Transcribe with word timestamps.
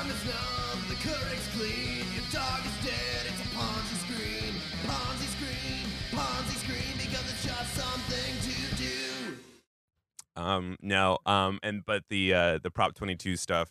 tongue 0.00 0.10
is 0.10 0.24
numb, 0.24 0.84
the 0.88 0.94
current's 0.96 1.48
clean. 1.56 2.04
Your 2.14 2.24
dog 2.32 2.60
is 2.64 2.84
dead, 2.84 3.26
it's 3.26 3.40
a 3.40 3.56
Ponzi 3.56 3.96
Scream. 4.04 4.54
Ponzi 4.86 5.26
Scream, 5.36 5.86
Ponzi 6.10 6.56
Scream, 6.56 6.96
because 6.96 7.30
it's 7.30 7.44
just 7.44 7.74
something 7.74 8.34
to 8.42 8.76
do. 8.76 9.36
Um, 10.36 10.76
no, 10.80 11.18
um, 11.26 11.58
and 11.62 11.84
but 11.84 12.04
the 12.08 12.32
uh, 12.32 12.58
the 12.62 12.70
Prop 12.70 12.94
22 12.94 13.36
stuff. 13.36 13.70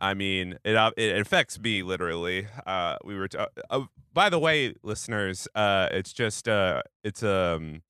I 0.00 0.14
mean, 0.14 0.58
it 0.64 0.74
uh, 0.74 0.90
it 0.96 1.20
affects 1.20 1.58
me 1.58 1.82
literally. 1.82 2.48
Uh, 2.66 2.96
we 3.04 3.14
were. 3.16 3.28
T- 3.28 3.38
uh, 3.70 3.80
by 4.12 4.28
the 4.28 4.38
way, 4.38 4.74
listeners, 4.82 5.48
uh, 5.54 5.88
it's 5.92 6.12
just 6.12 6.48
uh, 6.48 6.82
it's 7.04 7.22
um, 7.22 7.82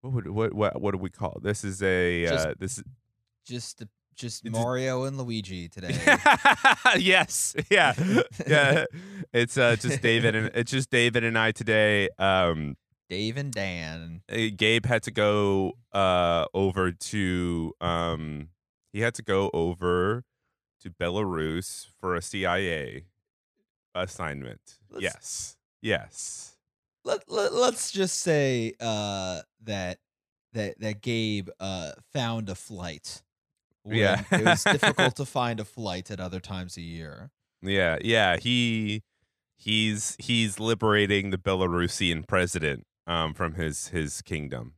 what 0.00 0.12
would 0.14 0.28
what 0.28 0.54
what 0.54 0.80
what 0.80 0.92
do 0.92 0.98
we 0.98 1.10
call 1.10 1.32
it? 1.36 1.42
this? 1.42 1.64
Is 1.64 1.82
a 1.82 2.24
Just- 2.26 2.46
uh, 2.46 2.54
this 2.58 2.78
is 2.78 2.84
Just 3.44 3.82
just 4.20 4.44
Mario 4.48 5.04
and 5.04 5.16
Luigi 5.18 5.68
today. 5.68 5.98
yes, 6.98 7.54
yeah, 7.70 7.94
yeah. 8.46 8.84
It's 9.32 9.56
uh, 9.56 9.76
just 9.76 10.02
David 10.02 10.34
and 10.34 10.50
it's 10.54 10.70
just 10.72 10.90
David 10.90 11.22
and 11.24 11.38
I 11.38 11.52
today. 11.52 12.08
Um, 12.18 12.76
Dave 13.08 13.36
and 13.36 13.52
Dan. 13.52 14.22
uh, 14.30 14.36
Gabe 14.56 14.86
had 14.86 15.02
to 15.04 15.10
go 15.10 15.72
uh 15.92 16.44
over 16.54 16.92
to 16.92 17.72
um 17.80 18.48
he 18.92 19.00
had 19.00 19.14
to 19.14 19.22
go 19.22 19.50
over 19.52 20.24
to 20.82 20.90
Belarus 20.90 21.86
for 22.00 22.14
a 22.16 22.22
CIA 22.22 23.04
assignment. 23.94 24.78
Let's- 24.90 25.02
yes. 25.02 25.56
Yes. 25.82 26.56
Let, 27.04 27.22
let 27.30 27.52
let's 27.54 27.90
just 27.90 28.18
say 28.20 28.74
uh 28.80 29.40
that 29.64 29.98
that 30.52 30.78
that 30.80 31.00
Gabe 31.00 31.48
uh 31.58 31.92
found 32.12 32.48
a 32.48 32.54
flight. 32.54 33.22
Yeah. 33.90 34.24
it 34.30 34.44
was 34.44 34.64
difficult 34.70 35.16
to 35.16 35.24
find 35.24 35.60
a 35.60 35.64
flight 35.64 36.10
at 36.10 36.20
other 36.20 36.40
times 36.40 36.76
a 36.76 36.82
year. 36.82 37.30
Yeah, 37.62 37.98
yeah, 38.02 38.36
he 38.36 39.02
he's 39.56 40.16
he's 40.18 40.58
liberating 40.58 41.30
the 41.30 41.38
Belarusian 41.38 42.26
president 42.26 42.86
um 43.06 43.34
from 43.34 43.54
his 43.54 43.88
his 43.88 44.22
kingdom. 44.22 44.74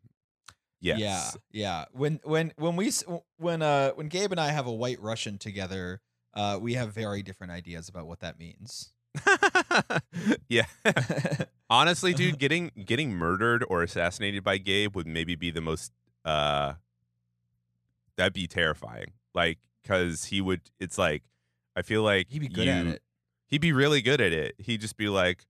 Yes. 0.80 0.98
Yeah, 0.98 1.30
yeah. 1.52 1.84
When 1.92 2.20
when 2.24 2.52
when 2.56 2.76
we 2.76 2.90
when 3.38 3.62
uh 3.62 3.90
when 3.90 4.08
Gabe 4.08 4.32
and 4.32 4.40
I 4.40 4.48
have 4.48 4.66
a 4.66 4.72
White 4.72 5.00
Russian 5.00 5.38
together, 5.38 6.00
uh, 6.34 6.58
we 6.60 6.74
have 6.74 6.92
very 6.92 7.22
different 7.22 7.52
ideas 7.52 7.88
about 7.88 8.06
what 8.06 8.20
that 8.20 8.38
means. 8.38 8.92
yeah. 10.48 10.66
Honestly, 11.70 12.12
dude, 12.12 12.38
getting 12.38 12.72
getting 12.84 13.14
murdered 13.14 13.64
or 13.68 13.82
assassinated 13.82 14.42
by 14.42 14.58
Gabe 14.58 14.96
would 14.96 15.06
maybe 15.06 15.36
be 15.36 15.50
the 15.50 15.60
most 15.60 15.92
uh 16.24 16.74
that'd 18.16 18.32
be 18.32 18.46
terrifying. 18.46 19.12
Like 19.34 19.58
cuz 19.86 20.26
he 20.26 20.40
would 20.40 20.60
it's 20.78 20.98
like 20.98 21.22
I 21.76 21.82
feel 21.82 22.02
like 22.02 22.28
He'd 22.30 22.40
be 22.40 22.48
good 22.48 22.68
at 22.68 22.86
it. 22.86 23.02
He'd 23.46 23.60
be 23.60 23.72
really 23.72 24.02
good 24.02 24.20
at 24.20 24.32
it. 24.32 24.54
He'd 24.58 24.80
just 24.80 24.96
be 24.96 25.08
like 25.08 25.46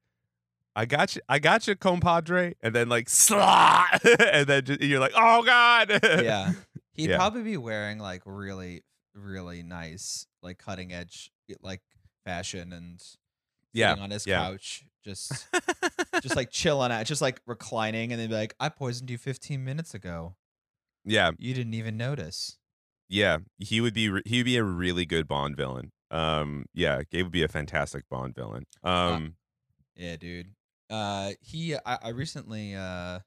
I 0.75 0.87
got 0.87 1.15
you 1.17 1.23
I 1.29 1.39
got 1.39 1.67
you 1.67 1.75
compadre 1.77 2.55
and 2.63 2.75
then 2.75 2.89
like 2.89 3.09
slot 3.09 4.01
and 4.21 4.47
then 4.47 4.65
just, 4.65 4.81
you're 4.81 5.01
like, 5.01 5.13
"Oh 5.15 5.43
god." 5.43 5.91
yeah. 6.03 6.53
He'd 6.95 7.11
Yeah. 7.11 7.17
probably 7.17 7.43
be 7.43 7.57
wearing 7.57 7.99
like 7.99 8.23
really, 8.27 8.83
really 9.15 9.63
nice, 9.63 10.27
like 10.43 10.59
cutting 10.59 10.93
edge, 10.93 11.31
like 11.63 11.81
fashion 12.25 12.73
and 12.73 13.03
Yeah, 13.73 13.91
sitting 13.93 14.03
on 14.05 14.11
his 14.11 14.27
yeah. 14.27 14.39
couch, 14.45 14.85
just 15.05 15.47
just 16.23 16.37
like 16.37 16.51
chilling 16.51 16.93
out, 16.93 17.05
just 17.07 17.21
like 17.23 17.41
reclining, 17.47 18.13
and 18.13 18.21
then 18.21 18.29
be 18.29 18.35
like, 18.35 18.55
"I 18.61 18.69
poisoned 18.69 19.11
you 19.11 19.19
15 19.19 19.63
minutes 19.65 19.95
ago. 19.95 20.37
Yeah, 21.05 21.31
You 21.39 21.55
didn't 21.55 21.75
even 21.75 21.97
notice." 21.97 22.59
yeah, 23.09 23.39
he 23.59 23.81
would 23.81 23.93
be 23.95 24.09
re- 24.09 24.23
he 24.25 24.39
would 24.39 24.47
be 24.47 24.57
a 24.57 24.65
really 24.65 25.05
good 25.07 25.29
Bond 25.29 25.57
villain. 25.57 25.93
Um 26.11 26.67
yeah, 26.75 27.03
Gabe 27.11 27.25
would 27.27 27.33
be 27.33 27.43
a 27.43 27.49
fantastic 27.49 28.09
Bond 28.09 28.35
villain. 28.35 28.65
Um 28.83 29.35
Yeah, 29.97 30.17
dude. 30.17 30.55
Uh, 30.91 31.33
he, 31.41 31.75
I, 31.75 31.99
I 32.03 32.09
recently 32.11 32.75
uh 32.75 33.21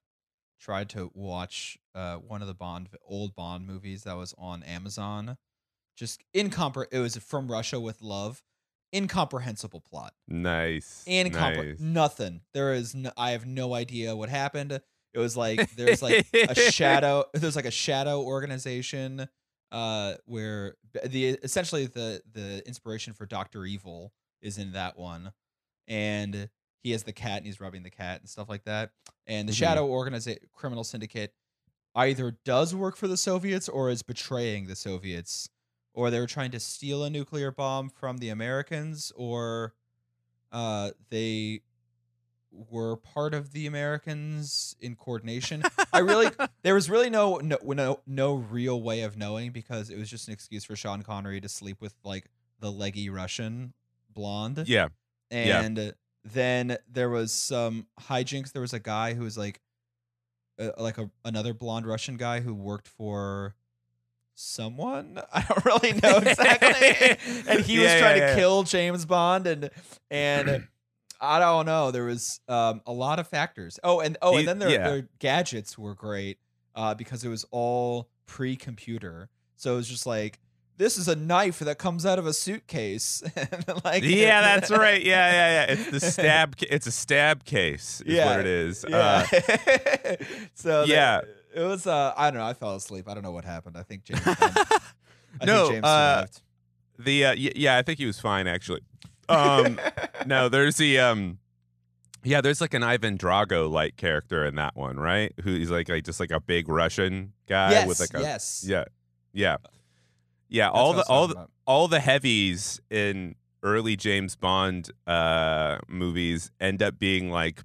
tried 0.59 0.89
to 0.89 1.11
watch 1.13 1.77
uh 1.93 2.15
one 2.17 2.41
of 2.41 2.47
the 2.47 2.53
Bond 2.53 2.89
old 3.07 3.35
Bond 3.35 3.65
movies 3.67 4.03
that 4.03 4.15
was 4.17 4.33
on 4.37 4.63
Amazon. 4.63 5.37
Just 5.97 6.23
incompre. 6.35 6.85
It 6.91 6.99
was 6.99 7.15
from 7.17 7.51
Russia 7.51 7.79
with 7.79 8.01
Love. 8.01 8.43
Incomprehensible 8.93 9.81
plot. 9.81 10.13
nice. 10.27 11.03
Incompre. 11.07 11.69
nice. 11.71 11.79
Nothing. 11.79 12.41
There 12.53 12.73
is. 12.73 12.95
No, 12.95 13.11
I 13.17 13.31
have 13.31 13.45
no 13.45 13.73
idea 13.73 14.15
what 14.15 14.29
happened. 14.29 14.79
It 15.15 15.19
was 15.19 15.35
like 15.37 15.71
there's 15.77 16.01
like 16.01 16.27
a 16.33 16.53
shadow. 16.71 17.23
There's 17.33 17.55
like 17.55 17.65
a 17.65 17.71
shadow 17.71 18.21
organization. 18.21 19.27
Uh, 19.71 20.13
where 20.25 20.75
the 21.05 21.29
essentially 21.41 21.85
the 21.87 22.21
the 22.33 22.65
inspiration 22.67 23.13
for 23.13 23.25
Doctor 23.25 23.65
Evil 23.65 24.13
is 24.41 24.57
in 24.57 24.73
that 24.73 24.97
one, 24.97 25.33
and 25.87 26.49
he 26.83 26.91
has 26.91 27.03
the 27.03 27.11
cat 27.11 27.37
and 27.37 27.45
he's 27.47 27.59
rubbing 27.59 27.81
the 27.83 27.89
cat 27.89 28.19
and 28.21 28.29
stuff 28.29 28.47
like 28.47 28.63
that. 28.65 28.91
And 29.25 29.49
the 29.49 29.53
Mhm. 29.53 29.57
shadow 29.57 29.87
organization 29.87 30.47
criminal 30.53 30.83
syndicate 30.83 31.33
either 31.95 32.37
does 32.45 32.75
work 32.75 32.95
for 32.95 33.07
the 33.07 33.17
Soviets 33.17 33.67
or 33.67 33.89
is 33.89 34.03
betraying 34.03 34.67
the 34.67 34.75
Soviets, 34.75 35.49
or 35.93 36.09
they 36.11 36.19
were 36.19 36.27
trying 36.27 36.51
to 36.51 36.59
steal 36.59 37.03
a 37.03 37.09
nuclear 37.09 37.51
bomb 37.51 37.89
from 37.89 38.17
the 38.19 38.29
Americans, 38.29 39.11
or 39.15 39.73
uh, 40.51 40.91
they 41.09 41.61
were 42.69 42.95
part 42.95 43.33
of 43.33 43.51
the 43.51 43.67
Americans 43.67 44.75
in 44.79 44.95
coordination. 44.95 45.63
I 45.91 45.99
really 45.99 46.29
there 46.63 46.73
was 46.73 46.89
really 46.89 47.09
no 47.09 47.37
no 47.37 47.57
no 47.63 47.99
no 48.05 48.33
real 48.35 48.81
way 48.81 49.01
of 49.01 49.17
knowing 49.17 49.51
because 49.51 49.89
it 49.89 49.97
was 49.97 50.09
just 50.09 50.27
an 50.27 50.33
excuse 50.33 50.63
for 50.63 50.75
Sean 50.75 51.03
Connery 51.03 51.41
to 51.41 51.49
sleep 51.49 51.81
with 51.81 51.93
like 52.03 52.25
the 52.59 52.71
leggy 52.71 53.09
Russian 53.09 53.73
blonde. 54.13 54.63
Yeah. 54.67 54.89
yeah. 55.29 55.61
And 55.61 55.93
then 56.23 56.77
there 56.91 57.09
was 57.09 57.31
some 57.31 57.87
hijinks. 58.01 58.51
There 58.51 58.61
was 58.61 58.73
a 58.73 58.79
guy 58.79 59.13
who 59.13 59.23
was 59.23 59.37
like, 59.37 59.61
uh, 60.59 60.71
like 60.77 60.97
a 60.97 61.09
another 61.23 61.53
blonde 61.53 61.85
Russian 61.85 62.17
guy 62.17 62.39
who 62.39 62.53
worked 62.53 62.87
for 62.87 63.55
someone. 64.35 65.19
I 65.33 65.41
don't 65.41 65.65
really 65.65 65.93
know 65.93 66.17
exactly. 66.17 67.17
and 67.47 67.59
he 67.61 67.79
was 67.79 67.91
trying 67.95 68.17
yeah, 68.17 68.27
to 68.27 68.31
yeah. 68.31 68.35
kill 68.35 68.63
James 68.63 69.05
Bond, 69.05 69.47
and 69.47 69.69
and 70.09 70.67
I 71.21 71.39
don't 71.39 71.65
know. 71.65 71.91
There 71.91 72.05
was 72.05 72.39
um, 72.47 72.81
a 72.85 72.91
lot 72.91 73.19
of 73.19 73.27
factors. 73.27 73.79
Oh, 73.83 73.99
and 73.99 74.17
oh, 74.21 74.37
and 74.37 74.47
then 74.47 74.59
their, 74.59 74.69
yeah. 74.69 74.87
their 74.89 75.09
gadgets 75.19 75.77
were 75.77 75.95
great 75.95 76.37
uh, 76.75 76.93
because 76.95 77.23
it 77.23 77.29
was 77.29 77.45
all 77.51 78.09
pre-computer. 78.25 79.29
So 79.55 79.73
it 79.73 79.77
was 79.77 79.87
just 79.89 80.05
like 80.05 80.39
this 80.77 80.97
is 80.97 81.07
a 81.07 81.15
knife 81.15 81.59
that 81.59 81.77
comes 81.77 82.05
out 82.05 82.19
of 82.19 82.27
a 82.27 82.33
suitcase. 82.33 83.23
like 83.85 84.03
yeah, 84.03 84.41
that's 84.41 84.69
right. 84.71 85.01
Yeah, 85.01 85.31
yeah, 85.31 85.65
yeah. 85.67 85.73
It's 85.73 85.89
the 85.91 85.99
stab. 86.11 86.57
ca- 86.57 86.67
It's 86.69 86.85
a 86.87 86.91
stab 86.91 87.45
case. 87.45 88.01
Is 88.05 88.15
Yeah, 88.15 88.25
what 88.25 88.39
it 88.41 88.45
is. 88.47 88.85
Yeah. 88.87 89.25
Uh, 89.31 90.15
so 90.53 90.83
yeah. 90.83 91.21
it 91.53 91.61
was. 91.61 91.87
Uh, 91.87 92.13
I 92.17 92.29
don't 92.31 92.39
know. 92.39 92.45
I 92.47 92.53
fell 92.53 92.75
asleep. 92.75 93.07
I 93.07 93.13
don't 93.13 93.23
know 93.23 93.31
what 93.31 93.45
happened. 93.45 93.77
I 93.77 93.83
think 93.83 94.03
James. 94.03 94.21
I 94.25 95.45
No, 95.45 95.63
think 95.63 95.73
James 95.75 95.85
uh, 95.85 96.15
survived. 96.25 96.41
the 96.99 97.25
uh, 97.25 97.29
y- 97.35 97.51
yeah, 97.55 97.77
I 97.77 97.81
think 97.81 97.99
he 97.99 98.05
was 98.05 98.19
fine 98.19 98.47
actually. 98.47 98.81
Um, 99.29 99.79
no, 100.25 100.49
there's 100.49 100.77
the 100.77 100.99
um, 100.99 101.39
yeah, 102.23 102.41
there's 102.41 102.61
like 102.61 102.73
an 102.73 102.83
Ivan 102.83 103.17
Drago 103.17 103.69
like 103.69 103.95
character 103.97 104.45
in 104.45 104.55
that 104.55 104.75
one, 104.75 104.97
right? 104.97 105.33
Who 105.43 105.53
he's 105.53 105.71
like 105.71 105.89
like 105.89 106.03
just 106.03 106.19
like 106.19 106.31
a 106.31 106.39
big 106.39 106.67
Russian 106.67 107.33
guy 107.47 107.71
yes. 107.71 107.87
with 107.87 107.99
like 107.99 108.13
a 108.13 108.21
yes. 108.21 108.63
yeah, 108.67 108.85
yeah, 109.33 109.57
yeah. 110.49 110.65
That's 110.65 110.77
all 110.77 110.93
the 110.93 111.03
all 111.03 111.27
the 111.27 111.33
about. 111.33 111.51
all 111.65 111.87
the 111.87 111.99
heavies 111.99 112.81
in 112.89 113.35
early 113.63 113.95
James 113.95 114.35
Bond 114.35 114.91
uh 115.07 115.77
movies 115.87 116.51
end 116.59 116.83
up 116.83 116.99
being 116.99 117.31
like 117.31 117.63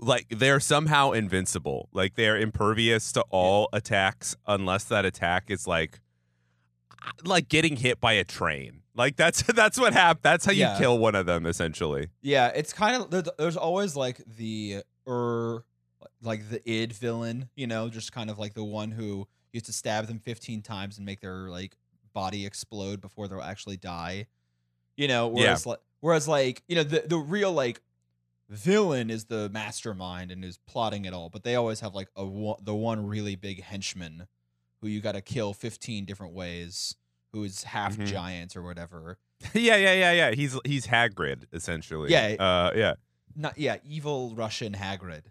like 0.00 0.26
they're 0.30 0.60
somehow 0.60 1.12
invincible. 1.12 1.88
Like 1.92 2.14
they're 2.14 2.38
impervious 2.38 3.12
to 3.12 3.24
all 3.30 3.68
attacks 3.72 4.36
unless 4.46 4.84
that 4.84 5.04
attack 5.04 5.44
is 5.48 5.66
like 5.66 6.00
like 7.24 7.48
getting 7.48 7.76
hit 7.76 8.00
by 8.00 8.14
a 8.14 8.24
train. 8.24 8.83
Like 8.94 9.16
that's 9.16 9.42
that's 9.54 9.78
what 9.78 9.92
happened. 9.92 10.22
That's 10.22 10.44
how 10.44 10.52
you 10.52 10.60
Yeah. 10.62 10.78
kill 10.78 10.98
one 10.98 11.14
of 11.14 11.26
them 11.26 11.46
essentially. 11.46 12.08
Yeah, 12.22 12.48
it's 12.48 12.72
kind 12.72 13.02
of 13.02 13.10
there's, 13.10 13.28
there's 13.38 13.56
always 13.56 13.96
like 13.96 14.20
the 14.36 14.82
er 15.08 15.64
like 16.22 16.48
the 16.50 16.66
id 16.70 16.92
villain, 16.94 17.48
you 17.54 17.66
know, 17.66 17.88
just 17.88 18.12
kind 18.12 18.30
of 18.30 18.38
like 18.38 18.54
the 18.54 18.64
one 18.64 18.90
who 18.90 19.26
you 19.52 19.58
have 19.58 19.62
to 19.64 19.72
stab 19.72 20.06
them 20.06 20.18
15 20.18 20.62
times 20.62 20.96
and 20.96 21.04
make 21.06 21.20
their 21.20 21.48
like 21.50 21.76
body 22.12 22.46
explode 22.46 23.00
before 23.00 23.28
they'll 23.28 23.40
actually 23.42 23.76
die. 23.76 24.26
You 24.96 25.08
know, 25.08 25.28
Yeah. 25.28 25.34
whereas 25.42 25.66
like 25.66 25.80
whereas 26.00 26.28
like, 26.28 26.62
you 26.68 26.76
know, 26.76 26.84
the 26.84 27.04
the 27.06 27.18
real 27.18 27.52
like 27.52 27.80
villain 28.48 29.10
is 29.10 29.24
the 29.24 29.48
mastermind 29.50 30.30
and 30.30 30.44
is 30.44 30.58
plotting 30.66 31.04
it 31.04 31.12
all, 31.14 31.30
but 31.30 31.42
they 31.44 31.54
always 31.56 31.80
have 31.80 31.94
like 31.94 32.08
a 32.16 32.24
the 32.62 32.74
one 32.74 33.06
really 33.06 33.36
big 33.36 33.62
henchman 33.62 34.26
who 34.80 34.88
you 34.88 35.00
got 35.00 35.12
to 35.12 35.22
kill 35.22 35.52
15 35.54 36.04
different 36.04 36.34
ways 36.34 36.94
who 37.34 37.44
is 37.44 37.64
half 37.64 37.96
Mhm. 37.98 38.06
giant 38.06 38.56
or 38.56 38.62
whatever. 38.62 39.18
yeah, 39.52 39.76
yeah, 39.76 39.92
yeah, 39.92 40.12
yeah. 40.12 40.30
He's 40.30 40.56
he's 40.64 40.86
Hagrid 40.86 41.44
essentially. 41.52 42.10
Yeah. 42.10 42.36
Uh 42.38 42.70
yeah. 42.74 42.94
Not 43.36 43.58
yeah, 43.58 43.76
evil 43.84 44.32
Russian 44.36 44.72
Hagrid. 44.74 45.24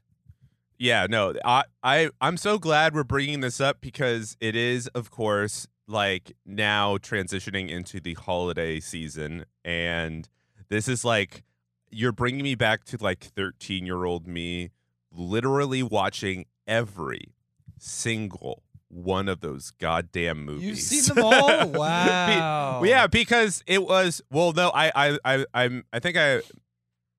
Yeah, 0.78 1.08
no, 1.10 1.34
I, 1.46 1.64
I, 1.82 2.10
I'm 2.20 2.36
so 2.36 2.58
glad 2.60 2.94
we're 2.94 3.06
bringing 3.06 3.40
this 3.40 3.62
up 3.62 3.80
because 3.80 4.36
it 4.42 4.54
is, 4.56 4.88
of 4.88 5.10
course, 5.12 5.66
like 5.88 6.34
now 6.46 6.98
transitioning 6.98 7.70
into 7.70 8.02
the 8.02 8.16
holiday 8.16 8.82
season 8.82 9.46
and 9.64 10.28
this 10.68 10.88
is 10.90 11.06
like 11.06 11.44
you're 11.90 12.12
bringing 12.12 12.44
me 12.44 12.56
back 12.56 12.84
to 12.86 12.98
like 13.00 13.24
13 13.24 13.86
year 13.86 14.04
old 14.04 14.28
me 14.28 14.72
literally 15.12 15.84
watching 15.84 16.46
every 16.68 17.34
single 17.78 18.64
one 18.94 19.28
of 19.28 19.40
those 19.42 19.72
goddamn 19.72 20.46
movies 20.46 20.64
You've 20.68 20.80
seen 21.06 21.16
them 21.16 21.26
all? 21.26 21.68
Wow. 21.72 22.80
Be- 22.82 22.90
yeah 22.90 23.08
because 23.08 23.64
it 23.68 23.84
was 23.84 24.22
well 24.32 24.54
no 24.54 24.70
i 24.74 24.92
i 24.96 25.18
i 25.26 25.46
i'm 25.54 25.84
i 25.92 26.00
think 26.00 26.16
i 26.18 26.42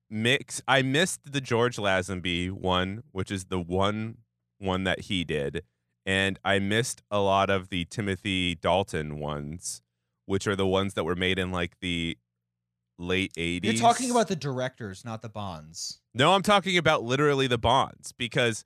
mix 0.09 0.61
i 0.67 0.81
missed 0.81 1.19
the 1.31 1.41
george 1.41 1.77
lazenby 1.77 2.51
one 2.51 3.03
which 3.11 3.31
is 3.31 3.45
the 3.45 3.59
one 3.59 4.17
one 4.59 4.83
that 4.83 5.01
he 5.01 5.23
did 5.23 5.63
and 6.05 6.39
i 6.45 6.59
missed 6.59 7.01
a 7.11 7.19
lot 7.19 7.49
of 7.49 7.69
the 7.69 7.85
timothy 7.85 8.55
dalton 8.55 9.19
ones 9.19 9.81
which 10.25 10.47
are 10.47 10.55
the 10.55 10.67
ones 10.67 10.93
that 10.93 11.03
were 11.03 11.15
made 11.15 11.37
in 11.39 11.51
like 11.51 11.79
the 11.81 12.17
late 12.97 13.33
80s 13.33 13.63
You're 13.63 13.73
talking 13.73 14.09
about 14.09 14.27
the 14.29 14.35
directors, 14.37 15.03
not 15.03 15.21
the 15.21 15.27
bonds. 15.29 15.99
no 16.13 16.33
i'm 16.33 16.43
talking 16.43 16.77
about 16.77 17.03
literally 17.03 17.47
the 17.47 17.57
bonds 17.57 18.11
because 18.13 18.63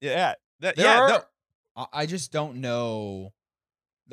yeah 0.00 0.34
that, 0.60 0.76
There 0.76 0.84
yeah 0.86 1.00
are, 1.00 1.08
no, 1.08 1.20
I- 1.92 2.06
just 2.06 2.32
don't 2.32 2.56
know. 2.56 3.32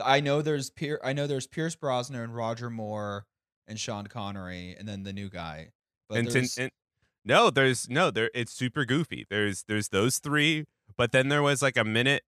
I 0.04 0.20
know 0.20 0.42
there's 0.42 0.70
Pier, 0.70 1.00
I 1.04 1.14
know 1.14 1.28
there's 1.28 1.48
Pierce 1.48 1.76
Brosnan 1.76 2.22
and 2.22 2.36
Roger 2.36 2.70
Moore 2.70 3.26
and 3.68 3.80
Sean 3.80 4.08
Connery, 4.08 4.76
and 4.78 4.88
then 4.88 5.04
the 5.04 5.14
new 5.14 5.30
guy. 5.30 5.70
But 6.10 6.20
and, 6.20 6.28
there's, 6.28 6.58
and- 6.58 6.72
no 7.26 7.50
there's 7.50 7.90
no 7.90 8.12
there 8.12 8.30
it's 8.34 8.52
super 8.52 8.84
goofy 8.84 9.26
there's 9.30 9.64
there's 9.70 9.88
those 9.90 10.20
three 10.20 10.66
but 10.98 11.14
then 11.14 11.30
there 11.30 11.42
was 11.42 11.62
like 11.62 11.78
a 11.78 11.84
minute 11.86 12.22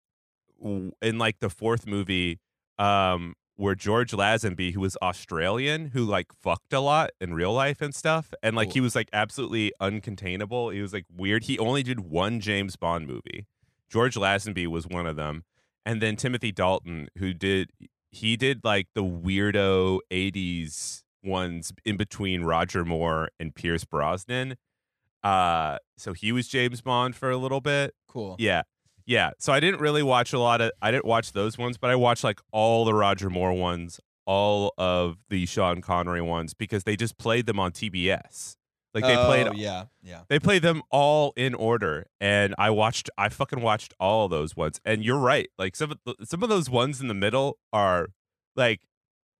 in 0.62 1.18
like 1.18 1.38
the 1.40 1.48
fourth 1.48 1.86
movie 1.86 2.38
um 2.78 3.34
where 3.56 3.74
George 3.74 4.12
Lazenby 4.12 4.72
who 4.74 4.80
was 4.80 4.96
Australian 5.02 5.86
who 5.94 6.04
like 6.04 6.26
fucked 6.42 6.74
a 6.74 6.80
lot 6.80 7.10
in 7.22 7.32
real 7.32 7.54
life 7.54 7.80
and 7.80 7.94
stuff 7.94 8.34
and 8.42 8.54
like 8.54 8.68
Cool. 8.68 8.74
he 8.74 8.80
was 8.82 8.94
like 8.94 9.08
absolutely 9.14 9.72
uncontainable 9.80 10.72
he 10.74 10.82
was 10.82 10.92
like 10.92 11.06
weird 11.10 11.44
he 11.44 11.58
only 11.58 11.82
did 11.82 12.00
one 12.00 12.38
James 12.40 12.76
Bond 12.76 13.06
movie 13.06 13.46
George 13.92 14.14
Lazenby 14.16 14.66
was 14.66 14.86
one 14.86 15.06
of 15.06 15.16
them 15.16 15.44
and 15.84 16.00
then 16.00 16.16
Timothy 16.16 16.50
Dalton 16.52 17.08
who 17.18 17.34
did 17.34 17.70
he 18.10 18.36
did 18.36 18.60
like 18.64 18.88
the 18.94 19.02
weirdo 19.04 20.00
80s 20.10 21.02
ones 21.22 21.72
in 21.84 21.96
between 21.96 22.42
Roger 22.42 22.84
Moore 22.84 23.28
and 23.38 23.54
Pierce 23.54 23.84
Brosnan. 23.84 24.56
Uh 25.22 25.78
so 25.96 26.12
he 26.12 26.32
was 26.32 26.48
James 26.48 26.80
Bond 26.80 27.14
for 27.14 27.30
a 27.30 27.36
little 27.36 27.60
bit. 27.60 27.94
cool. 28.08 28.36
Yeah. 28.38 28.62
Yeah. 29.06 29.30
So 29.38 29.52
I 29.52 29.60
didn't 29.60 29.80
really 29.80 30.02
watch 30.02 30.32
a 30.32 30.38
lot 30.38 30.60
of 30.60 30.72
I 30.80 30.90
didn't 30.90 31.04
watch 31.04 31.32
those 31.32 31.58
ones, 31.58 31.76
but 31.78 31.90
I 31.90 31.94
watched 31.96 32.24
like 32.24 32.40
all 32.52 32.84
the 32.84 32.94
Roger 32.94 33.28
Moore 33.30 33.52
ones, 33.52 34.00
all 34.26 34.72
of 34.78 35.18
the 35.28 35.46
Sean 35.46 35.80
Connery 35.80 36.22
ones 36.22 36.54
because 36.54 36.84
they 36.84 36.96
just 36.96 37.18
played 37.18 37.46
them 37.46 37.58
on 37.60 37.72
TBS. 37.72 38.56
Like 38.94 39.04
they 39.04 39.16
played 39.16 39.48
Oh, 39.48 39.52
yeah, 39.54 39.84
yeah. 40.02 40.22
they 40.28 40.38
play 40.38 40.58
them 40.58 40.82
all 40.90 41.32
in 41.36 41.54
order 41.54 42.06
and 42.20 42.54
i 42.58 42.68
watched 42.68 43.08
i 43.16 43.28
fucking 43.30 43.62
watched 43.62 43.94
all 43.98 44.26
of 44.26 44.30
those 44.30 44.54
ones 44.54 44.80
and 44.84 45.02
you're 45.04 45.18
right 45.18 45.48
like 45.58 45.74
some 45.76 45.92
of 45.92 45.98
the, 46.04 46.14
some 46.26 46.42
of 46.42 46.48
those 46.50 46.68
ones 46.68 47.00
in 47.00 47.08
the 47.08 47.14
middle 47.14 47.58
are 47.72 48.08
like 48.54 48.82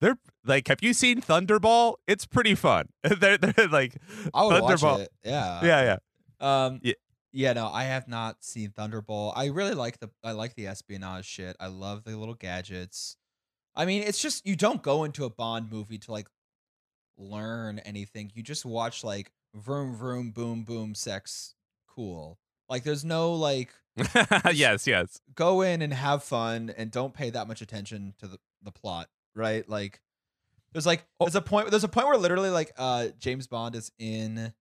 they're 0.01 0.17
like 0.45 0.69
have 0.69 0.79
you 0.83 0.95
seen 0.95 1.21
thunderball 1.21 1.97
it's 2.09 2.25
pretty 2.25 2.55
fun 2.55 2.87
they're, 3.03 3.37
they're 3.37 3.69
like 3.69 3.97
I 4.33 4.45
would 4.45 4.63
watch 4.63 4.83
it. 5.01 5.11
Yeah. 5.23 5.61
yeah 5.63 5.97
yeah 6.41 6.65
Um. 6.67 6.81
Yeah. 6.83 6.95
Yeah. 7.35 7.53
No, 7.55 7.69
I 7.69 7.85
have 7.85 8.09
not 8.09 8.43
seen 8.45 8.71
Thunderball. 8.71 9.33
I 9.37 9.47
really 9.47 9.75
like 9.75 9.99
the 10.01 10.11
I 10.25 10.33
like 10.33 10.55
the 10.55 10.67
espionage 10.67 11.25
shit. 11.25 11.57
I 11.61 11.69
love 11.69 12.05
the 12.05 12.15
little 12.17 12.35
gadgets. 12.35 13.17
I 13.75 13.85
mean, 13.87 14.03
it's 14.03 14.21
just 14.21 14.47
you 14.47 14.55
don't 14.57 14.83
go 14.83 15.05
into 15.05 15.25
a 15.25 15.31
Bond 15.31 15.71
movie 15.73 15.97
to 15.99 16.13
like 16.13 16.27
learn 17.17 17.79
anything. 17.81 18.31
You 18.35 18.43
just 18.43 18.65
watch 18.65 19.05
like 19.05 19.31
vroom 19.55 19.95
vroom 19.95 20.31
boom 20.31 20.65
boom 20.65 20.95
sex 20.95 21.55
cool. 21.89 22.39
Like 22.69 22.85
there's 22.85 23.05
no 23.05 23.35
like 23.35 23.73
yes 24.53 24.87
yes 24.87 25.21
go 25.35 25.61
in 25.61 25.83
and 25.83 25.93
have 25.93 26.25
fun 26.25 26.73
and 26.77 26.91
don't 26.91 27.13
pay 27.13 27.29
that 27.31 27.47
much 27.47 27.61
attention 27.61 28.15
to 28.21 28.27
the, 28.27 28.39
the 28.63 28.73
plot, 28.73 29.09
right? 29.35 29.69
Like 29.69 30.01
there's 30.73 30.87
like 30.87 31.05
Oh. 31.21 31.27
there's 31.27 31.35
a 31.37 31.43
point 31.43 31.71
there's 31.71 31.85
a 31.85 31.89
point 31.89 32.07
where 32.07 32.17
literally 32.17 32.51
like 32.51 32.73
uh 32.79 33.09
James 33.19 33.47
Bond 33.47 33.75
is 33.75 33.93
in 33.99 34.55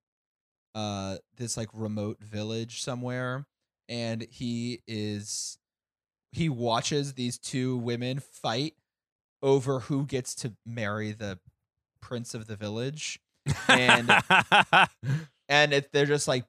uh 0.75 1.17
this 1.37 1.55
like 1.57 1.69
remote 1.73 2.21
village 2.21 2.81
somewhere 2.81 3.45
and 3.87 4.25
he 4.29 4.81
is 4.87 5.57
he 6.33 6.49
watches 6.49 7.13
these 7.13 7.37
two 7.37 7.77
women 7.77 8.19
fight 8.19 8.73
over 9.41 9.79
who 9.81 10.05
gets 10.05 10.35
to 10.35 10.53
marry 10.65 11.11
the 11.11 11.39
prince 12.01 12.33
of 12.33 12.47
the 12.47 12.55
village 12.55 13.19
And- 13.67 14.09
and 15.49 15.73
it, 15.73 15.91
they're 15.91 16.05
just 16.05 16.27
like 16.27 16.45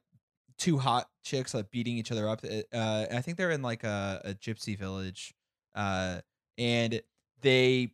two 0.57 0.77
hot 0.77 1.07
chicks 1.23 1.53
like 1.53 1.71
beating 1.71 1.97
each 1.97 2.11
other 2.11 2.27
up. 2.29 2.41
Uh, 2.43 2.75
uh, 2.75 3.05
I 3.11 3.21
think 3.21 3.37
they're 3.37 3.51
in 3.51 3.61
like 3.61 3.83
a, 3.83 4.21
a 4.23 4.33
gypsy 4.33 4.77
village, 4.77 5.33
uh, 5.75 6.21
and 6.57 7.01
they 7.41 7.91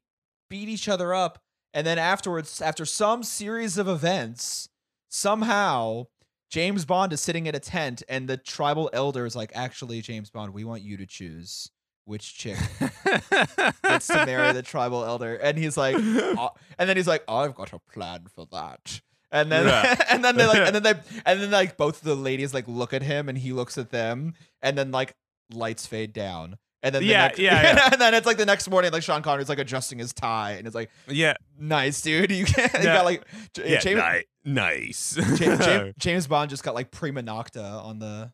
beat 0.50 0.69
each 0.69 0.88
other 0.90 1.13
up. 1.13 1.40
And 1.74 1.86
then 1.86 2.00
afterwards, 2.00 2.62
after 2.62 2.86
some 2.86 3.24
series 3.24 3.78
of 3.78 3.88
events, 3.88 4.69
somehow 5.10 6.07
James 6.50 6.84
Bond 6.86 7.13
is 7.13 7.22
sitting 7.22 7.48
at 7.48 7.56
a 7.56 7.60
tent, 7.60 8.01
and 8.10 8.28
the 8.28 8.38
tribal 8.38 8.90
elder 8.92 9.25
is 9.25 9.36
like, 9.36 9.51
"Actually, 9.56 10.01
James 10.01 10.30
Bond, 10.30 10.54
we 10.54 10.63
want 10.63 10.81
you 10.81 10.98
to 10.98 11.06
choose 11.06 11.69
which 12.09 12.35
chick 12.35 12.57
gets 13.83 14.07
to 14.07 14.25
marry 14.25 14.51
the 14.53 14.61
tribal 14.63 15.03
elder." 15.06 15.35
And 15.35 15.57
he's 15.57 15.77
like, 15.77 15.95
"Uh," 15.95 16.50
and 16.77 16.89
then 16.89 16.97
he's 16.97 17.07
like, 17.07 17.23
"I've 17.27 17.56
got 17.56 17.73
a 17.73 17.79
plan 17.79 18.25
for 18.33 18.45
that." 18.51 19.01
And 19.31 19.51
then, 19.51 19.67
Yeah. 19.67 19.95
and 20.09 20.25
then 20.25 20.35
they 20.38 20.45
like, 20.47 20.57
and 20.57 20.75
then 20.75 20.83
they, 20.83 20.94
and 21.25 21.41
then 21.41 21.51
like 21.51 21.77
both 21.77 22.01
the 22.01 22.15
ladies 22.15 22.53
like 22.53 22.67
look 22.67 22.94
at 22.94 23.03
him, 23.03 23.29
and 23.29 23.38
he 23.38 23.53
looks 23.53 23.77
at 23.77 23.91
them, 23.91 24.33
and 24.61 24.77
then 24.77 24.91
like 24.91 25.15
lights 25.53 25.85
fade 25.85 26.13
down, 26.13 26.57
and 26.83 26.95
then 26.95 27.01
the 27.03 27.09
Yeah, 27.09 27.27
next, 27.27 27.39
yeah, 27.39 27.61
yeah. 27.61 27.89
and 27.91 28.01
then 28.01 28.13
it's 28.15 28.25
like 28.25 28.38
the 28.38 28.45
next 28.45 28.67
morning, 28.69 28.91
like 28.91 29.03
Sean 29.03 29.21
Connery's 29.21 29.50
like 29.50 29.59
adjusting 29.59 30.00
his 30.00 30.13
tie, 30.13 30.53
and 30.53 30.65
it's 30.65 30.75
like, 30.75 30.89
yeah 31.07 31.35
nice, 31.59 32.01
dude, 32.01 32.31
you, 32.31 32.45
can, 32.45 32.69
you 32.79 32.83
got 32.85 33.05
like, 33.05 33.23
yeah 33.63 33.79
James, 33.79 34.01
ni- 34.45 34.51
nice 34.53 35.17
James, 35.38 35.94
James 36.00 36.25
Bond 36.27 36.50
just 36.50 36.63
got 36.63 36.73
like 36.73 36.89
prima 36.89 37.21
nocta 37.21 37.83
on 37.83 38.00
the 38.00 38.31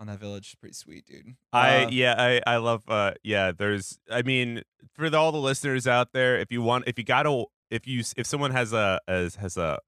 on 0.00 0.06
that 0.08 0.18
village. 0.18 0.48
is 0.48 0.54
Pretty 0.56 0.74
sweet, 0.74 1.06
dude. 1.06 1.34
I 1.52 1.84
Uh, 1.84 1.88
yeah 1.90 2.14
I 2.18 2.40
I 2.46 2.56
love 2.56 2.82
uh 2.88 3.12
yeah 3.22 3.52
there's 3.52 3.98
I 4.10 4.22
mean 4.22 4.62
for 4.94 5.08
the, 5.10 5.16
all 5.18 5.32
the 5.32 5.38
listeners 5.38 5.86
out 5.86 6.12
there 6.12 6.38
if 6.38 6.50
you 6.52 6.62
want 6.62 6.84
if 6.86 6.98
you 6.98 7.04
gotta 7.04 7.44
if 7.70 7.86
you 7.86 8.02
if 8.16 8.26
someone 8.26 8.50
has 8.52 8.72
a 8.72 9.00
has, 9.08 9.36
has 9.36 9.56
a, 9.56 9.78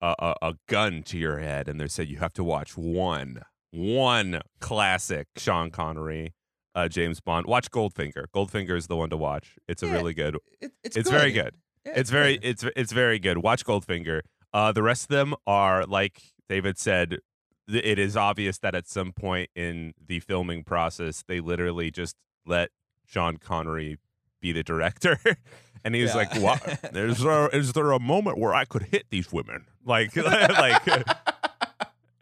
a 0.00 0.34
a 0.42 0.54
gun 0.68 1.02
to 1.04 1.18
your 1.18 1.38
head 1.38 1.68
and 1.68 1.80
they 1.80 1.88
said 1.88 2.08
you 2.08 2.18
have 2.18 2.32
to 2.34 2.44
watch 2.44 2.76
one 2.76 3.42
one 3.72 4.40
classic 4.60 5.28
Sean 5.36 5.70
Connery 5.70 6.32
uh 6.74 6.88
James 6.88 7.20
Bond 7.20 7.46
watch 7.46 7.70
Goldfinger 7.70 8.26
Goldfinger 8.34 8.76
is 8.76 8.86
the 8.86 8.96
one 8.96 9.10
to 9.10 9.16
watch 9.16 9.56
it's 9.68 9.82
a 9.82 9.86
Yeah, 9.86 9.92
really 9.92 10.14
good 10.14 10.36
it, 10.60 10.72
it's 10.82 10.96
it's 10.96 11.10
very 11.10 11.32
good 11.32 11.54
Yeah, 11.84 11.92
it's 11.96 12.10
very 12.10 12.38
good. 12.38 12.44
it's 12.48 12.64
it's 12.76 12.92
very 12.92 13.18
good. 13.18 13.38
Watch 13.38 13.64
Goldfinger. 13.64 14.20
Uh, 14.52 14.72
the 14.72 14.82
rest 14.82 15.04
of 15.04 15.08
them 15.08 15.34
are 15.46 15.84
like 15.84 16.20
David 16.48 16.78
said. 16.78 17.18
It 17.68 17.98
is 17.98 18.16
obvious 18.16 18.58
that 18.58 18.74
at 18.74 18.86
some 18.88 19.12
point 19.12 19.50
in 19.56 19.94
the 20.04 20.20
filming 20.20 20.62
process, 20.64 21.24
they 21.26 21.40
literally 21.40 21.90
just 21.90 22.16
let 22.46 22.70
Sean 23.04 23.38
Connery 23.38 23.98
be 24.40 24.52
the 24.52 24.62
director, 24.62 25.18
and 25.84 25.94
he 25.94 26.02
was 26.02 26.12
Yeah. 26.12 26.16
like, 26.16 26.34
"What? 26.40 26.94
Is 26.94 27.18
there 27.18 27.48
is 27.48 27.72
there 27.72 27.90
a 27.92 27.98
moment 27.98 28.38
where 28.38 28.54
I 28.54 28.64
could 28.66 28.82
hit 28.84 29.06
these 29.10 29.32
women?" 29.32 29.64
Like, 29.84 30.14
like, 30.16 30.86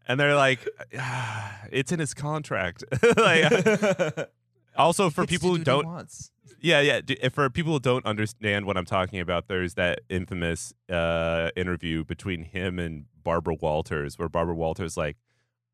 and 0.08 0.18
they're 0.20 0.34
like, 0.36 0.66
ah, 0.98 1.58
"It's 1.70 1.92
in 1.92 1.98
his 1.98 2.14
contract." 2.14 2.84
like, 3.16 4.28
also 4.76 5.10
for 5.10 5.22
to 5.22 5.28
people 5.28 5.50
who 5.50 5.58
do 5.62 5.76
what 5.76 5.84
he 5.84 5.86
don't 5.86 6.30
yeah, 6.60 6.80
yeah. 6.80 7.28
For 7.28 7.50
people 7.50 7.74
who 7.74 7.80
don't 7.80 8.06
understand 8.06 8.64
what 8.64 8.78
I'm 8.78 8.86
talking 8.86 9.20
about, 9.20 9.48
there's 9.48 9.74
that 9.74 10.00
infamous 10.08 10.72
uh, 10.88 11.50
interview 11.56 12.04
between 12.04 12.42
him 12.44 12.78
and 12.78 13.04
Barbara 13.22 13.54
Walters, 13.60 14.18
where 14.18 14.30
Barbara 14.30 14.54
Walters 14.54 14.96
like, 14.96 15.18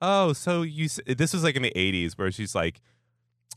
"Oh, 0.01 0.33
so 0.33 0.63
you?" 0.63 0.89
This 1.07 1.33
was 1.33 1.45
like 1.45 1.57
in 1.57 1.63
the 1.63 1.73
'80s, 1.75 2.19
where 2.19 2.31
she's 2.31 2.55
like, 2.55 2.81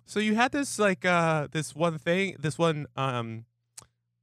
"So 0.06 0.20
you 0.20 0.36
had 0.36 0.52
this 0.52 0.80
like 0.80 1.06
uh, 1.06 1.48
this 1.52 1.76
one 1.76 1.98
thing, 1.98 2.36
this 2.40 2.58
one 2.58 2.88
um, 2.96 3.46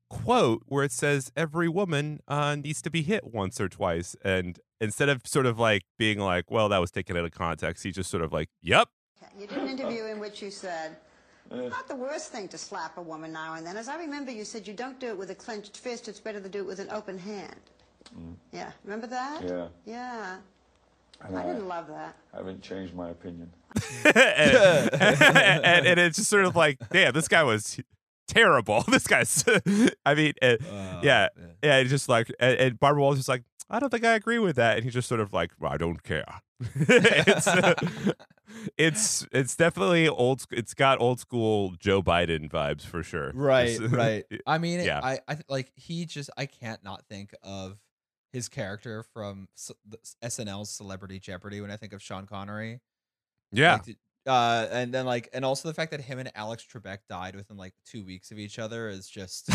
quote 0.09 0.63
where 0.67 0.85
it 0.85 0.93
says 0.93 1.31
every 1.37 1.69
woman 1.69 2.21
uh, 2.29 2.57
needs 2.57 2.83
to 2.83 2.91
be 2.91 3.03
hit 3.03 3.25
once 3.33 3.61
or 3.61 3.69
twice," 3.69 4.17
and 4.25 4.59
instead 4.81 5.09
of 5.09 5.27
sort 5.27 5.47
of 5.47 5.59
like 5.59 5.85
being 5.99 6.19
like, 6.19 6.51
"Well, 6.51 6.69
that 6.69 6.79
was 6.79 6.91
taken 6.91 7.17
out 7.17 7.25
of 7.25 7.33
context," 7.33 7.85
he 7.85 7.93
just 7.93 8.11
sort 8.11 8.23
of 8.23 8.33
like, 8.33 8.49
"Yep." 8.63 8.89
You 9.39 9.47
did 9.47 9.59
an 9.59 9.69
interview 9.69 10.07
in 10.07 10.19
which 10.19 10.43
you 10.43 10.51
said, 10.51 10.97
not 11.51 11.89
the 11.89 11.97
worst 11.97 12.33
thing 12.33 12.49
to 12.49 12.59
slap 12.59 12.97
a 12.99 13.03
woman 13.03 13.33
now 13.33 13.55
and 13.55 13.67
then. 13.67 13.77
As 13.77 13.89
I 13.89 13.97
remember, 13.99 14.31
you 14.31 14.45
said 14.45 14.67
you 14.67 14.75
don't 14.75 14.99
do 15.01 15.09
it 15.09 15.19
with 15.19 15.31
a 15.31 15.35
clenched 15.35 15.77
fist, 15.77 16.09
it's 16.09 16.21
better 16.21 16.41
to 16.41 16.49
do 16.49 16.59
it 16.61 16.67
with 16.67 16.81
an 16.81 16.91
open 16.91 17.19
hand. 17.19 17.61
Yeah, 18.53 18.73
remember 18.85 19.07
that? 19.07 19.43
Yeah, 19.45 19.69
Yeah. 19.85 20.37
And 21.27 21.37
I 21.39 21.43
I 21.43 21.47
didn't 21.47 21.69
love 21.69 21.89
that. 21.89 22.17
I 22.33 22.39
haven't 22.39 22.63
changed 22.63 22.95
my 22.95 23.11
opinion. 23.11 23.51
and, 24.05 24.15
and, 24.95 25.87
and 25.87 26.01
it's 26.01 26.17
just 26.17 26.31
sort 26.31 26.45
of 26.45 26.57
like, 26.57 26.79
damn, 26.91 27.13
this 27.13 27.29
guy 27.29 27.43
was 27.43 27.79
terrible. 28.29 28.83
This 28.89 29.07
guy's. 29.07 29.45
I 30.07 30.15
mean, 30.15 30.33
uh, 30.43 30.57
Uh, 30.71 31.01
yeah, 31.03 31.29
yeah. 31.63 31.77
It's 31.79 31.91
just 31.91 32.09
like, 32.09 32.33
and, 32.41 32.59
and 32.59 32.81
Barbara 32.81 33.03
Walters 33.03 33.21
is 33.21 33.29
like, 33.29 33.45
I 33.69 33.79
don't 33.79 33.91
think 33.91 34.05
I 34.05 34.15
agree 34.15 34.39
with 34.39 34.57
that, 34.57 34.77
and 34.77 34.85
he's 34.85 34.95
just 34.95 35.09
sort 35.09 35.21
of 35.21 35.33
like, 35.33 35.53
well, 35.61 35.73
I 35.73 35.77
don't 35.77 36.03
care. 36.03 36.25
it's, 36.77 37.47
uh, 37.47 37.75
it's 38.77 39.27
it's 39.33 39.57
definitely 39.57 40.09
old. 40.09 40.45
It's 40.51 40.75
got 40.75 41.01
old 41.01 41.21
school 41.21 41.75
Joe 41.79 42.03
Biden 42.03 42.51
vibes 42.51 42.83
for 42.85 43.03
sure. 43.03 43.31
Right, 43.33 43.79
right. 43.81 44.25
I 44.47 44.59
mean, 44.59 44.81
Yeah. 44.81 45.01
I, 45.03 45.21
I 45.29 45.35
th- 45.35 45.47
like 45.49 45.73
he 45.77 46.05
just 46.05 46.31
I 46.37 46.47
can't 46.47 46.83
not 46.85 47.05
think 47.09 47.33
of 47.43 47.79
his 48.33 48.49
character 48.49 49.05
from 49.13 49.49
SNL's 50.25 50.71
Celebrity 50.71 51.19
Jeopardy 51.19 51.61
when 51.61 51.71
I 51.71 51.77
think 51.77 51.93
of 51.93 52.03
Sean 52.03 52.27
Connery. 52.27 52.81
yeah. 53.53 53.75
Like, 53.87 53.97
uh, 54.27 54.67
and 54.71 54.93
then 54.93 55.07
like, 55.07 55.31
and 55.33 55.47
also 55.47 55.67
the 55.67 55.75
fact 55.75 55.91
that 55.93 56.01
him 56.03 56.19
and 56.19 56.31
Alex 56.35 56.65
Trebek 56.71 56.99
died 57.09 57.35
within 57.35 57.57
like 57.57 57.73
two 57.87 58.05
weeks 58.05 58.31
of 58.31 58.39
each 58.39 58.59
other 58.59 58.89
is 58.91 59.09
just 59.09 59.47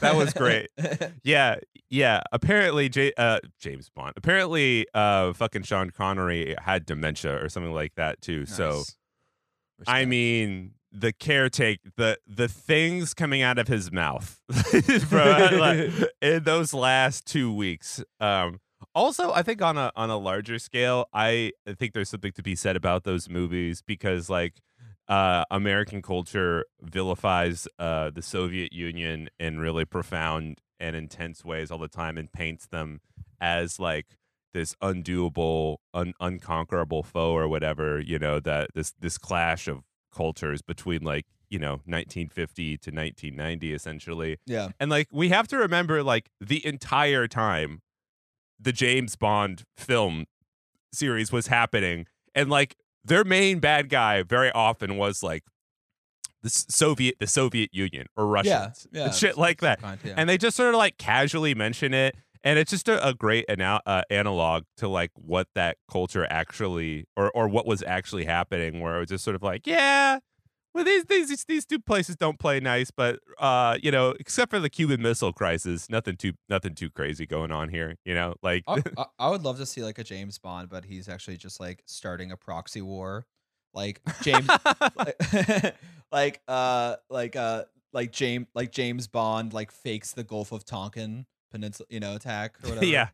that 0.00 0.12
was 0.14 0.32
great. 0.32 0.70
Yeah, 1.22 1.56
yeah. 1.90 2.22
Apparently, 2.32 2.88
J- 2.88 3.12
uh, 3.16 3.40
James 3.60 3.90
Bond. 3.94 4.14
Apparently, 4.16 4.86
uh, 4.94 5.34
fucking 5.34 5.62
Sean 5.64 5.90
Connery 5.90 6.56
had 6.58 6.86
dementia 6.86 7.40
or 7.42 7.48
something 7.48 7.72
like 7.72 7.94
that 7.96 8.20
too. 8.22 8.46
So, 8.46 8.82
Nice. 9.78 9.86
I 9.86 10.04
mean, 10.06 10.72
the 10.92 11.12
caretake, 11.12 11.78
the 11.96 12.18
the 12.26 12.48
things 12.48 13.14
coming 13.14 13.42
out 13.42 13.58
of 13.58 13.68
his 13.68 13.90
mouth, 13.90 14.40
bro, 15.08 15.48
like, 15.52 15.90
in 16.22 16.44
those 16.44 16.74
last 16.74 17.26
two 17.26 17.52
weeks. 17.52 18.02
Um, 18.20 18.60
also, 18.94 19.32
I 19.32 19.42
think 19.42 19.62
on 19.62 19.78
a 19.78 19.90
on 19.96 20.10
a 20.10 20.18
larger 20.18 20.58
scale, 20.58 21.06
I 21.12 21.52
think 21.78 21.94
there's 21.94 22.10
something 22.10 22.32
to 22.32 22.42
be 22.42 22.54
said 22.54 22.76
about 22.76 23.04
those 23.04 23.28
movies 23.28 23.82
because 23.84 24.28
like 24.28 24.60
uh, 25.08 25.44
American 25.50 26.02
culture 26.02 26.66
vilifies 26.80 27.66
uh, 27.78 28.10
the 28.10 28.22
Soviet 28.22 28.72
Union 28.72 29.28
in 29.40 29.58
really 29.58 29.84
profound 29.84 30.60
and 30.78 30.94
intense 30.94 31.44
ways 31.44 31.70
all 31.70 31.78
the 31.78 31.88
time 31.88 32.18
and 32.18 32.30
paints 32.32 32.66
them 32.66 33.00
as 33.40 33.78
like 33.78 34.18
this 34.52 34.74
undoable, 34.82 35.76
un- 35.94 36.14
unconquerable 36.20 37.02
foe 37.02 37.32
or 37.32 37.48
whatever. 37.48 37.98
You 38.00 38.18
know 38.18 38.40
that 38.40 38.70
this 38.74 38.92
this 39.00 39.16
clash 39.16 39.68
of 39.68 39.84
cultures 40.12 40.62
between 40.62 41.02
like 41.02 41.26
you 41.50 41.58
know 41.58 41.80
1950 41.84 42.78
to 42.78 42.90
1990 42.90 43.72
essentially 43.72 44.38
yeah, 44.46 44.68
and 44.80 44.90
like 44.90 45.08
we 45.12 45.28
have 45.28 45.48
to 45.48 45.56
remember 45.56 46.02
like 46.02 46.30
the 46.40 46.64
entire 46.64 47.26
time 47.26 47.82
the 48.58 48.72
James 48.72 49.16
Bond 49.16 49.64
film 49.76 50.26
series 50.92 51.32
was 51.32 51.48
happening 51.48 52.06
and 52.34 52.48
like 52.48 52.76
their 53.04 53.24
main 53.24 53.58
bad 53.58 53.88
guy 53.88 54.22
very 54.22 54.52
often 54.52 54.96
was 54.96 55.22
like 55.22 55.44
the 56.42 56.50
Soviet 56.50 57.16
the 57.20 57.26
Soviet 57.26 57.70
Union 57.72 58.06
or 58.16 58.26
Russians 58.26 58.86
yeah, 58.92 59.04
and 59.04 59.14
shit 59.14 59.38
like 59.38 59.60
that. 59.60 59.80
kind, 59.80 59.98
yeah. 60.04 60.14
And 60.16 60.28
they 60.28 60.38
just 60.38 60.56
sort 60.56 60.74
of 60.74 60.78
like 60.78 60.98
casually 60.98 61.54
mention 61.54 61.94
it 61.94 62.16
and 62.44 62.58
it's 62.58 62.70
just 62.70 62.88
a, 62.88 63.06
a 63.06 63.14
great 63.14 63.44
ana- 63.48 63.80
uh, 63.86 64.02
analog 64.10 64.64
to 64.78 64.88
like 64.88 65.10
what 65.14 65.48
that 65.54 65.76
culture 65.90 66.26
actually 66.30 67.06
or 67.16 67.30
or 67.32 67.48
what 67.48 67.66
was 67.66 67.82
actually 67.82 68.24
happening 68.24 68.80
where 68.80 68.96
it 68.96 69.00
was 69.00 69.08
just 69.08 69.24
sort 69.24 69.36
of 69.36 69.42
like 69.42 69.66
yeah 69.66 70.18
well, 70.74 70.84
these 70.84 71.04
these 71.04 71.44
these 71.44 71.66
two 71.66 71.78
places 71.78 72.16
don't 72.16 72.38
play 72.38 72.58
nice, 72.58 72.90
but 72.90 73.20
uh, 73.38 73.76
you 73.82 73.90
know, 73.90 74.14
except 74.18 74.50
for 74.50 74.58
the 74.58 74.70
Cuban 74.70 75.02
Missile 75.02 75.30
Crisis, 75.32 75.90
nothing 75.90 76.16
too 76.16 76.32
nothing 76.48 76.74
too 76.74 76.88
crazy 76.88 77.26
going 77.26 77.52
on 77.52 77.68
here. 77.68 77.96
You 78.06 78.14
know, 78.14 78.36
like 78.42 78.64
I, 78.66 78.82
I- 78.96 79.04
I 79.18 79.28
would 79.28 79.42
love 79.42 79.58
to 79.58 79.66
see 79.66 79.82
like 79.82 79.98
a 79.98 80.04
James 80.04 80.38
Bond, 80.38 80.70
but 80.70 80.86
he's 80.86 81.10
actually 81.10 81.36
just 81.36 81.60
like 81.60 81.82
starting 81.84 82.32
a 82.32 82.38
proxy 82.38 82.80
war, 82.80 83.26
like 83.74 84.00
James, 84.22 84.48
like, 84.96 85.74
like 86.10 86.40
uh, 86.48 86.96
like 87.10 87.36
uh, 87.36 87.64
like 87.92 88.10
James, 88.10 88.46
like 88.54 88.72
James 88.72 89.08
Bond, 89.08 89.52
like 89.52 89.70
fakes 89.70 90.12
the 90.12 90.24
Gulf 90.24 90.52
of 90.52 90.64
Tonkin 90.64 91.26
peninsula, 91.52 91.86
you 91.90 92.00
know, 92.00 92.16
attack 92.16 92.56
or 92.64 92.68
whatever. 92.70 92.86
yeah, 92.86 93.08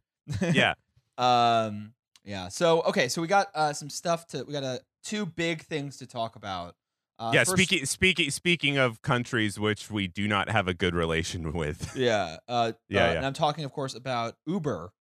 yeah, 0.53 0.75
um, 1.19 1.93
yeah. 2.25 2.49
So 2.49 2.83
okay, 2.83 3.09
so 3.09 3.21
we 3.21 3.29
got 3.29 3.49
uh 3.55 3.73
some 3.73 3.91
stuff 3.91 4.27
to 4.29 4.45
we 4.45 4.53
got 4.53 4.65
uh, 4.65 4.79
two 5.05 5.27
big 5.27 5.63
things 5.65 5.99
to 5.99 6.07
talk 6.07 6.37
about. 6.37 6.75
Uh, 7.19 7.33
yeah. 7.35 7.41
first- 7.41 7.53
Speaking 7.53 7.85
speaking 7.87 8.31
speaking 8.31 8.79
of 8.79 9.03
countries 9.03 9.59
which 9.59 9.91
we 9.91 10.07
do 10.07 10.29
not 10.29 10.49
have 10.49 10.69
a 10.69 10.75
good 10.75 10.95
relation 10.95 11.53
with. 11.63 11.95
Yeah. 11.97 12.37
Uh, 12.49 12.73
Yeah, 12.89 13.05
uh, 13.05 13.11
yeah. 13.11 13.17
And 13.17 13.27
I'm 13.27 13.33
talking, 13.33 13.65
of 13.65 13.73
course, 13.73 13.95
about 13.95 14.37
Uber. 14.47 14.93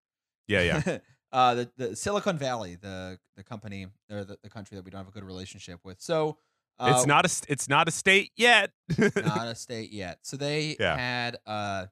Yeah, 0.48 0.62
yeah. 0.86 0.98
uh, 1.32 1.54
the, 1.56 1.72
the 1.78 1.96
Silicon 1.96 2.38
Valley, 2.38 2.76
the 2.82 3.20
the 3.36 3.44
company 3.44 3.88
or 4.10 4.24
the, 4.24 4.38
the 4.42 4.50
country 4.50 4.76
that 4.76 4.84
we 4.86 4.90
don't 4.92 5.00
have 5.00 5.08
a 5.10 5.12
good 5.12 5.26
relationship 5.26 5.82
with. 5.84 6.02
So 6.02 6.38
uh, 6.80 6.94
it's 6.96 7.06
not 7.06 7.26
a 7.26 7.52
it's 7.52 7.68
not 7.70 7.88
a 7.88 7.92
state 7.92 8.32
yet. 8.36 8.72
not 8.98 9.48
a 9.48 9.54
state 9.56 9.92
yet. 9.92 10.20
So 10.24 10.38
they 10.38 10.76
Yeah. 10.80 10.98
had 10.98 11.38
uh, 11.46 11.88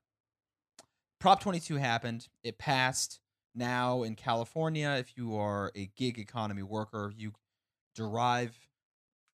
Prop 1.25 1.39
22 1.39 1.77
happened. 1.77 2.27
It 2.44 2.60
passed. 2.60 3.20
Now 3.55 4.03
in 4.03 4.13
California, 4.13 4.96
if 5.00 5.17
you 5.17 5.36
are 5.36 5.72
a 5.75 5.89
gig 5.98 6.20
economy 6.20 6.62
worker, 6.62 7.12
you 7.17 7.32
derive 7.96 8.55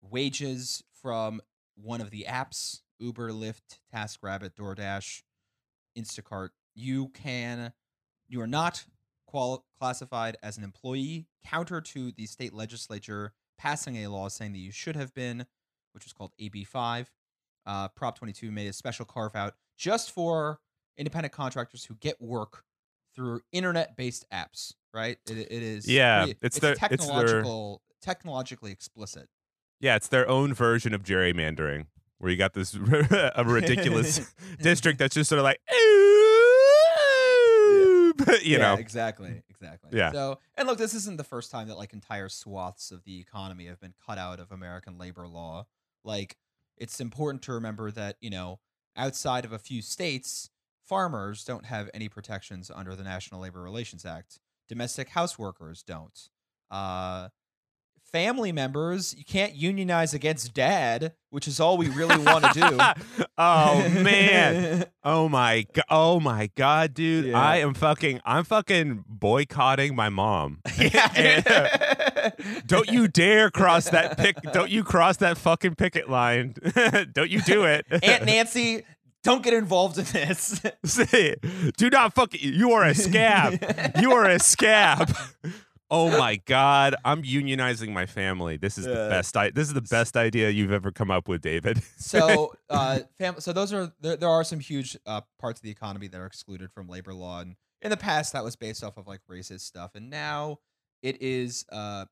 wages 0.02 0.85
from 0.92 1.40
one 1.76 2.02
of 2.02 2.11
the 2.11 2.26
apps 2.28 2.83
Uber, 2.99 3.30
Lyft, 3.30 3.78
TaskRabbit, 3.95 4.50
DoorDash, 4.50 5.23
Instacart. 5.99 6.50
You 6.75 7.09
can, 7.09 7.73
you 8.28 8.42
are 8.42 8.47
not 8.47 8.85
qual- 9.26 9.64
classified 9.80 10.37
as 10.42 10.59
an 10.59 10.64
employee, 10.64 11.26
counter 11.42 11.80
to 11.80 12.12
the 12.12 12.26
state 12.26 12.52
legislature 12.52 13.33
passing 13.57 13.97
a 13.97 14.09
law 14.09 14.28
saying 14.28 14.52
that 14.52 14.59
you 14.59 14.73
should 14.73 14.95
have 14.95 15.14
been, 15.14 15.47
which 15.92 16.04
was 16.04 16.12
called 16.12 16.33
AB5. 16.38 17.07
Uh, 17.64 17.88
Prop 17.88 18.18
22 18.18 18.50
made 18.50 18.68
a 18.68 18.75
special 18.75 19.07
carve 19.07 19.35
out 19.35 19.54
just 19.78 20.11
for 20.11 20.61
independent 20.99 21.33
contractors 21.33 21.85
who 21.87 21.95
get 21.95 22.21
work 22.21 22.64
through 23.14 23.40
internet-based 23.52 24.26
apps. 24.31 24.75
Right? 24.93 25.19
It, 25.28 25.37
it 25.38 25.62
is 25.62 25.87
Yeah, 25.88 26.25
pretty- 26.25 26.38
it's 26.43 26.59
their- 26.59 26.73
it's 26.73 26.81
their- 26.81 26.88
technological, 26.88 27.83
technologically 28.02 28.73
explicit. 28.73 29.28
yeah, 29.81 29.97
it's 29.97 30.09
their 30.09 30.28
own 30.28 30.55
version 30.55 30.93
of 30.95 31.02
gerrymandering, 31.05 31.87
where 32.19 32.31
you 32.31 32.37
got 32.37 32.52
this 32.55 32.75
a 33.35 33.45
ridiculous 33.47 34.33
district 34.61 34.99
that's 35.00 35.14
just 35.14 35.28
sort 35.28 35.38
of 35.38 35.45
like, 35.45 35.61
you 38.28 38.35
yeah, 38.43 38.59
know, 38.59 38.75
exactly, 38.75 39.43
exactly. 39.49 39.90
Yeah. 39.97 40.11
So, 40.12 40.38
and 40.57 40.67
look, 40.67 40.78
this 40.78 40.95
isn't 40.95 41.17
the 41.19 41.25
first 41.25 41.50
time 41.50 41.69
that 41.69 41.76
like 41.76 41.93
entire 41.93 42.28
swaths 42.28 42.90
of 42.90 43.05
the 43.05 43.21
economy 43.21 43.67
have 43.67 43.81
been 43.81 43.95
cut 44.05 44.19
out 44.19 44.40
of 44.40 44.50
American 44.52 44.99
labor 44.99 45.26
law. 45.28 45.67
Like, 46.05 46.37
it's 46.76 47.00
important 47.00 47.43
to 47.45 47.52
remember 47.52 47.90
that 47.93 48.17
you 48.21 48.31
know, 48.31 48.59
outside 48.97 49.45
of 49.45 49.52
a 49.52 49.59
few 49.59 49.83
states, 49.83 50.50
farmers 50.88 51.45
don't 51.45 51.66
have 51.66 51.90
any 51.92 52.09
protections 52.09 52.71
under 52.75 52.97
the 52.97 53.04
National 53.04 53.40
Labor 53.40 53.61
Relations 53.62 54.04
Act. 54.04 54.40
Domestic 54.68 55.11
house 55.11 55.38
workers 55.38 55.83
don't. 55.83 56.28
Uh, 56.71 57.28
family 58.11 58.52
members, 58.52 59.14
you 59.16 59.25
can't 59.25 59.54
unionize 59.54 60.14
against 60.14 60.54
dad, 60.54 61.12
which 61.30 61.47
is 61.47 61.61
all 61.61 61.76
we 61.76 61.88
really 61.88 62.16
want 62.16 62.45
to 62.45 62.52
do. 62.52 63.25
oh 63.38 63.88
man. 63.88 64.87
Oh 65.04 65.26
my 65.26 65.64
god. 65.73 65.85
Oh 65.88 66.21
my 66.21 66.50
god, 66.54 66.92
dude. 66.92 67.26
Yeah. 67.26 67.40
I 67.40 67.59
am 67.59 67.73
fucking 67.73 68.21
I'm 68.26 68.45
fucking 68.45 69.04
boycotting 69.09 69.97
my 69.97 70.11
mom. 70.11 70.61
yeah. 70.78 72.30
don't 72.66 72.90
you 72.90 73.09
dare 73.09 73.50
cross 73.50 73.88
that 73.88 74.18
pick 74.18 74.37
don't 74.52 74.68
you 74.68 74.85
cross 74.85 75.16
that 75.18 75.38
fucking 75.38 75.76
picket 75.76 76.11
line. 76.11 76.57
don't 77.12 77.30
you 77.30 77.40
do 77.40 77.64
it. 77.64 77.87
Aunt 78.02 78.26
Nancy, 78.26 78.85
don't 79.28 79.42
get 79.42 79.52
involved 79.52 79.99
in 79.99 80.04
this. 80.04 80.61
Do 81.76 81.90
not 81.90 82.14
fucking 82.14 82.40
you 82.42 82.73
are 82.73 82.85
a 82.85 82.94
scab. 82.94 83.62
you 84.00 84.12
are 84.12 84.25
a 84.25 84.38
scab. 84.38 85.14
Oh 85.90 86.11
my 86.18 86.37
god, 86.47 86.94
I'm 87.04 87.23
unionizing 87.23 87.90
my 87.92 88.06
family. 88.06 88.56
This 88.56 88.78
is 88.78 88.87
the 88.87 88.94
best 88.94 89.37
I 89.37 89.50
this 89.50 89.68
is 89.68 89.75
the 89.75 89.82
best 89.82 90.16
idea 90.16 90.49
you've 90.49 90.73
ever 90.73 90.90
come 90.90 91.11
up 91.11 91.28
with, 91.28 91.42
David. 91.42 91.82
so, 91.99 92.54
uh, 92.70 93.00
fam- 93.18 93.38
so 93.40 93.52
those 93.52 93.70
are 93.73 93.92
there, 94.00 94.16
there 94.16 94.30
are 94.30 94.44
some 94.44 94.61
huge 94.61 94.97
uh, 95.04 95.20
parts 95.38 95.61
of 95.61 95.62
the 95.62 95.70
economy 95.70 96.08
that 96.08 96.18
are 96.18 96.26
excluded 96.26 96.73
from 96.73 96.88
labor 96.88 97.12
law, 97.12 97.40
and 97.40 97.56
in 97.82 97.90
the 97.90 97.97
past 97.99 98.32
that 98.32 98.42
was 98.42 98.56
based 98.56 98.82
off 98.82 98.97
of 98.97 99.06
like 99.06 99.20
racist 99.30 99.61
stuff, 99.61 99.90
and 99.94 100.08
now 100.08 100.58
it 101.02 101.20
is 101.20 101.66
uh, 101.70 102.06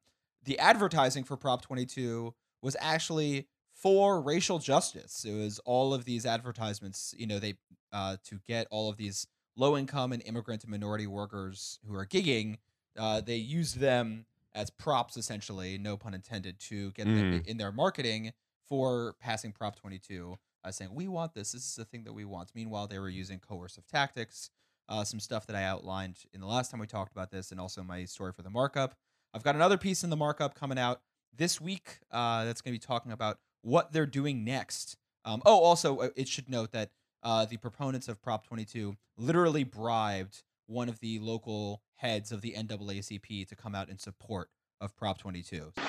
the 0.44 0.58
advertising 0.58 1.24
for 1.24 1.38
Prop 1.38 1.62
22 1.62 2.34
was 2.60 2.76
actually 2.78 3.48
for 3.76 4.20
racial 4.20 4.58
justice. 4.58 5.24
It 5.24 5.34
was 5.34 5.60
all 5.60 5.92
of 5.92 6.04
these 6.04 6.24
advertisements, 6.26 7.14
you 7.16 7.26
know, 7.26 7.38
they 7.38 7.54
uh, 7.92 8.16
to 8.24 8.40
get 8.46 8.66
all 8.70 8.90
of 8.90 8.96
these 8.96 9.26
low 9.56 9.76
income 9.76 10.12
and 10.12 10.22
immigrant 10.26 10.62
and 10.64 10.70
minority 10.70 11.06
workers 11.06 11.78
who 11.86 11.94
are 11.94 12.06
gigging, 12.06 12.58
uh, 12.98 13.20
they 13.20 13.36
used 13.36 13.78
them 13.78 14.26
as 14.54 14.70
props, 14.70 15.16
essentially, 15.16 15.78
no 15.78 15.96
pun 15.96 16.14
intended, 16.14 16.58
to 16.58 16.90
get 16.92 17.04
them 17.04 17.42
in 17.46 17.58
their 17.58 17.70
marketing 17.70 18.32
for 18.68 19.14
passing 19.20 19.52
Prop 19.52 19.76
22, 19.76 20.38
uh, 20.64 20.70
saying, 20.70 20.94
We 20.94 21.08
want 21.08 21.34
this. 21.34 21.52
This 21.52 21.62
is 21.62 21.74
the 21.76 21.84
thing 21.84 22.04
that 22.04 22.12
we 22.14 22.24
want. 22.24 22.50
Meanwhile, 22.54 22.86
they 22.86 22.98
were 22.98 23.10
using 23.10 23.38
coercive 23.38 23.86
tactics, 23.86 24.50
uh, 24.88 25.04
some 25.04 25.20
stuff 25.20 25.46
that 25.46 25.56
I 25.56 25.64
outlined 25.64 26.16
in 26.32 26.40
the 26.40 26.46
last 26.46 26.70
time 26.70 26.80
we 26.80 26.86
talked 26.86 27.12
about 27.12 27.30
this, 27.30 27.50
and 27.50 27.60
also 27.60 27.82
my 27.82 28.04
story 28.06 28.32
for 28.32 28.42
the 28.42 28.50
markup. 28.50 28.94
I've 29.34 29.42
got 29.42 29.54
another 29.54 29.76
piece 29.76 30.02
in 30.02 30.10
the 30.10 30.16
markup 30.16 30.54
coming 30.54 30.78
out 30.78 31.02
this 31.36 31.60
week 31.60 31.98
uh, 32.10 32.44
that's 32.44 32.62
going 32.62 32.74
to 32.74 32.80
be 32.80 32.86
talking 32.86 33.12
about 33.12 33.38
what 33.66 33.92
they're 33.92 34.06
doing 34.06 34.44
next 34.44 34.96
Um, 35.24 35.42
oh, 35.44 35.58
also, 35.58 35.98
uh, 35.98 36.08
it 36.14 36.28
should 36.28 36.48
note 36.48 36.70
that 36.70 36.90
uh, 37.24 37.44
the 37.46 37.56
proponents 37.56 38.06
of 38.06 38.22
Prop 38.22 38.46
22 38.46 38.94
literally 39.18 39.64
bribed 39.64 40.44
one 40.68 40.88
of 40.88 41.00
the 41.00 41.18
local 41.18 41.82
heads 41.96 42.30
of 42.30 42.42
the 42.42 42.52
NAACP 42.56 43.48
to 43.48 43.56
come 43.56 43.74
out 43.74 43.88
in 43.88 43.98
support 43.98 44.50
of 44.80 44.94
Prop 44.96 45.18
22. 45.18 45.72
So, 45.76 45.82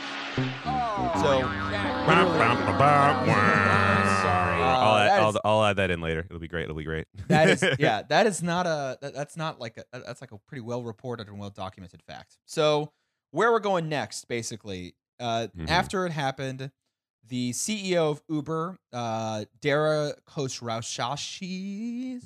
Sorry. 4.21 4.61
I'll, 4.63 4.97
add, 4.97 5.09
that 5.09 5.21
I'll, 5.21 5.29
is- 5.29 5.37
I'll 5.45 5.63
add 5.65 5.75
that 5.77 5.91
in 5.91 6.01
later. 6.01 6.25
It'll 6.29 6.39
be 6.39 6.47
great. 6.47 6.63
It'll 6.63 6.75
be 6.75 6.83
great. 6.83 7.05
that 7.27 7.49
is 7.49 7.63
yeah 7.79 8.01
that 8.09 8.25
is 8.25 8.41
not 8.41 8.65
a 8.65 8.97
that- 9.01 9.13
that's 9.13 9.37
not 9.37 9.59
like 9.59 9.77
a 9.77 9.99
that's 9.99 10.21
like 10.21 10.31
a 10.31 10.37
pretty 10.47 10.61
well 10.61 10.81
reported 10.83 11.27
and 11.27 11.37
well 11.39 11.49
documented 11.49 12.01
fact 12.03 12.37
so 12.45 12.91
where 13.31 13.51
we're 13.51 13.59
going 13.59 13.87
next 13.89 14.27
basically 14.27 14.95
uh 15.19 15.47
Mhm. 15.57 15.69
after 15.69 16.05
it 16.05 16.11
happened 16.11 16.71
the 17.29 17.51
ceo 17.51 18.11
of 18.11 18.21
uber 18.29 18.77
uh 18.93 19.43
dara 19.61 20.13
khosrowshahi 20.27 22.21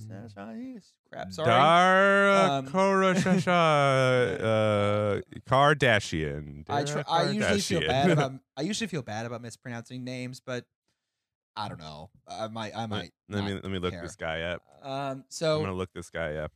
crap 1.12 1.31
sorry 1.34 1.50
Dara 1.50 2.50
Um, 2.51 2.67
Khosrowshahi, 2.67 4.41
uh, 4.41 5.22
Kardashian. 5.50 6.65
I, 6.70 6.84
tr- 6.84 7.00
I 7.08 7.29
usually 7.31 7.60
feel 7.62 7.81
bad 7.81 8.10
about 8.12 8.31
I 8.58 8.62
usually 8.62 8.88
feel 8.88 9.01
bad 9.01 9.25
about 9.25 9.41
mispronouncing 9.41 10.03
names, 10.03 10.39
but 10.39 10.65
I 11.55 11.67
don't 11.67 11.79
know. 11.79 12.10
I 12.27 12.48
might 12.48 12.75
I 12.75 12.86
might. 12.86 13.12
Let 13.27 13.43
me 13.43 13.53
let 13.55 13.65
me 13.65 13.79
look 13.79 13.91
care. 13.93 14.01
this 14.01 14.15
guy 14.15 14.41
up. 14.43 14.62
Um, 14.81 15.25
So 15.29 15.55
I'm 15.58 15.62
gonna 15.63 15.74
look 15.75 15.91
this 15.93 16.10
guy 16.10 16.36
up. 16.36 16.51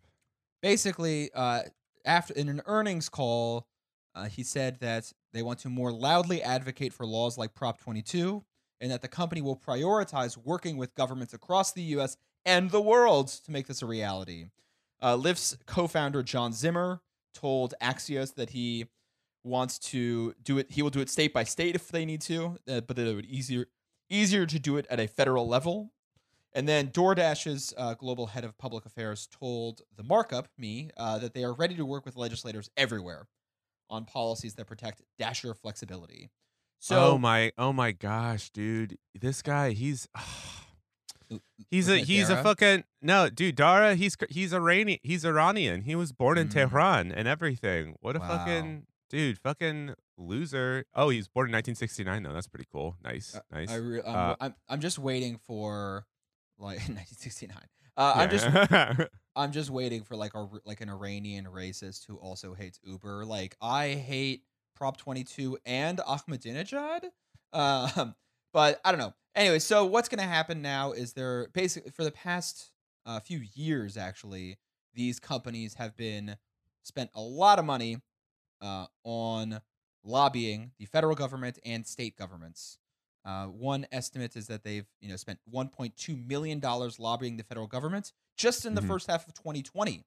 basically, 0.61 1.31
uh, 1.33 1.63
after 2.05 2.33
in 2.33 2.47
an 2.47 2.61
earnings 2.65 3.09
call, 3.09 3.67
uh, 4.15 4.25
he 4.25 4.43
said 4.43 4.79
that 4.79 5.11
they 5.33 5.43
want 5.43 5.59
to 5.59 5.69
more 5.69 5.91
loudly 5.91 6.41
advocate 6.41 6.93
for 6.93 7.05
laws 7.05 7.37
like 7.37 7.53
Prop 7.53 7.79
22, 7.79 8.43
and 8.79 8.91
that 8.91 9.01
the 9.01 9.07
company 9.07 9.41
will 9.41 9.57
prioritize 9.57 10.37
working 10.37 10.77
with 10.77 10.95
governments 10.95 11.33
across 11.33 11.73
the 11.73 11.81
U.S. 11.83 12.17
and 12.45 12.71
the 12.71 12.81
world 12.81 13.27
to 13.27 13.51
make 13.51 13.67
this 13.67 13.81
a 13.81 13.85
reality. 13.85 14.45
Uh, 15.01 15.17
Lyft's 15.17 15.57
co-founder 15.65 16.23
John 16.23 16.53
Zimmer 16.53 17.01
told 17.33 17.73
Axios 17.81 18.35
that 18.35 18.51
he 18.51 18.85
wants 19.43 19.77
to 19.77 20.33
do 20.41 20.57
it. 20.57 20.71
He 20.71 20.81
will 20.81 20.89
do 20.89 21.01
it 21.01 21.09
state 21.09 21.33
by 21.33 21.43
state 21.43 21.75
if 21.75 21.89
they 21.89 22.05
need 22.05 22.21
to, 22.21 22.57
uh, 22.67 22.81
but 22.81 22.95
that 22.95 23.07
it 23.07 23.15
would 23.15 23.25
easier 23.25 23.67
easier 24.09 24.45
to 24.45 24.59
do 24.59 24.77
it 24.77 24.87
at 24.89 24.99
a 24.99 25.07
federal 25.07 25.47
level. 25.47 25.91
And 26.53 26.69
then 26.69 26.87
DoorDash's 26.87 27.73
uh, 27.75 27.95
global 27.95 28.27
head 28.27 28.45
of 28.45 28.57
public 28.57 28.85
affairs 28.85 29.27
told 29.27 29.81
the 29.97 30.03
markup, 30.03 30.47
me, 30.57 30.89
uh, 30.95 31.17
that 31.19 31.33
they 31.33 31.43
are 31.43 31.53
ready 31.53 31.75
to 31.75 31.85
work 31.85 32.05
with 32.05 32.15
legislators 32.15 32.69
everywhere 32.77 33.27
on 33.89 34.05
policies 34.05 34.55
that 34.55 34.65
protect 34.67 35.01
Dasher 35.19 35.53
flexibility. 35.53 36.29
So, 36.79 37.13
oh 37.13 37.17
my 37.17 37.51
oh 37.57 37.73
my 37.73 37.91
gosh, 37.91 38.49
dude. 38.51 38.97
This 39.19 39.41
guy, 39.41 39.71
he's 39.71 40.07
he's 41.71 41.89
a 41.89 41.97
he's 41.97 42.29
a 42.29 42.41
fucking 42.43 42.83
no, 43.01 43.29
dude. 43.29 43.55
Dara, 43.55 43.95
he's 43.95 44.15
he's 44.29 44.53
Iranian. 44.53 44.99
He's 45.03 45.25
Iranian. 45.25 45.81
He 45.81 45.95
was 45.95 46.11
born 46.11 46.37
in 46.37 46.47
Mm. 46.47 46.51
Tehran 46.51 47.11
and 47.11 47.27
everything. 47.27 47.95
What 48.01 48.15
a 48.15 48.19
Wow. 48.19 48.27
fucking 48.37 48.85
dude, 49.09 49.39
fucking 49.39 49.95
loser. 50.17 50.85
Oh, 50.93 51.09
he's 51.09 51.27
born 51.27 51.47
in 51.49 51.53
1969 51.53 52.23
though. 52.23 52.33
That's 52.33 52.47
pretty 52.47 52.67
cool. 52.71 52.95
Nice, 53.03 53.35
Uh, 53.35 53.39
nice. 53.51 53.69
I 53.71 53.75
re- 53.75 54.01
I'm, 54.05 54.15
Uh, 54.15 54.35
I'm 54.39 54.55
I'm 54.69 54.81
just 54.81 54.99
waiting 54.99 55.37
for 55.37 56.05
like 56.59 56.77
1969. 56.87 57.57
Uh, 57.97 58.13
I'm 58.15 58.29
just 58.29 58.45
just 58.45 59.09
I'm 59.35 59.51
just 59.51 59.69
waiting 59.69 60.03
for 60.03 60.15
like 60.15 60.33
a 60.33 60.47
like 60.65 60.81
an 60.81 60.89
Iranian 60.89 61.45
racist 61.45 62.05
who 62.07 62.15
also 62.15 62.53
hates 62.53 62.79
Uber. 62.83 63.25
Like 63.25 63.55
I 63.61 63.89
hate 63.89 64.43
Prop 64.75 64.97
22 64.97 65.57
and 65.65 65.99
Ahmadinejad. 65.99 67.05
Um, 67.53 68.15
but 68.53 68.81
I 68.83 68.91
don't 68.91 68.99
know. 68.99 69.13
Anyway, 69.35 69.59
so 69.59 69.85
what's 69.85 70.09
going 70.09 70.19
to 70.19 70.25
happen 70.25 70.61
now 70.61 70.91
is 70.93 71.13
they're 71.13 71.49
basically 71.53 71.91
for 71.91 72.03
the 72.03 72.11
past 72.11 72.71
uh, 73.05 73.19
few 73.19 73.41
years 73.53 73.97
actually 73.97 74.57
these 74.95 75.19
companies 75.19 75.75
have 75.75 75.95
been 75.95 76.37
spent 76.83 77.09
a 77.13 77.21
lot 77.21 77.59
of 77.59 77.65
money 77.65 77.97
uh, 78.61 78.85
on 79.03 79.61
lobbying 80.03 80.71
the 80.79 80.85
federal 80.85 81.15
government 81.15 81.59
and 81.65 81.85
state 81.85 82.17
governments. 82.17 82.77
Uh, 83.25 83.47
one 83.47 83.87
estimate 83.91 84.35
is 84.35 84.45
that 84.47 84.63
they've 84.63 84.85
you 85.01 85.09
know 85.09 85.15
spent 85.15 85.39
1.2 85.51 86.27
million 86.27 86.59
dollars 86.59 86.99
lobbying 86.99 87.37
the 87.37 87.43
federal 87.43 87.65
government 87.67 88.13
just 88.37 88.65
in 88.65 88.75
the 88.75 88.81
Mhm. 88.81 88.87
first 88.87 89.07
half 89.07 89.27
of 89.27 89.33
2020. 89.33 90.05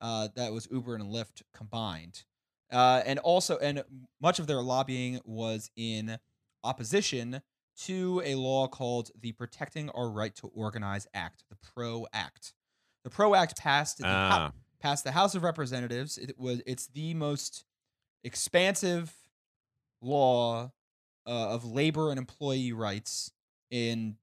Uh, 0.00 0.28
that 0.34 0.52
was 0.52 0.66
Uber 0.70 0.94
and 0.96 1.04
Lyft 1.04 1.42
combined, 1.54 2.24
uh, 2.72 3.02
and 3.06 3.18
also 3.20 3.58
and 3.58 3.84
much 4.20 4.38
of 4.38 4.46
their 4.46 4.62
lobbying 4.62 5.20
was 5.24 5.70
in 5.76 6.18
opposition 6.64 7.42
to 7.76 8.20
a 8.24 8.34
law 8.34 8.66
called 8.66 9.10
the 9.18 9.32
Protecting 9.32 9.88
Our 9.90 10.10
Right 10.10 10.34
to 10.36 10.48
Organize 10.48 11.06
Act, 11.14 11.44
the 11.48 11.56
PRO 11.56 12.06
Act. 12.12 12.52
The 13.04 13.10
PRO 13.10 13.34
Act 13.34 13.56
passed 13.58 13.98
the 13.98 14.04
Ah. 14.06 14.52
passed 14.80 15.04
the 15.04 15.12
House 15.12 15.34
of 15.34 15.42
Representatives. 15.42 16.18
It 16.18 16.38
was 16.38 16.62
it's 16.66 16.88
the 16.88 17.14
most 17.14 17.64
expansive 18.24 19.14
law 20.00 20.72
uh, 21.26 21.54
of 21.54 21.64
labor 21.64 22.10
and 22.10 22.18
employee 22.18 22.72
rights 22.72 23.30
in 23.70 24.16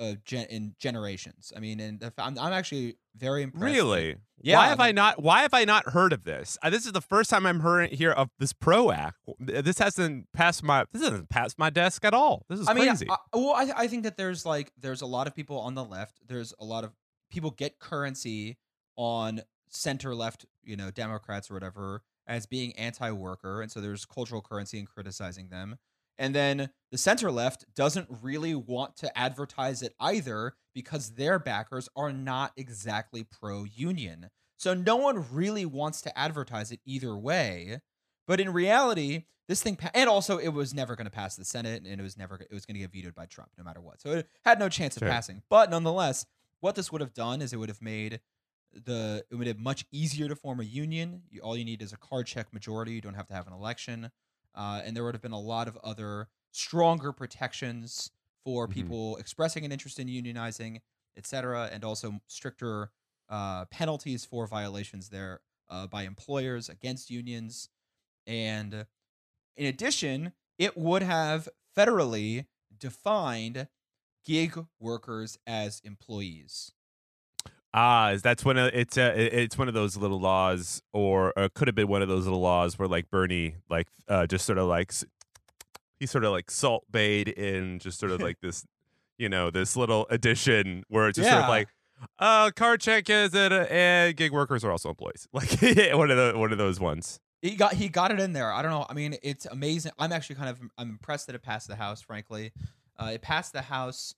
uh, 0.00 0.14
gen- 0.24 0.46
in 0.50 0.74
generations. 0.78 1.52
I 1.54 1.60
mean, 1.60 1.78
and 1.78 2.00
the, 2.00 2.12
I'm, 2.18 2.38
I'm 2.38 2.52
actually 2.52 2.96
very 3.16 3.42
impressed. 3.42 3.64
Really? 3.64 4.16
Yeah, 4.42 4.56
Why 4.56 4.68
have 4.68 4.80
I 4.80 4.88
I 4.88 4.92
not? 4.92 5.22
Why 5.22 5.42
have 5.42 5.52
I 5.52 5.64
not 5.64 5.90
heard 5.90 6.14
of 6.14 6.24
this? 6.24 6.56
Uh, 6.62 6.70
this 6.70 6.86
is 6.86 6.92
the 6.92 7.02
first 7.02 7.28
time 7.28 7.44
I'm 7.44 7.60
hearing 7.60 7.90
here 7.90 8.10
of 8.10 8.30
this 8.38 8.54
pro 8.54 8.90
act. 8.90 9.18
This 9.38 9.78
hasn't 9.78 10.32
passed 10.32 10.62
my. 10.62 10.84
This 10.92 11.02
hasn't 11.02 11.28
passed 11.28 11.58
my 11.58 11.68
desk 11.68 12.04
at 12.04 12.14
all. 12.14 12.46
This 12.48 12.60
is 12.60 12.68
I 12.68 12.72
mean. 12.72 12.88
I, 12.88 13.16
well, 13.34 13.52
I, 13.54 13.70
I 13.76 13.86
think 13.86 14.04
that 14.04 14.16
there's 14.16 14.46
like 14.46 14.72
there's 14.80 15.02
a 15.02 15.06
lot 15.06 15.26
of 15.26 15.34
people 15.34 15.60
on 15.60 15.74
the 15.74 15.84
left. 15.84 16.20
There's 16.26 16.54
a 16.58 16.64
lot 16.64 16.84
of 16.84 16.92
people 17.30 17.50
get 17.50 17.78
currency 17.78 18.56
on 18.96 19.42
center 19.68 20.14
left, 20.14 20.46
you 20.64 20.76
know, 20.76 20.90
Democrats 20.90 21.50
or 21.50 21.54
whatever, 21.54 22.02
as 22.26 22.46
being 22.46 22.72
anti-worker, 22.76 23.60
and 23.60 23.70
so 23.70 23.80
there's 23.80 24.06
cultural 24.06 24.40
currency 24.40 24.78
in 24.78 24.86
criticizing 24.86 25.48
them. 25.48 25.76
And 26.20 26.34
then 26.34 26.70
the 26.92 26.98
center 26.98 27.32
left 27.32 27.64
doesn't 27.74 28.06
really 28.22 28.54
want 28.54 28.96
to 28.98 29.18
advertise 29.18 29.80
it 29.82 29.94
either 29.98 30.52
because 30.74 31.14
their 31.14 31.38
backers 31.38 31.88
are 31.96 32.12
not 32.12 32.52
exactly 32.56 33.24
pro 33.24 33.64
union. 33.64 34.28
So 34.58 34.74
no 34.74 34.96
one 34.96 35.24
really 35.32 35.64
wants 35.64 36.02
to 36.02 36.16
advertise 36.18 36.70
it 36.70 36.80
either 36.84 37.16
way. 37.16 37.80
But 38.28 38.38
in 38.38 38.52
reality, 38.52 39.24
this 39.48 39.62
thing, 39.62 39.76
pa- 39.76 39.90
and 39.94 40.10
also 40.10 40.36
it 40.36 40.50
was 40.50 40.74
never 40.74 40.94
going 40.94 41.06
to 41.06 41.10
pass 41.10 41.36
the 41.36 41.44
Senate, 41.44 41.84
and 41.86 41.98
it 41.98 42.02
was 42.02 42.18
never, 42.18 42.34
it 42.36 42.52
was 42.52 42.66
going 42.66 42.74
to 42.74 42.80
get 42.80 42.92
vetoed 42.92 43.14
by 43.14 43.24
Trump 43.24 43.50
no 43.56 43.64
matter 43.64 43.80
what. 43.80 44.00
So 44.02 44.10
it 44.12 44.28
had 44.44 44.58
no 44.58 44.68
chance 44.68 44.96
of 44.96 45.00
Sure. 45.00 45.08
passing. 45.08 45.42
But 45.48 45.70
nonetheless, 45.70 46.26
what 46.60 46.74
this 46.74 46.92
would 46.92 47.00
have 47.00 47.14
done 47.14 47.40
is 47.40 47.54
it 47.54 47.56
would 47.56 47.70
have 47.70 47.80
made 47.82 48.20
the, 48.72 49.24
it 49.30 49.34
would 49.36 49.46
have 49.46 49.58
much 49.58 49.86
easier 49.90 50.28
to 50.28 50.36
form 50.36 50.60
a 50.60 50.64
union. 50.64 51.22
You, 51.30 51.40
all 51.40 51.56
you 51.56 51.64
need 51.64 51.80
is 51.80 51.94
a 51.94 51.96
card 51.96 52.26
check 52.26 52.52
majority. 52.52 52.92
You 52.92 53.00
don't 53.00 53.14
have 53.14 53.26
to 53.28 53.34
have 53.34 53.46
an 53.46 53.54
election. 53.54 54.10
Uh, 54.54 54.82
and 54.84 54.96
there 54.96 55.04
would 55.04 55.14
have 55.14 55.22
been 55.22 55.32
a 55.32 55.40
lot 55.40 55.68
of 55.68 55.76
other 55.78 56.28
stronger 56.52 57.12
protections 57.12 58.10
for 58.44 58.66
Mhm. 58.66 58.68
people 58.68 59.16
expressing 59.18 59.64
an 59.64 59.72
interest 59.72 59.98
in 59.98 60.08
unionizing, 60.08 60.80
et 61.16 61.26
cetera, 61.26 61.68
and 61.72 61.84
also 61.84 62.20
stricter 62.26 62.90
uh, 63.28 63.64
penalties 63.66 64.24
for 64.24 64.46
violations 64.46 65.08
there 65.10 65.42
uh, 65.68 65.86
by 65.86 66.02
employers 66.02 66.68
against 66.68 67.10
unions. 67.10 67.68
And 68.26 68.86
in 69.56 69.66
addition, 69.66 70.32
it 70.58 70.76
would 70.76 71.02
have 71.02 71.48
federally 71.76 72.48
defined 72.76 73.68
gig 74.24 74.58
workers 74.78 75.38
as 75.46 75.80
employees. 75.80 76.72
Ah, 77.72 78.10
is 78.10 78.22
that's 78.22 78.44
one 78.44 78.56
of 78.56 78.72
it's 78.74 78.96
a 78.96 79.42
it's 79.42 79.56
one 79.56 79.68
of 79.68 79.74
those 79.74 79.96
little 79.96 80.18
laws, 80.18 80.82
or, 80.92 81.32
or 81.36 81.48
could 81.50 81.68
have 81.68 81.74
been 81.76 81.86
one 81.86 82.02
of 82.02 82.08
those 82.08 82.24
little 82.24 82.40
laws 82.40 82.78
where 82.78 82.88
like 82.88 83.10
Bernie 83.10 83.54
like 83.68 83.86
uh, 84.08 84.26
just 84.26 84.44
sort 84.44 84.58
of 84.58 84.66
like 84.66 84.92
he 86.00 86.06
sort 86.06 86.24
of 86.24 86.32
like 86.32 86.50
salt 86.50 86.84
bait 86.90 87.28
in 87.28 87.78
just 87.78 88.00
sort 88.00 88.10
of 88.10 88.20
like 88.22 88.40
this, 88.40 88.66
you 89.18 89.28
know, 89.28 89.50
this 89.50 89.76
little 89.76 90.06
addition 90.10 90.82
where 90.88 91.08
it's 91.08 91.16
just 91.16 91.30
sort 91.30 91.44
of 91.44 91.48
like, 91.48 91.68
uh, 92.18 92.50
card 92.56 92.80
check 92.80 93.08
is 93.08 93.34
it, 93.34 93.52
uh, 93.52 93.66
and 93.70 94.16
gig 94.16 94.32
workers 94.32 94.64
are 94.64 94.72
also 94.72 94.88
employees, 94.88 95.28
like 95.32 95.50
one 95.92 96.10
of 96.10 96.16
the 96.16 96.32
one 96.36 96.50
of 96.50 96.58
those 96.58 96.80
ones. 96.80 97.20
He 97.40 97.54
got 97.54 97.74
he 97.74 97.88
got 97.88 98.10
it 98.10 98.18
in 98.18 98.32
there. 98.32 98.52
I 98.52 98.62
don't 98.62 98.72
know. 98.72 98.84
I 98.88 98.94
mean, 98.94 99.16
it's 99.22 99.46
amazing. 99.46 99.92
I'm 99.98 100.12
actually 100.12 100.36
kind 100.36 100.50
of 100.50 100.60
I'm 100.76 100.90
impressed 100.90 101.26
that 101.28 101.36
it 101.36 101.42
passed 101.42 101.68
the 101.68 101.76
House. 101.76 102.02
Frankly, 102.02 102.52
uh, 102.98 103.12
it 103.14 103.22
passed 103.22 103.52
the 103.52 103.62
House, 103.62 104.14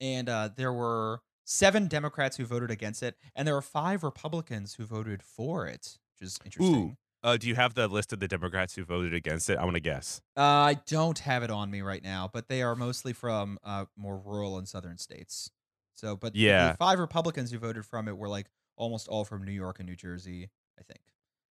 and 0.00 0.28
uh, 0.28 0.50
there 0.56 0.72
were 0.72 1.20
seven 1.44 1.86
Democrats 1.88 2.36
who 2.36 2.44
voted 2.44 2.70
against 2.70 3.02
it, 3.02 3.16
and 3.34 3.46
there 3.46 3.54
were 3.54 3.62
five 3.62 4.02
Republicans 4.04 4.74
who 4.74 4.84
voted 4.84 5.22
for 5.22 5.66
it, 5.66 5.98
which 6.20 6.26
is 6.26 6.38
interesting. 6.44 6.96
Uh, 7.24 7.36
do 7.36 7.46
you 7.46 7.54
have 7.54 7.74
the 7.74 7.86
list 7.86 8.12
of 8.12 8.18
the 8.18 8.26
Democrats 8.26 8.74
who 8.74 8.84
voted 8.84 9.14
against 9.14 9.48
it? 9.48 9.56
I 9.56 9.62
want 9.64 9.74
to 9.76 9.80
guess. 9.80 10.20
Uh, 10.36 10.40
I 10.42 10.74
don't 10.86 11.20
have 11.20 11.44
it 11.44 11.50
on 11.50 11.70
me 11.70 11.80
right 11.80 12.02
now, 12.02 12.28
but 12.32 12.48
they 12.48 12.62
are 12.62 12.74
mostly 12.74 13.12
from 13.12 13.58
uh, 13.62 13.84
more 13.96 14.18
rural 14.18 14.58
and 14.58 14.66
southern 14.66 14.98
states. 14.98 15.48
So, 15.94 16.16
but 16.16 16.32
the 16.32 16.40
Yeah. 16.40 16.74
five 16.76 16.98
Republicans 16.98 17.52
who 17.52 17.58
voted 17.58 17.86
from 17.86 18.08
it 18.08 18.16
were 18.16 18.28
like 18.28 18.46
almost 18.76 19.06
all 19.06 19.24
from 19.24 19.44
New 19.44 19.52
York 19.52 19.78
and 19.78 19.88
New 19.88 19.94
Jersey, 19.94 20.50
I 20.78 20.82
think. 20.82 21.00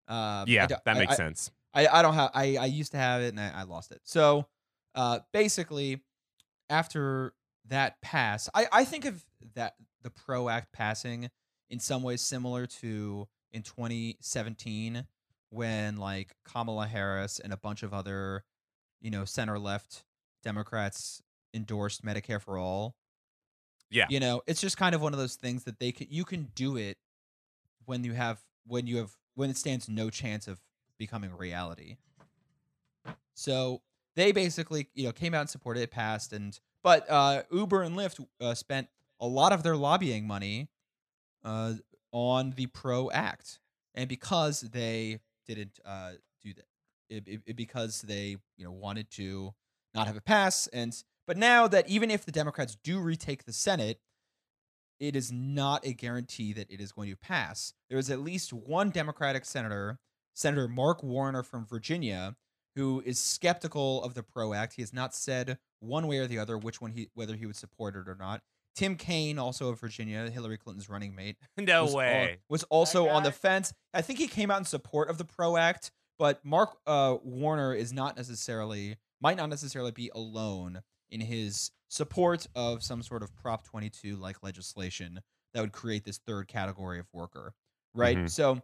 Um, 0.09 0.47
Yeah, 0.49 0.67
don't- 0.67 0.85
that 0.85 0.97
makes 0.97 1.13
I- 1.13 1.17
sense. 1.17 1.51
I, 1.73 1.87
I 1.87 2.03
don't 2.03 2.15
have 2.15 2.33
I, 2.35 2.57
I 2.57 2.65
used 2.67 2.91
to 2.93 2.99
have 2.99 3.23
it 3.23 3.29
and 3.29 3.39
I, 3.39 3.61
I 3.61 3.63
lost 3.63 3.93
it. 3.93 4.01
So 4.03 4.47
uh 4.97 5.21
basically 5.33 6.01
after 6.69 7.33
that 7.69 8.01
pass, 8.03 8.49
I 8.55 8.67
I 8.73 8.85
think 8.85 9.05
of 9.05 9.25
that 9.55 9.75
the 10.03 10.11
Pro 10.11 10.49
Act 10.49 10.73
passing 10.73 11.31
in 11.69 11.79
some 11.79 12.03
ways 12.03 12.21
similar 12.21 12.67
to 12.67 13.29
in 13.53 13.63
2017 13.63 15.07
when 15.51 15.97
like 15.97 16.35
Kamala 16.45 16.87
Harris 16.87 17.39
and 17.39 17.53
a 17.53 17.57
bunch 17.57 17.83
of 17.83 17.93
other, 17.93 18.45
you 19.01 19.11
know, 19.11 19.25
center 19.25 19.59
left 19.59 20.05
Democrats 20.43 21.23
endorsed 21.53 22.05
Medicare 22.05 22.41
for 22.41 22.59
all. 22.59 22.97
Yeah. 23.91 24.07
You 24.09 24.21
know, 24.21 24.43
it's 24.47 24.61
just 24.61 24.77
kind 24.77 24.95
of 24.95 25.03
one 25.03 25.13
of 25.13 25.19
those 25.19 25.35
things 25.35 25.65
that 25.65 25.79
they 25.79 25.93
can 25.93 26.07
you 26.11 26.25
can 26.25 26.49
do 26.55 26.77
it 26.77 26.97
when 27.87 28.05
you 28.05 28.13
have 28.13 28.41
when 28.67 28.87
you 28.87 28.99
have 28.99 29.11
when 29.35 29.51
it 29.51 29.57
stands 29.57 29.89
no 29.89 30.11
chance 30.11 30.47
of 30.47 30.61
becoming 30.99 31.37
reality. 31.37 31.97
So 33.35 33.83
they 34.17 34.33
basically, 34.33 34.89
you 34.95 35.05
know, 35.05 35.13
came 35.13 35.35
out 35.35 35.41
and 35.41 35.51
supported 35.51 35.81
it, 35.81 35.91
passed, 35.91 36.33
and 36.33 36.59
but 36.83 37.09
uh, 37.11 37.43
Uber 37.51 37.83
and 37.83 37.97
Lyft 37.97 38.25
uh, 38.41 38.55
spent 38.55 38.89
a 39.21 39.27
lot 39.27 39.53
of 39.53 39.63
their 39.63 39.77
lobbying 39.77 40.27
money 40.27 40.69
uh, 41.45 41.75
on 42.13 42.53
the 42.57 42.67
Pro 42.67 43.11
Act, 43.11 43.59
and 43.95 44.09
because 44.09 44.61
they 44.61 45.21
didn't 45.47 45.79
uh, 45.85 46.13
do 46.43 46.53
that, 46.55 46.65
it, 47.09 47.29
it- 47.29 47.43
it- 47.47 47.57
because 47.57 48.03
they 48.03 48.37
you 48.57 48.65
know 48.65 48.73
wanted 48.73 49.11
to 49.13 49.53
not 49.95 50.07
have 50.07 50.17
it 50.17 50.25
pass, 50.25 50.67
and 50.69 50.95
but 51.27 51.37
now 51.37 51.69
that 51.69 51.89
even 51.89 52.11
if 52.11 52.25
the 52.25 52.33
Democrats 52.33 52.77
do 52.83 53.01
retake 53.01 53.45
the 53.45 53.53
Senate, 53.53 54.01
it 54.99 55.17
is 55.17 55.33
not 55.33 55.87
a 55.87 55.93
guarantee 55.93 56.53
that 56.53 56.71
it 56.71 56.81
is 56.81 56.93
going 56.93 57.11
to 57.11 57.17
pass. 57.17 57.73
There 57.89 57.99
is 57.99 58.11
at 58.11 58.21
least 58.21 58.53
one 58.53 58.91
Democratic 58.91 59.45
senator, 59.45 59.99
Senator 60.35 60.69
Mark 60.69 61.03
Warner 61.03 61.43
from 61.43 61.65
Virginia, 61.67 62.37
who 62.81 63.03
is 63.05 63.19
skeptical 63.19 64.03
of 64.03 64.15
the 64.15 64.23
PRO 64.23 64.55
Act. 64.55 64.73
He 64.73 64.81
has 64.81 64.95
not 64.95 65.15
said 65.15 65.59
one 65.81 66.07
way 66.07 66.17
or 66.17 66.27
the 66.27 66.39
other 66.39 66.57
which 66.57 66.81
one 66.81 66.93
he 66.93 67.11
whether 67.13 67.37
he 67.37 67.45
would 67.45 67.57
support 67.57 67.95
it 67.95 68.09
or 68.09 68.17
not. 68.19 68.41
Tim 68.75 68.97
Kaine, 68.97 69.39
also 69.39 69.69
of 69.69 69.79
Virginia, 69.81 70.31
Hillary 70.31 70.57
Clinton's 70.57 70.89
running 70.89 71.15
mate, 71.15 71.37
No 71.59 71.85
was 71.85 71.95
way. 71.95 72.39
was 72.49 72.63
also 72.65 73.09
on 73.09 73.23
the 73.23 73.33
fence. 73.33 73.75
I 73.93 74.01
think 74.01 74.19
he 74.19 74.29
came 74.29 74.51
out 74.51 74.59
in 74.61 74.65
support 74.65 75.11
of 75.11 75.19
the 75.19 75.27
PRO 75.27 75.59
Act, 75.59 75.91
but 76.19 76.43
Mark 76.43 76.79
uh, 76.87 77.17
Warner 77.23 77.75
is 77.75 77.93
not 77.93 78.17
necessarily 78.17 78.97
might 79.21 79.37
not 79.37 79.51
necessarily 79.51 79.91
be 79.91 80.11
alone 80.15 80.81
in 81.11 81.21
his 81.21 81.71
support 81.89 82.47
of 82.55 82.83
some 82.83 83.03
sort 83.03 83.23
of 83.23 83.35
Prop 83.37 83.63
22 83.65 84.17
like 84.17 84.43
legislation 84.43 85.21
that 85.53 85.61
would 85.61 85.73
create 85.73 86.05
this 86.05 86.17
third 86.17 86.49
category 86.49 86.99
of 86.99 87.07
worker, 87.13 87.53
right? 87.93 88.17
Mhm. 88.17 88.31
So 88.31 88.63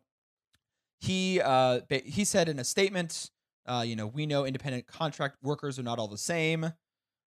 he 1.00 1.42
uh, 1.42 1.80
he 1.90 2.24
said 2.24 2.48
in 2.48 2.58
a 2.58 2.64
statement, 2.64 3.30
uh, 3.66 3.84
you 3.86 3.96
know, 3.96 4.06
we 4.06 4.26
know 4.26 4.44
independent 4.44 4.86
contract 4.86 5.36
workers 5.42 5.78
are 5.78 5.82
not 5.82 5.98
all 5.98 6.08
the 6.08 6.18
same. 6.18 6.72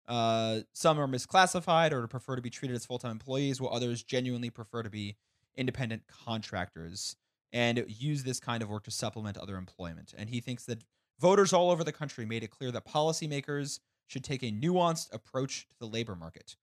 Uh, 0.07 0.59
some 0.73 0.99
are 0.99 1.07
misclassified 1.07 1.91
or 1.91 2.07
prefer 2.07 2.35
to 2.35 2.41
be 2.41 2.49
treated 2.49 2.75
as 2.75 2.85
full 2.85 2.99
time 2.99 3.11
employees, 3.11 3.59
while 3.59 3.73
others 3.73 4.03
genuinely 4.03 4.49
prefer 4.49 4.83
to 4.83 4.89
be 4.89 5.15
independent 5.55 6.03
contractors 6.25 7.15
and 7.51 7.85
use 7.87 8.23
this 8.23 8.39
kind 8.39 8.61
of 8.61 8.69
work 8.69 8.83
to 8.83 8.91
supplement 8.91 9.37
other 9.37 9.55
employment. 9.55 10.13
And 10.17 10.29
he 10.29 10.41
thinks 10.41 10.65
that 10.65 10.83
voters 11.19 11.53
all 11.53 11.71
over 11.71 11.83
the 11.83 11.91
country 11.91 12.25
made 12.25 12.43
it 12.43 12.51
clear 12.51 12.71
that 12.71 12.85
policymakers 12.85 13.79
should 14.07 14.23
take 14.23 14.43
a 14.43 14.51
nuanced 14.51 15.13
approach 15.13 15.67
to 15.69 15.75
the 15.79 15.87
labor 15.87 16.15
market. 16.15 16.57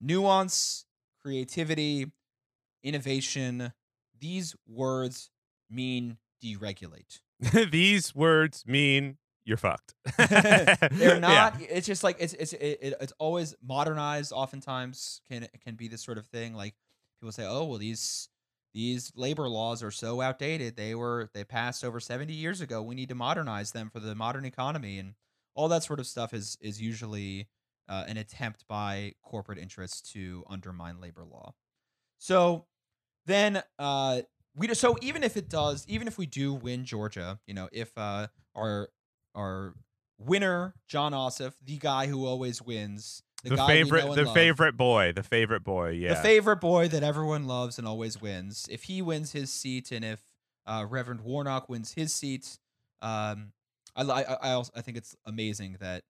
Nuance, 0.00 0.86
creativity, 1.22 2.10
innovation, 2.82 3.72
these 4.18 4.56
words 4.66 5.30
mean 5.70 6.16
deregulate. 6.42 7.20
These 7.70 8.14
words 8.14 8.64
mean 8.66 9.16
you're 9.44 9.56
fucked. 9.56 9.94
They're 10.18 10.78
Yeah. 10.92 11.18
not. 11.18 11.56
It's 11.60 11.86
just 11.86 12.04
like 12.04 12.16
it's 12.20 12.34
it's 12.34 12.52
it, 12.52 12.78
it- 12.82 12.94
it's 13.00 13.12
always 13.18 13.54
modernized. 13.62 14.32
Oftentimes 14.32 15.20
can 15.30 15.44
it 15.44 15.60
can 15.64 15.74
be 15.74 15.88
this 15.88 16.02
sort 16.02 16.18
of 16.18 16.26
thing. 16.26 16.54
Like 16.54 16.74
people 17.20 17.32
say, 17.32 17.46
oh 17.46 17.64
well, 17.64 17.78
these 17.78 18.28
these 18.74 19.10
labor 19.16 19.48
laws 19.48 19.82
are 19.82 19.90
so 19.90 20.20
outdated. 20.20 20.76
They 20.76 20.94
were 20.94 21.30
they 21.34 21.44
passed 21.44 21.84
over 21.84 21.98
seventy 22.00 22.34
years 22.34 22.60
ago. 22.60 22.82
We 22.82 22.94
need 22.94 23.08
to 23.08 23.14
modernize 23.14 23.72
them 23.72 23.90
for 23.90 24.00
the 24.00 24.14
modern 24.14 24.44
economy 24.44 24.98
and 24.98 25.14
all 25.54 25.68
that 25.68 25.82
sort 25.82 25.98
of 26.00 26.06
stuff 26.06 26.32
is 26.34 26.56
is 26.60 26.80
usually 26.80 27.48
uh, 27.88 28.04
an 28.06 28.16
attempt 28.16 28.64
by 28.68 29.14
corporate 29.22 29.58
interests 29.58 30.12
to 30.12 30.44
undermine 30.48 31.00
labor 31.00 31.24
law. 31.24 31.54
So 32.18 32.66
then 33.26 33.62
uh 33.78 34.20
we 34.54 34.66
do, 34.66 34.74
so 34.74 34.96
even 35.00 35.22
if 35.22 35.36
it 35.36 35.48
does 35.48 35.84
even 35.88 36.08
if 36.08 36.18
we 36.18 36.26
do 36.26 36.52
win 36.52 36.84
Georgia, 36.84 37.38
you 37.46 37.54
know, 37.54 37.68
if 37.72 37.96
uh 37.96 38.28
our 38.54 38.88
our 39.34 39.74
winner 40.18 40.74
Jon 40.86 41.12
Ossoff, 41.12 41.54
the 41.64 41.78
guy 41.78 42.06
who 42.06 42.26
always 42.26 42.60
wins, 42.62 43.22
the, 43.42 43.50
The, 43.50 43.66
favorite, 43.66 44.14
the 44.14 44.24
love, 44.24 44.34
favorite 44.34 44.76
boy, 44.76 45.12
the 45.12 45.22
favorite 45.22 45.64
boy. 45.64 45.90
Yeah. 45.90 46.10
the 46.14 46.20
favorite 46.20 46.60
boy 46.60 46.88
that 46.88 47.02
everyone 47.02 47.46
loves 47.46 47.78
and 47.78 47.86
always 47.88 48.20
wins. 48.20 48.66
If 48.70 48.84
he 48.84 49.00
wins 49.00 49.32
his 49.32 49.50
seat, 49.52 49.90
and 49.92 50.04
if 50.04 50.20
uh, 50.66 50.84
Reverend 50.88 51.22
Warnock 51.22 51.68
wins 51.68 51.94
his 51.94 52.12
seat, 52.12 52.58
um, 53.00 53.52
I, 53.96 54.02
I, 54.02 54.22
I 54.22 54.50
also 54.52 54.72
I 54.76 54.82
think 54.82 54.96
it's 54.98 55.16
amazing 55.24 55.78
that 55.80 56.02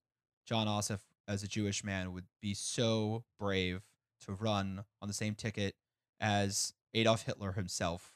Jon 0.44 0.66
Ossoff, 0.66 1.00
as 1.28 1.44
a 1.44 1.48
Jewish 1.48 1.84
man, 1.84 2.12
would 2.12 2.26
be 2.42 2.54
so 2.54 3.22
brave 3.38 3.82
to 4.26 4.32
run 4.32 4.84
on 5.00 5.06
the 5.06 5.14
same 5.14 5.34
ticket 5.36 5.76
as 6.20 6.74
Adolf 6.94 7.22
Hitler 7.22 7.52
himself, 7.52 8.12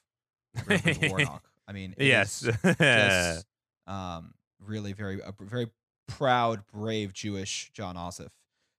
Warnock. 1.10 1.44
I 1.66 1.72
mean, 1.72 1.94
yes. 1.98 2.40
just 2.80 3.46
um, 3.86 4.34
really 4.60 4.92
very 4.92 5.20
a 5.20 5.32
very 5.40 5.68
proud, 6.08 6.66
brave 6.72 7.12
Jewish 7.12 7.70
Jon 7.72 7.96
Ossoff. 7.96 8.28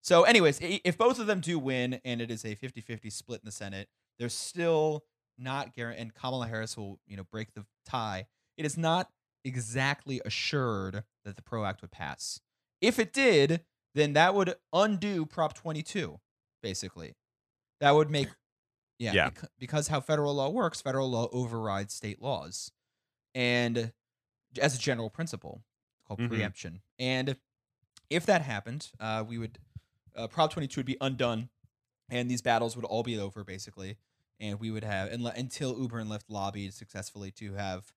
So, 0.02 0.24
anyways, 0.24 0.60
if 0.62 0.98
both 0.98 1.20
of 1.20 1.26
them 1.26 1.40
do 1.40 1.58
win 1.58 2.00
and 2.06 2.22
it 2.22 2.30
is 2.30 2.46
a 2.46 2.56
50-50 2.56 3.12
split 3.12 3.42
in 3.42 3.46
the 3.46 3.52
Senate, 3.52 3.90
there's 4.20 4.36
still 4.36 5.04
not 5.38 5.74
guaranteed, 5.76 6.02
and 6.02 6.14
Kamala 6.14 6.48
Harris 6.48 6.78
will, 6.78 7.00
you 7.08 7.18
know, 7.18 7.24
break 7.24 7.54
the 7.56 7.66
tie. 7.88 8.28
It 8.56 8.66
is 8.66 8.78
not 8.78 9.10
exactly 9.44 10.22
assured 10.24 11.04
that 11.24 11.36
the 11.36 11.42
PRO 11.42 11.66
Act 11.66 11.82
would 11.82 11.92
pass. 11.92 12.40
If 12.82 13.00
it 13.00 13.14
did, 13.14 13.62
then 13.96 14.14
that 14.14 14.36
would 14.36 14.56
undo 14.72 15.26
Prop 15.26 15.54
22, 15.54 16.20
basically. 16.62 17.16
That 17.82 17.96
would 17.96 18.10
make, 18.10 18.30
yeah, 19.00 19.14
Yeah. 19.14 19.30
bec- 19.30 19.52
because 19.60 19.88
how 19.90 20.00
federal 20.02 20.34
law 20.36 20.50
works, 20.50 20.82
federal 20.82 21.10
law 21.10 21.28
overrides 21.32 21.94
state 21.94 22.22
laws. 22.22 22.72
And 23.34 23.94
as 24.62 24.76
a 24.76 24.80
general 24.80 25.10
principle, 25.10 25.64
called 26.08 26.20
Mhm. 26.22 26.28
preemption. 26.30 26.82
And 27.00 27.38
if 28.10 28.26
that 28.28 28.42
happened, 28.44 28.92
uh, 29.00 29.24
we 29.28 29.38
would 29.38 29.60
uh, 30.16 30.28
Prop 30.30 30.50
22 30.50 30.80
would 30.80 30.86
be 30.86 30.96
undone, 31.02 31.50
and 32.08 32.32
these 32.32 32.42
battles 32.42 32.78
would 32.78 32.86
all 32.86 33.04
be 33.04 33.18
over 33.20 33.44
basically, 33.44 33.98
and 34.40 34.62
we 34.62 34.72
would 34.72 34.84
have 34.86 35.10
unle- 35.10 35.36
until 35.36 35.78
Uber 35.78 36.00
and 36.00 36.10
Lyft 36.10 36.30
lobbied 36.30 36.74
successfully 36.74 37.32
to 37.34 37.56
have 37.56 37.92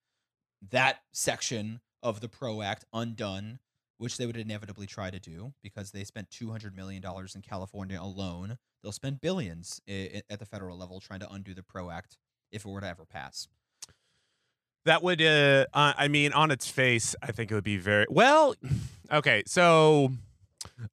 that 0.61 1.05
section 1.13 1.81
of 2.03 2.21
the 2.21 2.29
Pro 2.29 2.61
Act 2.63 2.85
undone, 2.93 3.61
which 3.99 4.17
they 4.17 4.27
would 4.27 4.37
inevitably 4.37 4.87
try 4.87 5.11
to 5.11 5.19
do 5.21 5.53
because 5.63 5.91
they 5.93 6.05
spent 6.05 6.31
200 6.31 6.75
million 6.75 7.03
dollars 7.03 7.35
in 7.35 7.43
California 7.43 8.01
alone. 8.01 8.57
They'll 8.83 8.93
spend 8.93 9.21
billions 9.21 9.81
i- 9.89 10.23
at 10.31 10.39
the 10.39 10.47
federal 10.47 10.79
level 10.79 11.01
trying 11.01 11.21
to 11.21 11.31
undo 11.31 11.53
the 11.55 11.63
Pro 11.63 11.91
Act 11.91 12.17
if 12.51 12.65
it 12.65 12.69
were 12.69 12.81
to 12.81 12.87
ever 12.89 13.05
pass. 13.05 13.49
That 14.85 15.03
would, 15.03 15.21
uh, 15.21 15.67
I 15.75 16.09
mean, 16.09 16.33
on 16.33 16.51
its 16.51 16.71
face, 16.71 17.15
I 17.23 17.33
think 17.33 17.51
it 17.51 17.55
would 17.55 17.65
be 17.65 17.77
very 17.77 18.07
well. 18.09 18.55
Okay, 19.11 19.43
so, 19.47 20.11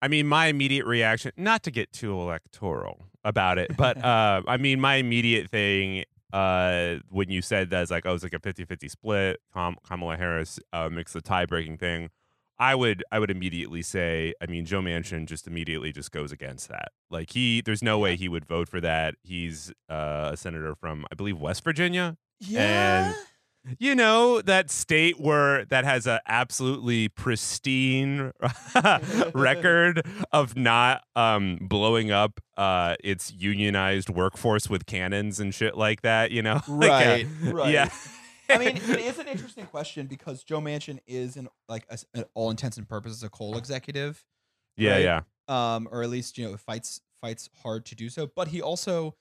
I 0.01 0.07
mean, 0.07 0.25
my 0.25 0.45
immediate 0.45 0.85
reaction, 0.85 1.33
not 1.35 1.63
to 1.63 1.71
get 1.71 1.91
too 1.91 2.13
electoral 2.17 3.07
about 3.25 3.57
it, 3.57 3.75
but 3.75 3.97
uh, 4.05 4.41
I 4.47 4.55
mean, 4.55 4.79
my 4.79 4.95
immediate 4.95 5.49
thing 5.49 6.05
uh, 6.31 6.95
when 7.09 7.29
you 7.29 7.41
said 7.41 7.71
that 7.71 7.83
is 7.83 7.91
like, 7.91 8.05
oh, 8.05 8.13
it's 8.13 8.23
like 8.23 8.31
a 8.33 8.39
50-50 8.39 8.89
split. 8.89 9.41
Kam- 9.53 9.75
Kamala 9.85 10.15
Harris 10.15 10.61
uh, 10.71 10.87
makes 10.87 11.11
the 11.11 11.19
tie-breaking 11.19 11.77
thing. 11.77 12.09
I 12.57 12.75
would, 12.75 13.03
I 13.11 13.19
would 13.19 13.29
immediately 13.31 13.81
say, 13.81 14.33
I 14.41 14.45
mean, 14.45 14.65
Joe 14.65 14.81
Manchin 14.81 15.25
just 15.25 15.45
immediately 15.47 15.91
just 15.91 16.11
goes 16.11 16.31
against 16.31 16.69
that. 16.69 16.89
Like 17.11 17.31
he, 17.33 17.61
there's 17.61 17.83
no 17.83 17.99
way 17.99 18.15
he 18.15 18.27
would 18.29 18.45
vote 18.45 18.69
for 18.69 18.79
that. 18.81 19.15
He's 19.23 19.71
uh, 19.89 20.29
a 20.33 20.37
senator 20.37 20.73
from, 20.75 21.05
I 21.11 21.15
believe, 21.15 21.37
West 21.39 21.63
Virginia 21.63 22.17
Yeah. 22.39 23.13
you 23.79 23.95
know 23.95 24.41
that 24.41 24.69
state 24.69 25.19
where 25.19 25.65
that 25.65 25.83
has 25.85 26.05
a 26.05 26.21
absolutely 26.27 27.09
pristine 27.09 28.31
record 29.33 30.05
of 30.31 30.55
not 30.55 31.01
um 31.15 31.57
blowing 31.61 32.11
up 32.11 32.39
uh 32.57 32.95
its 33.03 33.33
unionized 33.33 34.09
workforce 34.09 34.69
with 34.69 34.85
cannons 34.85 35.39
and 35.39 35.53
shit 35.53 35.75
like 35.75 36.01
that 36.03 36.29
you 36.31 36.41
know 36.43 36.61
Like, 36.67 36.91
uh, 36.91 36.95
Right, 36.95 37.27
right. 37.41 37.73
yeah 37.73 37.89
I 38.49 38.57
mean, 38.57 38.77
it 38.77 38.99
is 38.99 39.19
an 39.19 39.27
interesting 39.27 39.65
question 39.65 40.07
because 40.07 40.43
Joe 40.43 40.61
Manchin 40.61 40.99
is, 41.07 41.37
in 41.37 41.47
like, 41.67 41.85
a, 41.89 41.97
an 42.13 42.25
all 42.33 42.49
intents 42.49 42.77
and 42.77 42.87
purposes, 42.87 43.23
a 43.23 43.29
coal 43.29 43.57
executive, 43.57 44.23
yeah 44.77 44.91
right? 44.91 45.01
yeah 45.01 45.21
um, 45.47 45.87
or 45.91 46.03
at 46.03 46.09
least 46.09 46.37
you 46.37 46.49
know 46.49 46.57
fights 46.57 47.01
fights 47.21 47.49
hard 47.63 47.85
to 47.85 47.95
do 47.95 48.09
so. 48.09 48.29
But 48.35 48.49
he 48.49 48.61
also 48.61 49.15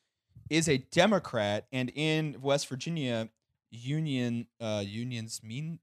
is 0.51 0.69
a 0.69 0.79
Democrat, 0.79 1.67
and 1.73 1.91
in 1.95 2.37
West 2.41 2.69
Virginia, 2.69 3.29
union 3.71 4.47
uh, 4.61 4.83
unions 4.87 5.41
mean 5.43 5.79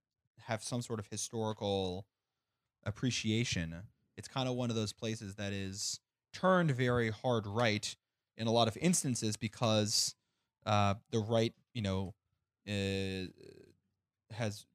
have 0.45 0.63
some 0.63 0.81
sort 0.81 0.99
of 0.99 1.07
historical 1.07 2.05
appreciation. 2.85 3.75
It's 4.17 4.27
kind 4.27 4.49
of 4.49 4.55
one 4.55 4.69
of 4.69 4.75
those 4.75 4.93
places 4.93 5.35
that 5.35 5.53
is 5.53 5.99
turned 6.33 6.71
very 6.71 7.09
hard 7.09 7.45
right 7.47 7.95
in 8.37 8.47
a 8.47 8.51
lot 8.51 8.67
of 8.67 8.77
instances 8.77 9.37
because 9.37 10.15
uh, 10.65 10.95
the 11.11 11.19
right, 11.19 11.53
you 11.73 11.81
know, 11.81 12.13
has 12.67 14.65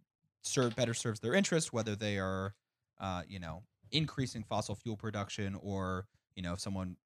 served 0.43 0.77
better 0.77 0.95
serves 0.95 1.21
their 1.21 1.35
interest, 1.35 1.73
whether 1.73 1.97
they 1.97 2.19
are, 2.19 2.55
uh, 3.01 3.23
you 3.29 3.39
know, 3.39 3.63
increasing 3.93 4.43
fossil 4.43 4.75
fuel 4.75 4.97
production 4.97 5.57
or 5.63 6.07
you 6.35 6.43
know 6.43 6.53
if 6.53 6.61
someone 6.61 6.97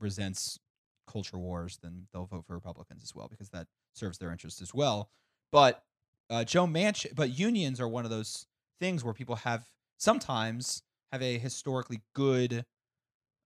resents 0.00 0.58
culture 1.06 1.38
wars, 1.38 1.78
then 1.82 2.06
they'll 2.12 2.26
vote 2.26 2.44
for 2.46 2.54
Republicans 2.54 3.02
as 3.02 3.14
well 3.14 3.28
because 3.28 3.50
that 3.50 3.66
serves 3.92 4.18
their 4.18 4.32
interest 4.32 4.60
as 4.62 4.74
well. 4.74 5.10
But 5.52 5.82
uh, 6.30 6.44
Joe 6.44 6.66
Manchin, 6.66 7.14
but 7.14 7.38
unions 7.38 7.80
are 7.80 7.88
one 7.88 8.04
of 8.04 8.10
those 8.10 8.46
things 8.80 9.04
where 9.04 9.14
people 9.14 9.36
have 9.36 9.66
sometimes 9.98 10.82
have 11.12 11.22
a 11.22 11.38
historically 11.38 12.00
good 12.14 12.64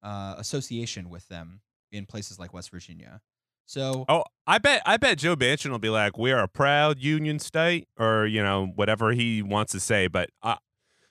uh, 0.03 0.35
association 0.38 1.11
with 1.11 1.27
them 1.29 1.61
in 1.92 2.07
places 2.07 2.38
like 2.38 2.55
West 2.55 2.70
Virginia. 2.70 3.20
So 3.68 4.07
Oh, 4.09 4.24
I 4.46 4.57
bet 4.57 4.81
I 4.87 4.96
bet 4.96 5.18
Joe 5.18 5.37
Manchin 5.37 5.70
will 5.70 5.78
be 5.78 5.90
like, 5.90 6.16
"We 6.16 6.33
are 6.33 6.42
a 6.42 6.48
proud 6.48 6.98
Union 7.00 7.38
state," 7.38 7.87
or 7.98 8.24
you 8.26 8.42
know 8.42 8.72
whatever 8.74 9.12
he 9.12 9.42
wants 9.42 9.72
to 9.72 9.81
say. 9.81 10.07
But 10.09 10.31
uh, 10.42 10.57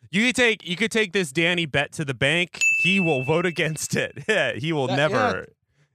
you 0.10 0.26
could 0.26 0.36
take 0.36 0.68
you 0.68 0.76
could 0.76 0.92
take 0.92 1.14
this 1.14 1.32
Danny 1.32 1.68
bet 1.68 1.92
to 1.94 2.04
the 2.04 2.16
bank. 2.16 2.60
He 2.82 3.00
will 3.00 3.24
vote 3.24 3.46
against 3.46 3.96
it. 3.96 4.24
Yeah, 4.28 4.54
he 4.54 4.74
will 4.74 4.88
That- 4.88 4.98
never. 4.98 5.16
yeah. 5.16 5.46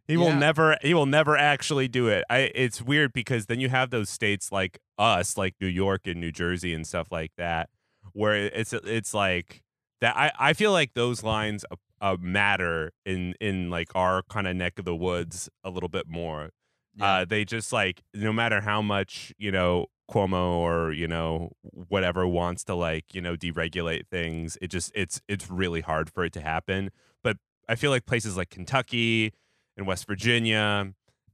He 0.07 0.17
will 0.17 0.27
Yeah. 0.29 0.39
never. 0.39 0.77
He 0.83 0.95
will 0.95 1.07
never 1.07 1.37
actually 1.37 1.89
do 1.89 2.07
it. 2.07 2.25
I. 2.31 2.51
It's 2.55 2.81
weird 2.81 3.13
because 3.13 3.47
then 3.47 3.59
you 3.59 3.69
have 3.69 3.91
those 3.91 4.09
states 4.09 4.53
like 4.53 4.79
us, 4.99 5.37
like 5.37 5.55
New 5.61 5.67
York 5.69 6.07
and 6.07 6.21
New 6.21 6.31
Jersey 6.33 6.75
and 6.75 6.87
stuff 6.87 7.09
like 7.11 7.33
that, 7.39 7.71
where 8.13 8.35
it's 8.37 8.73
it's 8.73 9.13
like 9.15 9.63
that. 10.01 10.17
I 10.17 10.31
I 10.39 10.53
feel 10.53 10.71
like 10.71 10.95
those 10.95 11.23
lines 11.25 11.65
uh, 12.03 12.17
matter 12.21 12.93
in 13.07 13.35
in 13.41 13.71
like 13.71 13.89
our 13.95 14.23
kind 14.25 14.47
of 14.47 14.55
neck 14.55 14.79
of 14.79 14.85
the 14.85 14.95
woods 14.95 15.49
a 15.65 15.71
little 15.71 15.89
bit 15.89 16.07
more 16.07 16.51
yeah. 16.97 17.15
uh, 17.15 17.25
they 17.25 17.45
just 17.45 17.73
like 17.73 18.03
no 18.15 18.33
matter 18.33 18.61
how 18.61 18.83
much 18.83 19.33
you 19.39 19.51
know 19.51 19.87
Cuomo 20.11 20.57
or 20.57 20.93
you 20.93 21.09
know 21.09 21.53
whatever 21.63 22.27
wants 22.27 22.65
to 22.65 22.75
like 22.75 23.15
you 23.15 23.21
know 23.21 23.37
deregulate 23.37 24.07
things, 24.09 24.59
it 24.61 24.69
just 24.69 24.93
it's 24.95 25.21
it's 25.29 25.51
really 25.51 25.81
hard 25.81 26.11
for 26.11 26.25
it 26.25 26.33
to 26.35 26.41
happen. 26.41 26.91
But 27.23 27.39
I 27.69 27.77
feel 27.77 27.91
like 27.91 28.07
places 28.07 28.37
like 28.37 28.51
Kentucky 28.51 29.33
and 29.77 29.87
West 29.87 30.07
Virginia 30.07 30.93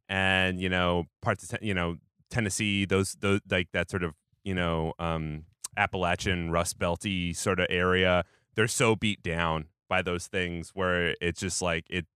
and 0.08 0.60
you 0.60 0.68
know 0.68 1.06
parts 1.22 1.52
of 1.52 1.62
you 1.62 1.74
know 1.74 1.96
Tennessee, 2.30 2.84
those 2.84 3.16
those 3.20 3.40
like 3.50 3.68
that 3.72 3.90
sort 3.90 4.02
of 4.02 4.14
you 4.44 4.54
know 4.54 4.92
um, 4.98 5.44
Appalachian 5.76 6.50
Rust 6.50 6.78
Belty 6.78 7.34
sort 7.34 7.58
of 7.58 7.66
area, 7.70 8.24
they're 8.54 8.68
so 8.68 8.94
beat 8.94 9.22
down 9.22 9.66
by 9.88 10.02
those 10.02 10.26
things 10.26 10.70
where 10.74 11.14
it's 11.20 11.40
just 11.40 11.60
like 11.62 11.84
it 11.90 12.06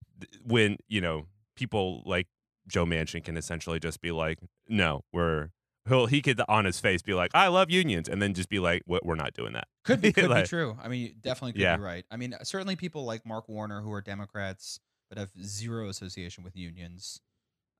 when 0.45 0.77
you 0.89 1.01
know 1.01 1.27
people 1.57 2.03
like 2.07 2.29
Joe 2.69 2.85
Manchin 2.85 3.25
can 3.25 3.37
essentially 3.37 3.81
just 3.81 4.01
be 4.01 4.13
like, 4.13 4.39
no, 4.69 5.05
we're 5.13 5.51
he'll 5.89 6.07
he 6.07 6.23
could 6.23 6.41
on 6.49 6.65
his 6.65 6.79
face 6.79 7.03
be 7.03 7.13
like, 7.15 7.31
I 7.35 7.49
love 7.49 7.71
unions, 7.71 8.09
and 8.09 8.23
then 8.23 8.35
just 8.35 8.49
be 8.49 8.59
like, 8.61 8.83
"What- 8.87 9.05
we're 9.05 9.17
not 9.17 9.35
doing 9.35 9.53
that. 9.55 9.67
Could 9.85 10.01
be, 10.01 10.13
could 10.13 10.31
Like- 10.31 10.45
be 10.45 10.49
true. 10.49 10.77
I 10.81 10.87
mean, 10.89 11.15
definitely 11.21 11.53
could 11.53 11.63
Yeah. 11.63 11.77
be 11.77 11.83
right. 11.83 12.05
I 12.11 12.17
mean, 12.17 12.35
certainly 12.45 12.77
people 12.77 13.05
like 13.05 13.27
Mark 13.27 13.49
Warner 13.49 13.81
who 13.83 13.93
are 13.93 14.01
Democrats 14.01 14.79
but 15.09 15.19
have 15.19 15.31
zero 15.45 15.89
association 15.89 16.43
with 16.45 16.57
unions. 16.57 17.21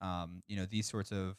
Um, 0.01 0.43
you 0.49 0.57
know, 0.57 0.67
these 0.67 0.87
sorts 0.89 1.13
of 1.13 1.37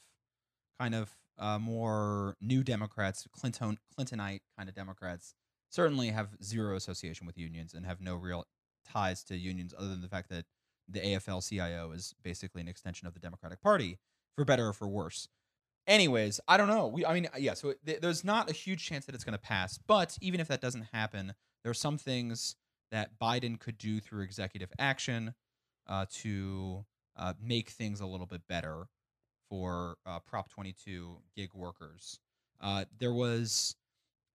kind 0.80 0.96
of 0.96 1.10
uh, 1.38 1.60
more 1.60 2.36
new 2.42 2.64
Democrats, 2.64 3.28
Clinton 3.34 3.78
Clintonite 4.00 4.40
kind 4.58 4.70
of 4.70 4.74
Democrats, 4.76 5.34
certainly 5.74 6.10
have 6.10 6.30
zero 6.44 6.76
association 6.76 7.26
with 7.26 7.38
unions 7.38 7.74
and 7.74 7.86
have 7.86 8.00
no 8.00 8.16
real 8.16 8.46
ties 8.88 9.24
to 9.24 9.36
unions 9.36 9.74
other 9.78 9.88
than 9.88 10.02
the 10.02 10.08
fact 10.08 10.30
that 10.30 10.46
the 10.88 11.00
AFL-CIO 11.00 11.92
is 11.92 12.14
basically 12.22 12.62
an 12.62 12.68
extension 12.68 13.08
of 13.08 13.14
the 13.14 13.20
Democratic 13.20 13.62
Party, 13.62 13.98
for 14.36 14.46
better 14.46 14.68
or 14.68 14.74
for 14.74 14.88
worse. 14.88 15.28
Anyways, 15.88 16.40
I 16.48 16.58
don't 16.58 16.68
know. 16.68 16.88
We, 16.88 17.06
I 17.06 17.14
mean, 17.14 17.28
yeah. 17.38 17.56
So 17.56 17.74
th- 17.86 18.02
there's 18.02 18.24
not 18.24 18.50
a 18.50 18.54
huge 18.54 18.86
chance 18.86 19.06
that 19.06 19.16
it's 19.16 19.24
going 19.24 19.38
to 19.38 19.42
pass. 19.42 19.78
But 19.78 20.18
even 20.22 20.40
if 20.40 20.48
that 20.48 20.62
doesn't 20.62 20.88
happen, 20.94 21.34
there 21.64 21.72
are 21.72 21.76
some 21.76 21.98
things 21.98 22.56
that 22.92 23.20
Biden 23.22 23.60
could 23.60 23.78
do 23.78 24.00
through 24.00 24.24
executive 24.24 24.72
action 24.80 25.34
uh, 25.88 26.06
to 26.22 26.86
uh, 27.18 27.34
make 27.42 27.70
things 27.70 28.00
a 28.00 28.06
little 28.06 28.26
bit 28.26 28.42
better 28.48 28.88
for 29.50 29.98
uh, 30.06 30.20
Prop 30.20 30.50
22 30.50 31.18
gig 31.36 31.50
workers. 31.54 32.20
Uh, 32.62 32.86
there 32.98 33.14
was 33.14 33.76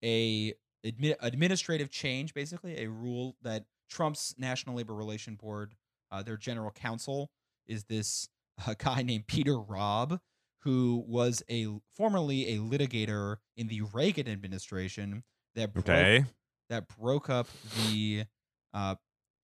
a 0.04 0.54
admi- 0.91 1.15
administrative 1.21 1.89
change, 1.89 2.34
basically 2.34 2.84
a 2.84 2.89
rule 2.89 3.36
that 3.41 3.65
Trump's 3.89 4.36
National 4.38 4.76
Labor 4.76 4.93
Relation 4.95 5.36
Board, 5.36 5.76
uh, 6.12 6.21
their 6.23 6.38
general 6.38 6.71
counsel, 6.71 7.30
is 7.67 7.84
this 7.86 8.28
uh, 8.67 8.73
guy 8.78 9.02
named 9.04 9.28
Peter 9.28 9.60
Robb, 9.60 10.19
who 10.62 11.04
was 11.08 11.43
a 11.50 11.67
formerly 11.95 12.56
a 12.56 12.58
litigator 12.60 13.38
in 13.56 13.67
the 13.67 13.82
Reagan 13.93 14.28
administration 14.28 15.23
that 15.56 15.73
broke, 15.73 15.88
Okay. 15.89 16.26
that 16.69 16.88
broke 16.97 17.30
up 17.30 17.47
the 17.89 18.26
uh, 18.73 18.95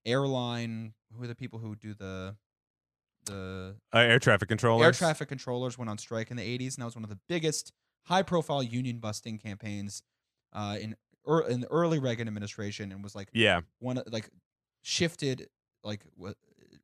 airline. 0.06 0.93
Who 1.15 1.23
are 1.23 1.27
the 1.27 1.36
people 1.36 1.60
who 1.60 1.75
do 1.75 1.93
the 1.93 2.36
the 3.25 3.75
Uh, 3.93 3.97
air 3.99 4.19
traffic 4.19 4.49
controllers. 4.49 4.84
air 4.86 4.91
traffic 4.91 5.29
controllers 5.29 5.77
went 5.77 5.89
on 5.89 5.97
strike 5.97 6.29
in 6.32 6.38
the 6.38 6.43
80s, 6.43 6.75
and 6.75 6.82
that 6.82 6.86
was 6.86 6.95
one 6.95 7.03
of 7.06 7.10
the 7.10 7.19
biggest 7.29 7.71
high-profile 8.08 8.63
union 8.63 8.97
busting 8.99 9.38
campaigns 9.38 10.03
uh, 10.51 10.77
in 10.82 10.95
er, 11.27 11.41
in 11.41 11.62
the 11.62 11.67
early 11.71 11.99
Reagan 11.99 12.27
administration, 12.27 12.91
and 12.91 13.03
was 13.03 13.15
like 13.15 13.29
Yeah. 13.33 13.62
one 13.79 13.97
of- 13.97 14.12
like 14.12 14.29
shifted 14.81 15.49
like 15.83 16.05
wa- 16.15 16.33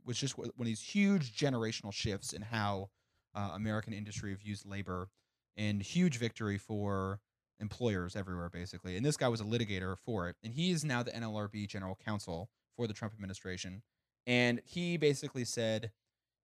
was 0.05 0.17
just 0.17 0.37
one 0.37 0.49
of 0.57 0.65
these 0.65 0.81
huge 0.81 1.35
generational 1.37 1.93
shifts 1.93 2.33
in 2.33 2.41
how 2.41 2.89
uh, 3.35 3.51
American 3.53 3.93
industry 3.93 4.33
views 4.33 4.65
labor, 4.65 5.09
and 5.55 5.81
huge 5.81 6.17
victory 6.17 6.57
for 6.57 7.19
employers 7.59 8.15
everywhere 8.15 8.49
basically. 8.49 8.97
And 8.97 9.05
this 9.05 9.17
guy 9.17 9.27
was 9.27 9.39
a 9.41 9.43
litigator 9.43 9.97
for 9.97 10.27
it, 10.29 10.35
and 10.43 10.53
he 10.53 10.71
is 10.71 10.83
now 10.83 11.03
the 11.03 11.11
NLRB 11.11 11.67
general 11.67 11.95
counsel 12.03 12.49
for 12.75 12.87
the 12.87 12.93
Trump 12.93 13.13
administration. 13.13 13.83
And 14.25 14.61
he 14.65 14.97
basically 14.97 15.45
said, 15.45 15.91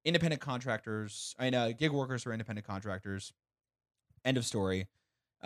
independent 0.04 0.42
contractors, 0.42 1.36
I 1.40 1.50
know 1.50 1.74
gig 1.74 1.92
workers 1.92 2.26
are 2.26 2.32
independent 2.34 2.68
contractors. 2.68 3.34
End 4.24 4.38
of 4.38 4.46
story. 4.46 4.88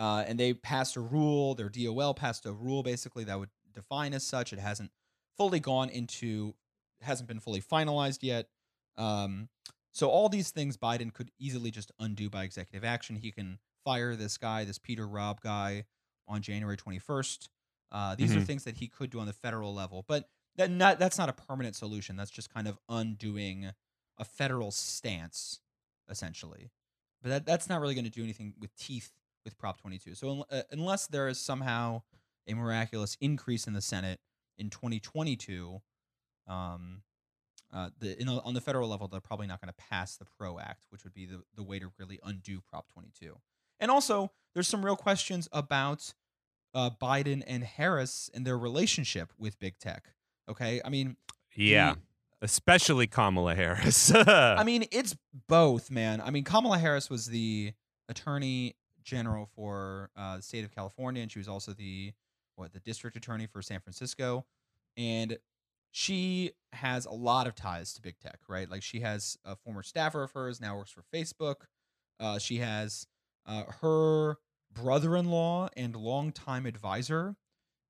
Uh, 0.00 0.24
and 0.26 0.40
they 0.40 0.54
passed 0.54 0.96
a 0.96 1.00
rule. 1.00 1.54
Their 1.54 1.68
DOL 1.68 2.14
passed 2.14 2.46
a 2.46 2.52
rule 2.52 2.82
basically 2.82 3.24
that 3.24 3.38
would 3.38 3.50
define 3.74 4.14
as 4.14 4.26
such. 4.26 4.52
It 4.52 4.58
hasn't 4.58 4.90
fully 5.36 5.60
gone 5.60 5.90
into, 5.90 6.54
hasn't 7.02 7.28
been 7.28 7.38
fully 7.38 7.60
finalized 7.60 8.20
yet. 8.22 8.48
Um, 8.96 9.50
so 9.92 10.08
all 10.08 10.28
these 10.30 10.50
things 10.50 10.76
Biden 10.78 11.12
could 11.12 11.30
easily 11.38 11.70
just 11.70 11.92
undo 12.00 12.30
by 12.30 12.44
executive 12.44 12.82
action. 12.84 13.16
He 13.16 13.30
can 13.30 13.58
fire 13.84 14.16
this 14.16 14.38
guy, 14.38 14.64
this 14.64 14.78
Peter 14.78 15.06
Robb 15.06 15.42
guy, 15.42 15.84
on 16.26 16.40
January 16.42 16.76
21st. 16.78 17.48
Uh, 17.92 18.14
these 18.14 18.34
are 18.34 18.40
Mhm. 18.40 18.46
things 18.46 18.64
that 18.64 18.76
he 18.78 18.88
could 18.88 19.10
do 19.10 19.20
on 19.20 19.26
the 19.26 19.32
federal 19.34 19.74
level, 19.74 20.04
but 20.08 20.30
that 20.56 20.70
not 20.70 20.98
that's 20.98 21.18
not 21.18 21.28
a 21.28 21.32
permanent 21.32 21.76
solution. 21.76 22.16
That's 22.16 22.30
just 22.30 22.48
kind 22.54 22.68
of 22.68 22.78
undoing 22.88 23.72
a 24.16 24.24
federal 24.24 24.70
stance, 24.70 25.60
essentially. 26.08 26.70
But 27.20 27.28
that, 27.30 27.46
that's 27.46 27.68
not 27.68 27.80
really 27.80 27.94
going 27.94 28.04
to 28.04 28.10
do 28.10 28.22
anything 28.22 28.54
with 28.58 28.74
teeth 28.76 29.12
with 29.44 29.56
Prop 29.58 29.80
22. 29.80 30.14
So 30.14 30.44
uh, 30.50 30.62
unless 30.70 31.06
there 31.06 31.28
is 31.28 31.38
somehow 31.38 32.02
a 32.48 32.54
miraculous 32.54 33.16
increase 33.20 33.66
in 33.66 33.72
the 33.72 33.80
Senate 33.80 34.20
in 34.58 34.70
2022, 34.70 35.80
um, 36.46 37.02
uh, 37.72 37.90
the 38.00 38.20
in, 38.20 38.28
on 38.28 38.54
the 38.54 38.60
federal 38.60 38.88
level, 38.88 39.06
they're 39.08 39.20
probably 39.20 39.46
not 39.46 39.60
going 39.60 39.72
to 39.72 39.84
pass 39.90 40.16
the 40.16 40.24
PRO 40.24 40.58
Act, 40.58 40.86
which 40.90 41.04
would 41.04 41.14
be 41.14 41.26
the, 41.26 41.42
the 41.54 41.62
way 41.62 41.78
to 41.78 41.90
really 41.98 42.18
undo 42.24 42.60
Prop 42.60 42.88
22. 42.92 43.36
And 43.78 43.90
also, 43.90 44.32
there's 44.54 44.68
some 44.68 44.84
real 44.84 44.96
questions 44.96 45.48
about 45.52 46.12
uh, 46.74 46.90
Biden 47.00 47.42
and 47.46 47.62
Harris 47.64 48.28
and 48.34 48.44
their 48.46 48.58
relationship 48.58 49.32
with 49.38 49.58
big 49.58 49.78
tech. 49.78 50.08
Okay, 50.48 50.80
I 50.84 50.88
mean, 50.88 51.16
Yeah. 51.54 51.94
the- 51.94 51.98
Especially 52.42 53.06
Kamala 53.06 53.54
Harris. 53.54 54.10
I 54.14 54.64
mean, 54.64 54.84
it's 54.90 55.14
both, 55.46 55.90
man. 55.90 56.22
I 56.22 56.30
mean, 56.30 56.42
Kamala 56.42 56.78
Harris 56.78 57.10
was 57.10 57.26
the 57.26 57.74
attorney 58.08 58.76
general 59.04 59.48
for 59.54 60.10
uh, 60.16 60.36
the 60.36 60.42
state 60.42 60.64
of 60.64 60.74
California, 60.74 61.22
and 61.22 61.30
she 61.30 61.38
was 61.38 61.48
also 61.48 61.72
the 61.72 62.12
what 62.56 62.72
the 62.72 62.80
district 62.80 63.16
attorney 63.16 63.46
for 63.46 63.62
San 63.62 63.80
Francisco, 63.80 64.44
and 64.96 65.38
she 65.92 66.52
has 66.72 67.06
a 67.06 67.10
lot 67.10 67.46
of 67.46 67.54
ties 67.54 67.92
to 67.94 68.02
big 68.02 68.18
tech, 68.20 68.38
right? 68.48 68.70
Like 68.70 68.82
she 68.82 69.00
has 69.00 69.36
a 69.44 69.56
former 69.56 69.82
staffer 69.82 70.22
of 70.22 70.32
hers 70.32 70.60
now 70.60 70.76
works 70.76 70.92
for 70.92 71.02
Facebook. 71.14 71.66
Uh, 72.18 72.38
she 72.38 72.58
has 72.58 73.06
uh, 73.46 73.64
her 73.80 74.36
brother-in-law 74.72 75.68
and 75.76 75.96
longtime 75.96 76.66
advisor 76.66 77.36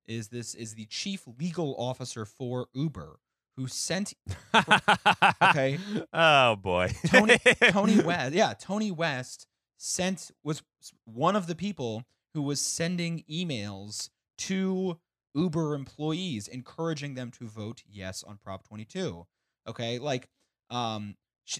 is 0.06 0.28
this 0.28 0.54
is 0.54 0.74
the 0.74 0.86
chief 0.86 1.24
legal 1.38 1.74
officer 1.78 2.24
for 2.24 2.68
Uber, 2.72 3.18
who 3.56 3.66
sent 3.66 4.14
okay. 5.42 5.78
Oh 6.12 6.56
boy. 6.56 6.92
Tony 7.06 7.38
Tony 7.70 8.00
West, 8.04 8.34
yeah, 8.34 8.54
Tony 8.58 8.90
West 8.90 9.46
sent 9.80 10.30
was 10.44 10.62
one 11.06 11.34
of 11.34 11.46
the 11.46 11.54
people 11.54 12.04
who 12.34 12.42
was 12.42 12.60
sending 12.60 13.24
emails 13.30 14.10
to 14.36 14.98
Uber 15.34 15.74
employees 15.74 16.46
encouraging 16.46 17.14
them 17.14 17.30
to 17.30 17.48
vote 17.48 17.82
yes 17.88 18.22
on 18.22 18.36
Prop 18.36 18.62
22. 18.68 19.26
Okay, 19.66 19.98
like 19.98 20.28
um, 20.68 21.16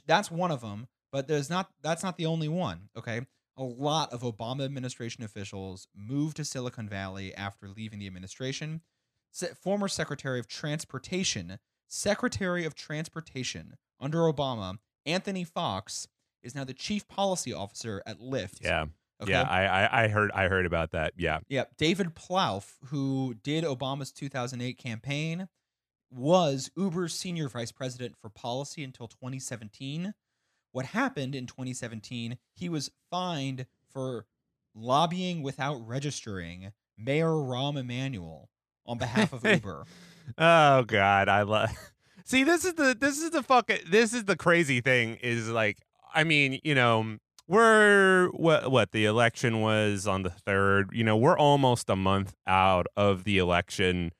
that's 0.06 0.30
one 0.30 0.50
of 0.50 0.61
them, 0.61 0.87
but 1.11 1.28
there's 1.28 1.48
not. 1.48 1.70
That's 1.83 2.02
not 2.02 2.16
the 2.16 2.26
only 2.26 2.48
one. 2.48 2.90
Okay, 2.96 3.22
a 3.56 3.64
lot 3.64 4.12
of 4.12 4.20
Obama 4.20 4.64
administration 4.64 5.24
officials 5.24 5.88
moved 5.96 6.37
to 6.37 6.44
Silicon 6.44 6.88
Valley 6.88 7.35
after 7.35 7.68
leaving 7.68 8.00
the 8.00 8.06
administration. 8.06 8.83
Se- 9.33 9.54
former 9.61 9.88
Secretary 9.88 10.38
of 10.38 10.46
Transportation, 10.46 11.59
Secretary 11.88 12.64
of 12.66 12.74
Transportation 12.74 13.76
under 13.98 14.18
Obama, 14.18 14.78
Anthony 15.06 15.44
Foxx 15.44 16.06
is 16.42 16.55
now 16.55 16.64
the 16.64 16.74
chief 16.74 17.07
policy 17.09 17.53
officer 17.53 18.03
at 18.07 18.18
Lyft. 18.18 18.62
Yeah. 18.62 18.87
Okay? 19.22 19.33
Yeah, 19.33 19.42
I, 19.42 19.64
I 19.64 20.05
I 20.05 20.09
heard 20.09 20.31
I 20.33 20.48
heard 20.48 20.64
about 20.64 20.92
that. 20.92 21.12
Yeah. 21.16 21.40
Yeah, 21.48 21.64
David 21.76 22.14
Plouffe, 22.14 22.76
who 22.87 23.35
did 23.42 23.64
Obama's 23.64 24.12
2008 24.12 24.79
campaign, 24.79 25.48
was 26.11 26.70
Uber's 26.76 27.14
senior 27.14 27.48
vice 27.48 27.72
president 27.72 28.16
for 28.20 28.31
policy 28.31 28.83
until 28.83 29.09
2017. 29.09 30.14
What 30.72 30.87
happened 30.87 31.35
in 31.35 31.46
2017, 31.46 32.38
he 32.55 32.68
was 32.68 32.90
fined 33.11 33.66
for 33.92 34.26
lobbying 34.74 35.42
without 35.42 35.87
registering 35.87 36.72
Mayor 36.96 37.26
Rahm 37.26 37.79
Emanuel 37.79 38.48
on 38.87 38.98
behalf 38.98 39.33
of 39.33 39.44
Uber. 39.44 39.85
Oh 40.38 40.83
God, 40.85 41.29
I 41.29 41.42
love. 41.42 41.70
See, 42.24 42.44
this 42.44 42.64
is 42.64 42.74
the 42.74 42.96
this 42.98 43.18
is 43.18 43.31
the 43.31 43.42
fucking 43.42 43.79
this 43.88 44.12
is 44.12 44.24
the 44.24 44.37
crazy 44.37 44.81
thing 44.81 45.16
is 45.16 45.48
like 45.48 45.79
I 46.14 46.25
mean 46.25 46.61
you 46.62 46.75
know 46.75 47.18
we're 47.49 48.29
what 48.31 48.70
what 48.70 48.92
the 48.92 49.05
election 49.07 49.61
was 49.61 50.07
on 50.07 50.23
the 50.23 50.31
third 50.31 50.90
you 50.92 51.03
know 51.05 51.16
we're 51.16 51.38
almost 51.38 51.90
a 51.90 51.96
month 51.96 52.35
out 52.46 52.87
of 52.96 53.25
the 53.25 53.38
election 53.38 54.12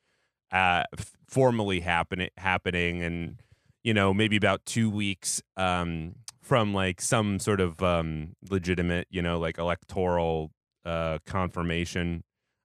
uh 0.53 0.83
f- 0.99 1.13
formally 1.29 1.81
happening 1.81 2.31
happening 2.37 3.03
and 3.03 3.41
you 3.85 3.95
know 3.95 4.13
maybe 4.13 4.37
about 4.37 4.65
two 4.67 4.91
weeks 4.91 5.41
um 5.57 6.15
from 6.43 6.75
like 6.75 7.01
some 7.01 7.39
sort 7.39 7.61
of 7.61 7.81
um 7.83 8.35
legitimate 8.51 9.07
you 9.11 9.23
know 9.23 9.39
like 9.39 9.59
electoral 9.59 10.51
uh 10.85 11.19
confirmation 11.25 12.25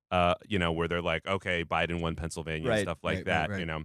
uh 0.09 0.33
you 0.47 0.57
know 0.57 0.71
where 0.71 0.87
they're 0.87 1.01
like 1.01 1.27
okay 1.27 1.63
biden 1.63 2.01
won 2.01 2.15
pennsylvania 2.15 2.61
and 2.67 2.69
Right, 2.77 2.81
stuff 2.81 2.97
like 3.03 3.17
right, 3.17 3.25
that 3.25 3.49
right. 3.51 3.59
you 3.59 3.65
know 3.67 3.83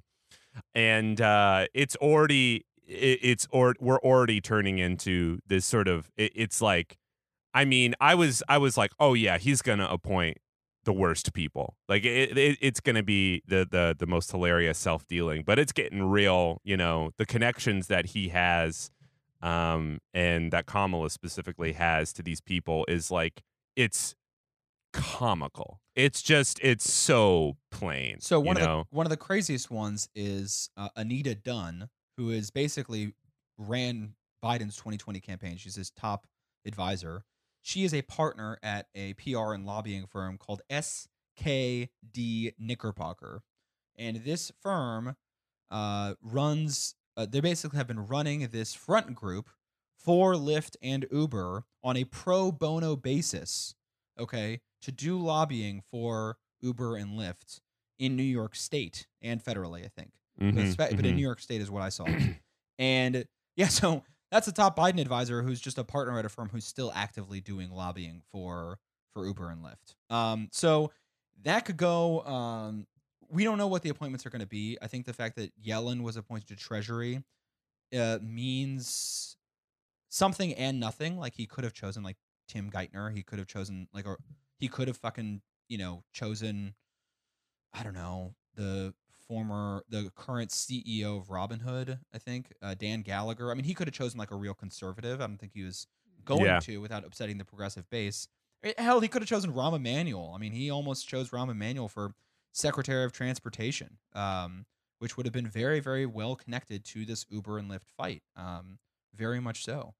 and 0.75 1.21
uh 1.21 1.67
it's 1.75 1.97
already 1.97 2.65
it, 2.91 3.19
it's 3.23 3.47
or 3.51 3.75
we're 3.81 4.01
already 4.01 4.41
turning 4.41 4.79
into 4.79 5.39
this 5.47 5.65
sort 5.65 5.89
of 5.89 6.11
it, 6.17 6.33
it's 6.35 6.61
like 6.61 6.99
i 7.55 7.65
mean 7.65 7.95
i 8.01 8.15
was 8.15 8.43
i 8.49 8.59
was 8.59 8.77
like 8.77 8.93
oh 8.99 9.15
yeah 9.15 9.39
he's 9.39 9.63
gonna 9.63 9.87
appoint 9.91 10.39
the 10.85 10.93
worst 10.93 11.33
people 11.33 11.77
like 11.89 12.05
it, 12.05 12.37
it 12.37 12.59
it's 12.61 12.81
gonna 12.81 13.03
be 13.03 13.43
the 13.47 13.67
the 13.71 13.95
the 13.99 14.07
most 14.07 14.31
hilarious 14.31 14.79
self-dealing 14.79 15.43
but 15.45 15.59
it's 15.59 15.73
getting 15.73 16.03
real 16.03 16.61
you 16.65 16.77
know 16.77 17.11
the 17.19 17.27
connections 17.27 17.87
that 17.87 18.07
he 18.07 18.29
has 18.29 18.91
um 19.43 19.99
and 20.15 20.53
that 20.53 20.67
kamala 20.67 21.11
specifically 21.11 21.73
has 21.75 22.13
to 22.13 22.23
these 22.23 22.41
people 22.41 22.85
is 22.89 23.11
like 23.11 23.43
it's 23.77 24.15
comical 24.93 25.81
it's 25.95 26.23
just 26.23 26.59
it's 26.63 26.91
so 26.91 27.57
plain 27.71 28.17
So 28.21 28.41
one 28.41 28.57
you 28.57 28.63
of 28.63 28.69
know? 28.69 28.87
the 28.91 28.97
one 28.97 29.07
of 29.07 29.11
the 29.11 29.17
craziest 29.17 29.71
ones 29.71 30.09
is 30.15 30.71
uh, 30.77 30.89
Anita 30.97 31.35
Dunn, 31.35 31.89
who 32.21 32.29
is 32.29 32.51
basically 32.51 33.15
ran 33.57 34.13
Biden's 34.45 34.77
2020 34.77 35.21
campaign. 35.21 35.57
She's 35.57 35.77
his 35.77 35.91
top 35.91 36.27
advisor. 36.67 37.25
She 37.63 37.83
is 37.83 37.95
a 37.95 38.03
partner 38.03 38.59
at 38.63 38.89
a 38.95 39.15
PR 39.15 39.55
and 39.55 39.65
lobbying 39.65 40.07
firm 40.07 40.37
called 40.37 40.61
SKD 40.71 42.53
Knickerbocker, 42.59 43.43
and 43.97 44.17
this 44.17 44.53
firm 44.61 45.17
uh, 45.71 46.15
runs. 46.23 46.95
Uh, 47.17 47.27
they 47.29 47.41
basically 47.41 47.79
have 47.79 47.87
been 47.87 48.07
running 48.07 48.49
this 48.49 48.75
front 48.75 49.15
group 49.15 49.49
for 49.99 50.35
Lyft 50.35 50.77
and 50.83 51.07
Uber 51.11 51.65
on 51.83 51.97
a 51.97 52.05
pro 52.05 52.53
bono 52.53 52.97
basis. 52.97 53.75
Okay, 54.19 54.61
to 54.83 54.93
do 54.93 55.19
lobbying 55.19 55.83
for 55.91 56.37
Uber 56.61 56.97
and 56.97 57.19
Lyft 57.19 57.61
in 57.99 58.15
New 58.15 58.23
York 58.23 58.55
State 58.55 59.07
and 59.23 59.43
federally, 59.43 59.87
I 59.87 59.89
think. 59.89 60.20
But 60.41 60.55
Mhm, 60.55 60.73
spe- 60.73 60.97
But 60.97 61.07
in. 61.07 61.15
New 61.17 61.23
York 61.23 61.39
State 61.41 61.61
is 61.61 61.71
what 61.71 61.83
I 61.83 61.91
saw. 61.91 62.07
and 62.79 63.25
yeah, 63.57 63.69
so 63.69 64.03
that's 64.31 64.49
a 64.49 64.53
top 64.53 64.77
Biden 64.77 65.01
advisor 65.01 65.43
who's 65.43 65.61
just 65.61 65.77
a 65.79 65.85
partner 65.85 66.19
at 66.19 66.25
a 66.25 66.29
firm 66.29 66.49
who's 66.49 66.65
still 66.65 66.91
actively 66.95 67.41
doing 67.41 67.71
lobbying 67.71 68.23
for 68.33 68.79
for 69.13 69.27
Uber 69.27 69.51
and 69.51 69.63
Lyft. 69.65 69.95
Um, 70.15 70.49
so 70.53 70.93
that 71.43 71.65
could 71.65 71.77
go. 71.77 72.21
Um, 72.25 72.87
we 73.29 73.45
don't 73.45 73.59
know 73.59 73.67
what 73.69 73.83
the 73.83 73.91
appointments 73.91 74.25
are 74.27 74.31
going 74.31 74.41
to 74.41 74.47
be. 74.47 74.77
I 74.83 74.87
think 74.89 75.07
the 75.07 75.13
fact 75.13 75.37
that 75.37 75.53
Yellen 75.63 76.03
was 76.03 76.17
appointed 76.17 76.49
to 76.49 76.57
Treasury 76.57 77.23
uh, 77.97 78.19
means 78.23 79.37
something 80.09 80.55
and 80.55 80.81
nothing. 80.81 81.19
Like 81.19 81.35
he 81.35 81.47
could 81.47 81.65
have 81.65 81.73
chosen 81.73 82.03
like 82.03 82.17
Tim 82.49 82.71
Geithner. 82.71 83.15
He 83.15 83.23
could 83.23 83.39
have 83.39 83.49
chosen 83.49 83.89
like 83.93 84.07
or 84.07 84.19
he 84.59 84.69
could 84.69 84.89
have 84.89 84.97
fucking 84.97 85.43
you 85.69 85.79
know 85.79 86.03
chosen 86.13 86.75
I 87.73 87.83
don't 87.83 87.95
know 87.95 88.35
the 88.55 88.95
former 89.31 89.85
the 89.89 90.11
current 90.17 90.51
CEO 90.51 91.17
of 91.19 91.29
Robinhood. 91.29 92.01
I 92.13 92.19
think 92.19 92.53
uh, 92.61 92.75
Dan 92.75 93.03
Gallagher. 93.03 93.53
I 93.53 93.55
mean, 93.55 93.65
he 93.65 93.75
could 93.75 93.87
have 93.87 93.95
chosen 93.95 94.19
like 94.19 94.33
a 94.33 94.37
real 94.37 94.55
conservative. 94.55 95.21
I 95.21 95.27
don't 95.29 95.39
think 95.39 95.53
he 95.55 95.63
was 95.63 95.87
going 96.25 96.45
Yeah. 96.47 96.59
to 96.61 96.79
without 96.79 97.05
upsetting 97.05 97.39
the 97.39 97.45
progressive 97.45 97.89
base. 97.91 98.27
Eh, 98.65 98.73
Hell, 98.77 98.99
he 98.99 99.07
could 99.07 99.23
have 99.23 99.29
chosen 99.29 99.53
Rahm 99.53 99.77
Emanuel. 99.77 100.33
I 100.35 100.39
mean, 100.39 100.53
he 100.53 100.69
almost 100.69 101.07
chose 101.09 101.31
Rahm 101.31 101.49
Emanuel 101.49 101.89
for 101.89 102.13
Secretary 102.53 103.05
of 103.05 103.13
Transportation, 103.13 103.99
um, 104.15 104.67
which 104.99 105.17
would 105.17 105.27
have 105.27 105.33
been 105.33 105.47
very, 105.47 105.79
very 105.79 106.07
well 106.07 106.35
connected 106.35 106.85
to 106.87 107.07
this 107.07 107.25
Uber 107.31 107.59
and 107.59 107.71
Lyft 107.71 107.87
fight. 107.97 108.23
Um, 108.35 108.79
very 109.15 109.39
much 109.41 109.65
so. 109.65 109.95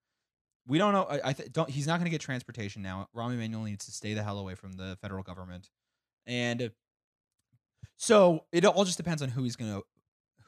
We 0.67 0.79
don't 0.79 0.93
know. 0.93 1.05
I, 1.05 1.31
I 1.31 1.33
th- 1.35 1.53
don't. 1.53 1.71
He's 1.71 1.87
not 1.87 1.99
going 1.99 2.05
to 2.07 2.11
get 2.11 2.21
transportation 2.21 2.83
now. 2.83 3.07
Rahm 3.17 3.33
Emanuel 3.33 3.63
needs 3.63 3.85
to 3.87 3.93
stay 3.93 4.13
the 4.15 4.23
hell 4.25 4.39
away 4.41 4.57
from 4.57 4.73
the 4.73 4.99
federal 5.01 5.23
government, 5.23 5.71
and 6.27 6.71
so 8.01 8.47
it 8.51 8.65
all 8.65 8.87
just 8.87 8.97
depends 8.97 9.21
on 9.21 9.29
who 9.29 9.43
he's 9.43 9.57
going 9.57 9.71
to 9.71 9.83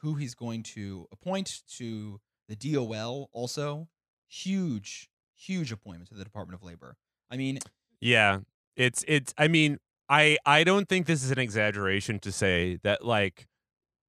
who 0.01 0.15
he's 0.15 0.33
going 0.33 0.63
to 0.63 1.07
appoint 1.11 1.61
to 1.77 2.19
the 2.49 2.55
DOL. 2.55 3.29
Also, 3.31 3.87
huge, 4.27 5.11
huge 5.35 5.71
appointment 5.71 6.09
to 6.09 6.15
the 6.15 6.23
Department 6.23 6.59
of 6.59 6.65
Labor. 6.65 6.97
I 7.29 7.37
mean, 7.37 7.59
Yeah, 8.01 8.39
it's 8.75 9.05
it's. 9.07 9.35
I 9.37 9.47
mean, 9.47 9.77
I 10.09 10.39
I 10.47 10.63
don't 10.63 10.89
think 10.89 11.05
this 11.05 11.23
is 11.23 11.29
an 11.29 11.37
exaggeration 11.37 12.17
to 12.21 12.31
say 12.31 12.79
that 12.81 13.05
like 13.05 13.47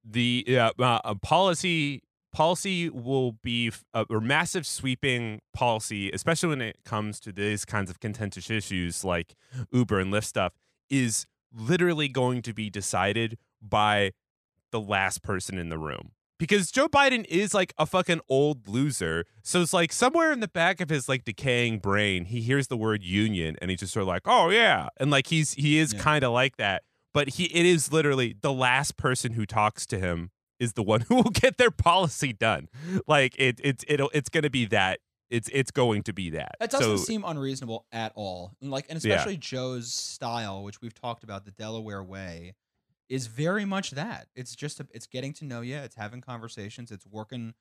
the 0.03 0.43
uh, 0.49 0.71
uh, 0.79 0.99
uh, 1.03 1.13
policy 1.13 2.01
policy 2.33 2.89
will 2.89 3.33
be 3.43 3.71
a, 3.93 4.07
a 4.09 4.19
massive 4.19 4.65
sweeping 4.65 5.39
policy, 5.53 6.09
especially 6.11 6.49
when 6.49 6.61
it 6.61 6.77
comes 6.83 7.19
to 7.19 7.31
these 7.31 7.63
kinds 7.63 7.91
of 7.91 7.99
contentious 7.99 8.49
issues 8.49 9.05
like 9.05 9.35
Uber 9.71 9.99
and 9.99 10.11
Lyft 10.11 10.25
stuff, 10.25 10.53
is 10.89 11.27
literally 11.55 12.07
going 12.07 12.41
to 12.43 12.53
be 12.53 12.69
decided 12.69 13.37
by 13.61 14.11
the 14.71 14.79
last 14.79 15.23
person 15.23 15.57
in 15.57 15.69
the 15.69 15.77
room. 15.77 16.11
Because 16.37 16.69
Joe 16.69 16.89
Biden 16.89 17.25
is 17.29 17.53
like 17.53 17.73
a 17.77 17.85
fucking 17.85 18.19
old 18.27 18.67
loser. 18.67 19.23
So 19.41 19.61
it's 19.61 19.71
like 19.71 19.93
somewhere 19.93 20.33
in 20.33 20.41
the 20.41 20.49
back 20.49 20.81
of 20.81 20.89
his 20.89 21.07
like 21.07 21.23
decaying 21.23 21.79
brain, 21.79 22.25
he 22.25 22.41
hears 22.41 22.67
the 22.67 22.75
word 22.75 23.03
union 23.03 23.55
and 23.61 23.71
he's 23.71 23.79
just 23.79 23.93
sort 23.93 24.01
of 24.01 24.09
like, 24.09 24.23
oh 24.25 24.49
yeah. 24.49 24.89
And 24.97 25.09
like 25.09 25.27
he's 25.27 25.53
he 25.53 25.77
is 25.77 25.93
Yeah. 25.93 26.01
kind 26.01 26.25
of 26.25 26.33
like 26.33 26.57
that. 26.57 26.83
But 27.13 27.29
he 27.29 27.45
it 27.45 27.65
is 27.65 27.93
literally 27.93 28.35
the 28.41 28.51
last 28.51 28.97
person 28.97 29.31
who 29.33 29.45
talks 29.45 29.85
to 29.85 29.97
him 29.97 30.31
is 30.59 30.73
the 30.73 30.83
one 30.83 31.01
who 31.07 31.15
will 31.15 31.23
get 31.31 31.57
their 31.57 31.71
policy 31.71 32.33
done. 32.33 32.67
Like 33.07 33.33
it 33.39 33.61
it's 33.63 33.85
it'll 33.87 34.11
it's 34.13 34.27
gonna 34.27 34.49
be 34.49 34.65
that. 34.65 34.99
It's 35.29 35.49
it's 35.51 35.71
going 35.71 36.03
to 36.03 36.13
be 36.13 36.29
that. 36.31 36.55
That 36.59 36.69
doesn't 36.71 36.99
so, 36.99 37.03
seem 37.03 37.23
unreasonable 37.25 37.85
at 37.91 38.11
all. 38.15 38.55
And 38.61 38.69
like, 38.71 38.85
and 38.89 39.03
Yeah. 39.03 39.13
especially 39.13 39.37
Joe's 39.37 39.91
style, 39.91 40.63
which 40.63 40.81
we've 40.81 40.93
talked 40.93 41.23
about, 41.23 41.45
the 41.45 41.51
Delaware 41.51 42.03
way, 42.03 42.53
is 43.09 43.27
very 43.27 43.65
much 43.65 43.91
that. 43.91 44.27
It's 44.35 44.55
just 44.55 44.79
a, 44.79 44.87
it's 44.93 45.07
getting 45.07 45.33
to 45.33 45.45
know 45.45 45.61
you. 45.61 45.77
It's 45.77 45.95
having 45.95 46.21
conversations. 46.21 46.91
It's 46.91 47.05
working. 47.07 47.53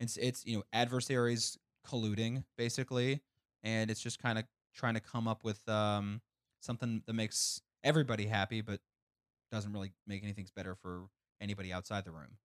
It's 0.00 0.16
it's 0.16 0.44
you 0.46 0.56
know 0.56 0.64
adversaries 0.72 1.58
colluding 1.86 2.44
basically, 2.56 3.20
and 3.62 3.90
it's 3.90 4.00
just 4.00 4.18
kind 4.20 4.38
of 4.38 4.44
trying 4.74 4.94
to 4.94 5.00
come 5.00 5.28
up 5.28 5.44
with 5.44 5.68
um 5.68 6.20
something 6.60 7.02
that 7.06 7.12
makes 7.12 7.60
everybody 7.84 8.26
happy, 8.26 8.60
but 8.62 8.80
doesn't 9.50 9.72
really 9.72 9.92
make 10.06 10.22
anything 10.22 10.46
better 10.56 10.74
for 10.74 11.08
anybody 11.40 11.72
outside 11.72 12.04
the 12.04 12.10
room. 12.12 12.38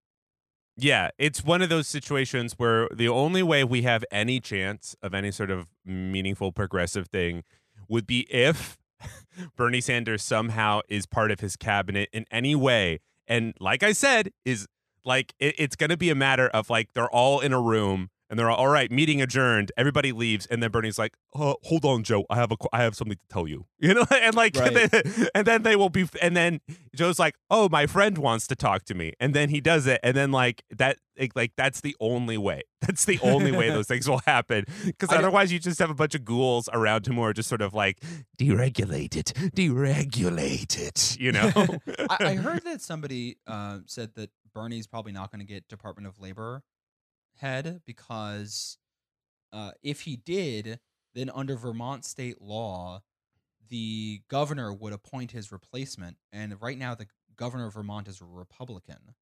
Yeah, 0.79 1.09
it's 1.17 1.43
one 1.43 1.63
of 1.63 1.69
those 1.69 1.87
situations 1.87 2.53
where 2.57 2.87
the 2.93 3.07
only 3.07 3.41
way 3.41 3.63
we 3.63 3.81
have 3.81 4.05
any 4.11 4.39
chance 4.39 4.95
of 5.01 5.15
any 5.15 5.31
sort 5.31 5.49
of 5.49 5.67
meaningful 5.83 6.51
progressive 6.51 7.07
thing 7.07 7.43
would 7.89 8.05
be 8.05 8.27
if 8.31 8.77
Bernie 9.55 9.81
Sanders 9.81 10.21
somehow 10.21 10.81
is 10.87 11.07
part 11.07 11.31
of 11.31 11.39
his 11.39 11.55
cabinet 11.55 12.09
in 12.13 12.25
any 12.29 12.53
way. 12.53 12.99
And 13.27 13.55
like 13.59 13.81
I 13.81 13.91
said, 13.91 14.31
is 14.45 14.67
like 15.03 15.33
it, 15.39 15.55
it's 15.57 15.75
going 15.75 15.89
to 15.89 15.97
be 15.97 16.11
a 16.11 16.15
matter 16.15 16.47
of 16.47 16.69
like 16.69 16.93
they're 16.93 17.09
all 17.09 17.39
in 17.39 17.53
a 17.53 17.61
room 17.61 18.11
And 18.29 18.37
they're 18.37 18.49
all, 18.49 18.57
all 18.57 18.67
right, 18.67 18.91
meeting 18.91 19.21
adjourned. 19.21 19.71
Everybody 19.77 20.11
leaves, 20.11 20.45
and 20.47 20.61
then 20.61 20.69
Bernie's 20.69 20.97
like, 20.99 21.13
oh, 21.33 21.55
"Hold 21.63 21.85
on, 21.85 22.03
Joe. 22.03 22.25
I 22.29 22.35
have 22.35 22.51
a, 22.51 22.57
qu- 22.57 22.67
I 22.73 22.83
have 22.83 22.93
something 22.95 23.17
to 23.17 23.27
tell 23.33 23.47
you." 23.47 23.65
You 23.79 23.93
know, 23.93 24.05
and 24.11 24.33
like, 24.35 24.55
Right. 24.59 24.75
and, 24.75 24.91
then, 24.91 25.27
and 25.35 25.47
then 25.47 25.63
they 25.63 25.75
will 25.75 25.89
be, 25.89 26.09
and 26.21 26.35
then 26.35 26.59
Joe's 26.95 27.19
like, 27.19 27.35
"Oh, 27.49 27.69
my 27.69 27.85
friend 27.85 28.17
wants 28.17 28.47
to 28.47 28.55
talk 28.55 28.83
to 28.85 28.95
me," 28.95 29.13
and 29.19 29.33
then 29.33 29.49
he 29.49 29.61
does 29.61 29.85
it, 29.87 29.99
and 30.03 30.17
then 30.17 30.31
like 30.31 30.63
that, 30.75 30.97
like, 31.17 31.31
like 31.35 31.51
that's 31.55 31.81
the 31.81 31.95
only 31.99 32.37
way. 32.37 32.63
That's 32.81 33.05
the 33.05 33.19
only 33.23 33.51
way 33.51 33.69
those 33.69 33.87
things 33.87 34.07
will 34.07 34.21
happen, 34.27 34.65
because 34.85 35.11
otherwise 35.11 35.51
you 35.51 35.57
just 35.57 35.79
have 35.79 35.89
a 35.89 35.95
bunch 35.95 36.13
of 36.13 36.23
ghouls 36.23 36.69
around 36.71 37.07
him 37.07 37.15
who 37.15 37.23
are 37.23 37.33
just 37.33 37.49
sort 37.49 37.61
of 37.61 37.73
like, 37.73 37.99
"Deregulate 38.37 39.15
it, 39.15 39.33
deregulate 39.55 40.77
it," 40.79 41.19
you 41.19 41.31
know. 41.31 41.51
I, 42.09 42.17
I 42.19 42.35
heard 42.35 42.63
that 42.65 42.81
somebody 42.81 43.37
uh, 43.47 43.79
said 43.87 44.11
that 44.15 44.29
Bernie's 44.53 44.87
probably 44.87 45.11
not 45.11 45.31
going 45.31 45.39
to 45.39 45.45
get 45.45 45.67
Department 45.67 46.07
of 46.07 46.19
Labor 46.19 46.63
head 47.39 47.81
because 47.85 48.77
uh, 49.53 49.71
if 49.83 50.01
he 50.01 50.15
did, 50.15 50.79
then 51.13 51.29
under 51.33 51.55
Vermont 51.55 52.05
state 52.05 52.41
law, 52.41 53.01
the 53.69 54.21
governor 54.29 54.73
would 54.73 54.93
appoint 54.93 55.31
his 55.31 55.51
replacement. 55.51 56.17
And 56.31 56.61
right 56.61 56.77
now, 56.77 56.95
the 56.95 57.07
governor 57.35 57.67
of 57.67 57.73
Vermont 57.73 58.07
is 58.07 58.21
a 58.21 58.25
Republican. 58.25 59.13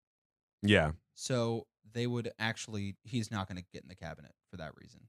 yeah. 0.61 0.91
So 1.17 1.65
they 1.93 2.07
would 2.07 2.31
actually, 2.37 2.97
he's 3.03 3.31
not 3.31 3.47
going 3.47 3.57
to 3.57 3.63
get 3.71 3.83
in 3.83 3.87
the 3.87 3.95
cabinet 3.95 4.33
for 4.51 4.57
that 4.57 4.71
reason. 4.75 5.01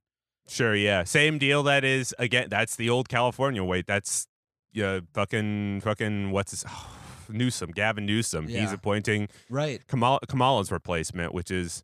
Sure, 0.48 0.74
yeah. 0.76 1.02
Same 1.02 1.38
deal 1.38 1.64
that 1.64 1.82
is 1.84 2.14
again 2.20 2.46
that's 2.48 2.76
the 2.76 2.88
old 2.88 3.09
California 3.09 3.64
way. 3.64 3.82
That's 3.82 4.28
yeah, 4.72 5.00
fucking 5.12 5.80
fucking 5.80 6.30
what's 6.30 6.52
his 6.52 6.64
Newsom, 7.28 7.72
Gavin 7.72 8.07
Newsom. 8.07 8.46
He's 8.46 8.72
appointing 8.72 9.28
Right. 9.50 9.84
Kamala, 9.88 10.20
Kamala's 10.28 10.70
replacement, 10.70 11.34
which 11.34 11.50
is 11.50 11.82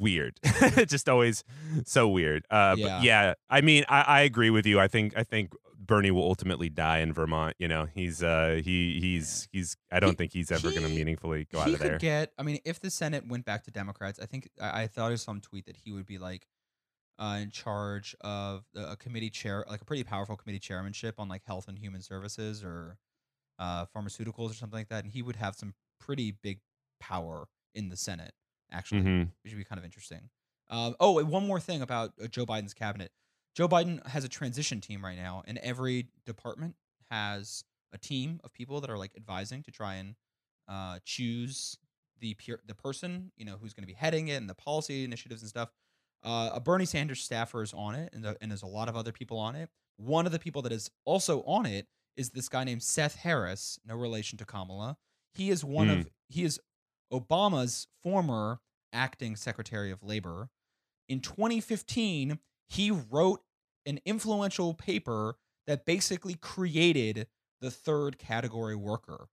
weird. 0.00 0.38
Just 0.86 1.08
always 1.08 1.44
so 1.84 2.08
weird. 2.08 2.44
Uh 2.50 2.74
Yeah. 2.78 2.86
but 2.98 3.02
yeah, 3.04 3.34
I 3.48 3.60
mean 3.60 3.84
I, 3.88 4.00
I 4.02 4.20
agree 4.22 4.50
with 4.50 4.66
you. 4.66 4.80
I 4.80 4.88
think 4.88 5.16
I 5.16 5.22
think 5.24 5.52
Bernie 5.78 6.10
will 6.10 6.22
ultimately 6.24 6.68
die 6.68 6.98
in 6.98 7.12
Vermont. 7.12 7.56
You 7.58 7.66
know, 7.68 7.86
he's 7.94 8.22
uh 8.22 8.60
he 8.62 8.98
he's 9.00 9.48
he's 9.52 9.76
I 9.90 9.98
don't 10.00 10.10
He- 10.10 10.16
think 10.16 10.32
he's 10.32 10.50
ever 10.52 10.70
gonna 10.72 10.88
meaningfully 10.88 11.46
go 11.52 11.60
out 11.60 11.68
of 11.68 11.78
there. 11.78 11.98
get. 11.98 12.32
I 12.38 12.42
mean, 12.42 12.58
if 12.64 12.80
the 12.80 12.90
Senate 12.90 13.26
went 13.26 13.44
back 13.44 13.64
to 13.64 13.70
Democrats, 13.70 14.18
I 14.20 14.26
think 14.26 14.48
I, 14.60 14.82
I 14.82 14.86
thought 14.86 15.10
saw 15.18 15.32
some 15.32 15.40
tweet 15.40 15.66
that 15.66 15.76
he 15.76 15.90
would 15.92 16.06
be 16.06 16.18
like 16.18 16.46
uh, 17.18 17.38
in 17.42 17.50
charge 17.50 18.14
of 18.22 18.64
the, 18.72 18.92
a 18.92 18.96
committee 18.96 19.30
chair, 19.30 19.64
like 19.68 19.82
a 19.82 19.84
pretty 19.84 20.04
powerful 20.04 20.36
committee 20.36 20.58
chairmanship 20.60 21.16
on 21.18 21.28
like 21.28 21.42
health 21.44 21.68
and 21.68 21.78
human 21.78 22.00
services 22.00 22.62
or 22.64 22.96
uh, 23.58 23.84
pharmaceuticals 23.94 24.50
or 24.50 24.54
something 24.54 24.78
like 24.78 24.88
that, 24.88 25.04
and 25.04 25.12
he 25.12 25.20
would 25.22 25.36
have 25.36 25.54
some 25.54 25.74
pretty 25.98 26.30
big 26.42 26.60
power 26.98 27.46
in 27.74 27.88
the 27.90 27.96
Senate. 27.96 28.32
Actually, 28.72 29.02
Mhm. 29.02 29.32
which 29.42 29.52
would 29.52 29.58
be 29.58 29.64
kind 29.64 29.78
of 29.78 29.84
interesting. 29.84 30.30
Um, 30.68 30.94
oh, 31.00 31.22
one 31.24 31.46
more 31.46 31.58
thing 31.60 31.82
about 31.82 32.12
uh, 32.22 32.26
Joe 32.28 32.46
Biden's 32.46 32.74
cabinet. 32.74 33.12
Joe 33.54 33.68
Biden 33.68 34.06
has 34.06 34.22
a 34.24 34.28
transition 34.28 34.80
team 34.80 35.04
right 35.04 35.16
now, 35.18 35.42
and 35.46 35.58
every 35.58 36.08
department 36.24 36.76
has 37.10 37.64
a 37.92 37.98
team 37.98 38.40
of 38.44 38.52
people 38.52 38.80
that 38.80 38.88
are 38.90 38.96
like 38.98 39.12
advising 39.16 39.62
to 39.64 39.70
try 39.72 39.94
and 39.96 40.14
uh, 40.68 41.00
choose 41.04 41.76
the 42.20 42.34
peer, 42.34 42.60
the 42.66 42.74
person 42.74 43.32
you 43.36 43.44
know 43.44 43.56
who's 43.60 43.72
going 43.74 43.82
to 43.82 43.86
be 43.88 43.94
heading 43.94 44.28
it 44.28 44.34
and 44.36 44.48
the 44.48 44.54
policy 44.54 45.04
initiatives 45.04 45.42
and 45.42 45.48
stuff. 45.48 45.70
Uh, 46.22 46.50
a 46.52 46.60
Bernie 46.60 46.84
Sanders 46.84 47.22
staffer 47.22 47.62
is 47.62 47.72
on 47.72 47.94
it, 47.94 48.12
and, 48.12 48.22
the, 48.22 48.36
and 48.40 48.50
there's 48.50 48.62
a 48.62 48.66
lot 48.66 48.88
of 48.90 48.94
other 48.96 49.10
people 49.10 49.38
on 49.38 49.56
it. 49.56 49.70
One 49.96 50.26
of 50.26 50.32
the 50.32 50.38
people 50.38 50.60
that 50.62 50.72
is 50.72 50.90
also 51.06 51.42
on 51.44 51.64
it 51.66 51.88
is 52.16 52.30
this 52.30 52.48
guy 52.48 52.62
named 52.62 52.82
Seth 52.82 53.16
Harris, 53.16 53.78
no 53.86 53.96
relation 53.96 54.36
to 54.38 54.44
Kamala. 54.44 54.98
He 55.34 55.50
is 55.50 55.64
one 55.64 55.88
of 56.00 56.08
he 56.28 56.44
is 56.44 56.60
Obama's 57.12 57.86
former 58.02 58.60
acting 58.92 59.36
Secretary 59.36 59.90
of 59.90 60.02
Labor. 60.02 60.48
In 61.08 61.20
2015, 61.20 62.38
he 62.68 62.90
wrote 62.90 63.40
an 63.86 64.00
influential 64.04 64.74
paper 64.74 65.36
that 65.66 65.84
basically 65.84 66.34
created 66.34 67.26
the 67.60 67.70
third 67.70 68.18
category 68.18 68.76
worker. 68.76 69.28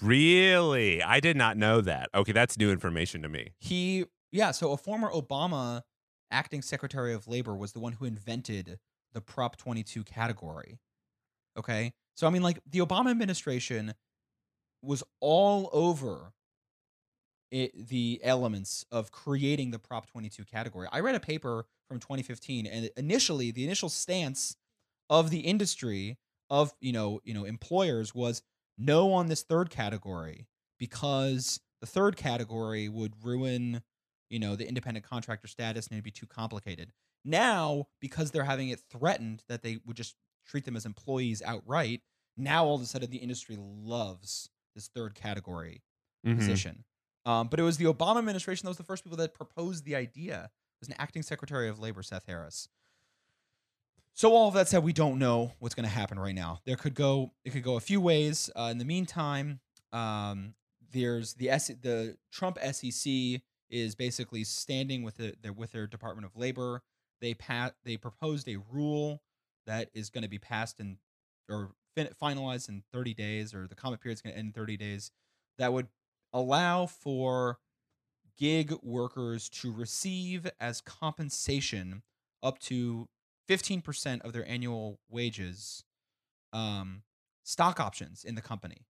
Really? 0.00 1.02
I 1.02 1.20
did 1.20 1.36
not 1.36 1.56
know 1.56 1.80
that. 1.80 2.08
Okay, 2.14 2.32
that's 2.32 2.58
new 2.58 2.70
information 2.70 3.22
to 3.22 3.28
me. 3.28 3.52
He, 3.58 4.06
yeah, 4.30 4.50
so 4.50 4.72
a 4.72 4.76
former 4.76 5.10
Obama 5.10 5.82
acting 6.30 6.62
Secretary 6.62 7.12
of 7.12 7.28
Labor 7.28 7.54
was 7.54 7.72
the 7.72 7.80
one 7.80 7.92
who 7.92 8.04
invented 8.04 8.78
the 9.12 9.20
Prop 9.20 9.56
22 9.56 10.04
category. 10.04 10.78
Okay. 11.58 11.92
So, 12.14 12.26
I 12.26 12.30
mean, 12.30 12.42
like, 12.42 12.60
the 12.68 12.80
Obama 12.80 13.10
administration 13.10 13.94
was 14.82 15.02
all 15.20 15.70
over 15.72 16.32
it, 17.50 17.88
the 17.88 18.20
elements 18.24 18.84
of 18.90 19.12
creating 19.12 19.70
the 19.70 19.78
Prop 19.78 20.06
22 20.06 20.44
category. 20.44 20.88
I 20.90 21.00
read 21.00 21.14
a 21.14 21.20
paper 21.20 21.66
from 21.86 22.00
2015, 22.00 22.66
and 22.66 22.90
initially, 22.96 23.50
the 23.50 23.64
initial 23.64 23.88
stance 23.88 24.56
of 25.10 25.30
the 25.30 25.40
industry 25.40 26.18
of 26.50 26.72
you 26.80 26.92
know 26.92 27.20
you 27.24 27.34
know 27.34 27.44
employers 27.44 28.14
was 28.14 28.42
no 28.78 29.12
on 29.12 29.28
this 29.28 29.42
third 29.42 29.70
category 29.70 30.46
because 30.78 31.60
the 31.80 31.86
third 31.86 32.16
category 32.16 32.88
would 32.88 33.12
ruin 33.22 33.82
you 34.30 34.38
know 34.38 34.56
the 34.56 34.66
independent 34.66 35.06
contractor 35.06 35.46
status 35.46 35.86
and 35.86 35.94
it'd 35.94 36.04
be 36.04 36.10
too 36.10 36.26
complicated. 36.26 36.92
Now, 37.24 37.86
because 38.00 38.30
they're 38.30 38.44
having 38.44 38.70
it 38.70 38.80
threatened 38.90 39.44
that 39.48 39.62
they 39.62 39.78
would 39.86 39.96
just 39.96 40.16
treat 40.46 40.64
them 40.64 40.76
as 40.76 40.86
employees 40.86 41.40
outright, 41.44 42.00
now 42.36 42.64
all 42.64 42.74
of 42.74 42.82
a 42.82 42.86
sudden 42.86 43.10
the 43.10 43.18
industry 43.18 43.56
loves 43.58 44.48
this 44.74 44.88
third 44.88 45.14
category 45.14 45.82
Mhm. 46.26 46.36
position. 46.36 46.84
Um, 47.24 47.48
but 47.48 47.60
it 47.60 47.62
was 47.62 47.76
the 47.76 47.84
Obama 47.84 48.18
administration 48.18 48.66
that 48.66 48.70
was 48.70 48.76
the 48.78 48.84
first 48.84 49.04
people 49.04 49.16
that 49.18 49.34
proposed 49.34 49.84
the 49.84 49.94
idea. 49.94 50.44
It 50.46 50.80
was 50.80 50.88
an 50.88 50.96
acting 50.98 51.22
Secretary 51.22 51.68
of 51.68 51.78
Labor, 51.78 52.02
Seth 52.02 52.26
Harris. 52.26 52.68
So 54.14 54.34
all 54.34 54.48
of 54.48 54.54
that 54.54 54.68
said, 54.68 54.82
we 54.84 54.92
don't 54.92 55.18
know 55.18 55.52
what's 55.58 55.74
going 55.74 55.84
to 55.88 55.94
happen 55.94 56.18
right 56.18 56.34
now. 56.34 56.60
There 56.64 56.76
could 56.76 56.94
go 56.94 57.32
it 57.44 57.50
could 57.50 57.62
go 57.62 57.76
a 57.76 57.80
few 57.80 58.00
ways. 58.00 58.50
Uh, 58.54 58.68
in 58.70 58.78
the 58.78 58.84
meantime, 58.84 59.60
um, 59.92 60.54
there's 60.90 61.34
the 61.34 61.48
S- 61.50 61.68
the 61.68 62.18
Trump 62.30 62.58
SEC 62.60 63.40
is 63.70 63.94
basically 63.94 64.44
standing 64.44 65.02
with 65.02 65.16
the, 65.16 65.34
their 65.40 65.52
with 65.52 65.72
their 65.72 65.86
Department 65.86 66.26
of 66.26 66.36
Labor. 66.36 66.82
They 67.20 67.34
pat 67.34 67.74
they 67.84 67.96
proposed 67.96 68.48
a 68.48 68.56
rule 68.56 69.22
that 69.66 69.90
is 69.94 70.10
going 70.10 70.22
to 70.22 70.28
be 70.28 70.38
passed 70.38 70.78
in 70.80 70.98
or 71.48 71.74
fin- 71.94 72.10
finalized 72.20 72.68
in 72.68 72.82
30 72.92 73.14
days, 73.14 73.54
or 73.54 73.66
the 73.66 73.74
comment 73.74 74.00
period 74.00 74.14
is 74.14 74.22
going 74.22 74.32
to 74.32 74.38
end 74.38 74.48
in 74.48 74.52
30 74.52 74.76
days. 74.76 75.10
That 75.58 75.72
would 75.72 75.88
allow 76.32 76.86
for 76.86 77.58
gig 78.38 78.72
workers 78.82 79.48
to 79.48 79.72
receive 79.72 80.50
as 80.60 80.80
compensation 80.80 82.02
up 82.42 82.58
to 82.58 83.08
15% 83.48 84.22
of 84.22 84.32
their 84.32 84.48
annual 84.48 84.98
wages 85.08 85.84
um, 86.52 87.02
stock 87.42 87.80
options 87.80 88.24
in 88.24 88.34
the 88.34 88.42
company. 88.42 88.86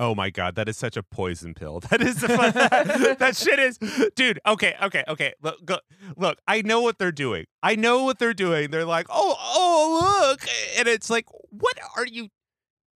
Oh 0.00 0.14
my 0.14 0.30
god, 0.30 0.54
that 0.54 0.66
is 0.66 0.78
such 0.78 0.96
a 0.96 1.02
poison 1.02 1.52
pill. 1.52 1.80
That 1.90 2.00
is 2.00 2.20
fun, 2.20 2.52
that, 2.52 3.18
that 3.18 3.36
shit 3.36 3.58
is, 3.58 3.78
dude. 4.16 4.40
Okay, 4.46 4.74
okay, 4.82 5.04
okay. 5.06 5.34
Look, 5.42 5.62
go, 5.64 5.78
look. 6.16 6.38
I 6.48 6.62
know 6.62 6.80
what 6.80 6.98
they're 6.98 7.12
doing. 7.12 7.44
I 7.62 7.76
know 7.76 8.04
what 8.04 8.18
they're 8.18 8.32
doing. 8.32 8.70
They're 8.70 8.86
like, 8.86 9.06
oh, 9.10 9.36
oh, 9.38 10.28
look, 10.30 10.40
and 10.78 10.88
it's 10.88 11.10
like, 11.10 11.26
what 11.50 11.76
are 11.96 12.06
you 12.06 12.28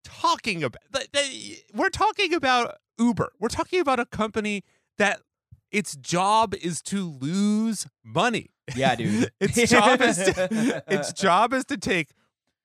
talking 0.02 0.64
about? 0.64 0.80
We're 1.74 1.90
talking 1.90 2.32
about 2.32 2.78
Uber. 2.98 3.32
We're 3.38 3.48
talking 3.48 3.80
about 3.80 4.00
a 4.00 4.07
company 4.07 4.64
that 4.96 5.20
its 5.70 5.96
job 5.96 6.55
is 6.55 6.80
to 6.82 7.11
lose 7.20 7.86
money. 8.02 8.50
Yeah, 8.74 8.94
dude. 8.94 9.30
its 9.40 9.70
job 9.70 10.00
is 10.00 10.16
to, 10.16 10.82
its 10.88 11.12
job 11.12 11.52
is 11.52 11.66
to 11.66 11.76
take 11.76 12.12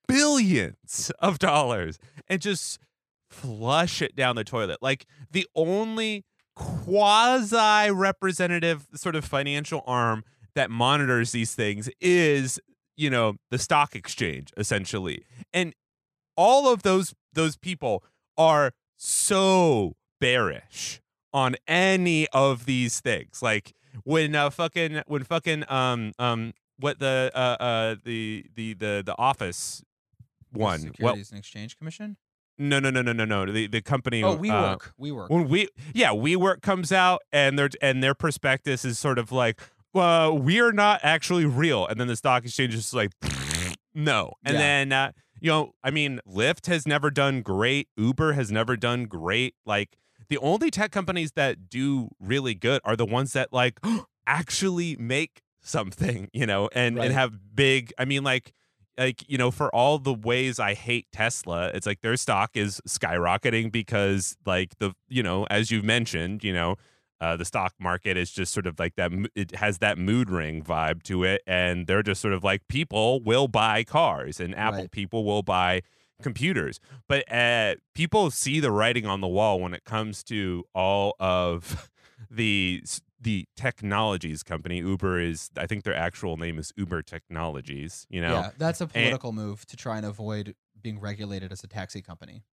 billions 0.07 1.11
of 1.19 1.39
dollars 1.39 1.99
and 2.27 2.41
just 2.41 2.79
flush 3.30 4.01
it 4.01 4.15
down 4.15 4.36
the 4.36 4.43
toilet. 4.43 4.77
Like 4.82 5.05
the 5.32 5.47
only 5.55 6.25
quasi 6.55 7.91
representative 7.91 8.88
sort 8.95 9.15
of 9.15 9.23
financial 9.23 9.84
arm 9.86 10.23
that 10.55 10.69
monitors 10.69 11.32
these 11.32 11.55
things 11.55 11.89
is, 12.01 12.59
you 12.97 13.09
know, 13.09 13.36
the 13.49 13.59
stock 13.59 13.95
exchange 13.95 14.51
essentially. 14.57 15.23
And 15.53 15.73
all 16.36 16.71
of 16.71 16.84
those 16.84 17.13
those 17.34 17.55
people 17.57 18.03
are 18.38 18.73
so 18.97 19.95
bearish 20.19 21.01
on 21.34 21.55
any 21.67 22.27
of 22.30 22.65
these 22.65 22.99
things. 22.99 23.41
Like 23.41 23.73
when 24.03 24.36
uh 24.36 24.49
fucking 24.49 25.01
when 25.07 25.23
fucking 25.23 25.63
um 25.69 26.13
um 26.19 26.53
what 26.77 26.99
the 26.99 27.32
uh 27.34 27.63
uh 27.63 27.95
the 28.03 28.45
the 28.55 28.73
the 28.73 29.03
the 29.05 29.15
office 29.17 29.84
one 30.51 30.82
what 30.82 31.15
Securities 31.15 31.32
and 31.32 31.39
Exchange 31.39 31.77
Commission. 31.77 32.17
No 32.62 32.80
no 32.80 32.89
no 32.89 33.01
no 33.01 33.14
no 33.14 33.24
no 33.26 33.45
the 33.51 33.68
the 33.68 33.82
company 33.82 34.22
Oh, 34.24 34.36
we 34.36 34.49
uh, 34.49 34.72
work. 34.74 34.93
WeWork. 35.01 35.30
when 35.30 35.47
we 35.47 35.70
yeah 35.93 36.10
WeWork 36.10 36.62
comes 36.62 36.91
out 36.91 37.22
and 37.32 37.57
their 37.57 37.70
and 37.82 38.03
their 38.03 38.14
prospectus 38.14 38.84
is 38.84 38.99
sort 38.99 39.18
of 39.18 39.32
like 39.32 39.60
well 39.93 40.38
we 40.38 40.60
are 40.60 40.74
not 40.74 40.99
actually 41.01 41.45
real 41.45 41.88
and 41.88 41.99
then 41.99 42.07
the 42.07 42.16
stock 42.18 42.43
exchange 42.43 42.76
is 42.76 42.93
like 42.93 43.12
no 43.95 44.34
and 44.43 44.55
Yeah. 44.55 44.60
then 44.60 44.91
uh, 44.91 45.12
you 45.39 45.49
know 45.49 45.72
I 45.84 45.89
mean 45.91 46.20
Lyft 46.28 46.66
has 46.68 46.86
never 46.86 47.10
done 47.10 47.41
great 47.41 47.88
Uber 47.97 48.34
has 48.34 48.51
never 48.51 48.76
done 48.76 49.05
great 49.05 49.55
like 49.66 49.97
the 50.28 50.38
only 50.39 50.70
tech 50.70 50.91
companies 50.91 51.32
that 51.34 51.70
do 51.70 52.10
really 52.20 52.53
good 52.55 52.82
are 52.84 52.95
the 52.95 53.05
ones 53.05 53.34
that 53.34 53.51
like 53.53 53.80
actually 54.28 54.95
make 54.97 55.41
something, 55.62 56.30
you 56.34 56.45
know, 56.45 56.70
and 56.74 56.95
Right. 56.97 57.05
and 57.05 57.14
have 57.14 57.34
big. 57.55 57.91
I 57.97 58.05
mean, 58.05 58.24
like 58.24 58.53
like 59.00 59.24
you 59.28 59.38
know, 59.38 59.50
for 59.50 59.74
all 59.74 59.97
the 59.97 60.14
ways 60.14 60.60
I 60.60 60.74
hate 60.76 61.08
Tesla, 61.12 61.70
it's 61.74 61.88
like 61.88 62.02
their 62.02 62.18
stock 62.18 62.52
is 62.56 62.82
skyrocketing 62.88 63.72
because 63.72 64.38
like 64.45 64.78
the 64.80 64.93
you 65.08 65.24
know, 65.24 65.45
as 65.50 65.72
you've 65.72 65.86
mentioned, 65.86 66.43
you 66.43 66.54
know. 66.54 66.76
Uh, 67.22 67.36
the 67.36 67.43
stock 67.43 67.74
market 67.82 68.16
is 68.16 68.32
just 68.32 68.54
sort 68.54 68.66
of 68.66 68.80
like 68.80 68.95
that. 68.95 69.12
It 69.36 69.54
has 69.56 69.80
that 69.80 69.97
mood 69.97 70.30
ring 70.30 70.64
vibe 70.64 71.04
to 71.04 71.26
it, 71.26 71.41
and 71.45 71.86
they're 71.86 72.02
just 72.02 72.22
sort 72.22 72.34
of 72.34 72.45
like 72.45 72.66
people 72.70 73.22
will 73.22 73.50
buy 73.50 73.84
cars, 73.84 74.39
and 74.39 74.56
Apple 74.56 74.80
Right. 74.84 74.91
people 74.91 75.26
will 75.26 75.43
buy 75.43 75.82
computers. 76.22 76.80
But 77.10 77.30
uh, 77.30 77.76
people 77.93 78.32
see 78.32 78.62
the 78.62 78.72
writing 78.72 79.06
on 79.06 79.20
the 79.20 79.28
wall 79.28 79.60
when 79.60 79.74
it 79.74 79.84
comes 79.84 80.24
to 80.26 80.64
all 80.74 81.18
of 81.20 81.89
the 82.32 82.84
the 83.20 83.45
technologies 83.55 84.43
company. 84.43 84.78
Uber 84.78 85.20
is, 85.20 85.49
I 85.57 85.67
think 85.67 85.84
their 85.84 85.95
actual 85.95 86.38
name 86.38 86.57
is 86.57 86.72
Uber 86.78 87.01
Technologies. 87.01 88.07
You 88.09 88.22
know, 88.22 88.34
Yeah, 88.34 88.51
that's 88.57 88.82
a 88.82 88.88
political 88.88 89.32
move 89.32 89.65
to 89.67 89.76
try 89.76 89.97
and 89.97 90.05
avoid 90.05 90.55
being 90.82 90.99
regulated 90.99 91.51
as 91.51 91.63
a 91.63 91.67
taxi 91.67 92.01
company. 92.01 92.43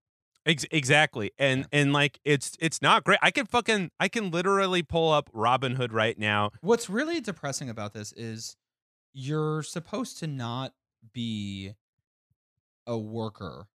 Ex- 0.45 0.65
exactly. 0.71 1.31
And 1.37 1.67
and 1.73 1.91
like 1.91 2.19
it's 2.23 2.55
it's 2.59 2.81
not 2.81 3.03
great. 3.03 3.19
I 3.21 3.31
can 3.31 3.45
fucking 3.45 3.91
I 3.99 4.07
can 4.07 4.31
literally 4.31 4.81
pull 4.81 5.11
up 5.11 5.29
Robinhood 5.33 5.91
right 5.91 6.17
now. 6.17 6.51
What's 6.61 6.89
really 6.89 7.19
depressing 7.19 7.69
about 7.69 7.93
this 7.93 8.13
is 8.13 8.55
you're 9.13 9.61
supposed 9.61 10.19
to 10.19 10.27
not 10.27 10.73
be 11.11 11.73
a 12.85 12.97
worker, 12.97 13.67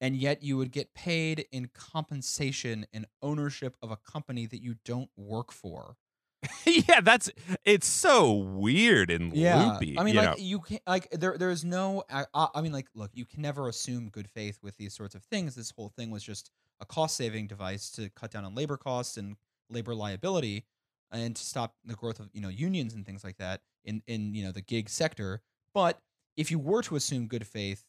and 0.00 0.16
yet 0.16 0.42
you 0.42 0.56
would 0.56 0.72
get 0.72 0.94
paid 0.94 1.44
in 1.52 1.68
compensation 1.74 2.86
and 2.94 3.06
ownership 3.20 3.76
of 3.82 3.90
a 3.90 3.96
company 3.96 4.46
that 4.46 4.62
you 4.62 4.76
don't 4.84 5.10
work 5.16 5.52
for. 5.52 5.96
yeah, 6.66 7.00
that's 7.02 7.30
it's 7.64 7.86
so 7.86 8.32
weird 8.32 9.10
and 9.10 9.32
loopy. 9.32 9.98
I 9.98 10.04
mean, 10.04 10.14
you 10.14 10.20
like 10.20 10.30
know? 10.30 10.34
you 10.38 10.60
can't 10.60 10.82
like 10.86 11.10
there. 11.10 11.36
There's 11.36 11.64
no. 11.64 12.02
I, 12.10 12.24
I 12.32 12.48
I 12.54 12.60
mean, 12.62 12.72
like, 12.72 12.88
look, 12.94 13.10
you 13.12 13.26
can 13.26 13.42
never 13.42 13.68
assume 13.68 14.08
good 14.08 14.28
faith 14.28 14.58
with 14.62 14.76
these 14.76 14.94
sorts 14.94 15.14
of 15.14 15.22
things. 15.24 15.54
This 15.54 15.70
whole 15.70 15.90
thing 15.90 16.10
was 16.10 16.22
just 16.22 16.50
a 16.80 16.86
cost 16.86 17.16
saving 17.16 17.46
device 17.46 17.90
to 17.92 18.08
cut 18.10 18.30
down 18.30 18.44
on 18.44 18.54
labor 18.54 18.78
costs 18.78 19.18
and 19.18 19.36
labor 19.68 19.94
liability, 19.94 20.64
and 21.12 21.36
to 21.36 21.42
stop 21.42 21.74
the 21.84 21.94
growth 21.94 22.20
of 22.20 22.30
you 22.32 22.40
know 22.40 22.48
unions 22.48 22.94
and 22.94 23.04
things 23.04 23.22
like 23.22 23.36
that 23.36 23.60
in 23.84 24.02
in 24.06 24.34
you 24.34 24.42
know 24.42 24.52
the 24.52 24.62
gig 24.62 24.88
sector. 24.88 25.42
But 25.74 26.00
if 26.36 26.50
you 26.50 26.58
were 26.58 26.82
to 26.82 26.96
assume 26.96 27.26
good 27.26 27.46
faith 27.46 27.84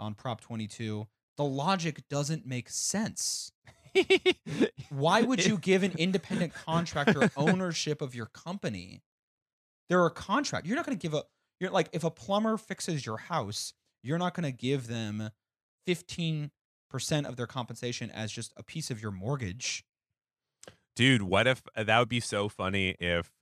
on 0.00 0.14
Prop 0.14 0.40
22, 0.40 1.06
the 1.36 1.44
logic 1.44 2.08
doesn't 2.08 2.44
make 2.44 2.68
sense. 2.68 3.52
Why 4.90 5.22
would 5.22 5.44
you 5.44 5.58
give 5.58 5.82
an 5.82 5.92
independent 5.98 6.54
contractor 6.54 7.30
ownership 7.36 8.00
of 8.02 8.14
your 8.14 8.26
company? 8.26 9.02
They're 9.88 10.06
a 10.06 10.10
contract. 10.10 10.66
You're 10.66 10.76
not 10.76 10.86
going 10.86 10.96
to 10.98 11.02
give 11.02 11.14
a 11.14 11.22
you're 11.60 11.70
like 11.70 11.88
if 11.92 12.04
a 12.04 12.10
plumber 12.10 12.56
fixes 12.56 13.06
your 13.06 13.16
house, 13.18 13.72
you're 14.02 14.18
not 14.18 14.34
going 14.34 14.44
to 14.44 14.52
give 14.56 14.86
them 14.88 15.30
15% 15.86 16.50
of 17.26 17.36
their 17.36 17.46
compensation 17.46 18.10
as 18.10 18.32
just 18.32 18.52
a 18.56 18.62
piece 18.62 18.90
of 18.90 19.00
your 19.02 19.10
mortgage. 19.10 19.84
dude 20.96 21.22
what 21.22 21.46
if 21.46 21.62
uh, 21.76 21.82
that 21.84 21.98
would 21.98 22.08
be 22.08 22.20
so 22.20 22.48
funny 22.48 22.94
if 23.00 23.32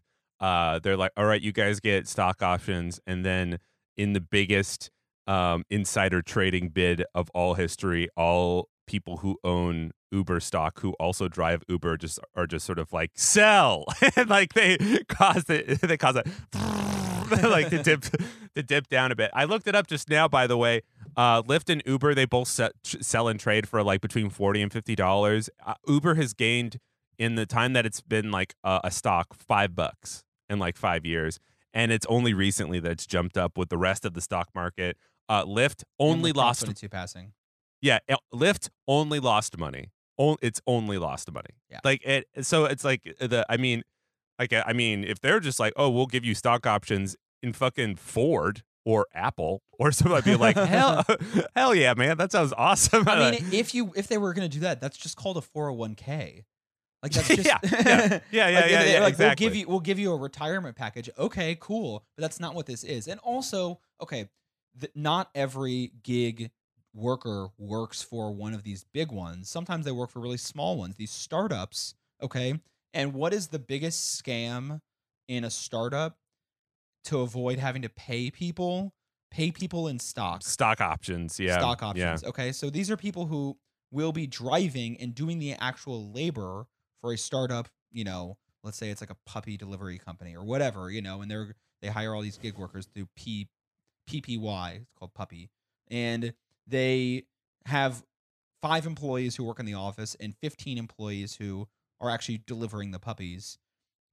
uh 0.41 0.79
they're 0.79 0.97
like 0.97 1.13
all 1.17 1.27
right 1.27 1.43
you 1.43 1.53
guys 1.53 1.81
get 1.81 2.09
stock 2.09 2.43
options 2.43 2.99
and 3.07 3.25
then 3.25 3.59
in 3.97 4.13
the 4.15 4.21
biggest 4.21 4.91
um 5.27 5.65
insider 5.71 6.23
trading 6.23 6.69
bid 6.69 7.05
of 7.15 7.29
all 7.35 7.55
history 7.55 8.09
all 8.17 8.69
people 8.93 9.17
who 9.19 9.39
own 9.43 9.91
uber 10.11 10.39
stock 10.39 10.81
who 10.81 10.93
also 11.01 11.27
drive 11.27 11.63
uber 11.67 11.97
just 11.97 12.19
are 12.37 12.47
just 12.47 12.67
sort 12.67 12.79
of 12.79 12.93
like 12.93 13.11
sell 13.15 13.87
and 14.17 14.29
like 14.29 14.53
they 14.53 14.77
cause 15.09 15.49
it 15.49 15.81
they 15.81 15.97
cause 15.97 16.17
it 16.17 16.27
like 17.43 17.71
to 17.71 17.83
dip 17.83 18.03
to 18.55 18.63
dip 18.63 18.87
down 18.89 19.11
a 19.11 19.17
bit 19.17 19.31
i 19.33 19.45
looked 19.45 19.67
it 19.67 19.75
up 19.75 19.87
just 19.87 20.11
now 20.11 20.29
by 20.29 20.47
the 20.47 20.59
way 20.59 20.83
uh, 21.15 21.43
Lyft 21.43 21.69
and 21.71 21.83
Uber, 21.85 22.15
they 22.15 22.25
both 22.25 22.49
se- 22.49 22.71
tr- 22.83 22.97
sell 23.03 23.29
and 23.29 23.39
trade 23.39 23.69
for 23.69 23.83
like 23.83 24.01
between 24.01 24.31
forty 24.31 24.63
and 24.63 24.73
fifty 24.73 24.95
dollars. 24.95 25.51
Uh, 25.63 25.75
Uber 25.87 26.15
has 26.15 26.33
gained 26.33 26.79
in 27.19 27.35
the 27.35 27.45
time 27.45 27.75
that 27.75 27.85
it's 27.85 28.01
been 28.01 28.31
like 28.31 28.55
a, 28.65 28.81
a 28.85 28.91
stock 28.91 29.35
five 29.35 29.75
bucks 29.75 30.25
in 30.49 30.59
like 30.59 30.79
five 30.79 31.05
years, 31.05 31.39
and 31.75 31.93
it's 31.93 32.07
only 32.09 32.33
recently 32.33 32.81
that 32.81 32.93
it's 32.93 33.07
jumped 33.07 33.37
up 33.37 33.59
with 33.59 33.69
the 33.69 33.77
rest 33.77 34.07
of 34.07 34.15
the 34.15 34.23
stock 34.23 34.49
market. 34.55 34.97
Uh, 35.29 35.45
Lyft 35.45 35.85
only 35.99 36.33
lost, 36.33 36.63
22 36.63 36.89
passing. 36.89 37.33
Yeah, 37.83 37.99
uh, 38.09 38.17
Lyft 38.33 38.71
only 38.89 39.21
lost 39.21 39.59
money. 39.59 39.91
It's 40.41 40.61
only 40.69 40.99
lost 40.99 41.31
money. 41.33 41.51
Yeah. 41.69 41.81
like 41.85 42.05
it. 42.05 42.29
Eh, 42.37 42.43
so 42.43 42.65
it's 42.65 42.85
like 42.85 43.01
eh, 43.21 43.27
the. 43.27 43.45
I 43.49 43.57
mean, 43.57 43.83
like 44.39 44.53
I 44.53 44.73
mean, 44.73 45.05
if 45.05 45.21
they're 45.21 45.41
just 45.41 45.59
like, 45.59 45.73
oh, 45.77 45.91
we'll 45.91 46.07
give 46.07 46.25
you 46.25 46.35
stock 46.35 46.65
options 46.65 47.17
in 47.43 47.53
fucking 47.53 47.97
Ford 47.97 48.63
or 48.85 49.07
Apple 49.13 49.63
or 49.73 49.91
somebody 49.91 50.33
be 50.33 50.37
like, 50.37 50.57
hell, 50.57 51.05
hell 51.57 51.75
yeah, 51.75 51.95
man, 51.95 52.19
that 52.19 52.31
sounds 52.31 52.53
awesome. 52.57 53.09
I 53.09 53.33
mean, 53.33 53.47
if 53.53 53.75
you 53.75 53.93
if 53.97 54.07
they 54.07 54.17
were 54.17 54.33
going 54.33 54.49
to 54.49 54.55
do 54.55 54.61
that, 54.61 54.81
that's 54.81 54.97
just 54.97 55.17
called 55.17 55.37
a 55.37 55.41
401k. 55.41 56.45
Like 57.03 57.13
that's 57.13 57.27
just 57.27 57.45
Yeah, 57.45 57.59
yeah, 57.65 58.21
yeah, 58.31 58.49
yeah, 58.49 58.61
Like, 58.61 58.71
yeah, 58.71 58.85
yeah, 58.85 59.01
like, 59.01 59.09
exactly. 59.09 59.47
We'll 59.47 59.51
give 59.51 59.57
you 59.57 59.69
we'll 59.69 59.81
give 59.81 59.99
you 59.99 60.13
a 60.13 60.17
retirement 60.17 60.77
package. 60.77 61.11
Okay, 61.19 61.57
cool, 61.59 62.05
but 62.17 62.23
that's 62.23 62.39
not 62.39 62.55
what 62.55 62.67
this 62.67 62.85
is. 62.85 63.09
And 63.09 63.19
also, 63.21 63.81
okay, 64.01 64.29
th- 64.81 64.93
not 64.95 65.31
every 65.35 65.91
gig 66.05 66.53
worker 66.95 67.49
works 67.59 68.03
for 68.03 68.33
one 68.33 68.55
of 68.55 68.63
these 68.63 68.85
big 68.93 69.11
ones. 69.11 69.49
Sometimes 69.49 69.85
they 69.85 69.93
work 69.93 70.11
for 70.11 70.21
really 70.21 70.37
small 70.37 70.77
ones, 70.77 70.97
these 70.97 71.11
startups. 71.11 71.95
Okay, 72.23 72.61
and 72.95 73.15
what 73.15 73.33
is 73.33 73.49
the 73.49 73.59
biggest 73.59 74.23
scam 74.23 74.81
in 75.29 75.45
a 75.45 75.51
startup 75.51 76.17
to 77.05 77.21
avoid 77.21 77.59
having 77.59 77.83
to 77.83 77.89
pay 77.89 78.31
people? 78.31 78.93
Pay 79.31 79.51
people 79.51 79.89
in 79.89 79.99
stocks 79.99 80.47
stock 80.47 80.81
options, 80.83 81.41
yeah, 81.41 81.59
stock 81.59 81.81
yeah. 81.81 81.89
options. 81.89 82.25
Okay, 82.25 82.53
so 82.53 82.69
these 82.69 82.91
are 82.91 82.99
people 82.99 83.27
who 83.27 83.57
will 83.91 84.13
be 84.13 84.27
driving 84.27 84.99
and 85.01 85.15
doing 85.15 85.39
the 85.39 85.55
actual 85.55 86.13
labor 86.13 86.67
for 87.01 87.15
a 87.15 87.19
startup. 87.19 87.69
You 87.91 88.05
know, 88.05 88.37
let's 88.63 88.77
say 88.77 88.91
it's 88.91 89.01
like 89.01 89.11
a 89.11 89.17
puppy 89.25 89.57
delivery 89.57 89.99
company 89.99 90.37
or 90.37 90.45
whatever. 90.45 90.91
You 90.91 91.01
know, 91.01 91.23
and 91.23 91.31
they're 91.31 91.55
they 91.81 91.89
hire 91.89 92.15
all 92.15 92.21
these 92.21 92.37
gig 92.37 92.59
workers 92.59 92.87
through 92.95 93.09
P 93.17 93.49
PPY. 94.09 94.77
It's 94.77 94.93
called 94.99 95.15
puppy, 95.15 95.49
and 95.91 96.35
they 96.67 97.25
have 97.67 98.05
five 98.63 98.87
employees 98.87 99.37
who 99.37 99.45
work 99.45 99.59
in 99.61 99.67
the 99.67 99.75
office 99.75 100.15
and 100.21 100.35
15 100.43 100.79
employees 100.79 101.37
who 101.37 101.69
are 102.01 102.11
actually 102.11 102.43
delivering 102.47 102.91
the 102.91 102.99
puppies. 102.99 103.59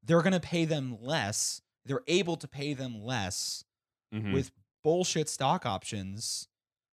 They're 0.03 0.21
going 0.21 0.33
to 0.33 0.39
pay 0.39 0.65
them 0.65 0.97
less. 1.01 1.61
They're 1.85 2.03
able 2.07 2.37
to 2.37 2.47
pay 2.47 2.73
them 2.73 3.03
less 3.03 3.63
Mhm. 4.13 4.33
with 4.33 4.51
bullshit 4.83 5.29
stock 5.29 5.65
options. 5.65 6.47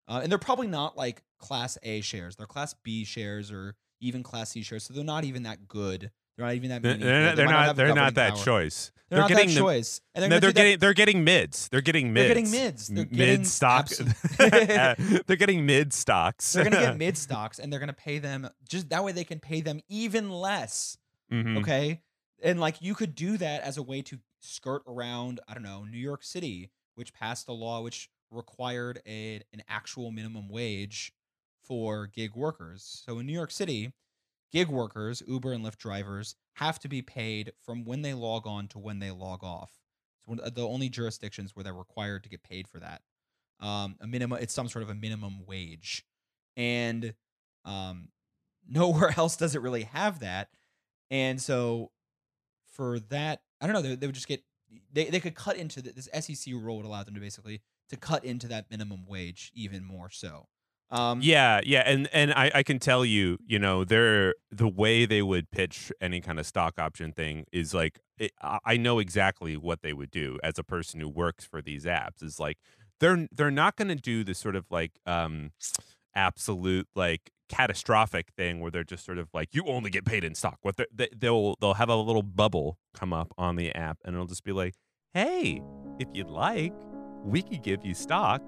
Uh, 0.07 0.21
and 0.23 0.31
they're 0.31 0.39
probably 0.39 0.67
not 0.67 0.97
like 0.97 1.23
class 1.39 1.77
A 1.83 2.01
shares. 2.01 2.35
They're 2.35 2.47
class 2.47 2.73
B 2.73 3.03
shares 3.05 3.51
or 3.51 3.75
even 4.01 4.23
class 4.23 4.51
C 4.51 4.63
shares. 4.63 4.83
So 4.83 4.93
they're 4.93 5.03
not 5.03 5.23
even 5.23 5.43
that 5.43 5.67
good. 5.67 6.11
They're 6.37 6.45
not 6.47 6.55
even 6.55 6.69
that 6.69 6.81
They're, 6.81 6.97
they're, 6.97 7.29
They 7.29 7.35
they're 7.35 7.45
not. 7.45 7.75
They're 7.75 7.93
not 7.95 8.15
that 8.15 8.35
power. 8.35 8.43
choice. 8.43 8.91
They're, 9.09 9.19
not 9.19 9.29
getting 9.29 9.49
that 9.49 9.59
choice. 9.59 10.01
And 10.15 10.23
they're, 10.23 10.29
No, 10.29 10.39
they're 10.39 10.49
do 10.49 10.53
that- 10.53 10.59
getting. 10.61 10.79
They're 10.79 10.93
getting 10.93 11.23
mids. 11.23 11.69
They're 11.69 11.81
getting 11.81 12.13
mids. 12.13 12.25
They're 12.27 12.35
getting 12.35 12.51
mids. 12.51 12.87
They're 12.87 13.05
mid 13.05 13.11
getting 13.15 13.45
stock. 13.45 13.89
they're 14.39 15.35
getting 15.37 15.65
mid 15.65 15.93
stocks. 15.93 16.53
they're 16.53 16.63
gonna 16.63 16.77
get 16.77 16.97
mid 16.97 17.17
stocks, 17.17 17.59
and 17.59 17.71
they're 17.71 17.79
gonna 17.79 17.93
pay 17.93 18.17
them 18.19 18.49
just 18.67 18.89
that 18.89 19.03
way. 19.03 19.11
They 19.11 19.23
can 19.23 19.39
pay 19.39 19.61
them 19.61 19.81
even 19.89 20.31
less. 20.31 20.97
Mhm. 21.31 21.59
Okay, 21.59 22.01
and 22.41 22.59
like 22.59 22.81
you 22.81 22.95
could 22.95 23.13
do 23.15 23.37
that 23.37 23.61
as 23.61 23.77
a 23.77 23.83
way 23.83 24.01
to 24.03 24.19
skirt 24.41 24.81
around. 24.87 25.39
I 25.47 25.53
don't 25.53 25.63
know 25.63 25.83
New 25.85 25.97
York 25.99 26.23
City, 26.23 26.71
which 26.95 27.13
passed 27.13 27.47
a 27.47 27.53
law 27.53 27.81
which 27.81 28.09
required 28.31 28.99
a 29.07 29.41
an 29.53 29.61
actual 29.69 30.09
minimum 30.11 30.49
wage 30.49 31.13
for 31.63 32.07
gig 32.07 32.35
workers. 32.35 33.03
So 33.05 33.19
in 33.19 33.25
New 33.27 33.33
York 33.33 33.51
City, 33.51 33.93
gig 34.53 34.69
workers, 34.69 35.23
Uber 35.27 35.51
and 35.51 35.65
Lyft 35.65 35.77
drivers, 35.77 36.35
have 36.53 36.79
to 36.79 36.87
be 36.87 37.01
paid 37.01 37.51
from 37.65 37.83
when 37.83 38.03
they 38.03 38.13
log 38.13 38.45
on 38.45 38.67
to 38.69 38.79
when 38.79 38.99
they 38.99 39.11
log 39.11 39.43
off. 39.43 39.71
It's 40.19 40.27
one 40.27 40.39
of 40.39 40.53
the 40.53 40.67
only 40.67 40.89
jurisdictions 40.89 41.55
where 41.55 41.63
they're 41.63 41.73
required 41.73 42.23
to 42.23 42.29
get 42.29 42.43
paid 42.43 42.67
for 42.67 42.79
that. 42.79 43.01
Um, 43.59 43.95
a 43.99 44.07
minimum, 44.07 44.39
it's 44.41 44.53
some 44.53 44.69
sort 44.69 44.83
of 44.83 44.89
a 44.89 44.95
minimum 44.95 45.45
wage, 45.45 46.05
and 46.55 47.13
um, 47.65 48.09
nowhere 48.69 49.13
else 49.17 49.35
does 49.35 49.55
it 49.55 49.61
really 49.61 49.83
have 49.83 50.19
that. 50.19 50.49
And 51.09 51.41
so, 51.41 51.91
for 52.71 52.99
that, 53.09 53.41
I 53.61 53.67
don't 53.67 53.73
know. 53.73 53.81
They, 53.81 53.95
they 53.95 54.07
would 54.07 54.15
just 54.15 54.27
get 54.27 54.43
they 54.91 55.05
they 55.05 55.19
could 55.19 55.35
cut 55.35 55.57
into 55.57 55.81
the, 55.81 55.91
this 55.91 56.09
SEC 56.13 56.53
rule 56.53 56.77
would 56.77 56.85
allow 56.85 57.03
them 57.03 57.13
to 57.13 57.19
basically 57.19 57.61
to 57.89 57.95
cut 57.97 58.25
into 58.25 58.47
that 58.47 58.69
minimum 58.71 59.05
wage 59.07 59.51
even 59.53 59.83
more 59.83 60.09
so. 60.09 60.47
Um, 60.93 61.21
Yeah, 61.21 61.59
yeah, 61.65 61.81
and 61.85 62.07
and 62.13 62.31
I, 62.33 62.51
I 62.53 62.63
can 62.63 62.77
tell 62.79 63.03
you, 63.03 63.39
you 63.45 63.57
know, 63.57 63.83
they're 63.83 64.35
the 64.51 64.67
way 64.67 65.05
they 65.05 65.23
would 65.23 65.49
pitch 65.51 65.91
any 65.99 66.21
kind 66.21 66.39
of 66.39 66.45
stock 66.45 66.79
option 66.79 67.11
thing 67.11 67.45
is 67.51 67.73
like 67.73 67.99
it, 68.19 68.31
I 68.41 68.77
know 68.77 68.99
exactly 68.99 69.57
what 69.57 69.81
they 69.81 69.91
would 69.91 70.11
do 70.11 70.39
as 70.43 70.59
a 70.59 70.63
person 70.63 70.99
who 70.99 71.09
works 71.09 71.45
for 71.45 71.61
these 71.61 71.85
apps. 71.85 72.21
Is 72.21 72.39
like 72.39 72.57
they're 72.99 73.27
they're 73.31 73.51
not 73.51 73.75
going 73.75 73.87
to 73.87 73.95
do 73.95 74.23
the 74.23 74.35
sort 74.35 74.55
of 74.55 74.65
like 74.69 74.91
um 75.07 75.51
absolute 76.15 76.87
like 76.95 77.31
catastrophic 77.49 78.27
thing 78.37 78.59
where 78.59 78.69
they're 78.71 78.83
just 78.83 79.03
sort 79.05 79.17
of 79.17 79.29
like 79.33 79.49
you 79.53 79.63
only 79.65 79.89
get 79.89 80.05
paid 80.05 80.23
in 80.23 80.35
stock. 80.35 80.57
What 80.61 80.77
they, 80.77 81.07
they'll 81.17 81.55
they'll 81.59 81.73
have 81.73 81.89
a 81.89 81.95
little 81.95 82.23
bubble 82.23 82.77
come 82.93 83.13
up 83.13 83.33
on 83.37 83.55
the 83.55 83.73
app, 83.73 83.97
and 84.05 84.13
it'll 84.15 84.27
just 84.27 84.43
be 84.43 84.51
like, 84.51 84.75
"Hey, 85.15 85.61
if 85.99 86.07
you'd 86.13 86.29
like, 86.29 86.73
we 87.23 87.41
could 87.41 87.63
give 87.63 87.83
you 87.83 87.95
stock." 87.95 88.43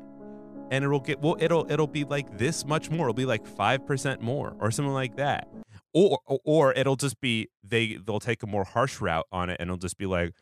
And 0.71 0.83
it'll 0.83 0.99
get 0.99 1.21
well. 1.21 1.37
It'll 1.39 1.69
it'll 1.71 1.87
be 1.87 2.03
like 2.03 2.37
this 2.37 2.65
much 2.65 2.89
more. 2.89 3.07
It'll 3.07 3.13
be 3.13 3.25
like 3.25 3.45
five 3.45 3.85
percent 3.85 4.21
more, 4.21 4.55
or 4.59 4.71
something 4.71 4.93
like 4.93 5.15
that. 5.17 5.47
Or 5.93 6.19
or 6.25 6.73
it'll 6.73 6.95
just 6.95 7.21
be 7.21 7.49
they 7.63 7.95
they'll 7.95 8.19
take 8.19 8.43
a 8.43 8.47
more 8.47 8.63
harsh 8.63 8.99
route 8.99 9.27
on 9.31 9.49
it, 9.49 9.57
and 9.59 9.67
it'll 9.67 9.77
just 9.77 9.97
be 9.97 10.05
like 10.05 10.33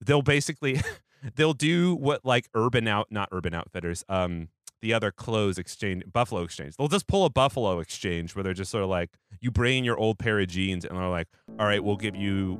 they'll 0.00 0.22
basically 0.22 0.80
they'll 1.36 1.54
do 1.54 1.94
what 1.94 2.24
like 2.24 2.48
urban 2.54 2.88
out 2.88 3.08
not 3.10 3.28
urban 3.32 3.54
outfitters 3.54 4.04
um 4.08 4.48
the 4.82 4.94
other 4.94 5.10
clothes 5.10 5.58
exchange 5.58 6.02
buffalo 6.10 6.42
exchange 6.42 6.74
they'll 6.76 6.88
just 6.88 7.06
pull 7.06 7.24
a 7.24 7.30
buffalo 7.30 7.80
exchange 7.80 8.34
where 8.34 8.42
they're 8.42 8.54
just 8.54 8.70
sort 8.70 8.82
of 8.82 8.90
like 8.90 9.10
you 9.40 9.50
bring 9.50 9.84
your 9.84 9.98
old 9.98 10.18
pair 10.18 10.40
of 10.40 10.48
jeans 10.48 10.84
and 10.84 10.96
they're 10.98 11.08
like 11.08 11.28
all 11.58 11.66
right 11.66 11.84
we'll 11.84 11.96
give 11.96 12.16
you 12.16 12.58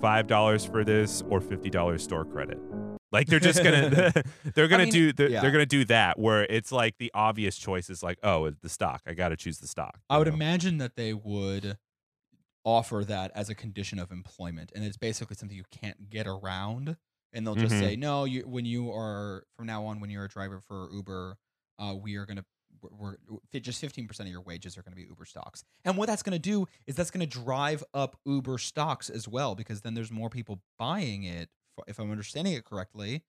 five 0.00 0.26
dollars 0.26 0.64
for 0.64 0.84
this 0.84 1.22
or 1.28 1.40
fifty 1.40 1.70
dollars 1.70 2.02
store 2.02 2.24
credit 2.24 2.58
like 3.12 3.26
they're 3.28 3.38
just 3.40 3.62
gonna 3.62 4.12
they're 4.54 4.68
gonna 4.68 4.84
mean, 4.84 4.92
do 4.92 5.12
they're, 5.12 5.28
yeah. 5.30 5.40
they're 5.40 5.50
gonna 5.52 5.66
do 5.66 5.84
that 5.84 6.18
where 6.18 6.44
it's 6.44 6.72
like 6.72 6.98
the 6.98 7.10
obvious 7.14 7.56
choice 7.56 7.88
is 7.90 8.02
like 8.02 8.18
oh 8.22 8.50
the 8.50 8.68
stock 8.68 9.02
i 9.06 9.12
gotta 9.14 9.36
choose 9.36 9.58
the 9.58 9.68
stock 9.68 10.00
I 10.10 10.18
would 10.18 10.28
know? 10.28 10.34
imagine 10.34 10.78
that 10.78 10.96
they 10.96 11.12
would 11.12 11.78
offer 12.64 13.04
that 13.04 13.32
as 13.34 13.48
a 13.50 13.54
condition 13.54 13.98
of 13.98 14.12
employment, 14.12 14.70
and 14.74 14.84
it's 14.84 14.96
basically 14.96 15.34
something 15.36 15.56
you 15.56 15.64
can't 15.72 16.08
get 16.10 16.26
around. 16.26 16.96
And 17.32 17.46
they'll 17.46 17.54
just 17.56 17.74
Mhm. 17.74 17.80
say, 17.80 17.96
no, 17.96 18.24
you 18.24 18.42
when 18.46 18.64
you 18.66 18.92
are 18.92 19.44
from 19.56 19.66
now 19.66 19.86
on, 19.86 20.00
when 20.00 20.10
you're 20.10 20.26
a 20.26 20.28
driver 20.28 20.60
for 20.60 20.88
Uber, 20.92 21.38
uh, 21.78 21.94
we 22.00 22.16
are 22.16 22.26
gonna 22.26 22.44
we're, 22.82 23.16
we're 23.28 23.60
just 23.60 23.80
fifteen 23.80 24.06
percent 24.06 24.28
of 24.28 24.32
your 24.32 24.42
wages 24.42 24.76
are 24.76 24.82
gonna 24.82 24.94
be 24.96 25.02
Uber 25.02 25.24
stocks. 25.24 25.64
And 25.84 25.96
what 25.96 26.06
that's 26.08 26.22
gonna 26.22 26.38
do 26.38 26.66
is 26.86 26.94
that's 26.94 27.10
gonna 27.10 27.26
drive 27.26 27.82
up 27.94 28.16
Uber 28.26 28.58
stocks 28.58 29.08
as 29.10 29.26
well, 29.26 29.54
because 29.54 29.80
then 29.80 29.94
there's 29.94 30.10
more 30.12 30.28
people 30.30 30.60
buying 30.78 31.22
it. 31.24 31.48
If 31.88 31.98
I'm 31.98 32.10
understanding 32.10 32.54
it 32.54 32.64
correctly, 32.64 33.24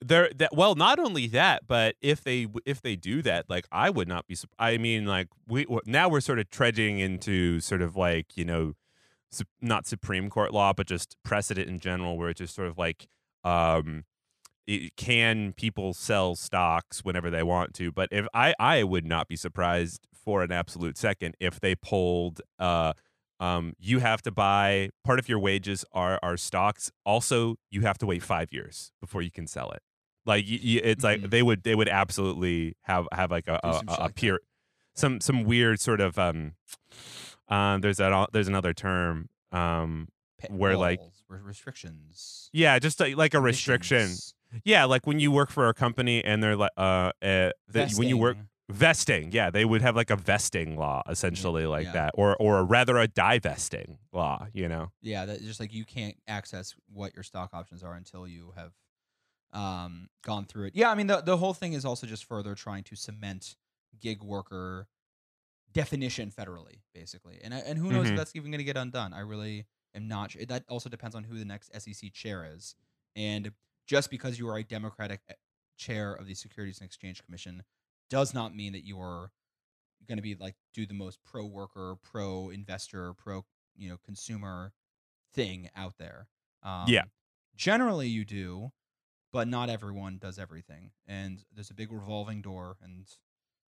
there 0.00 0.30
that 0.36 0.54
well 0.54 0.74
not 0.74 0.98
only 0.98 1.26
that 1.26 1.66
but 1.66 1.96
if 2.02 2.22
they 2.22 2.46
if 2.66 2.82
they 2.82 2.94
do 2.96 3.22
that 3.22 3.48
like 3.48 3.66
i 3.72 3.88
would 3.88 4.06
not 4.06 4.26
be 4.26 4.36
i 4.58 4.76
mean 4.76 5.06
like 5.06 5.26
we 5.48 5.64
now 5.86 6.06
we're 6.06 6.20
sort 6.20 6.38
of 6.38 6.50
trudging 6.50 6.98
into 6.98 7.60
sort 7.60 7.80
of 7.80 7.96
like 7.96 8.36
you 8.36 8.44
know 8.44 8.74
not 9.60 9.86
supreme 9.86 10.30
court 10.30 10.52
law 10.52 10.72
but 10.72 10.86
just 10.86 11.16
precedent 11.24 11.68
in 11.68 11.78
general 11.78 12.16
where 12.16 12.28
it's 12.30 12.38
just 12.38 12.54
sort 12.54 12.68
of 12.68 12.78
like 12.78 13.08
um 13.44 14.04
i- 14.68 14.90
can 14.96 15.52
people 15.54 15.94
sell 15.94 16.36
stocks 16.36 17.04
whenever 17.04 17.30
they 17.30 17.42
want 17.42 17.74
to? 17.74 17.92
But 17.92 18.08
if 18.12 18.26
i 18.34 18.54
i 18.60 18.84
would 18.84 19.06
not 19.06 19.28
be 19.28 19.36
surprised 19.36 20.06
for 20.14 20.42
an 20.42 20.52
absolute 20.52 20.98
second 20.98 21.36
if 21.40 21.60
they 21.60 21.74
pulled 21.74 22.40
uh 22.58 22.92
um, 23.40 23.74
you 23.78 23.98
have 24.00 24.22
to 24.22 24.30
buy 24.30 24.90
part 25.04 25.18
of 25.18 25.28
your 25.28 25.38
wages 25.38 25.84
are 25.92 26.18
are 26.22 26.36
stocks. 26.36 26.90
Also, 27.04 27.56
you 27.70 27.82
have 27.82 27.98
to 27.98 28.06
wait 28.06 28.22
five 28.22 28.52
years 28.52 28.92
before 29.00 29.22
you 29.22 29.30
can 29.30 29.46
sell 29.46 29.70
it. 29.72 29.82
Like 30.24 30.44
y 30.46 30.58
y 30.62 30.80
it's 30.82 31.04
like 31.04 31.20
Mhm. 31.20 31.30
they 31.30 31.42
would 31.42 31.62
they 31.62 31.74
would 31.74 31.88
absolutely 31.88 32.76
have 32.82 33.06
have 33.12 33.30
like 33.30 33.46
a 33.48 33.60
a, 33.62 33.82
a, 33.88 33.94
a 34.06 34.08
peer 34.12 34.40
some 34.94 35.20
some 35.20 35.44
weird 35.44 35.78
sort 35.80 36.00
of 36.00 36.18
um 36.18 36.52
um 37.48 37.80
there's 37.82 37.98
that 37.98 38.28
there's 38.32 38.48
another 38.48 38.72
term 38.72 39.28
um 39.52 40.08
pa- 40.40 40.48
Where, 40.52 40.76
like- 40.76 41.00
restrictions, 41.28 42.50
yeah 42.52 42.78
just 42.78 43.00
like, 43.00 43.16
like 43.16 43.34
a 43.34 43.40
restriction 43.40 44.10
yeah 44.64 44.84
like 44.84 45.06
when 45.06 45.18
you 45.18 45.30
work 45.32 45.50
for 45.50 45.68
a 45.68 45.74
company 45.74 46.24
and 46.24 46.42
they're 46.42 46.56
like 46.56 46.70
uh, 46.76 47.10
uh 47.22 47.50
that 47.68 47.92
when 47.96 48.08
you 48.08 48.16
work 48.16 48.36
vesting. 48.68 49.30
yeah 49.32 49.48
they 49.50 49.64
would 49.64 49.80
have 49.82 49.94
like 49.94 50.10
a 50.10 50.16
vesting 50.16 50.76
law 50.76 51.02
essentially 51.08 51.66
like 51.66 51.84
yeah. 51.86 51.92
that 51.92 52.10
or 52.14 52.36
or 52.36 52.64
rather 52.64 52.98
a 52.98 53.06
divesting 53.06 53.98
law 54.12 54.46
you 54.52 54.68
know 54.68 54.90
Yeah, 55.00 55.24
that 55.26 55.40
just 55.40 55.60
like 55.60 55.72
you 55.72 55.84
can't 55.84 56.16
access 56.26 56.74
what 56.92 57.14
your 57.14 57.22
stock 57.22 57.50
options 57.52 57.82
are 57.82 57.94
until 57.94 58.26
you 58.26 58.52
have 58.56 58.72
um 59.52 60.08
gone 60.24 60.44
through 60.44 60.66
it. 60.66 60.72
Yeah, 60.76 60.90
I 60.90 60.94
mean 60.96 61.06
the 61.06 61.20
the 61.20 61.36
whole 61.36 61.54
thing 61.54 61.72
is 61.74 61.84
also 61.84 62.06
just 62.06 62.24
further 62.24 62.54
trying 62.54 62.82
to 62.84 62.96
cement 62.96 63.56
gig 64.00 64.22
worker 64.22 64.88
definition 65.72 66.30
federally, 66.30 66.80
basically. 66.94 67.38
And 67.42 67.54
and 67.54 67.78
who 67.78 67.90
knows 67.90 68.06
Mhm. 68.06 68.10
if 68.10 68.16
that's 68.16 68.34
even 68.34 68.50
going 68.50 68.58
to 68.58 68.64
get 68.64 68.76
undone. 68.76 69.12
I 69.12 69.20
really 69.20 69.66
am 69.94 70.08
not 70.08 70.32
sure. 70.32 70.44
That 70.44 70.64
also 70.68 70.88
depends 70.88 71.14
on 71.14 71.24
who 71.24 71.38
the 71.38 71.44
next 71.44 71.70
SEC 71.78 72.10
chair 72.12 72.44
is. 72.44 72.74
And 73.14 73.52
just 73.86 74.10
because 74.10 74.38
you 74.38 74.48
are 74.48 74.58
a 74.58 74.64
Democratic 74.64 75.20
eh, 75.28 75.34
chair 75.76 76.12
of 76.12 76.26
the 76.26 76.34
Securities 76.34 76.78
and 76.80 76.86
Exchange 76.86 77.24
Commission 77.24 77.62
does 78.10 78.34
not 78.34 78.54
mean 78.54 78.72
that 78.72 78.86
you're 78.86 79.32
going 80.06 80.18
to 80.18 80.22
be 80.22 80.34
like 80.34 80.56
do 80.74 80.86
the 80.86 80.94
most 80.94 81.22
pro 81.24 81.46
worker, 81.46 81.96
pro 82.02 82.50
investor, 82.50 83.14
pro 83.14 83.44
you 83.76 83.88
know 83.88 83.98
consumer 84.04 84.72
thing 85.34 85.70
out 85.76 85.98
there. 85.98 86.28
Um, 86.62 86.86
Yeah. 86.88 87.04
generally 87.56 88.08
you 88.08 88.24
do, 88.24 88.72
but 89.32 89.48
not 89.48 89.70
everyone 89.70 90.18
does 90.18 90.38
everything, 90.38 90.92
and 91.06 91.44
there's 91.52 91.70
a 91.70 91.74
big 91.74 91.92
revolving 91.92 92.42
door, 92.42 92.78
and 92.82 93.06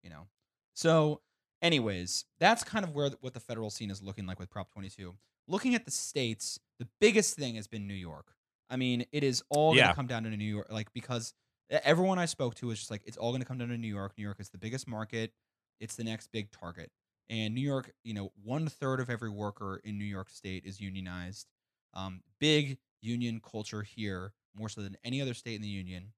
you 0.02 0.10
know. 0.10 0.28
So, 0.74 1.22
anyways, 1.62 2.24
that's 2.38 2.64
kind 2.64 2.84
of 2.84 2.92
where 2.94 3.10
what 3.20 3.34
the 3.34 3.40
federal 3.40 3.70
scene 3.70 3.90
is 3.90 4.02
looking 4.02 4.26
like 4.26 4.38
with 4.38 4.50
Prop 4.50 4.70
22. 4.70 5.16
Looking 5.46 5.74
at 5.74 5.84
the 5.84 5.90
states, 5.90 6.58
the 6.78 6.88
biggest 7.00 7.36
thing 7.36 7.56
has 7.56 7.66
been 7.66 7.86
New 7.86 7.94
York. 7.94 8.34
I 8.70 8.76
mean, 8.76 9.04
it 9.12 9.22
is 9.22 9.42
all 9.50 9.74
going 9.74 9.84
to 9.88 9.94
come 9.94 10.06
down 10.06 10.24
to 10.24 10.30
New 10.30 10.44
York, 10.44 10.68
like 10.70 10.92
because 10.94 11.34
everyone 11.70 12.18
I 12.18 12.26
spoke 12.26 12.54
to 12.56 12.70
is 12.70 12.78
just 12.78 12.90
like 12.90 13.02
it's 13.04 13.16
all 13.16 13.30
going 13.30 13.42
to 13.42 13.46
come 13.46 13.58
down 13.58 13.68
to 13.68 13.78
New 13.78 13.88
York. 13.88 14.12
New 14.16 14.24
York 14.24 14.40
is 14.40 14.50
the 14.50 14.58
biggest 14.58 14.86
market. 14.86 15.32
It's 15.80 15.96
the 15.96 16.04
next 16.04 16.30
big 16.32 16.50
target. 16.50 16.90
And 17.28 17.54
New 17.54 17.60
York, 17.60 17.92
you 18.02 18.14
know, 18.14 18.32
one 18.42 18.68
third 18.68 19.00
of 19.00 19.08
every 19.08 19.30
worker 19.30 19.80
in 19.82 19.98
New 19.98 20.04
York 20.04 20.28
State 20.30 20.64
is 20.64 20.80
unionized. 20.80 21.46
Um, 21.94 22.20
big 22.38 22.78
union 23.00 23.40
culture 23.40 23.82
here, 23.82 24.32
more 24.56 24.68
so 24.68 24.82
than 24.82 24.96
any 25.04 25.22
other 25.22 25.34
state 25.34 25.56
in 25.56 25.62
the 25.62 25.68
union. 25.68 26.12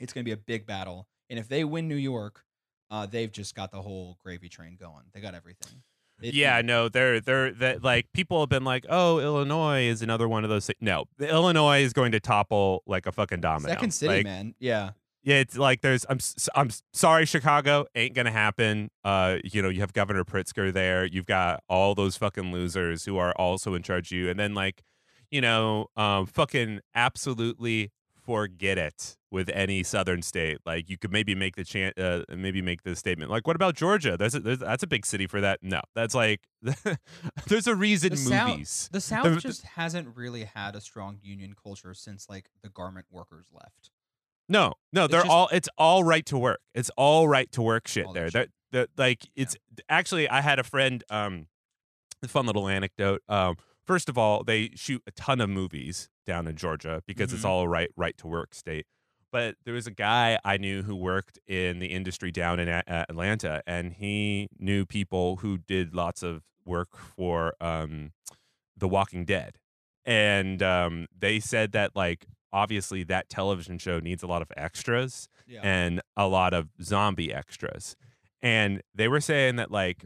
It's 0.00 0.12
going 0.12 0.24
to 0.24 0.28
be 0.28 0.32
a 0.32 0.36
big 0.36 0.66
battle. 0.66 1.06
And 1.30 1.38
if 1.38 1.48
they 1.48 1.64
win 1.64 1.86
New 1.86 1.96
York, 1.96 2.44
uh, 2.90 3.06
they've 3.06 3.30
just 3.30 3.54
got 3.54 3.70
the 3.70 3.80
whole 3.82 4.18
gravy 4.22 4.48
train 4.48 4.76
going. 4.78 5.04
They 5.14 5.20
got 5.20 5.34
everything. 5.34 5.82
They- 6.22 6.30
yeah, 6.30 6.62
no, 6.62 6.88
they're 6.88 7.20
they're 7.20 7.52
that 7.54 7.82
like 7.84 8.12
people 8.12 8.40
have 8.40 8.48
been 8.48 8.64
like, 8.64 8.86
oh, 8.88 9.18
Illinois 9.18 9.82
is 9.82 10.02
another 10.02 10.28
one 10.28 10.44
of 10.44 10.50
those. 10.50 10.70
No, 10.80 11.04
Illinois 11.20 11.82
is 11.82 11.92
going 11.92 12.12
to 12.12 12.20
topple 12.20 12.82
like 12.86 13.06
a 13.06 13.12
fucking 13.12 13.40
domino. 13.40 13.68
Second 13.72 13.90
city, 13.92 14.14
Like, 14.14 14.24
man. 14.24 14.54
Yeah. 14.58 14.90
Yeah, 15.24 15.36
it's 15.36 15.56
like 15.56 15.82
there's. 15.82 16.04
I'm 16.08 16.18
I'm 16.56 16.70
sorry, 16.92 17.26
Chicago 17.26 17.86
ain't 17.94 18.12
gonna 18.12 18.32
happen. 18.32 18.90
Uh, 19.04 19.36
you 19.44 19.62
know, 19.62 19.68
you 19.68 19.78
have 19.80 19.92
Governor 19.92 20.24
Pritzker 20.24 20.72
there. 20.72 21.04
You've 21.04 21.26
got 21.26 21.62
all 21.68 21.94
those 21.94 22.16
fucking 22.16 22.50
losers 22.50 23.04
who 23.04 23.18
are 23.18 23.32
also 23.36 23.74
in 23.74 23.82
charge 23.84 24.10
of 24.10 24.18
you, 24.18 24.28
and 24.30 24.40
then 24.40 24.52
like, 24.54 24.82
you 25.30 25.40
know, 25.40 25.86
um, 25.96 26.26
fucking 26.26 26.80
absolutely 26.96 27.92
forget 28.24 28.78
it 28.78 29.16
with 29.30 29.48
any 29.52 29.82
southern 29.82 30.22
state. 30.22 30.58
Like, 30.66 30.88
you 30.90 30.96
could 30.98 31.10
maybe 31.12 31.34
make 31.34 31.56
the 31.56 31.64
chant, 31.64 31.98
uh, 31.98 32.22
maybe 32.28 32.62
make 32.62 32.82
the 32.82 32.94
statement. 32.96 33.30
Like, 33.30 33.46
what 33.46 33.56
about 33.56 33.74
Georgia? 33.74 34.16
There's, 34.16 34.34
a, 34.34 34.40
there's 34.40 34.58
that's 34.58 34.82
a 34.82 34.86
big 34.86 35.04
city 35.06 35.26
for 35.26 35.40
that. 35.40 35.58
No, 35.62 35.80
that's 35.94 36.14
like, 36.14 36.40
there's 37.48 37.66
a 37.66 37.74
reason 37.74 38.10
The 38.10 38.16
South- 38.16 38.48
movies. 38.50 38.88
The 38.92 39.00
South 39.00 39.24
the- 39.34 39.40
just 39.40 39.62
hasn't 39.62 40.16
really 40.16 40.44
had 40.44 40.74
a 40.76 40.80
strong 40.80 41.18
union 41.22 41.54
culture 41.60 41.94
since 41.94 42.28
like 42.28 42.50
the 42.62 42.68
garment 42.68 43.06
workers 43.10 43.46
left. 43.52 43.90
No, 44.48 44.74
no, 44.92 45.06
they're 45.06 45.20
just- 45.22 45.30
all. 45.30 45.48
It's 45.52 45.68
all 45.78 46.04
right 46.04 46.26
to 46.26 46.38
work. 46.38 46.60
It's 46.74 46.90
all 46.96 47.28
right 47.28 47.50
to 47.52 47.62
work 47.62 47.88
shit 47.88 48.06
there. 48.12 48.28
shit. 48.30 48.50
that 48.72 48.88
like 48.98 49.22
it's 49.36 49.56
actually. 49.88 50.28
I 50.28 50.40
had 50.40 50.58
a 50.58 50.64
friend. 50.64 51.02
Um, 51.08 51.46
fun 52.26 52.46
little 52.46 52.68
anecdote. 52.68 53.22
Um, 53.28 53.56
first 53.86 54.08
of 54.08 54.16
all, 54.18 54.44
they 54.44 54.70
shoot 54.74 55.02
a 55.06 55.10
ton 55.12 55.40
of 55.40 55.50
movies 55.50 56.08
down 56.26 56.46
in 56.46 56.56
Georgia 56.56 57.02
because 57.06 57.32
it's 57.32 57.42
Mhm. 57.42 57.48
all 57.48 57.62
a 57.62 57.68
right 57.68 57.90
right 57.96 58.16
to 58.18 58.26
work 58.26 58.54
state. 58.54 58.86
But 59.30 59.56
there 59.64 59.74
was 59.74 59.86
a 59.86 59.90
guy 59.90 60.38
I 60.44 60.58
knew 60.58 60.82
who 60.82 60.94
worked 60.94 61.38
in 61.46 61.78
the 61.78 61.86
industry 61.86 62.30
down 62.30 62.60
in 62.60 62.68
A- 62.68 62.82
A- 62.86 63.06
Atlanta, 63.08 63.62
and 63.66 63.94
he 63.94 64.48
knew 64.58 64.84
people 64.84 65.36
who 65.36 65.56
did 65.58 65.94
lots 65.94 66.22
of 66.22 66.42
work 66.66 66.96
for 66.96 67.54
um, 67.60 68.12
The 68.76 68.88
Walking 68.88 69.24
Dead, 69.24 69.58
and 70.04 70.62
um, 70.62 71.06
they 71.18 71.40
said 71.40 71.72
that 71.72 71.96
like 71.96 72.26
obviously 72.52 73.02
that 73.04 73.30
television 73.30 73.78
show 73.78 73.98
needs 73.98 74.22
a 74.22 74.26
lot 74.26 74.42
of 74.42 74.52
extras 74.56 75.28
Yeah. 75.46 75.60
and 75.62 76.02
a 76.16 76.26
lot 76.28 76.52
of 76.52 76.68
zombie 76.82 77.32
extras. 77.32 77.96
And 78.42 78.82
they 78.94 79.08
were 79.08 79.22
saying 79.22 79.56
that 79.56 79.70
like 79.70 80.04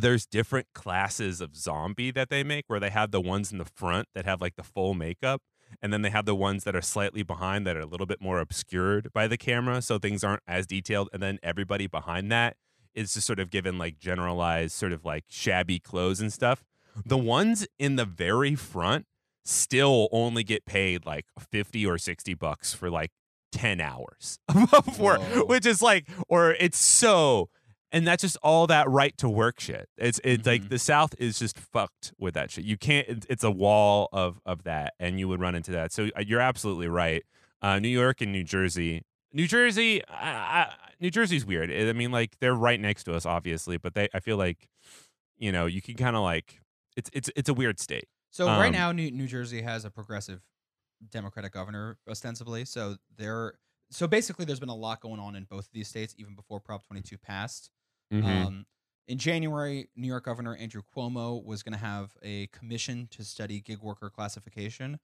there's 0.00 0.26
different 0.26 0.66
classes 0.74 1.40
of 1.40 1.56
zombie 1.56 2.10
that 2.10 2.30
they 2.30 2.44
make 2.44 2.64
where 2.68 2.80
they 2.80 2.90
have 2.90 3.10
the 3.10 3.20
ones 3.20 3.52
in 3.52 3.58
the 3.58 3.64
front 3.64 4.08
that 4.14 4.24
have 4.24 4.40
like 4.40 4.56
the 4.56 4.62
full 4.62 4.94
makeup 4.94 5.42
and 5.82 5.92
then 5.92 6.02
they 6.02 6.10
have 6.10 6.24
the 6.24 6.34
ones 6.34 6.64
that 6.64 6.76
are 6.76 6.82
slightly 6.82 7.22
behind 7.22 7.66
that 7.66 7.76
are 7.76 7.80
a 7.80 7.86
little 7.86 8.06
bit 8.06 8.20
more 8.20 8.38
obscured 8.40 9.12
by 9.12 9.26
the 9.26 9.36
camera 9.36 9.82
so 9.82 9.98
things 9.98 10.22
aren't 10.22 10.42
as 10.46 10.66
detailed 10.66 11.08
and 11.12 11.22
then 11.22 11.38
everybody 11.42 11.86
behind 11.86 12.30
that 12.30 12.56
is 12.96 13.14
just 13.14 13.26
sort 13.26 13.38
of 13.38 13.50
given 13.50 13.78
like 13.78 13.98
generalized 13.98 14.72
sort 14.72 14.92
of 14.92 15.04
like 15.04 15.24
shabby 15.28 15.78
clothes 15.78 16.20
and 16.20 16.32
stuff. 16.32 16.64
The 17.04 17.18
ones 17.18 17.66
in 17.78 17.96
the 17.96 18.06
very 18.06 18.54
front 18.54 19.04
still 19.44 20.08
only 20.10 20.42
get 20.42 20.64
paid 20.64 21.04
like 21.06 21.26
50 21.38 21.86
or 21.86 21.98
60 21.98 22.34
bucks 22.34 22.72
for 22.72 22.90
like 22.90 23.10
10 23.52 23.80
hours 23.80 24.38
for 24.96 25.18
Whoa. 25.18 25.44
which 25.44 25.64
is 25.66 25.80
like 25.80 26.08
or 26.28 26.52
it's 26.58 26.78
so 26.78 27.48
and 27.96 28.06
that's 28.06 28.22
just 28.22 28.36
all 28.42 28.66
that 28.66 28.88
right 28.88 29.16
to 29.18 29.28
work 29.28 29.60
shit. 29.60 29.88
It's 29.96 30.20
it's 30.24 30.42
Mhm. 30.42 30.46
like 30.46 30.68
the 30.68 30.78
South 30.78 31.14
is 31.18 31.38
just 31.38 31.58
fucked 31.58 32.12
with 32.18 32.34
that 32.34 32.50
shit. 32.50 32.64
You 32.64 32.76
can't. 32.76 33.24
It's 33.28 33.44
a 33.44 33.50
wall 33.50 34.08
of 34.12 34.40
of 34.44 34.64
that, 34.64 34.94
and 34.98 35.18
you 35.18 35.28
would 35.28 35.40
run 35.40 35.54
into 35.54 35.70
that. 35.72 35.92
So 35.92 36.08
uh, 36.16 36.20
you're 36.20 36.40
absolutely 36.40 36.88
right. 36.88 37.22
Uh, 37.62 37.78
New 37.78 37.88
York 37.88 38.20
and 38.20 38.32
New 38.32 38.44
Jersey. 38.44 39.02
New 39.32 39.46
Jersey, 39.46 40.02
I, 40.08 40.30
I, 40.30 40.74
New 41.00 41.10
Jersey's 41.10 41.44
weird. 41.44 41.70
I 41.70 41.92
mean, 41.92 42.10
like 42.12 42.38
they're 42.40 42.54
right 42.54 42.80
next 42.80 43.04
to 43.04 43.14
us, 43.14 43.26
obviously, 43.26 43.76
but 43.76 43.94
they. 43.94 44.08
I 44.14 44.20
feel 44.20 44.36
like, 44.36 44.68
you 45.36 45.52
know, 45.52 45.66
you 45.66 45.82
can 45.82 45.94
kind 45.94 46.16
of 46.16 46.22
like 46.22 46.60
it's 46.96 47.10
it's 47.12 47.30
it's 47.36 47.48
a 47.48 47.54
weird 47.54 47.78
state. 47.80 48.08
So 48.30 48.46
right 48.46 48.66
Um, 48.66 48.72
now, 48.72 48.92
New, 48.92 49.10
New 49.10 49.26
Jersey 49.26 49.62
has 49.62 49.84
a 49.84 49.90
progressive 49.90 50.40
Democratic 51.10 51.52
governor, 51.52 51.98
ostensibly. 52.08 52.64
So 52.64 52.96
there, 53.16 53.54
so 53.90 54.06
basically, 54.06 54.44
there's 54.44 54.60
been 54.60 54.68
a 54.68 54.74
lot 54.74 55.00
going 55.00 55.20
on 55.20 55.34
in 55.36 55.44
both 55.44 55.66
of 55.66 55.72
these 55.72 55.88
states, 55.88 56.14
even 56.18 56.34
before 56.34 56.60
Prop 56.60 56.86
22 56.86 57.18
passed. 57.18 57.70
Mm-hmm. 58.12 58.26
Um, 58.26 58.66
in 59.08 59.18
January, 59.18 59.88
New 59.96 60.08
York 60.08 60.24
Governor 60.24 60.56
Andrew 60.56 60.82
Cuomo 60.94 61.44
was 61.44 61.62
going 61.62 61.72
to 61.72 61.84
have 61.84 62.16
a 62.22 62.48
commission 62.48 63.08
to 63.12 63.24
study 63.24 63.60
gig 63.60 63.80
worker 63.80 64.10
classification, 64.10 64.98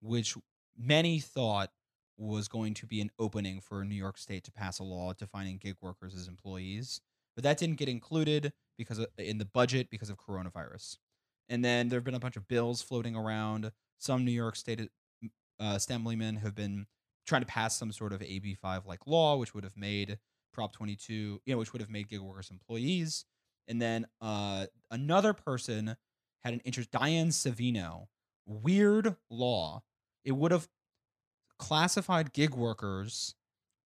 which 0.00 0.36
many 0.76 1.18
thought 1.18 1.70
was 2.16 2.48
going 2.48 2.74
to 2.74 2.86
be 2.86 3.00
an 3.00 3.10
opening 3.18 3.60
for 3.60 3.84
New 3.84 3.94
York 3.94 4.18
State 4.18 4.44
to 4.44 4.52
pass 4.52 4.78
a 4.78 4.84
law 4.84 5.12
defining 5.12 5.58
gig 5.58 5.76
workers 5.80 6.14
as 6.14 6.28
employees. 6.28 7.00
But 7.34 7.44
that 7.44 7.58
didn't 7.58 7.76
get 7.76 7.88
included 7.88 8.52
because 8.76 8.98
of, 8.98 9.06
in 9.16 9.38
the 9.38 9.44
budget 9.44 9.88
because 9.90 10.10
of 10.10 10.16
coronavirus. 10.18 10.98
And 11.48 11.64
then 11.64 11.88
there 11.88 11.98
have 11.98 12.04
been 12.04 12.14
a 12.14 12.20
bunch 12.20 12.36
of 12.36 12.48
bills 12.48 12.82
floating 12.82 13.16
around. 13.16 13.70
Some 13.98 14.24
New 14.24 14.32
York 14.32 14.56
State 14.56 14.88
uh, 15.22 15.28
assemblymen 15.60 16.36
have 16.36 16.54
been 16.54 16.86
trying 17.26 17.42
to 17.42 17.46
pass 17.46 17.76
some 17.76 17.92
sort 17.92 18.12
of 18.12 18.20
AB5 18.20 18.86
like 18.86 19.06
law, 19.06 19.36
which 19.36 19.54
would 19.54 19.64
have 19.64 19.76
made 19.76 20.18
Prop 20.52 20.72
22, 20.72 21.12
you 21.12 21.40
know, 21.46 21.58
which 21.58 21.72
would 21.72 21.80
have 21.80 21.90
made 21.90 22.08
gig 22.08 22.20
workers 22.20 22.50
employees. 22.50 23.24
And 23.66 23.80
then 23.80 24.06
uh, 24.20 24.66
another 24.90 25.32
person 25.32 25.96
had 26.42 26.54
an 26.54 26.60
interest, 26.64 26.90
Diane 26.90 27.28
Savino, 27.28 28.06
weird 28.46 29.16
law. 29.30 29.82
It 30.24 30.32
would 30.32 30.52
have 30.52 30.68
classified 31.58 32.32
gig 32.32 32.54
workers 32.54 33.34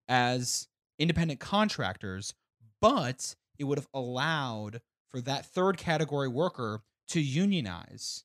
as 0.08 0.68
independent 0.98 1.40
contractors, 1.40 2.34
but 2.80 3.34
it 3.58 3.64
would 3.64 3.78
have 3.78 3.88
allowed 3.92 4.80
for 5.08 5.20
that 5.20 5.46
third 5.46 5.76
category 5.76 6.28
worker 6.28 6.82
to 7.08 7.20
unionize. 7.20 8.24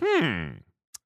Hmm. 0.00 0.48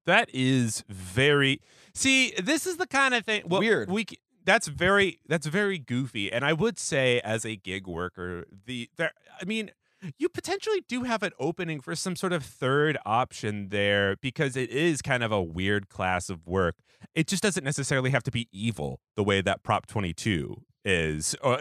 That 0.06 0.28
is 0.32 0.84
very. 0.88 1.60
See, 1.94 2.32
this 2.32 2.66
is 2.66 2.76
the 2.76 2.86
kind 2.86 3.14
of 3.14 3.24
thing. 3.24 3.42
Well, 3.46 3.60
Weird. 3.60 3.90
We. 3.90 4.06
That's 4.44 4.68
very. 4.68 5.18
That's 5.26 5.46
very 5.46 5.78
goofy. 5.78 6.32
And 6.32 6.44
I 6.44 6.52
would 6.52 6.78
say, 6.78 7.20
as 7.20 7.44
a 7.44 7.56
gig 7.56 7.86
worker, 7.86 8.44
the 8.66 8.90
there. 8.96 9.12
I 9.40 9.44
mean, 9.44 9.70
you 10.18 10.28
potentially 10.28 10.82
do 10.86 11.04
have 11.04 11.22
an 11.22 11.32
opening 11.38 11.80
for 11.80 11.94
some 11.94 12.16
sort 12.16 12.32
of 12.32 12.44
third 12.44 12.98
option 13.06 13.68
there 13.70 14.16
because 14.16 14.56
it 14.56 14.70
is 14.70 15.02
kind 15.02 15.22
of 15.22 15.32
a 15.32 15.42
weird 15.42 15.88
class 15.88 16.28
of 16.28 16.46
work. 16.46 16.76
It 17.14 17.26
just 17.26 17.42
doesn't 17.42 17.64
necessarily 17.64 18.10
have 18.10 18.22
to 18.24 18.30
be 18.30 18.48
evil 18.52 19.00
the 19.16 19.24
way 19.24 19.40
that 19.40 19.62
Prop 19.62 19.86
22 19.86 20.62
is, 20.84 21.34
or, 21.42 21.58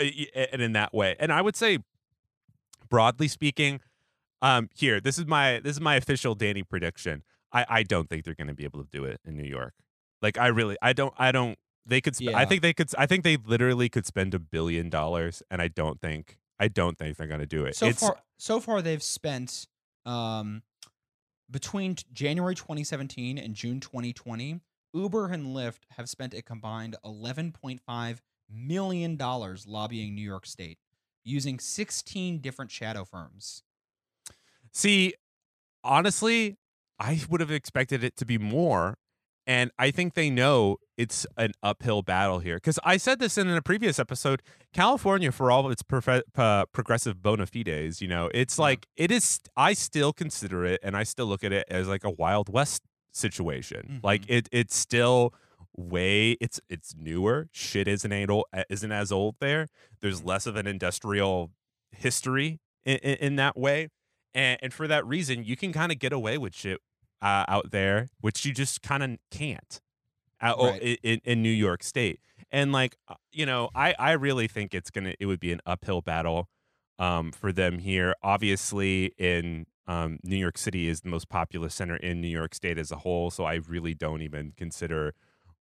and 0.51 0.61
in 0.61 0.73
that 0.73 0.93
way. 0.93 1.15
And 1.19 1.31
I 1.31 1.41
would 1.41 1.55
say, 1.55 1.79
broadly 2.89 3.27
speaking, 3.27 3.79
um, 4.41 4.69
here 4.75 4.99
this 4.99 5.17
is 5.17 5.25
my 5.25 5.59
this 5.59 5.77
is 5.77 5.81
my 5.81 5.95
official 5.95 6.35
Danny 6.35 6.63
prediction. 6.63 7.23
I 7.51 7.65
I 7.69 7.83
don't 7.83 8.09
think 8.09 8.25
they're 8.25 8.35
going 8.35 8.47
to 8.47 8.53
be 8.53 8.65
able 8.65 8.83
to 8.83 8.89
do 8.91 9.05
it 9.05 9.21
in 9.25 9.37
New 9.37 9.47
York. 9.47 9.73
Like 10.21 10.37
I 10.37 10.47
really 10.47 10.77
I 10.81 10.93
don't 10.93 11.13
I 11.17 11.31
don't 11.31 11.57
they 11.85 12.01
could 12.01 12.15
sp- 12.15 12.35
I 12.35 12.45
think 12.45 12.61
they 12.61 12.73
could 12.73 12.89
I 12.97 13.05
think 13.05 13.23
they 13.23 13.37
literally 13.37 13.89
could 13.89 14.05
spend 14.05 14.33
a 14.33 14.39
billion 14.39 14.89
dollars 14.89 15.43
and 15.49 15.61
I 15.61 15.67
don't 15.67 15.99
think 15.99 16.37
I 16.59 16.67
don't 16.67 16.97
think 16.97 17.17
they're 17.17 17.27
going 17.27 17.39
to 17.39 17.45
do 17.45 17.65
it. 17.65 17.75
So 17.75 17.87
it's, 17.87 17.99
far, 17.99 18.17
so 18.37 18.59
far 18.59 18.81
they've 18.81 19.03
spent 19.03 19.67
um, 20.05 20.61
between 21.49 21.95
t- 21.95 22.05
January 22.13 22.55
2017 22.55 23.37
and 23.37 23.53
June 23.53 23.79
2020. 23.79 24.59
Uber 24.93 25.27
and 25.29 25.55
Lyft 25.55 25.79
have 25.97 26.07
spent 26.07 26.33
a 26.35 26.41
combined 26.41 26.95
11.5 27.03 28.17
million 28.49 29.15
dollars 29.15 29.65
lobbying 29.67 30.13
New 30.13 30.21
York 30.21 30.45
State 30.45 30.77
using 31.23 31.59
16 31.59 32.39
different 32.39 32.69
shadow 32.69 33.03
firms. 33.03 33.63
See, 34.71 35.15
honestly, 35.83 36.57
I 36.99 37.21
would 37.29 37.41
have 37.41 37.51
expected 37.51 38.03
it 38.03 38.15
to 38.17 38.25
be 38.25 38.37
more. 38.37 38.97
And 39.45 39.71
I 39.77 39.91
think 39.91 40.13
they 40.13 40.29
know 40.29 40.77
it's 40.97 41.25
an 41.37 41.51
uphill 41.61 42.01
battle 42.01 42.39
here. 42.39 42.55
Because 42.57 42.79
I 42.83 42.97
said 42.97 43.19
this 43.19 43.37
in 43.37 43.49
a 43.49 43.61
previous 43.61 43.99
episode 43.99 44.41
California, 44.73 45.31
for 45.31 45.51
all 45.51 45.65
of 45.65 45.71
its 45.71 45.83
uh, 46.37 46.65
progressive 46.71 47.21
bona 47.21 47.45
fides, 47.45 48.01
you 48.01 48.07
know, 48.07 48.29
it's 48.33 48.57
like, 48.57 48.87
it 48.95 49.11
is, 49.11 49.39
I 49.57 49.73
still 49.73 50.13
consider 50.13 50.63
it 50.65 50.79
and 50.83 50.95
I 50.95 51.03
still 51.03 51.25
look 51.25 51.43
at 51.43 51.51
it 51.51 51.65
as 51.69 51.87
like 51.87 52.03
a 52.03 52.09
Wild 52.09 52.47
West 52.49 52.83
situation. 53.11 53.99
Like, 54.03 54.21
Mhm. 54.23 54.29
it 54.37 54.49
it's 54.51 54.75
still 54.75 55.33
way 55.75 56.31
it's 56.39 56.61
it's 56.69 56.93
newer 56.95 57.49
shit 57.51 57.87
isn't 57.87 58.11
ain't 58.11 58.29
old, 58.29 58.45
isn't 58.69 58.91
as 58.91 59.11
old 59.11 59.35
there 59.39 59.65
there's 60.01 60.23
less 60.23 60.45
of 60.45 60.55
an 60.55 60.67
industrial 60.67 61.49
history 61.91 62.59
in, 62.85 62.97
in, 62.97 63.15
in 63.15 63.35
that 63.37 63.57
way 63.57 63.89
and, 64.35 64.59
and 64.61 64.71
for 64.71 64.87
that 64.87 65.03
reason 65.07 65.43
you 65.43 65.55
can 65.57 65.73
kind 65.73 65.91
of 65.91 65.97
get 65.97 66.13
away 66.13 66.37
with 66.37 66.53
shit 66.55 66.79
uh, 67.23 67.45
out 67.47 67.71
there 67.71 68.09
which 68.21 68.45
you 68.45 68.53
just 68.53 68.81
kind 68.81 69.01
of 69.03 69.11
can't 69.31 69.81
out 70.41 70.59
Right. 70.59 70.99
in, 71.03 71.21
in, 71.23 71.41
new 71.41 71.49
york 71.49 71.81
state 71.83 72.19
and 72.51 72.71
like 72.71 72.97
uh, 73.07 73.15
you 73.31 73.45
know 73.45 73.69
i 73.73 73.95
i 73.97 74.11
really 74.11 74.47
think 74.47 74.73
it's 74.73 74.89
gonna 74.89 75.13
it 75.19 75.25
would 75.25 75.39
be 75.39 75.51
an 75.51 75.61
uphill 75.65 76.01
battle 76.01 76.49
um 76.99 77.31
for 77.31 77.51
them 77.51 77.79
here 77.79 78.13
obviously 78.21 79.13
in 79.17 79.65
um 79.87 80.19
new 80.23 80.35
york 80.37 80.57
city 80.57 80.87
is 80.87 81.01
the 81.01 81.09
most 81.09 81.29
populous 81.29 81.73
center 81.73 81.95
in 81.95 82.19
new 82.21 82.27
york 82.27 82.53
state 82.53 82.77
as 82.77 82.91
a 82.91 82.97
whole 82.97 83.31
so 83.31 83.45
i 83.45 83.55
really 83.55 83.93
don't 83.93 84.21
even 84.21 84.53
consider 84.57 85.13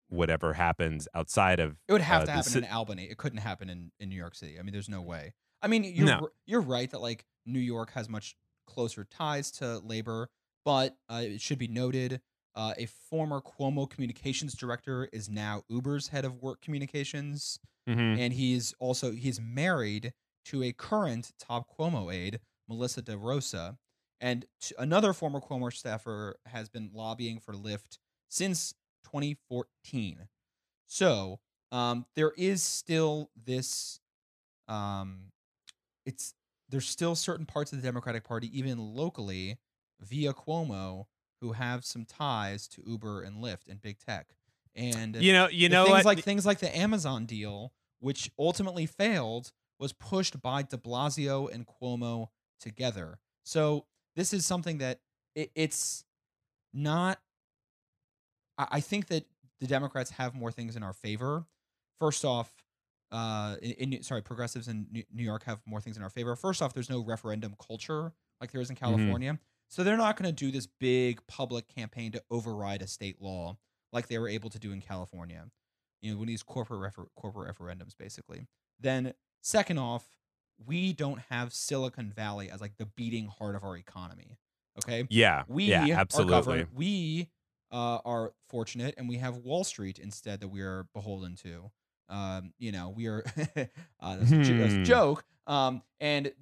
whatever 0.09 0.54
happens 0.54 1.06
outside 1.14 1.61
of 1.61 1.76
It 1.86 1.92
would 1.92 2.00
have 2.00 2.22
uh, 2.22 2.26
to 2.26 2.32
happen 2.32 2.64
in 2.64 2.70
Albany. 2.70 3.04
It 3.04 3.18
couldn't 3.18 3.40
happen 3.40 3.68
in, 3.68 3.90
in 4.00 4.09
New 4.09 4.16
York 4.16 4.34
City. 4.34 4.59
I 4.59 4.62
mean, 4.62 4.72
there's 4.72 4.88
no 4.88 5.02
way. 5.02 5.34
I 5.62 5.68
mean, 5.68 5.84
you're 5.84 6.06
No. 6.06 6.28
you're 6.46 6.61
right 6.62 6.90
that 6.90 7.00
like 7.00 7.26
New 7.44 7.59
York 7.59 7.92
has 7.92 8.09
much 8.09 8.34
closer 8.66 9.04
ties 9.04 9.50
to 9.52 9.78
labor, 9.80 10.30
but 10.68 10.98
uh, 11.08 11.22
it 11.24 11.40
should 11.40 11.56
be 11.58 11.66
noted 11.66 12.20
uh, 12.54 12.74
a 12.76 12.84
former 12.84 13.40
Cuomo 13.40 13.88
communications 13.88 14.54
director 14.54 15.08
is 15.14 15.30
now 15.30 15.62
Uber's 15.70 16.08
head 16.08 16.26
of 16.26 16.42
work 16.42 16.60
communications, 16.60 17.58
Mhm. 17.88 18.18
and 18.18 18.34
he's 18.34 18.74
also 18.78 19.12
he's 19.12 19.40
married 19.40 20.12
to 20.44 20.62
a 20.62 20.74
current 20.74 21.32
top 21.38 21.74
Cuomo 21.74 22.12
aide, 22.14 22.40
Melissa 22.68 23.00
DeRosa, 23.00 23.78
and 24.20 24.44
t- 24.60 24.74
another 24.78 25.14
former 25.14 25.40
Cuomo 25.40 25.72
staffer 25.72 26.36
has 26.44 26.68
been 26.68 26.90
lobbying 26.92 27.40
for 27.40 27.54
Lyft 27.54 27.96
since 28.28 28.74
2014. 29.04 30.28
So 30.86 31.40
um, 31.72 32.04
there 32.14 32.32
is 32.36 32.62
still 32.62 33.30
this. 33.42 34.00
Um, 34.68 35.32
it's 36.04 36.34
there's 36.68 36.86
still 36.88 37.14
certain 37.14 37.46
parts 37.46 37.72
of 37.72 37.80
the 37.80 37.88
Democratic 37.88 38.24
Party, 38.24 38.50
even 38.58 38.78
locally, 38.78 39.58
via 40.01 40.32
Cuomo, 40.32 41.07
who 41.40 41.53
have 41.53 41.84
some 41.84 42.05
ties 42.05 42.68
to 42.68 42.82
Uber 42.86 43.22
and 43.22 43.42
Lyft 43.42 43.68
and 43.68 43.80
big 43.80 43.99
tech. 43.99 44.28
And 44.74 45.16
you 45.16 45.32
know 45.32 45.49
you 45.49 45.68
know 45.68 45.84
things 45.84 45.94
what 45.94 46.05
like 46.05 46.24
things 46.24 46.46
like 46.46 46.61
the 46.61 46.76
Amazon 46.76 47.26
deal, 47.26 47.72
which 48.01 48.30
ultimately 48.38 48.86
failed, 48.86 49.51
was 49.78 49.92
pushed 49.92 50.40
by 50.40 50.62
De 50.62 50.76
Blasio 50.76 51.53
and 51.53 51.66
Cuomo 51.66 52.28
together. 52.61 53.18
So 53.44 53.86
this 54.14 54.32
is 54.32 54.46
something 54.46 54.78
that 54.78 55.01
it, 55.34 55.51
it's 55.55 56.05
not. 56.72 57.18
I, 58.57 58.66
I 58.72 58.80
think 58.80 59.09
that 59.09 59.24
the 59.61 59.66
Democrats 59.66 60.11
have 60.11 60.34
more 60.34 60.53
things 60.53 60.76
in 60.76 60.82
our 60.82 60.92
favor. 60.92 61.46
First 61.99 62.24
off, 62.24 62.53
uh, 63.11 63.57
in, 63.62 63.92
in 63.92 64.03
sorry, 64.03 64.22
progressives 64.22 64.68
in 64.68 64.86
New 64.90 65.03
New 65.12 65.24
York 65.24 65.44
have 65.44 65.61
more 65.66 65.80
things 65.80 65.96
in 65.96 66.03
our 66.03 66.11
favor. 66.11 66.36
First 66.36 66.62
off, 66.62 66.74
there's 66.74 66.90
no 66.90 67.01
referendum 67.05 67.55
culture 67.64 68.12
like 68.40 68.53
there 68.53 68.61
is 68.61 68.70
in 68.70 68.76
California, 68.76 69.38
so 69.68 69.84
they're 69.84 69.96
not 69.96 70.16
going 70.16 70.34
to 70.34 70.44
do 70.44 70.50
this 70.50 70.66
big 70.66 71.20
public 71.26 71.68
campaign 71.68 72.12
to 72.12 72.22
override 72.30 72.82
a 72.82 72.86
state 72.86 73.20
law 73.20 73.56
like 73.92 74.08
they 74.08 74.18
were 74.18 74.28
able 74.28 74.50
to 74.50 74.58
do 74.58 74.72
in 74.72 74.80
California. 74.80 75.44
You 76.02 76.12
know, 76.12 76.16
one 76.18 76.24
of 76.24 76.28
these 76.28 76.42
corporate 76.42 76.80
refer- 76.80 77.08
corporate 77.16 77.54
referendums, 77.56 77.96
basically. 77.98 78.46
Then, 78.80 79.14
second 79.42 79.78
off, 79.78 80.04
we 80.66 80.92
don't 80.92 81.20
have 81.30 81.52
Silicon 81.52 82.10
Valley 82.10 82.50
as 82.50 82.60
like 82.60 82.76
the 82.78 82.86
beating 82.86 83.26
heart 83.26 83.54
of 83.56 83.64
our 83.64 83.76
economy. 83.76 84.38
Okay, 84.78 85.06
yeah 85.10 85.42
we 85.48 85.64
yeah 85.64 85.88
are 85.88 85.98
absolutely 86.00 86.32
governed- 86.32 86.68
we 86.74 87.28
uh, 87.72 87.98
are 88.04 88.32
fortunate, 88.48 88.94
and 88.96 89.08
we 89.08 89.16
have 89.16 89.36
Wall 89.38 89.64
Street 89.64 89.98
instead 89.98 90.40
that 90.40 90.48
we 90.48 90.60
are 90.62 90.86
beholden 90.94 91.34
to. 91.36 91.70
Um, 92.08 92.52
you 92.58 92.72
know, 92.72 92.88
we 92.88 93.06
are 93.08 93.22
uh, 94.00 94.16
that's, 94.16 94.30
a, 94.32 94.36
that's 94.36 94.72
a 94.74 94.76
Hmm. 94.78 94.84
joke. 94.84 95.24
Um, 95.46 95.82
and 96.00 96.32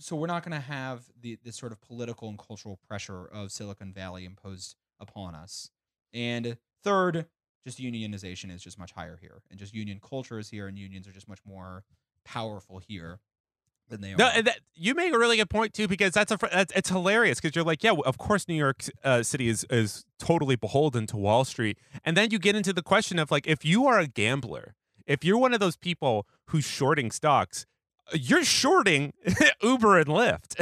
so 0.00 0.16
we're 0.16 0.26
not 0.26 0.42
going 0.42 0.58
to 0.58 0.66
have 0.66 1.02
the 1.20 1.38
this 1.44 1.56
sort 1.56 1.72
of 1.72 1.80
political 1.80 2.28
and 2.28 2.38
cultural 2.38 2.78
pressure 2.88 3.26
of 3.26 3.52
Silicon 3.52 3.92
Valley 3.92 4.24
imposed 4.24 4.76
upon 4.98 5.34
us. 5.34 5.70
And 6.12 6.56
third, 6.82 7.26
just 7.64 7.78
unionization 7.78 8.52
is 8.52 8.62
just 8.62 8.78
much 8.78 8.92
higher 8.92 9.18
here, 9.20 9.42
and 9.50 9.58
just 9.58 9.74
union 9.74 10.00
culture 10.00 10.38
is 10.38 10.48
here, 10.50 10.66
and 10.66 10.78
unions 10.78 11.06
are 11.06 11.12
just 11.12 11.28
much 11.28 11.40
more 11.44 11.84
powerful 12.24 12.78
here 12.78 13.20
than 13.88 14.00
they 14.00 14.12
are. 14.12 14.16
No, 14.16 14.28
and 14.28 14.46
that, 14.46 14.60
you 14.74 14.94
make 14.94 15.12
a 15.12 15.18
really 15.18 15.36
good 15.36 15.50
point 15.50 15.74
too 15.74 15.86
because 15.86 16.12
that's 16.12 16.32
a 16.32 16.38
that's, 16.50 16.72
it's 16.74 16.88
hilarious 16.88 17.40
because 17.40 17.54
you're 17.54 17.64
like, 17.64 17.82
yeah, 17.84 17.94
of 18.04 18.18
course 18.18 18.48
New 18.48 18.54
York 18.54 18.84
uh, 19.04 19.22
City 19.22 19.48
is 19.48 19.66
is 19.70 20.04
totally 20.18 20.56
beholden 20.56 21.06
to 21.08 21.16
Wall 21.16 21.44
Street, 21.44 21.78
and 22.04 22.16
then 22.16 22.30
you 22.30 22.38
get 22.38 22.56
into 22.56 22.72
the 22.72 22.82
question 22.82 23.18
of 23.18 23.30
like, 23.30 23.46
if 23.46 23.64
you 23.64 23.86
are 23.86 23.98
a 23.98 24.06
gambler, 24.06 24.74
if 25.06 25.24
you're 25.24 25.38
one 25.38 25.52
of 25.52 25.60
those 25.60 25.76
people 25.76 26.26
who's 26.46 26.64
shorting 26.64 27.10
stocks. 27.10 27.66
You're 28.14 28.44
shorting 28.44 29.12
Uber 29.62 29.98
and 29.98 30.06
Lyft. 30.08 30.56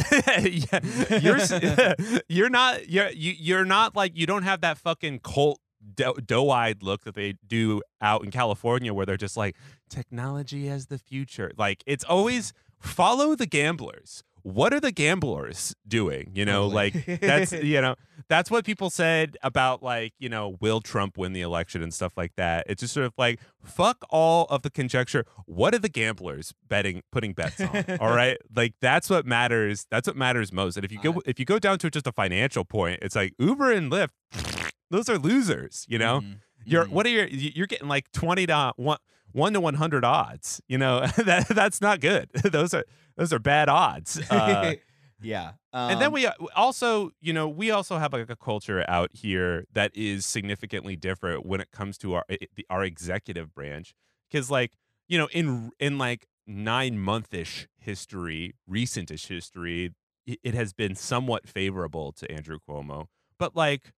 You're 1.22 2.18
you're 2.28 2.50
not 2.50 2.88
you're 2.88 3.10
you, 3.10 3.34
you're 3.38 3.64
not 3.64 3.96
like 3.96 4.16
you 4.16 4.26
don't 4.26 4.42
have 4.42 4.60
that 4.60 4.78
fucking 4.78 5.20
cult 5.20 5.60
do- 5.94 6.14
doe-eyed 6.24 6.82
look 6.82 7.04
that 7.04 7.14
they 7.14 7.34
do 7.46 7.82
out 8.00 8.24
in 8.24 8.30
California 8.30 8.92
where 8.92 9.06
they're 9.06 9.16
just 9.16 9.36
like 9.36 9.56
technology 9.88 10.68
as 10.68 10.86
the 10.86 10.98
future. 10.98 11.52
Like 11.56 11.82
it's 11.86 12.04
always 12.04 12.52
follow 12.80 13.34
the 13.34 13.46
gamblers. 13.46 14.22
What 14.54 14.72
are 14.72 14.80
the 14.80 14.92
gamblers 14.92 15.74
doing? 15.86 16.30
You 16.34 16.44
know, 16.46 16.70
Totally. 16.70 16.92
like 17.06 17.20
that's 17.20 17.52
you 17.72 17.80
know, 17.82 17.96
that's 18.28 18.50
what 18.50 18.64
people 18.64 18.88
said 18.90 19.36
about 19.42 19.82
like, 19.82 20.14
you 20.18 20.28
know, 20.28 20.56
will 20.60 20.80
Trump 20.80 21.18
win 21.18 21.32
the 21.34 21.42
election 21.42 21.82
and 21.82 21.92
stuff 21.92 22.12
like 22.16 22.32
that. 22.36 22.64
It's 22.68 22.80
just 22.80 22.94
sort 22.94 23.06
of 23.06 23.12
like 23.18 23.40
fuck 23.62 24.04
all 24.10 24.46
of 24.46 24.62
the 24.62 24.70
conjecture. 24.70 25.24
What 25.46 25.74
are 25.74 25.78
the 25.78 25.88
gamblers 25.88 26.54
betting 26.66 27.02
putting 27.12 27.32
bets 27.34 27.60
on? 27.60 27.84
all 28.00 28.10
right? 28.14 28.38
Like 28.54 28.74
that's 28.80 29.10
what 29.10 29.26
matters. 29.26 29.86
That's 29.90 30.06
what 30.08 30.16
matters 30.16 30.52
most. 30.52 30.76
And 30.76 30.84
if 30.84 30.92
you 30.92 31.00
go 31.02 31.20
if 31.26 31.38
you 31.38 31.44
go 31.44 31.58
down 31.58 31.78
to 31.80 31.90
just 31.90 32.06
a 32.06 32.12
financial 32.12 32.64
point, 32.64 33.00
it's 33.02 33.16
like 33.16 33.34
Uber 33.38 33.70
and 33.72 33.92
Lyft, 33.92 34.10
those 34.90 35.08
are 35.10 35.18
losers, 35.18 35.84
you 35.88 35.98
know? 35.98 36.20
Mhm. 36.22 36.38
You're 36.64 36.86
Mhm. 36.86 36.90
what 36.90 37.06
are 37.06 37.10
your 37.10 37.26
you're 37.26 37.66
getting 37.66 37.88
like 37.88 38.10
20 38.12 38.46
to 38.46 38.72
1 38.76 38.98
1 39.32 39.52
to 39.52 39.60
100 39.60 40.04
odds. 40.04 40.60
You 40.68 40.78
know, 40.78 41.00
that 41.16 41.48
that's 41.48 41.80
not 41.80 42.00
good. 42.00 42.30
those 42.44 42.74
are 42.74 42.84
those 43.16 43.32
are 43.32 43.38
bad 43.38 43.68
odds. 43.68 44.20
Uh, 44.30 44.74
yeah. 45.20 45.52
and 45.72 46.00
then 46.00 46.08
um, 46.08 46.12
we 46.12 46.26
uh, 46.26 46.32
also, 46.54 47.10
you 47.20 47.32
know, 47.32 47.48
we 47.48 47.72
also 47.72 47.98
have 47.98 48.12
like 48.12 48.30
a 48.30 48.36
culture 48.36 48.84
out 48.86 49.10
here 49.12 49.64
that 49.72 49.90
is 49.96 50.24
significantly 50.24 50.94
different 50.94 51.44
when 51.44 51.60
it 51.60 51.72
comes 51.72 51.98
to 51.98 52.14
our 52.14 52.24
the, 52.28 52.64
our 52.70 52.84
executive 52.84 53.52
branch 53.52 53.94
cuz 54.30 54.48
like, 54.48 54.74
you 55.08 55.18
know, 55.18 55.28
in 55.32 55.72
in 55.80 55.98
like 55.98 56.28
9 56.46 57.00
monthish 57.00 57.66
history, 57.78 58.54
recentish 58.70 59.26
history, 59.26 59.92
it 60.24 60.54
has 60.54 60.72
been 60.72 60.94
somewhat 60.94 61.48
favorable 61.48 62.12
to 62.12 62.30
Andrew 62.30 62.58
Cuomo. 62.68 63.06
But 63.38 63.56
like, 63.56 63.92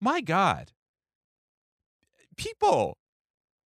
my 0.00 0.22
god, 0.22 0.72
people 2.36 2.98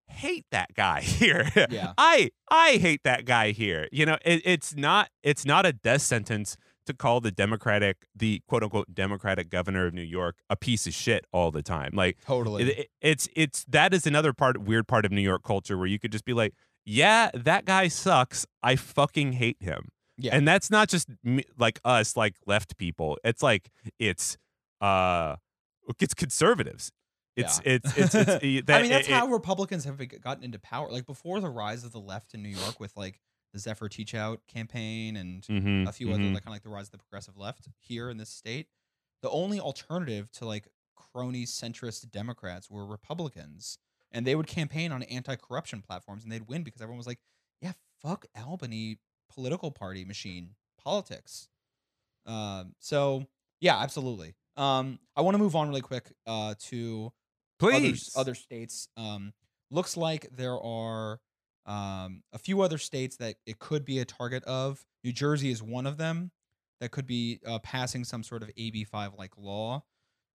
hate 0.07 0.45
that 0.51 0.73
guy 0.75 1.01
here. 1.19 1.49
Yeah. 1.69 1.93
I 1.97 2.29
I 2.49 2.77
hate 2.77 3.01
that 3.03 3.25
guy 3.25 3.51
here. 3.51 3.87
You 3.91 4.05
know, 4.05 4.17
it, 4.25 4.41
it's 4.45 4.75
not 4.75 5.09
it's 5.23 5.45
not 5.45 5.65
a 5.65 5.73
death 5.73 6.01
sentence 6.01 6.57
to 6.85 6.93
call 6.93 7.19
the 7.19 7.31
Democratic 7.31 8.05
the 8.15 8.41
quote 8.47 8.61
unquote 8.63 8.93
Democratic 8.93 9.49
governor 9.49 9.87
of 9.87 9.93
New 9.93 10.01
York 10.03 10.35
a 10.49 10.55
piece 10.55 10.85
of 10.85 10.93
shit 10.93 11.25
all 11.31 11.49
the 11.51 11.63
time. 11.63 11.91
Like 11.93 12.17
totally. 12.25 12.63
it, 12.63 12.79
it- 12.79 12.89
it's 13.01 13.27
it's 13.35 13.65
that 13.65 13.93
is 13.93 14.05
another 14.07 14.33
part 14.33 14.57
weird 14.59 14.87
part 14.87 15.05
of 15.05 15.11
New 15.11 15.21
York 15.21 15.43
culture 15.43 15.77
where 15.77 15.87
you 15.87 15.99
could 15.99 16.11
just 16.11 16.25
be 16.25 16.33
like, 16.33 16.53
yeah, 16.85 17.29
that 17.33 17.65
guy 17.65 17.87
sucks. 17.87 18.45
I 18.61 18.75
fucking 18.75 19.33
hate 19.33 19.57
him. 19.59 19.89
Yeah. 20.17 20.35
And 20.35 20.47
that's 20.47 20.71
not 20.71 20.87
just 20.89 21.09
me, 21.23 21.43
like 21.57 21.79
us, 21.83 22.15
like 22.15 22.35
left 22.47 22.77
people. 22.77 23.17
It's 23.23 23.43
like 23.43 23.69
it's 23.99 24.37
uh, 24.81 25.35
it's 25.99 26.13
conservatives. 26.13 26.91
It's 27.35 27.59
Yeah. 27.65 27.73
it's 27.73 27.97
it's, 27.97 28.15
it's, 28.15 28.29
I 28.43 28.61
that- 28.61 28.81
mean, 28.81 28.91
that's 28.91 29.07
it- 29.07 29.13
how 29.13 29.27
Republicans 29.27 29.83
have 29.85 29.97
gotten 30.21 30.43
into 30.43 30.59
power. 30.59 30.89
Like 30.91 31.05
before 31.05 31.39
the 31.41 31.49
rise 31.49 31.83
of 31.83 31.91
the 31.91 31.99
left 31.99 32.33
in 32.33 32.41
New 32.43 32.49
York, 32.49 32.79
with 32.79 32.95
like 32.95 33.19
the 33.53 33.59
Zephyr 33.59 33.87
Teachout 33.89 34.39
campaign 34.47 35.15
and 35.15 35.43
Mhm, 35.43 35.87
a 35.87 35.91
few 35.91 36.09
other 36.11 36.19
mhm. 36.23 36.33
like 36.33 36.43
kind 36.43 36.47
of 36.53 36.55
like 36.55 36.63
the 36.63 36.69
rise 36.69 36.87
of 36.87 36.91
the 36.91 36.97
progressive 36.97 37.37
left 37.37 37.67
here 37.79 38.09
in 38.09 38.17
this 38.17 38.29
state. 38.29 38.67
The 39.21 39.29
only 39.29 39.59
alternative 39.59 40.31
to 40.33 40.45
like 40.45 40.67
crony 40.95 41.45
centrist 41.45 42.09
Democrats 42.11 42.69
were 42.69 42.85
Republicans, 42.85 43.77
and 44.11 44.25
they 44.27 44.35
would 44.35 44.47
campaign 44.47 44.91
on 44.91 45.03
anti-corruption 45.03 45.81
platforms, 45.81 46.23
and 46.23 46.31
they'd 46.31 46.47
win 46.47 46.63
because 46.63 46.81
everyone 46.81 46.97
was 46.97 47.07
like, 47.07 47.19
"Yeah, 47.61 47.73
fuck 48.01 48.25
Albany 48.35 48.99
political 49.29 49.71
party 49.71 50.05
machine 50.05 50.55
politics." 50.77 51.47
Um, 52.25 52.75
so 52.79 53.25
yeah, 53.61 53.77
absolutely. 53.79 54.35
Um, 54.57 54.99
I 55.15 55.21
want 55.21 55.35
to 55.35 55.39
move 55.39 55.55
on 55.55 55.67
really 55.69 55.81
quick 55.81 56.11
uh, 56.25 56.55
to 56.67 57.11
please 57.59 58.11
other, 58.15 58.21
other 58.21 58.35
states. 58.35 58.87
Um, 58.97 59.33
looks 59.71 59.97
like 59.97 60.27
there 60.35 60.59
are 60.59 61.19
um, 61.65 62.23
a 62.33 62.37
few 62.37 62.61
other 62.61 62.77
states 62.77 63.17
that 63.17 63.35
it 63.45 63.59
could 63.59 63.85
be 63.85 63.99
a 63.99 64.05
target 64.05 64.43
of. 64.43 64.85
New 65.03 65.11
Jersey 65.11 65.51
is 65.51 65.61
one 65.61 65.85
of 65.85 65.97
them 65.97 66.31
that 66.81 66.91
could 66.91 67.07
be 67.07 67.39
uh, 67.45 67.59
passing 67.59 68.03
some 68.03 68.23
sort 68.23 68.43
of 68.43 68.49
AB5 68.55 69.17
like 69.17 69.31
law. 69.37 69.83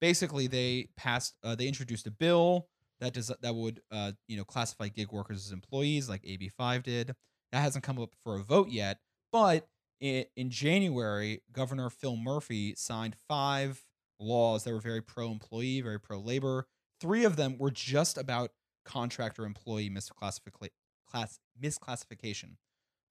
Basically, 0.00 0.46
they 0.46 0.88
passed, 0.96 1.36
uh, 1.44 1.54
they 1.54 1.68
introduced 1.68 2.06
a 2.06 2.10
bill 2.10 2.68
that 3.00 3.14
does 3.14 3.32
that 3.40 3.54
would 3.54 3.80
uh, 3.90 4.12
you 4.28 4.36
know 4.36 4.44
classify 4.44 4.88
gig 4.88 5.10
workers 5.10 5.46
as 5.46 5.52
employees 5.52 6.08
like 6.08 6.22
AB5 6.22 6.82
did. 6.82 7.14
That 7.52 7.60
hasn't 7.60 7.84
come 7.84 7.98
up 7.98 8.10
for 8.22 8.36
a 8.36 8.42
vote 8.42 8.68
yet, 8.68 8.98
but 9.32 9.66
in, 10.00 10.24
in 10.36 10.50
January, 10.50 11.42
Governor 11.52 11.90
Phil 11.90 12.16
Murphy 12.16 12.74
signed 12.76 13.16
five 13.28 13.82
laws 14.20 14.64
that 14.64 14.72
were 14.72 14.80
very 14.80 15.02
pro-employee, 15.02 15.80
very 15.80 15.98
pro-labor. 15.98 16.66
Three 17.00 17.24
of 17.24 17.36
them 17.36 17.56
were 17.58 17.70
just 17.70 18.18
about 18.18 18.52
contractor 18.84 19.44
employee 19.44 19.90
misclassification. 19.90 20.70
Class 21.06 21.40
misclassification. 21.60 22.56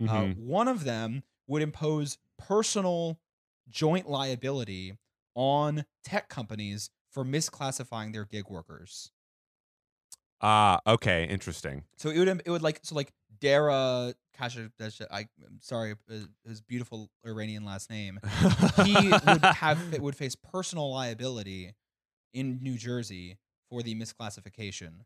Uh, 0.08 0.24
Mhm. 0.24 0.38
one 0.38 0.68
of 0.68 0.84
them 0.86 1.24
would 1.48 1.62
impose 1.62 2.18
personal 2.38 3.20
joint 3.68 4.08
liability 4.10 4.98
on 5.36 5.86
tech 6.04 6.30
companies 6.30 6.90
for 7.10 7.26
misclassifying 7.26 8.14
their 8.14 8.26
gig 8.26 8.50
workers. 8.50 9.12
Ah, 10.42 10.80
okay, 10.88 11.26
interesting. 11.26 11.84
So 11.98 12.10
it 12.10 12.18
would 12.20 12.42
it 12.46 12.50
would 12.50 12.62
like 12.62 12.80
so 12.84 12.96
like 12.96 13.12
Dara 13.40 14.14
Kasha 14.34 14.72
I 15.12 15.28
I'm 15.46 15.60
sorry 15.60 15.96
uh, 16.10 16.20
his 16.48 16.62
beautiful 16.62 17.10
Iranian 17.26 17.66
last 17.66 17.90
name. 17.90 18.20
He 18.86 18.96
would 19.10 19.44
have 19.44 20.00
would 20.00 20.16
face 20.16 20.36
personal 20.36 20.92
liability 20.92 21.76
in 22.34 22.60
New 22.62 22.78
Jersey 22.78 23.38
for 23.70 23.82
the 23.84 23.96
misclassification 23.96 25.02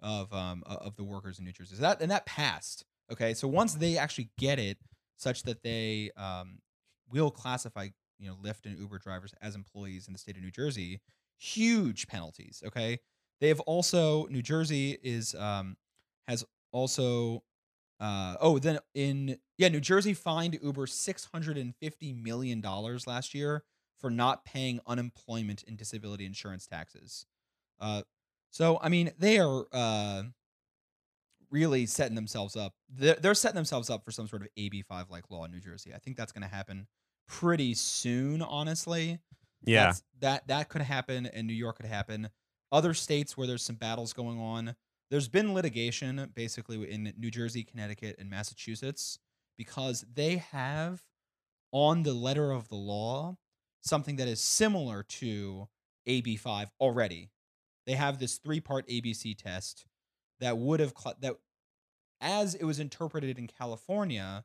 of 0.00 0.32
um 0.32 0.62
of 0.66 0.96
the 0.96 1.04
workers 1.04 1.38
in 1.38 1.44
New 1.44 1.52
Jersey. 1.52 1.76
So 1.76 1.82
that 1.82 2.02
and 2.02 2.10
that 2.10 2.26
passed. 2.26 2.84
Okay, 3.10 3.34
so 3.34 3.46
once 3.48 3.74
they 3.74 3.96
actually 3.98 4.30
get 4.38 4.58
it, 4.58 4.78
such 5.16 5.42
that 5.44 5.62
they 5.62 6.10
um 6.16 6.58
will 7.10 7.30
classify 7.30 7.88
you 8.18 8.28
know 8.28 8.36
Lyft 8.42 8.66
and 8.66 8.78
Uber 8.78 8.98
drivers 8.98 9.34
as 9.40 9.54
employees 9.54 10.06
in 10.06 10.12
the 10.12 10.18
state 10.18 10.36
of 10.36 10.42
New 10.42 10.50
Jersey, 10.50 11.00
huge 11.38 12.06
penalties. 12.06 12.62
Okay, 12.66 12.98
they 13.40 13.48
have 13.48 13.60
also 13.60 14.26
New 14.26 14.42
Jersey 14.42 14.98
is 15.02 15.34
um 15.34 15.76
has 16.28 16.44
also 16.72 17.42
uh 18.00 18.36
oh 18.40 18.58
then 18.58 18.78
in 18.94 19.38
yeah 19.58 19.68
New 19.68 19.80
Jersey 19.80 20.14
fined 20.14 20.58
Uber 20.62 20.86
six 20.86 21.28
hundred 21.32 21.58
and 21.58 21.74
fifty 21.76 22.12
million 22.12 22.60
dollars 22.60 23.06
last 23.06 23.34
year 23.34 23.64
for 24.00 24.10
not 24.10 24.44
paying 24.44 24.80
unemployment 24.86 25.62
and 25.68 25.76
disability 25.76 26.26
insurance 26.26 26.66
taxes. 26.66 27.26
Uh, 27.82 28.02
so 28.50 28.78
I 28.80 28.88
mean 28.88 29.12
they 29.18 29.38
are 29.38 29.66
uh 29.72 30.22
really 31.50 31.86
setting 31.86 32.14
themselves 32.14 32.56
up. 32.56 32.74
They're, 32.88 33.16
they're 33.16 33.34
setting 33.34 33.56
themselves 33.56 33.90
up 33.90 34.04
for 34.04 34.10
some 34.10 34.26
sort 34.26 34.42
of 34.42 34.48
AB5 34.58 35.10
like 35.10 35.30
law 35.30 35.44
in 35.44 35.50
New 35.50 35.60
Jersey. 35.60 35.92
I 35.94 35.98
think 35.98 36.16
that's 36.16 36.32
going 36.32 36.42
to 36.42 36.48
happen 36.54 36.86
pretty 37.28 37.74
soon. 37.74 38.40
Honestly, 38.42 39.18
Yeah. 39.64 39.80
That's- 39.84 40.02
that 40.20 40.46
that 40.48 40.68
could 40.68 40.82
happen, 40.82 41.26
and 41.26 41.46
New 41.46 41.52
York 41.54 41.76
could 41.76 41.86
happen. 41.86 42.30
Other 42.70 42.94
states 42.94 43.36
where 43.36 43.46
there's 43.46 43.62
some 43.62 43.76
battles 43.76 44.12
going 44.12 44.38
on. 44.38 44.74
There's 45.10 45.28
been 45.28 45.52
litigation 45.52 46.30
basically 46.34 46.90
in 46.90 47.12
New 47.18 47.30
Jersey, 47.30 47.64
Connecticut, 47.64 48.16
and 48.18 48.30
Massachusetts 48.30 49.18
because 49.58 50.06
they 50.14 50.36
have 50.38 51.02
on 51.72 52.02
the 52.02 52.14
letter 52.14 52.50
of 52.52 52.68
the 52.68 52.76
law 52.76 53.36
something 53.82 54.16
that 54.16 54.28
is 54.28 54.40
similar 54.40 55.02
to 55.02 55.68
AB5 56.08 56.70
already. 56.80 57.30
They 57.86 57.94
have 57.94 58.18
this 58.18 58.38
three-part 58.38 58.86
ABC 58.88 59.36
test 59.36 59.86
that 60.40 60.58
would 60.58 60.80
have 60.80 60.94
cl- 60.96 61.16
that 61.20 61.36
as 62.20 62.54
it 62.54 62.64
was 62.64 62.78
interpreted 62.78 63.38
in 63.38 63.46
California 63.48 64.44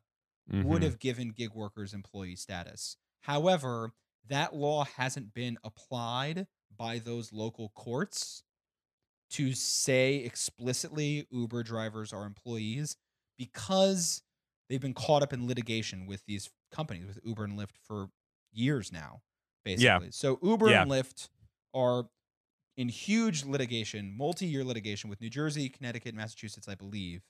would 0.50 0.80
Mhm. 0.80 0.84
have 0.84 0.98
given 0.98 1.28
gig 1.30 1.52
workers 1.54 1.92
employee 1.92 2.34
status. 2.36 2.96
However, 3.20 3.92
that 4.24 4.54
law 4.54 4.84
hasn't 4.84 5.34
been 5.34 5.58
applied 5.62 6.46
by 6.70 6.98
those 6.98 7.32
local 7.32 7.68
courts 7.70 8.42
to 9.30 9.52
say 9.52 10.16
explicitly 10.16 11.26
Uber 11.30 11.62
drivers 11.62 12.12
are 12.14 12.24
employees 12.24 12.96
because 13.36 14.22
they've 14.68 14.80
been 14.80 14.94
caught 14.94 15.22
up 15.22 15.32
in 15.34 15.46
litigation 15.46 16.06
with 16.06 16.24
these 16.24 16.50
companies, 16.70 17.06
with 17.06 17.20
Uber 17.24 17.44
and 17.44 17.58
Lyft 17.58 17.76
for 17.76 18.10
years 18.52 18.90
now, 18.90 19.22
basically. 19.64 19.84
Yeah. 20.06 20.10
So 20.10 20.38
Uber 20.42 20.70
Yeah. 20.70 20.82
and 20.82 20.90
Lyft 20.90 21.28
are 21.74 22.08
in 22.78 22.88
huge 22.88 23.44
litigation, 23.44 24.14
multi-year 24.16 24.62
litigation 24.62 25.10
with 25.10 25.20
New 25.20 25.28
Jersey, 25.28 25.68
Connecticut, 25.68 26.14
Massachusetts, 26.14 26.68
I 26.68 26.76
believe, 26.76 27.22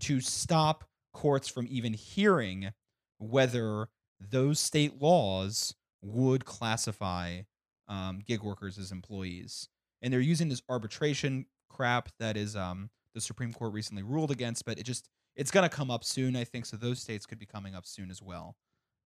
to 0.00 0.20
stop 0.20 0.84
courts 1.14 1.48
from 1.48 1.66
even 1.70 1.94
hearing 1.94 2.70
whether 3.18 3.88
those 4.20 4.60
state 4.60 5.00
laws 5.00 5.74
would 6.02 6.44
classify 6.44 7.40
um, 7.88 8.20
gig 8.26 8.42
workers 8.42 8.76
as 8.76 8.92
employees. 8.92 9.68
And 10.02 10.12
they're 10.12 10.20
using 10.20 10.50
this 10.50 10.62
arbitration 10.68 11.46
crap 11.70 12.10
that 12.18 12.36
is 12.36 12.54
um, 12.54 12.90
the 13.14 13.22
Supreme 13.22 13.54
Court 13.54 13.72
recently 13.72 14.02
ruled 14.02 14.30
against, 14.30 14.66
but 14.66 14.78
it 14.78 14.84
just 14.84 15.08
it's 15.34 15.50
going 15.50 15.68
to 15.68 15.74
come 15.74 15.90
up 15.90 16.04
soon, 16.04 16.36
I 16.36 16.44
think. 16.44 16.66
So 16.66 16.76
those 16.76 17.00
states 17.00 17.24
could 17.24 17.38
be 17.38 17.46
coming 17.46 17.74
up 17.74 17.86
soon 17.86 18.10
as 18.10 18.20
well. 18.20 18.54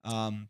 Um, 0.03 0.49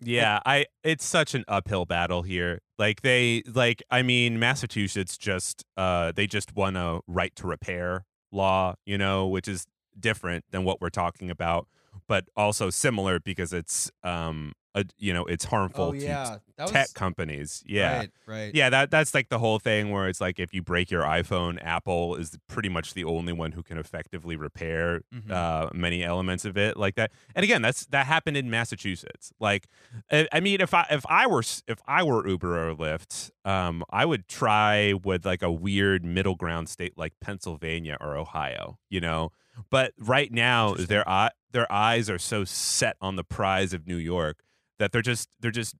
Yeah, 0.00 0.40
I 0.44 0.66
it's 0.82 1.04
such 1.04 1.34
an 1.34 1.44
uphill 1.48 1.86
battle 1.86 2.22
here. 2.22 2.60
Like 2.78 3.02
they 3.02 3.42
like 3.52 3.82
I 3.90 4.02
mean 4.02 4.38
Massachusetts 4.38 5.16
just 5.16 5.64
uh 5.76 6.12
they 6.12 6.26
just 6.26 6.54
won 6.56 6.76
a 6.76 7.00
right 7.06 7.34
to 7.36 7.46
repair 7.46 8.04
law, 8.32 8.74
you 8.84 8.98
know, 8.98 9.26
which 9.26 9.48
is 9.48 9.66
different 9.98 10.44
than 10.50 10.64
what 10.64 10.80
we're 10.80 10.90
talking 10.90 11.30
about, 11.30 11.68
but 12.08 12.24
also 12.36 12.70
similar 12.70 13.20
because 13.20 13.52
it's 13.52 13.90
um 14.02 14.52
a, 14.74 14.84
you 14.98 15.14
know, 15.14 15.24
it's 15.24 15.44
harmful 15.44 15.84
oh 15.84 15.92
to 15.92 15.98
yeah, 15.98 16.38
that 16.56 16.68
tech 16.68 16.86
was 16.86 16.92
companies. 16.92 17.62
Yeah. 17.66 17.98
right, 17.98 18.10
right. 18.26 18.54
Yeah, 18.54 18.70
that 18.70 18.90
that's 18.90 19.14
like 19.14 19.28
the 19.28 19.38
whole 19.38 19.58
thing 19.58 19.90
where 19.90 20.08
it's 20.08 20.20
like 20.20 20.40
if 20.40 20.52
you 20.52 20.62
break 20.62 20.90
your 20.90 21.02
iPhone, 21.02 21.58
Apple 21.62 22.16
is 22.16 22.36
pretty 22.48 22.68
much 22.68 22.94
the 22.94 23.04
only 23.04 23.32
one 23.32 23.52
who 23.52 23.62
can 23.62 23.78
effectively 23.78 24.34
repair 24.36 25.02
Mhm. 25.14 25.30
uh, 25.30 25.70
many 25.72 26.02
elements 26.02 26.44
of 26.44 26.56
it 26.56 26.76
like 26.76 26.96
that. 26.96 27.12
And 27.34 27.44
again, 27.44 27.62
that's 27.62 27.86
that 27.86 28.06
happened 28.06 28.36
in 28.36 28.50
Massachusetts. 28.50 29.32
Like, 29.38 29.68
I, 30.10 30.26
I 30.32 30.40
mean, 30.40 30.60
if 30.60 30.74
I 30.74 30.86
if 30.90 31.04
I 31.08 31.26
were 31.26 31.42
if 31.68 31.78
I 31.86 32.02
were 32.02 32.26
Uber 32.26 32.70
or 32.70 32.74
Lyft, 32.74 33.30
um, 33.44 33.84
I 33.90 34.04
would 34.04 34.26
try 34.28 34.92
with 34.92 35.24
like 35.24 35.42
a 35.42 35.52
weird 35.52 36.04
middle 36.04 36.34
ground 36.34 36.68
state 36.68 36.98
like 36.98 37.12
Pennsylvania 37.20 37.96
or 38.00 38.16
Ohio. 38.16 38.78
You 38.90 39.00
know, 39.00 39.30
but 39.70 39.92
right 39.98 40.32
now 40.32 40.74
their 40.74 41.08
eye 41.08 41.30
their 41.52 41.70
eyes 41.70 42.10
are 42.10 42.18
so 42.18 42.42
set 42.44 42.96
on 43.00 43.14
the 43.14 43.22
prize 43.22 43.72
of 43.72 43.86
New 43.86 43.96
York 43.98 44.38
that 44.78 44.92
they're 44.92 45.02
just 45.02 45.28
they're 45.40 45.50
just 45.50 45.74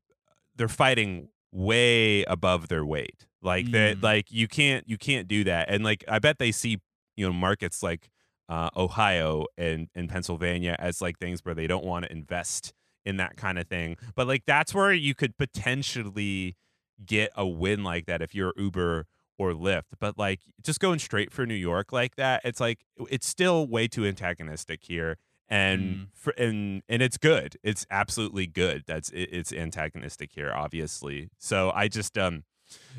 they're 0.57 0.69
fighting 0.69 1.29
way 1.53 2.23
above 2.25 2.69
their 2.69 2.85
weight. 2.85 3.27
Like 3.43 3.71
that, 3.73 3.99
Mm. 3.99 4.03
like 4.03 4.31
you 4.33 4.49
can't 4.49 4.89
you 4.89 4.97
can't 4.99 5.29
do 5.29 5.45
that. 5.45 5.69
And 5.71 5.85
like 5.85 6.05
I 6.09 6.19
bet 6.19 6.39
they 6.39 6.53
see 6.53 6.81
you 7.17 7.27
know 7.27 7.33
markets 7.33 7.83
like 7.83 8.11
uh, 8.49 8.71
Ohio 8.77 9.47
and 9.59 9.89
and 9.95 10.09
Pennsylvania 10.09 10.77
as 10.79 11.01
like 11.03 11.19
things 11.19 11.45
where 11.45 11.55
they 11.55 11.67
don't 11.67 11.85
want 11.85 12.05
to 12.07 12.13
invest 12.13 12.73
in 13.05 13.17
that 13.19 13.37
kind 13.37 13.59
of 13.59 13.69
thing. 13.69 13.97
But 14.15 14.27
like 14.27 14.45
that's 14.47 14.75
where 14.75 14.93
you 14.93 15.15
could 15.15 15.37
potentially 15.37 16.57
get 17.05 17.31
a 17.37 17.47
win 17.47 17.83
like 17.85 18.07
that 18.07 18.23
if 18.23 18.35
you're 18.35 18.53
Uber 18.57 19.07
or 19.39 19.53
Lyft. 19.53 19.83
But 20.01 20.17
like 20.19 20.41
just 20.63 20.81
going 20.81 20.99
straight 20.99 21.33
for 21.33 21.45
New 21.45 21.55
York 21.55 21.93
like 21.93 22.17
that, 22.17 22.41
it's 22.45 22.61
like 22.61 22.81
it's 23.11 23.27
still 23.27 23.67
way 23.67 23.89
too 23.89 24.07
antagonistic 24.07 24.85
here. 24.85 25.19
And 25.55 25.83
Mm. 25.83 26.07
for, 26.15 26.33
and 26.37 26.83
and 26.89 27.01
it's 27.03 27.17
good. 27.19 27.57
It's 27.63 27.87
absolutely 27.91 28.47
good. 28.47 28.85
That's 28.87 29.11
it, 29.11 29.29
it's 29.33 29.53
antagonistic 29.53 30.33
here, 30.33 30.53
obviously. 30.53 31.31
So 31.39 31.71
I 31.75 31.89
just 31.89 32.17
um, 32.19 32.45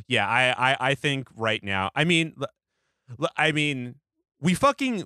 yeah, 0.07 0.27
I 0.27 0.71
I 0.71 0.77
I 0.91 0.95
think 0.95 1.27
right 1.35 1.63
now. 1.63 1.89
I 1.95 2.03
mean, 2.05 2.33
I 3.37 3.51
mean, 3.51 3.95
we 4.39 4.53
fucking 4.53 5.03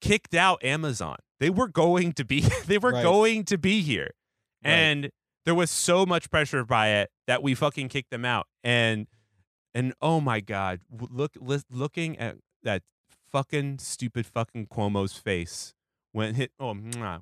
kicked 0.00 0.34
out 0.34 0.62
Amazon. 0.64 1.16
They 1.40 1.50
were 1.50 1.68
going 1.68 2.12
to 2.14 2.24
be 2.24 2.40
they 2.66 2.78
were 2.78 2.92
Right. 2.92 3.02
going 3.02 3.44
to 3.46 3.58
be 3.58 3.82
here. 3.82 4.10
Right. 4.64 4.70
And 4.72 5.10
there 5.44 5.54
was 5.54 5.70
so 5.70 6.04
much 6.06 6.30
pressure 6.30 6.64
by 6.64 6.88
it 6.90 7.10
that 7.26 7.42
we 7.42 7.54
fucking 7.54 7.88
kicked 7.88 8.10
them 8.10 8.24
out. 8.24 8.46
And 8.64 9.06
and 9.74 9.92
oh 10.00 10.20
my 10.20 10.40
god, 10.40 10.80
look 10.90 11.32
li- 11.40 11.62
looking 11.70 12.18
at 12.18 12.36
that 12.62 12.82
fucking 13.30 13.78
stupid 13.78 14.26
fucking 14.26 14.66
Cuomo's 14.68 15.12
face 15.12 15.74
when 16.12 16.34
hit 16.34 16.52
oh 16.58 16.74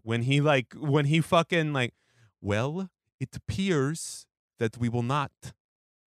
when 0.03 0.22
he 0.22 0.41
like 0.41 0.74
when 0.74 1.07
he 1.07 1.20
fucking 1.20 1.72
like 1.72 1.95
well, 2.41 2.91
it 3.18 3.34
appears 3.34 4.26
that 4.59 4.78
we 4.78 4.89
will 4.89 5.03
not 5.03 5.32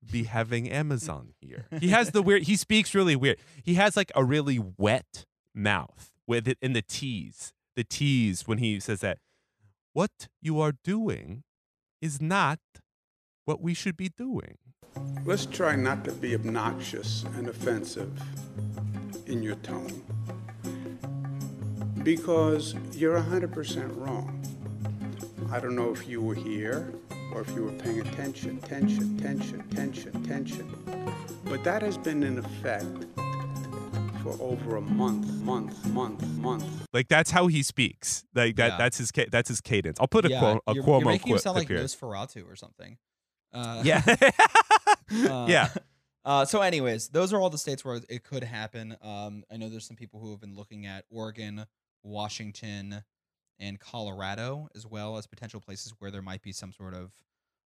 be 0.10 0.24
having 0.24 0.70
Amazon 0.70 1.34
here. 1.42 1.68
He 1.80 1.90
has 1.90 2.12
the 2.12 2.22
weird 2.22 2.44
he 2.44 2.56
speaks 2.56 2.96
really 2.96 3.16
weird. 3.16 3.38
He 3.64 3.76
has 3.76 3.98
like 3.98 4.12
a 4.16 4.24
really 4.24 4.60
wet 4.78 5.26
mouth 5.54 6.12
with 6.28 6.48
it 6.48 6.58
in 6.62 6.74
the 6.74 6.82
T's. 6.82 7.54
The 7.76 7.84
T's 7.84 8.48
when 8.48 8.60
he 8.60 8.80
says 8.80 9.02
that 9.02 9.20
what 9.94 10.28
you 10.42 10.60
are 10.60 10.74
doing 10.84 11.44
is 12.02 12.22
not 12.22 12.60
what 13.46 13.62
we 13.62 13.74
should 13.74 13.98
be 13.98 14.10
doing. 14.10 14.58
Let's 15.26 15.46
try 15.46 15.76
not 15.76 16.04
to 16.06 16.12
be 16.12 16.36
obnoxious 16.36 17.26
and 17.36 17.48
offensive 17.48 18.12
in 19.28 19.44
your 19.44 19.56
tone. 19.56 20.02
Because 22.16 22.74
you're 22.93 23.22
100% 23.22 23.95
wrong. 23.95 24.41
I 25.51 25.60
don't 25.60 25.76
know 25.76 25.91
if 25.93 26.07
you 26.07 26.24
were 26.24 26.34
here 26.34 26.91
or 27.32 27.41
if 27.41 27.51
you 27.51 27.64
were 27.66 27.72
paying 27.74 27.99
attention, 27.99 28.57
tension, 28.62 29.16
tension, 29.20 29.62
tension, 29.70 30.24
tension. 30.24 30.68
But 31.45 31.64
that 31.64 31.84
has 31.84 31.99
been 31.99 32.24
in 32.24 32.39
effect 32.39 33.05
for 34.24 34.36
over 34.41 34.78
a 34.78 34.82
month, 34.82 35.28
month, 35.43 35.86
month, 35.86 36.28
month. 36.30 36.66
Like 36.93 37.10
that's 37.10 37.30
how 37.30 37.45
he 37.45 37.62
speaks. 37.62 38.24
Like 38.34 38.55
that 38.55 38.72
Yeah. 38.72 38.78
that's 38.78 38.97
his 38.97 39.12
ca- 39.12 39.30
that's 39.32 39.49
his 39.49 39.62
cadence. 39.62 39.99
I'll 39.99 40.07
put 40.07 40.26
a 40.26 40.30
yeah, 40.32 40.39
quote 40.39 40.64
a 40.66 40.74
you're, 40.74 40.84
Cuomo 40.84 41.01
you're 41.01 41.10
making 41.12 41.34
him 41.34 41.38
sound 41.38 41.57
like 41.57 41.68
here. 41.68 41.78
Nosferatu 41.78 42.51
or 42.51 42.55
something. 42.55 42.97
Uh, 43.53 43.82
Yeah. 43.86 44.01
Uh, 45.12 45.45
yeah. 45.47 45.70
Uh, 46.26 46.45
so, 46.45 46.62
anyways, 46.62 47.07
those 47.07 47.32
are 47.34 47.39
all 47.39 47.49
the 47.49 47.57
states 47.57 47.84
where 47.84 48.01
it 48.10 48.24
could 48.24 48.43
happen. 48.43 48.95
Um, 49.01 49.43
I 49.49 49.55
know 49.57 49.70
there's 49.70 49.88
some 49.88 49.95
people 49.95 50.20
who 50.20 50.32
have 50.32 50.41
been 50.41 50.53
looking 50.53 50.86
at 50.86 51.05
Oregon, 51.10 51.66
Washington, 52.04 53.04
and 53.60 53.80
Colorado 53.80 54.70
as 54.76 54.86
well 54.88 55.18
as 55.18 55.28
potential 55.28 55.60
places 55.62 55.93
where 56.00 56.12
there 56.12 56.22
might 56.22 56.41
be 56.41 56.52
some 56.52 56.72
sort 56.74 56.93
of 56.93 57.14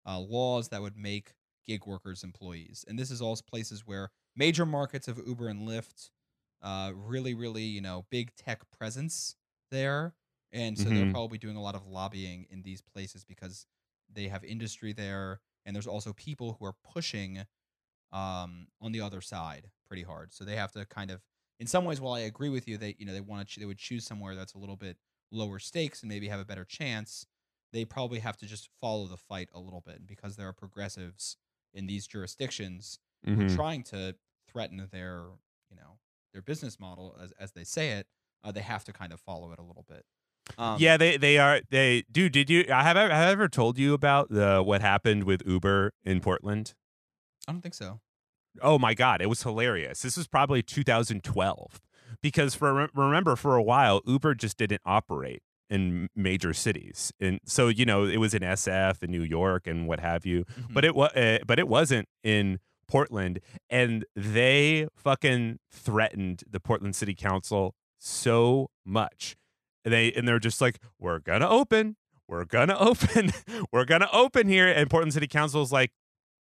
uh, 0.06 0.18
laws 0.18 0.68
that 0.70 0.82
would 0.82 0.96
make 0.96 1.34
gig 1.66 1.86
workers 1.86 2.24
employees. 2.24 2.84
And 2.88 2.98
this 2.98 3.10
is 3.10 3.20
all 3.22 3.36
places 3.36 3.86
where 3.86 4.10
major 4.34 4.66
markets 4.66 5.08
of 5.08 5.18
Uber 5.26 5.48
and 5.48 5.68
Lyft, 5.68 6.10
uh, 6.62 6.92
really, 6.94 7.34
really, 7.34 7.64
you 7.64 7.80
know, 7.80 8.06
big 8.10 8.34
tech 8.36 8.68
presence 8.70 9.36
there. 9.70 10.14
And 10.50 10.78
so 10.78 10.90
they're 10.90 11.06
Mhm. 11.06 11.06
probably 11.06 11.38
doing 11.38 11.56
a 11.56 11.62
lot 11.62 11.74
of 11.74 11.86
lobbying 11.86 12.46
in 12.50 12.62
these 12.62 12.82
places 12.82 13.24
because 13.24 13.66
they 14.10 14.28
have 14.28 14.44
industry 14.44 14.92
there. 14.92 15.40
And 15.64 15.74
there's 15.74 15.86
also 15.86 16.12
people 16.12 16.54
who 16.58 16.64
are 16.66 16.74
pushing 16.84 17.44
um, 18.12 18.68
on 18.80 18.92
the 18.92 19.00
other 19.00 19.20
side 19.20 19.70
pretty 19.86 20.02
hard. 20.02 20.32
So 20.32 20.44
they 20.44 20.56
have 20.56 20.72
to 20.72 20.84
kind 20.86 21.10
of, 21.10 21.22
in 21.62 21.68
some 21.68 21.84
ways, 21.84 22.00
while 22.00 22.14
I 22.14 22.20
agree 22.20 22.48
with 22.48 22.66
you, 22.66 22.76
they 22.76 22.96
you 22.98 23.06
know 23.06 23.12
they 23.12 23.20
want 23.20 23.48
to 23.48 23.60
they 23.60 23.66
would 23.66 23.78
choose 23.78 24.04
somewhere 24.04 24.34
that's 24.34 24.54
a 24.54 24.58
little 24.58 24.74
bit 24.74 24.96
lower 25.30 25.60
stakes 25.60 26.02
and 26.02 26.08
maybe 26.08 26.26
have 26.26 26.40
a 26.40 26.44
better 26.44 26.64
chance. 26.64 27.24
They 27.72 27.84
probably 27.84 28.18
have 28.18 28.36
to 28.38 28.46
just 28.46 28.68
follow 28.80 29.06
the 29.06 29.16
fight 29.16 29.48
a 29.54 29.60
little 29.60 29.80
bit 29.80 29.96
And 29.98 30.06
because 30.08 30.34
there 30.34 30.48
are 30.48 30.52
progressives 30.52 31.36
in 31.72 31.86
these 31.86 32.08
jurisdictions 32.08 32.98
who 33.24 33.46
are 33.46 33.48
trying 33.48 33.84
to 33.84 34.16
threaten 34.50 34.88
their 34.90 35.22
you 35.70 35.76
know 35.76 35.98
their 36.32 36.42
business 36.42 36.80
model 36.80 37.16
as 37.22 37.32
as 37.38 37.52
they 37.52 37.62
say 37.62 37.90
it. 37.90 38.08
Uh, 38.42 38.50
they 38.50 38.60
have 38.60 38.82
to 38.82 38.92
kind 38.92 39.12
of 39.12 39.20
follow 39.20 39.52
it 39.52 39.60
a 39.60 39.62
little 39.62 39.84
bit. 39.88 40.04
Um, 40.58 40.78
yeah, 40.80 40.96
they 40.96 41.16
they 41.16 41.38
are 41.38 41.60
they 41.70 42.02
do. 42.10 42.28
did 42.28 42.50
you 42.50 42.64
I 42.72 42.82
have 42.82 42.96
I 42.96 43.02
have 43.02 43.12
I 43.12 43.30
ever 43.30 43.48
told 43.48 43.78
you 43.78 43.94
about 43.94 44.30
the 44.30 44.64
what 44.64 44.80
happened 44.80 45.22
with 45.22 45.42
Uber 45.46 45.92
in 46.02 46.20
Portland? 46.20 46.74
I 47.46 47.52
don't 47.52 47.60
think 47.60 47.74
so. 47.74 48.00
Oh 48.60 48.78
my 48.78 48.94
god, 48.94 49.22
it 49.22 49.28
was 49.28 49.42
hilarious. 49.42 50.02
This 50.02 50.16
was 50.16 50.26
probably 50.28 50.62
2012 50.62 51.80
because 52.20 52.54
for 52.54 52.88
remember 52.94 53.36
for 53.36 53.56
a 53.56 53.62
while 53.62 54.00
Uber 54.06 54.34
just 54.34 54.58
didn't 54.58 54.82
operate 54.84 55.42
in 55.70 56.08
major 56.14 56.52
cities. 56.52 57.12
And 57.18 57.40
so 57.46 57.68
you 57.68 57.84
know, 57.86 58.04
it 58.04 58.18
was 58.18 58.34
in 58.34 58.42
SF 58.42 59.02
and 59.02 59.10
New 59.10 59.22
York 59.22 59.66
and 59.66 59.88
what 59.88 60.00
have 60.00 60.26
you. 60.26 60.44
Mhm. 60.44 60.74
But 60.74 60.84
it 60.84 60.94
was 60.94 61.10
uh, 61.12 61.38
but 61.46 61.58
it 61.58 61.66
wasn't 61.68 62.08
in 62.22 62.58
Portland 62.88 63.40
and 63.70 64.04
they 64.14 64.86
fucking 64.94 65.58
threatened 65.70 66.42
the 66.50 66.60
Portland 66.60 66.94
City 66.94 67.14
Council 67.14 67.74
so 67.98 68.68
much. 68.84 69.36
And 69.84 69.94
they 69.94 70.12
and 70.12 70.28
they're 70.28 70.38
just 70.38 70.60
like 70.60 70.78
we're 70.98 71.18
going 71.20 71.40
to 71.40 71.48
open. 71.48 71.96
We're 72.28 72.44
going 72.44 72.68
to 72.74 72.78
open. 72.78 73.32
we're 73.72 73.86
going 73.86 74.02
to 74.02 74.12
open 74.14 74.46
here 74.48 74.68
and 74.68 74.90
Portland 74.90 75.14
City 75.14 75.26
Council's 75.26 75.72
like 75.72 75.90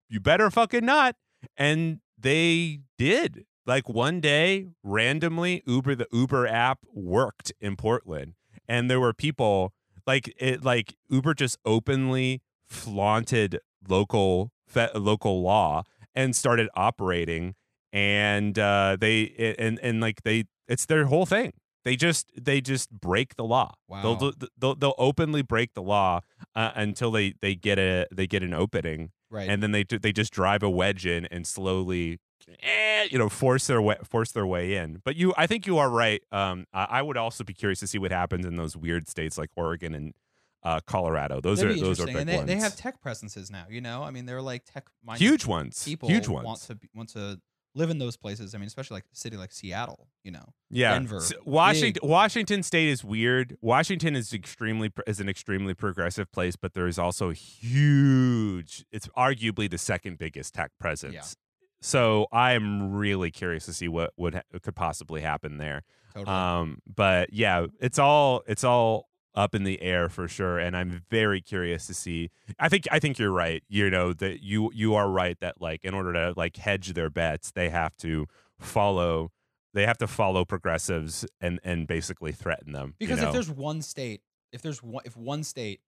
you 0.08 0.18
better 0.18 0.50
fucking 0.50 0.84
not. 0.84 1.14
And 1.56 2.00
they 2.18 2.80
did. 2.98 3.44
Like 3.66 3.88
one 3.88 4.20
day, 4.20 4.66
randomly, 4.82 5.62
Uber, 5.66 5.94
the 5.94 6.06
Uber 6.12 6.46
app 6.46 6.80
worked 6.92 7.52
in 7.60 7.76
Portland. 7.76 8.34
And 8.68 8.90
there 8.90 9.00
were 9.00 9.12
people 9.12 9.72
like 10.06 10.32
it, 10.38 10.64
like 10.64 10.96
Uber 11.08 11.34
just 11.34 11.58
openly 11.64 12.40
flaunted 12.68 13.60
local 13.88 14.50
fe- 14.66 14.90
local 14.94 15.42
law 15.42 15.82
and 16.14 16.34
started 16.34 16.68
operating. 16.74 17.54
And 17.92 18.58
uh, 18.58 18.96
they 19.00 19.54
and 19.58 19.78
and 19.80 20.00
like 20.00 20.22
they, 20.22 20.44
it's 20.68 20.86
their 20.86 21.06
whole 21.06 21.26
thing. 21.26 21.52
They 21.84 21.96
just 21.96 22.30
they 22.40 22.60
just 22.60 22.90
break 22.90 23.36
the 23.36 23.44
law. 23.44 23.74
They'll 23.90 24.16
Wow. 24.16 24.32
they'll, 24.58 24.74
they'll 24.76 24.94
openly 24.98 25.42
break 25.42 25.74
the 25.74 25.82
law 25.82 26.20
uh, 26.54 26.70
until 26.74 27.10
they 27.10 27.34
they 27.40 27.54
get 27.54 27.78
a 27.78 28.06
they 28.12 28.26
get 28.26 28.42
an 28.42 28.54
opening 28.54 29.10
Right. 29.30 29.48
and 29.48 29.62
then 29.62 29.72
they 29.72 29.84
they 29.84 30.12
just 30.12 30.32
drive 30.32 30.62
a 30.62 30.70
wedge 30.70 31.06
in 31.06 31.26
and 31.26 31.46
slowly 31.46 32.18
eh, 32.62 33.06
you 33.10 33.18
know 33.18 33.28
force 33.28 33.66
their 33.68 33.80
way 33.80 33.96
force 34.02 34.32
their 34.32 34.46
way 34.46 34.74
in 34.74 35.00
but 35.04 35.14
you 35.14 35.32
i 35.36 35.46
think 35.46 35.66
you 35.66 35.78
are 35.78 35.88
right 35.88 36.22
um 36.32 36.66
i, 36.72 37.00
would 37.00 37.16
also 37.16 37.44
be 37.44 37.54
curious 37.54 37.78
to 37.80 37.86
see 37.86 37.98
what 37.98 38.10
happens 38.10 38.44
in 38.44 38.56
those 38.56 38.76
weird 38.76 39.08
states 39.08 39.38
like 39.38 39.50
oregon 39.56 39.94
and 39.94 40.14
uh, 40.62 40.80
Colorado. 40.86 41.40
Those 41.40 41.60
That'd 41.60 41.78
are 41.78 41.80
those 41.80 42.00
are 42.00 42.06
big 42.06 42.16
and 42.16 42.28
they, 42.28 42.36
ones. 42.36 42.46
they 42.46 42.56
have 42.56 42.76
tech 42.76 43.00
presences 43.00 43.50
now. 43.50 43.64
You 43.70 43.80
know, 43.80 44.02
I 44.02 44.10
mean, 44.10 44.26
they're 44.26 44.42
like 44.42 44.64
tech 44.66 44.88
huge 45.16 45.46
ones. 45.46 45.82
people 45.84 46.08
huge 46.08 46.28
want 46.28 46.44
ones. 46.44 46.66
to 46.66 46.74
be, 46.74 46.88
want 46.94 47.08
to 47.10 47.40
live 47.74 47.90
in 47.90 47.98
those 47.98 48.16
places. 48.16 48.54
I 48.54 48.58
mean, 48.58 48.66
especially 48.66 48.96
like 48.96 49.04
a 49.12 49.16
city 49.16 49.36
like 49.36 49.52
Seattle. 49.52 50.08
You 50.24 50.32
know, 50.32 50.44
Yeah, 50.70 50.92
Denver, 50.94 51.16
S- 51.18 51.32
Washington. 51.44 52.00
big. 52.02 52.10
Washington 52.10 52.62
State 52.62 52.88
is 52.88 53.02
weird. 53.04 53.56
Washington 53.60 54.16
is 54.16 54.32
extremely 54.32 54.92
is 55.06 55.20
an 55.20 55.28
extremely 55.28 55.74
progressive 55.74 56.30
place, 56.32 56.56
but 56.56 56.74
there 56.74 56.86
is 56.86 56.98
also 56.98 57.30
huge. 57.30 58.84
It's 58.92 59.08
arguably 59.16 59.70
the 59.70 59.78
second 59.78 60.18
biggest 60.18 60.54
tech 60.54 60.72
presence. 60.78 61.36
So 61.82 62.26
I 62.30 62.52
am 62.52 62.92
really 62.92 63.30
curious 63.30 63.64
to 63.66 63.72
see 63.72 63.88
what 63.88 64.12
would 64.16 64.34
ha- 64.34 64.42
could 64.62 64.76
possibly 64.76 65.22
happen 65.22 65.56
there. 65.56 65.82
totally. 66.14 66.36
Um, 66.36 66.78
but 66.86 67.32
yeah, 67.32 67.66
it's 67.80 67.98
all 67.98 68.42
it's 68.46 68.64
all 68.64 69.08
up 69.34 69.54
in 69.54 69.64
the 69.64 69.80
air 69.80 70.08
for 70.08 70.28
sure, 70.28 70.58
and 70.58 70.76
I'm 70.76 71.02
very 71.10 71.40
curious 71.40 71.86
to 71.86 71.94
see. 71.94 72.30
I 72.58 72.68
think 72.68 72.86
I 72.90 72.98
think 72.98 73.18
you're 73.18 73.32
right. 73.32 73.62
You 73.68 73.90
know 73.90 74.12
that 74.14 74.42
you 74.42 74.70
you 74.74 74.94
are 74.94 75.08
right 75.08 75.38
that 75.40 75.60
like 75.60 75.84
in 75.84 75.94
order 75.94 76.12
to 76.12 76.34
like 76.36 76.56
hedge 76.56 76.94
their 76.94 77.10
bets, 77.10 77.52
they 77.52 77.70
have 77.70 77.96
to 77.98 78.26
follow 78.58 79.30
they 79.72 79.86
have 79.86 79.98
to 79.98 80.06
follow 80.06 80.44
progressives 80.44 81.24
and 81.40 81.60
and 81.62 81.86
basically 81.86 82.32
threaten 82.32 82.72
them. 82.72 82.94
you 82.98 83.06
Because 83.06 83.20
know? 83.20 83.28
if 83.28 83.32
there's 83.32 83.50
one 83.50 83.82
state, 83.82 84.22
if 84.52 84.62
there's 84.62 84.82
one, 84.82 85.02
if 85.04 85.16
one 85.16 85.44
state 85.44 85.80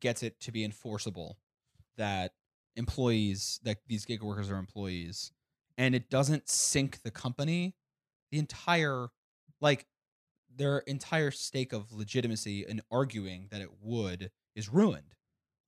gets 0.00 0.22
it 0.22 0.40
to 0.40 0.50
be 0.50 0.64
enforceable 0.64 1.38
that 1.96 2.32
employees 2.74 3.60
that 3.62 3.78
these 3.86 4.04
gig 4.04 4.22
workers 4.22 4.50
are 4.50 4.56
employees, 4.56 5.30
and 5.78 5.94
it 5.94 6.10
doesn't 6.10 6.48
sink 6.48 7.02
the 7.02 7.10
company, 7.10 7.76
the 8.30 8.38
entire 8.38 9.08
like 9.60 9.86
their 10.54 10.78
entire 10.80 11.30
stake 11.30 11.72
of 11.72 11.92
legitimacy 11.92 12.64
in 12.66 12.82
arguing 12.90 13.48
that 13.50 13.60
it 13.62 13.80
would 13.80 14.30
is 14.54 14.68
ruined. 14.68 15.14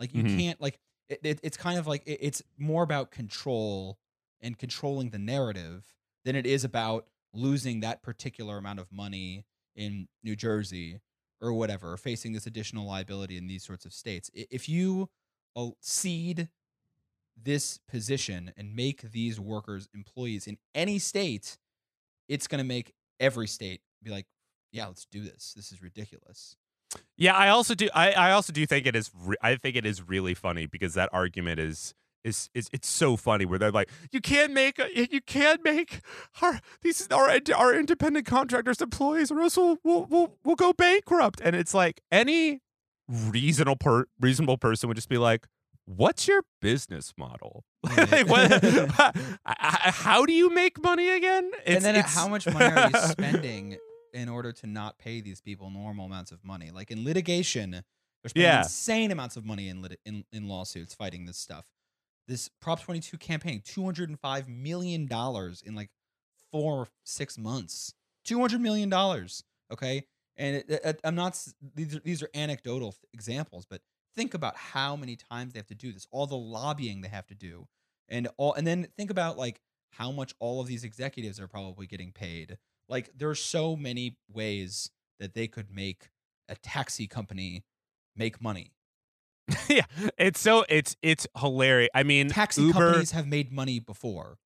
Like 0.01 0.13
you 0.15 0.23
Mhm. 0.23 0.45
can't 0.45 0.61
like 0.61 0.81
it, 1.09 1.21
it, 1.23 1.41
it's 1.43 1.57
kind 1.57 1.79
of 1.79 1.87
like 1.87 2.03
it, 2.07 2.19
it's 2.21 2.43
more 2.59 2.83
about 2.83 3.11
control 3.11 3.99
and 4.41 4.59
controlling 4.59 5.11
the 5.11 5.19
narrative 5.19 5.95
than 6.25 6.37
it 6.37 6.47
is 6.47 6.65
about 6.65 7.09
losing 7.33 7.81
that 7.81 8.03
particular 8.03 8.57
amount 8.59 8.79
of 8.81 8.91
money 8.93 9.47
in 9.77 10.09
New 10.23 10.37
Jersey 10.37 11.01
or 11.41 11.53
whatever, 11.53 11.93
or 11.93 11.97
facing 11.97 12.33
this 12.33 12.47
additional 12.47 12.87
liability 12.87 13.37
in 13.37 13.47
these 13.47 13.65
sorts 13.65 13.85
of 13.85 13.93
states. 13.93 14.31
If 14.35 14.69
you 14.69 15.11
uh, 15.57 15.71
cede 15.81 16.49
this 17.37 17.79
position 17.89 18.53
and 18.57 18.75
make 18.75 19.03
these 19.03 19.41
workers 19.41 19.89
employees 19.95 20.47
in 20.47 20.57
any 20.75 20.99
state, 20.99 21.59
it's 22.29 22.47
going 22.49 22.61
to 22.61 22.69
make 22.69 22.95
every 23.21 23.49
state 23.49 23.83
be 24.03 24.11
like, 24.11 24.27
yeah, 24.75 24.87
let's 24.89 25.07
do 25.07 25.21
this. 25.23 25.55
This 25.57 25.71
is 25.73 25.81
ridiculous. 25.81 26.57
Yeah, 27.17 27.35
I 27.35 27.49
also 27.49 27.75
do. 27.75 27.89
I, 27.95 28.13
I 28.13 28.31
also 28.33 28.53
do 28.53 28.67
think 28.67 28.87
it 28.87 28.95
is. 28.97 29.11
Re- 29.17 29.37
I 29.41 29.55
think 29.57 29.77
it 29.77 29.87
is 29.87 30.03
really 30.07 30.35
funny 30.35 30.67
because 30.67 30.95
that 30.95 31.09
argument 31.13 31.61
is 31.61 31.95
is 32.25 32.49
is 32.55 32.69
it's 32.73 32.89
so 32.89 33.17
funny 33.17 33.45
where 33.45 33.59
they're 33.59 33.71
like, 33.71 33.89
you 34.11 34.21
can't 34.21 34.53
make 34.53 34.79
a- 34.79 35.09
you 35.13 35.21
can't 35.21 35.63
make 35.65 36.01
our 36.43 36.61
these 36.83 37.07
our 37.11 37.31
our 37.57 37.75
independent 37.75 38.27
contractors 38.27 38.81
employees 38.81 39.31
or 39.31 39.41
else 39.41 39.57
we'll 39.57 39.79
we'll 39.85 40.05
we'll, 40.11 40.37
we'll 40.45 40.57
go 40.57 40.73
bankrupt. 40.73 41.41
And 41.43 41.55
it's 41.57 41.73
like 41.75 42.01
any 42.11 42.61
reasonable 43.09 43.77
per, 43.77 44.07
reasonable 44.21 44.59
person 44.59 44.89
would 44.89 44.97
just 44.97 45.09
be 45.09 45.19
like. 45.19 45.47
What's 45.87 46.27
your 46.27 46.45
business 46.63 47.13
model? 47.19 47.63
like, 47.85 48.27
what, 48.27 48.65
how 49.45 50.25
do 50.25 50.33
you 50.33 50.49
make 50.49 50.83
money 50.83 51.11
again? 51.11 51.51
It's- 51.67 51.77
and 51.77 51.85
then 51.85 51.97
uh, 51.97 51.99
it's- 51.99 52.15
how 52.15 52.27
much 52.27 52.47
money 52.47 52.65
are 52.65 52.89
you 52.91 52.99
spending 53.11 53.77
in 54.15 54.29
order 54.29 54.53
to 54.53 54.67
not 54.67 54.99
pay 54.99 55.21
these 55.21 55.41
people 55.41 55.71
normal 55.71 56.07
amounts 56.07 56.33
of 56.33 56.45
money? 56.45 56.71
Like 56.71 56.91
in 56.91 57.05
litigation, 57.05 57.71
they're 57.73 57.83
spending 58.31 58.43
Yeah. 58.51 58.63
insane 58.63 59.11
amounts 59.11 59.37
of 59.37 59.45
money 59.45 59.69
in, 59.69 59.83
lit- 59.83 60.01
in 60.07 60.25
in 60.33 60.49
lawsuits 60.49 60.95
fighting 60.95 61.27
this 61.27 61.37
stuff. 61.39 61.67
This 62.27 62.49
Prop 62.61 62.81
22 62.83 63.19
campaign, 63.19 63.61
205 63.65 64.49
million 64.49 65.07
dollars 65.07 65.61
in 65.61 65.75
like 65.75 65.91
four 66.51 66.75
or 66.81 66.89
six 67.05 67.37
months. 67.37 67.93
200 68.25 68.61
million 68.61 68.89
dollars. 68.89 69.45
Okay, 69.73 70.07
and 70.37 70.57
it, 70.57 70.71
it- 70.71 71.01
I'm 71.05 71.15
not. 71.15 71.39
These 71.75 71.97
are, 71.97 72.01
these 72.01 72.23
are 72.23 72.31
anecdotal 72.35 72.95
examples, 73.13 73.67
but 73.69 73.83
think 74.15 74.33
about 74.35 74.57
how 74.57 74.97
many 74.97 75.17
times 75.17 75.53
they 75.53 75.59
have 75.59 75.67
to 75.67 75.75
do 75.75 75.93
this. 75.93 76.07
All 76.11 76.27
the 76.27 76.37
lobbying 76.37 77.03
they 77.03 77.09
have 77.09 77.27
to 77.27 77.35
do, 77.35 77.67
and 78.09 78.29
all, 78.39 78.55
and 78.55 78.67
then 78.67 78.87
think 78.97 79.11
about 79.11 79.37
like 79.37 79.61
how 79.91 80.11
much 80.11 80.35
all 80.41 80.61
of 80.61 80.67
these 80.67 80.83
executives 80.85 81.39
are 81.39 81.47
probably 81.49 81.87
getting 81.87 82.11
paid. 82.13 82.57
Like 82.89 83.11
there 83.17 83.31
are 83.31 83.35
so 83.35 83.77
many 83.77 84.17
ways 84.33 84.91
that 85.21 85.35
they 85.35 85.47
could 85.47 85.71
make 85.71 86.11
a 86.49 86.57
taxi 86.57 87.07
company 87.07 87.65
make 88.17 88.41
money. 88.41 88.73
yeah, 89.69 89.85
it's 90.17 90.41
so 90.41 90.65
it's 90.69 90.97
it's 91.03 91.27
hilarious. 91.39 91.91
I 91.95 92.03
mean, 92.03 92.29
Taxi 92.29 92.63
Uber, 92.63 92.73
companies 92.73 93.11
have 93.11 93.27
made 93.27 93.53
money 93.53 93.79
before. 93.79 94.39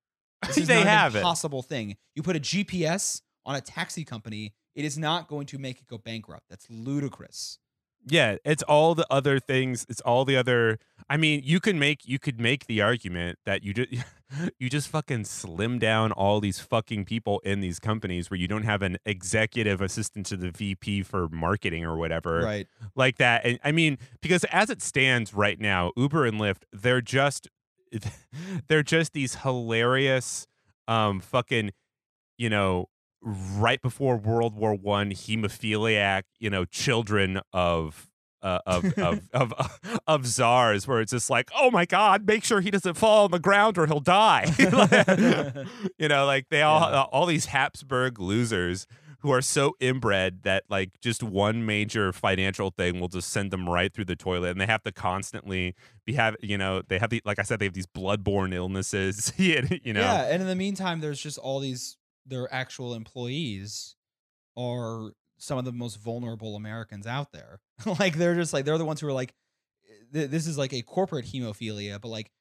This 0.45 0.57
is 0.57 0.67
they 0.67 0.83
not 0.83 0.87
have 0.87 1.15
an 1.15 1.17
it. 1.17 1.21
impossible 1.21 1.61
thing. 1.61 1.95
You 2.15 2.23
put 2.23 2.35
a 2.35 2.39
GPS 2.39 3.21
on 3.45 3.55
a 3.55 3.61
taxi 3.61 4.03
company, 4.03 4.53
it 4.75 4.83
is 4.83 4.97
not 4.97 5.27
going 5.27 5.45
to 5.47 5.57
make 5.57 5.79
it 5.79 5.87
go 5.87 5.97
bankrupt. 5.97 6.45
That's 6.49 6.69
ludicrous. 6.69 7.59
Yeah, 8.09 8.37
it's 8.43 8.63
all 8.63 8.95
the 8.95 9.05
other 9.09 9.39
things. 9.39 9.85
It's 9.89 10.01
all 10.01 10.25
the 10.25 10.35
other. 10.35 10.79
I 11.09 11.17
mean, 11.17 11.41
you 11.43 11.59
can 11.59 11.79
make 11.79 12.07
you 12.07 12.19
could 12.19 12.39
make 12.39 12.65
the 12.67 12.81
argument 12.81 13.39
that 13.45 13.63
you 13.63 13.73
just 13.73 13.89
you 14.59 14.69
just 14.69 14.87
fucking 14.89 15.25
slim 15.25 15.79
down 15.79 16.11
all 16.11 16.39
these 16.39 16.59
fucking 16.59 17.05
people 17.05 17.39
in 17.45 17.61
these 17.61 17.79
companies 17.79 18.29
where 18.29 18.39
you 18.39 18.47
don't 18.47 18.63
have 18.63 18.81
an 18.81 18.97
executive 19.05 19.81
assistant 19.81 20.25
to 20.27 20.37
the 20.37 20.51
VP 20.51 21.03
for 21.03 21.27
marketing 21.29 21.83
or 21.85 21.97
whatever 21.97 22.41
Right. 22.43 22.67
like 22.95 23.17
that. 23.17 23.45
And 23.45 23.59
I 23.63 23.71
mean, 23.71 23.97
because 24.21 24.43
as 24.45 24.69
it 24.69 24.81
stands 24.81 25.33
right 25.33 25.59
now, 25.59 25.91
Uber 25.97 26.25
and 26.25 26.39
Lyft, 26.39 26.63
they're 26.71 27.01
just 27.01 27.47
they're 28.67 28.83
just 28.83 29.13
these 29.13 29.35
hilarious 29.35 30.47
um 30.87 31.19
fucking 31.19 31.71
you 32.37 32.49
know 32.49 32.87
right 33.21 33.81
before 33.81 34.17
World 34.17 34.55
War 34.55 34.73
One 34.75 35.11
hemophiliac, 35.11 36.23
you 36.39 36.49
know, 36.49 36.65
children 36.65 37.39
of 37.53 38.05
uh, 38.41 38.59
of, 38.65 38.97
of 38.97 39.19
of 39.33 39.53
of 40.07 40.25
czars, 40.25 40.87
where 40.87 41.01
it's 41.01 41.11
just 41.11 41.29
like, 41.29 41.49
oh 41.55 41.69
my 41.71 41.85
god, 41.85 42.25
make 42.25 42.43
sure 42.43 42.61
he 42.61 42.71
doesn't 42.71 42.93
fall 42.95 43.25
on 43.25 43.31
the 43.31 43.39
ground 43.39 43.77
or 43.77 43.85
he'll 43.85 43.99
die. 43.99 44.45
you 45.97 46.07
know, 46.07 46.25
like 46.25 46.47
they 46.49 46.61
all 46.61 46.89
Yeah. 46.89 47.01
all 47.11 47.25
these 47.25 47.47
Habsburg 47.47 48.19
losers 48.19 48.87
who 49.21 49.31
are 49.31 49.41
so 49.41 49.75
inbred 49.81 50.43
that 50.43 50.63
like 50.69 50.91
just 51.01 51.21
one 51.21 51.65
major 51.65 52.13
financial 52.13 52.71
thing 52.71 53.01
will 53.01 53.09
just 53.09 53.29
send 53.29 53.51
them 53.51 53.67
right 53.67 53.93
through 53.93 54.05
the 54.05 54.15
toilet, 54.15 54.51
and 54.51 54.61
they 54.61 54.65
have 54.65 54.83
to 54.83 54.93
constantly 54.93 55.75
be 56.05 56.13
have 56.13 56.37
you 56.41 56.57
know 56.57 56.81
they 56.87 56.97
have 56.99 57.09
the 57.09 57.21
like 57.25 57.37
I 57.39 57.41
said 57.43 57.59
they 57.59 57.65
have 57.65 57.73
these 57.73 57.85
bloodborne 57.87 58.53
illnesses. 58.53 59.33
you 59.37 59.61
know, 59.93 59.99
Yeah, 59.99 60.21
and 60.31 60.41
in 60.41 60.47
the 60.47 60.55
meantime, 60.55 61.01
there's 61.01 61.19
just 61.21 61.37
all 61.37 61.59
these 61.59 61.97
their 62.29 62.51
actual 62.53 62.93
employees 62.93 63.95
are 64.57 65.11
some 65.37 65.57
of 65.57 65.65
the 65.65 65.71
most 65.71 65.97
vulnerable 65.99 66.55
Americans 66.55 67.07
out 67.07 67.31
there. 67.31 67.59
like 67.99 68.15
they're 68.17 68.35
just 68.35 68.53
like 68.53 68.65
they're 68.65 68.77
the 68.77 68.85
ones 68.85 68.99
who 69.01 69.07
are 69.07 69.13
like 69.13 69.33
th- 70.13 70.29
this 70.29 70.47
is 70.47 70.57
like 70.57 70.73
a 70.73 70.81
corporate 70.81 71.25
hemophilia, 71.25 71.99
but 72.01 72.09
like 72.09 72.31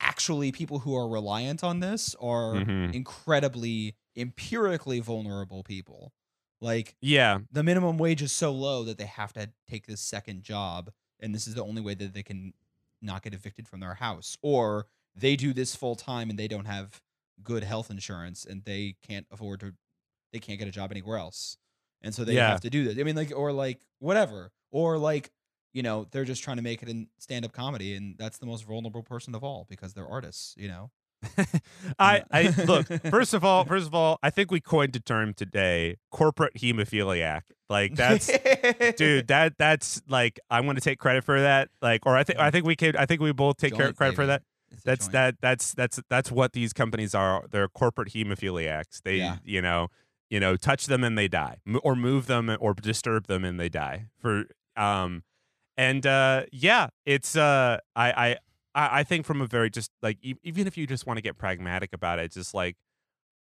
actually 0.00 0.52
people 0.52 0.80
who 0.80 0.94
are 0.96 1.08
reliant 1.08 1.62
on 1.64 1.80
this 1.80 2.14
are 2.20 2.54
Mhm. 2.54 2.94
incredibly 2.94 3.96
empirically 4.16 5.00
vulnerable 5.00 5.62
people. 5.62 6.12
Like 6.60 6.96
yeah. 7.02 7.40
the 7.52 7.62
minimum 7.62 7.98
wage 7.98 8.22
is 8.22 8.32
so 8.32 8.50
low 8.52 8.84
that 8.84 8.96
they 8.98 9.06
have 9.06 9.32
to 9.34 9.50
take 9.68 9.86
this 9.86 10.00
second 10.00 10.42
job 10.42 10.90
and 11.20 11.34
this 11.34 11.46
is 11.46 11.54
the 11.54 11.62
only 11.64 11.82
way 11.82 11.94
that 11.94 12.14
they 12.14 12.22
can 12.22 12.54
not 13.02 13.22
get 13.22 13.34
evicted 13.34 13.68
from 13.68 13.80
their 13.80 13.94
house 13.94 14.36
or 14.42 14.86
they 15.14 15.36
do 15.36 15.52
this 15.52 15.76
full 15.76 15.94
time 15.96 16.30
and 16.30 16.38
they 16.38 16.48
don't 16.48 16.64
have 16.64 17.02
good 17.42 17.62
health 17.64 17.90
insurance 17.90 18.44
and 18.44 18.64
they 18.64 18.96
can't 19.06 19.26
afford 19.30 19.60
to 19.60 19.72
they 20.32 20.38
can't 20.38 20.58
get 20.58 20.66
a 20.68 20.70
job 20.70 20.90
anywhere 20.90 21.18
else 21.18 21.56
and 22.02 22.14
so 22.14 22.24
they 22.24 22.34
Yeah. 22.34 22.48
have 22.50 22.60
to 22.62 22.70
do 22.70 22.84
this 22.84 22.98
i 22.98 23.02
mean 23.02 23.16
like 23.16 23.32
or 23.34 23.52
like 23.52 23.80
whatever 23.98 24.50
or 24.70 24.98
like 24.98 25.30
you 25.72 25.82
know 25.82 26.06
they're 26.10 26.24
just 26.24 26.42
trying 26.42 26.56
to 26.56 26.62
make 26.62 26.82
it 26.82 26.88
in 26.88 27.08
stand-up 27.18 27.52
comedy 27.52 27.94
and 27.94 28.16
that's 28.18 28.38
the 28.38 28.46
most 28.46 28.64
vulnerable 28.66 29.02
person 29.02 29.34
of 29.34 29.44
all 29.44 29.66
because 29.68 29.94
they're 29.94 30.08
artists 30.08 30.54
you 30.56 30.68
know 30.68 30.90
I, 31.98 32.24
I 32.30 32.54
look. 32.66 32.86
First 33.10 33.32
of 33.32 33.42
all, 33.42 33.64
first 33.74 33.86
of 33.86 33.94
all, 33.94 34.18
I 34.22 34.28
think 34.30 34.50
we 34.50 34.60
coined 34.60 34.94
a 34.96 35.00
term 35.00 35.32
today: 35.32 35.96
corporate 36.10 36.54
hemophiliac. 36.54 37.42
Like 37.70 37.94
that's, 37.96 38.30
dude. 38.96 39.26
That 39.28 39.54
that's 39.58 40.02
like 40.08 40.38
I'm 40.50 40.72
to 40.72 40.80
take 40.80 40.98
credit 40.98 41.24
for 41.24 41.40
that. 41.40 41.70
Like, 41.80 42.04
or 42.04 42.16
I 42.16 42.22
think 42.22 42.38
I 42.38 42.50
think 42.50 42.66
we 42.66 42.76
could. 42.76 42.96
I 42.96 43.06
think 43.06 43.22
we 43.22 43.32
both 43.32 43.56
take 43.56 43.74
Joint, 43.74 43.96
credit 43.96 44.14
for 44.14 44.26
that. 44.26 44.42
That's 44.84 45.08
that. 45.08 45.36
That's 45.40 45.74
that's 45.74 46.00
that's 46.08 46.30
what 46.32 46.52
these 46.52 46.72
companies 46.72 47.14
are. 47.14 47.44
They're 47.50 47.68
corporate 47.68 48.10
hemophiliacs. 48.12 49.02
They, 49.02 49.16
Yeah. 49.16 49.36
you 49.44 49.60
know, 49.62 49.88
you 50.30 50.40
know, 50.40 50.56
touch 50.56 50.86
them 50.86 51.04
and 51.04 51.16
they 51.16 51.28
die, 51.28 51.58
M- 51.66 51.80
or 51.82 51.94
move 51.96 52.26
them 52.26 52.54
or 52.60 52.74
disturb 52.74 53.26
them 53.26 53.44
and 53.44 53.58
they 53.60 53.68
die. 53.68 54.06
For 54.20 54.44
um, 54.76 55.22
and 55.76 56.06
uh, 56.06 56.44
yeah, 56.52 56.88
it's 57.04 57.36
uh, 57.36 57.78
I 57.94 58.10
I 58.12 58.30
I 58.74 59.00
I 59.00 59.02
think 59.04 59.26
from 59.26 59.40
a 59.40 59.46
very 59.46 59.70
just 59.70 59.90
like 60.02 60.18
even 60.22 60.66
if 60.66 60.76
you 60.76 60.86
just 60.86 61.06
want 61.06 61.18
to 61.18 61.22
get 61.22 61.38
pragmatic 61.38 61.92
about 61.92 62.18
it, 62.18 62.32
just 62.32 62.54
like 62.54 62.76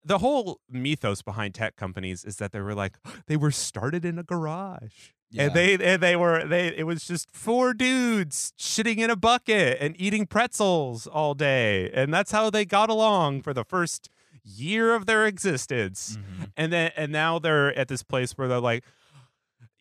the 0.04 0.18
whole 0.18 0.60
mythos 0.68 1.22
behind 1.22 1.54
tech 1.54 1.76
companies 1.76 2.24
is 2.24 2.36
that 2.36 2.52
they 2.52 2.60
were 2.60 2.74
like 2.74 2.96
they 3.26 3.36
were 3.36 3.50
started 3.50 4.04
in 4.04 4.18
a 4.18 4.22
garage. 4.22 5.10
Yeah. 5.30 5.44
And 5.44 5.54
they 5.54 5.74
and 5.74 6.02
they 6.02 6.14
were 6.16 6.44
they 6.46 6.68
it 6.76 6.84
was 6.84 7.04
just 7.06 7.30
four 7.34 7.72
dudes 7.72 8.52
shitting 8.58 8.98
in 8.98 9.08
a 9.08 9.16
bucket 9.16 9.78
and 9.80 9.94
eating 9.98 10.26
pretzels 10.26 11.06
all 11.06 11.34
day. 11.34 11.90
And 11.92 12.12
that's 12.12 12.32
how 12.32 12.50
they 12.50 12.64
got 12.66 12.90
along 12.90 13.40
for 13.42 13.54
the 13.54 13.64
first 13.64 14.10
year 14.44 14.94
of 14.94 15.06
their 15.06 15.24
existence. 15.26 16.18
Mhm. 16.18 16.50
And 16.56 16.72
then 16.72 16.90
and 16.96 17.12
now 17.12 17.38
they're 17.38 17.72
at 17.78 17.88
this 17.88 18.02
place 18.02 18.32
where 18.32 18.48
they're 18.48 18.60
like 18.60 18.84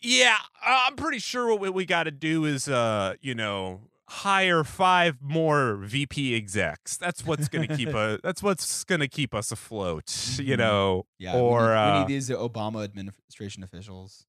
yeah, 0.03 0.37
I'm 0.65 0.95
pretty 0.95 1.19
sure 1.19 1.55
what 1.55 1.73
we 1.75 1.85
got 1.85 2.03
to 2.03 2.11
do 2.11 2.45
is 2.45 2.67
uh, 2.67 3.15
you 3.21 3.35
know, 3.35 3.81
hire 4.11 4.63
five 4.63 5.17
more 5.21 5.75
VP 5.77 6.35
execs. 6.35 6.97
That's 6.97 7.25
what's 7.25 7.47
going 7.47 7.67
to 7.67 7.75
keep 7.77 7.89
a 7.93 8.19
that's 8.23 8.43
what's 8.43 8.83
going 8.83 8.99
to 9.01 9.07
keep 9.07 9.33
us 9.33 9.51
afloat, 9.51 10.37
you 10.37 10.55
Mhm. 10.55 10.57
know. 10.59 11.05
Yeah, 11.17 11.35
we 11.35 11.39
or 11.41 11.61
need, 11.61 11.75
uh, 11.75 11.91
we 11.93 11.99
need 11.99 12.07
these 12.07 12.29
Obama 12.29 12.83
administration 12.83 13.63
officials. 13.63 14.25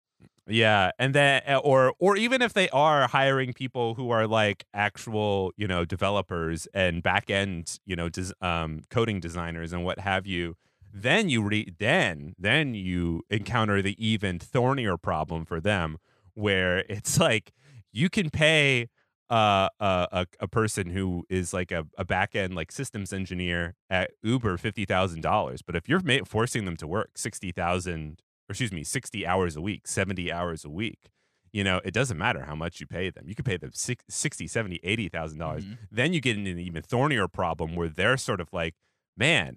yeah, 0.46 0.90
and 0.98 1.14
then 1.14 1.42
uh, 1.48 1.56
or 1.58 1.94
or 1.98 2.16
even 2.16 2.42
if 2.42 2.52
they 2.52 2.68
are 2.70 3.08
hiring 3.08 3.52
people 3.52 3.94
who 3.94 4.10
are 4.10 4.26
like 4.26 4.64
actual, 4.72 5.52
you 5.56 5.66
know, 5.66 5.84
developers 5.84 6.68
and 6.74 7.02
back 7.02 7.28
end, 7.30 7.78
you 7.84 7.96
know, 7.96 8.08
des- 8.08 8.34
um, 8.40 8.82
coding 8.90 9.18
designers 9.20 9.72
and 9.72 9.84
what 9.84 9.98
have 10.00 10.26
you, 10.26 10.56
then 10.92 11.28
you 11.28 11.42
re- 11.42 11.72
then 11.78 12.34
then 12.38 12.74
you 12.74 13.22
encounter 13.30 13.82
the 13.82 13.96
even 14.04 14.38
thornier 14.38 14.96
problem 14.96 15.44
for 15.44 15.60
them, 15.60 15.98
where 16.34 16.78
it's 16.88 17.18
like 17.18 17.52
you 17.92 18.08
can 18.08 18.30
pay 18.30 18.88
uh, 19.32 19.68
a, 19.80 20.08
a 20.12 20.26
a 20.40 20.48
person 20.48 20.90
who 20.90 21.24
is 21.30 21.52
like 21.54 21.72
a, 21.72 21.86
a 21.96 22.04
back 22.04 22.36
end 22.36 22.54
like 22.54 22.70
systems 22.70 23.12
engineer 23.12 23.74
at 23.88 24.10
Uber 24.22 24.56
fifty 24.58 24.84
thousand 24.84 25.22
dollars, 25.22 25.62
but 25.62 25.74
if 25.74 25.88
you're 25.88 26.00
ma- 26.04 26.24
forcing 26.26 26.64
them 26.66 26.76
to 26.76 26.86
work 26.86 27.12
sixty 27.16 27.50
thousand 27.50 28.20
or 28.48 28.52
excuse 28.52 28.72
me, 28.72 28.82
60 28.82 29.24
hours 29.24 29.54
a 29.56 29.60
week, 29.60 29.86
70 29.86 30.32
hours 30.32 30.64
a 30.64 30.68
week. 30.68 31.10
You 31.52 31.62
know, 31.62 31.80
it 31.84 31.94
doesn't 31.94 32.18
matter 32.18 32.44
how 32.44 32.56
much 32.56 32.80
you 32.80 32.86
pay 32.86 33.08
them. 33.08 33.24
You 33.28 33.34
could 33.36 33.44
pay 33.44 33.56
them 33.56 33.70
six, 33.72 34.04
60, 34.08 34.46
70, 34.48 34.80
80,000 34.82 35.38
dollars. 35.38 35.64
Mhm. 35.64 35.78
Then 35.90 36.12
you 36.12 36.20
get 36.20 36.36
into 36.36 36.50
an 36.50 36.58
even 36.58 36.82
thornier 36.82 37.28
problem 37.28 37.76
where 37.76 37.88
they're 37.88 38.16
sort 38.16 38.40
of 38.40 38.48
like, 38.52 38.74
man, 39.16 39.56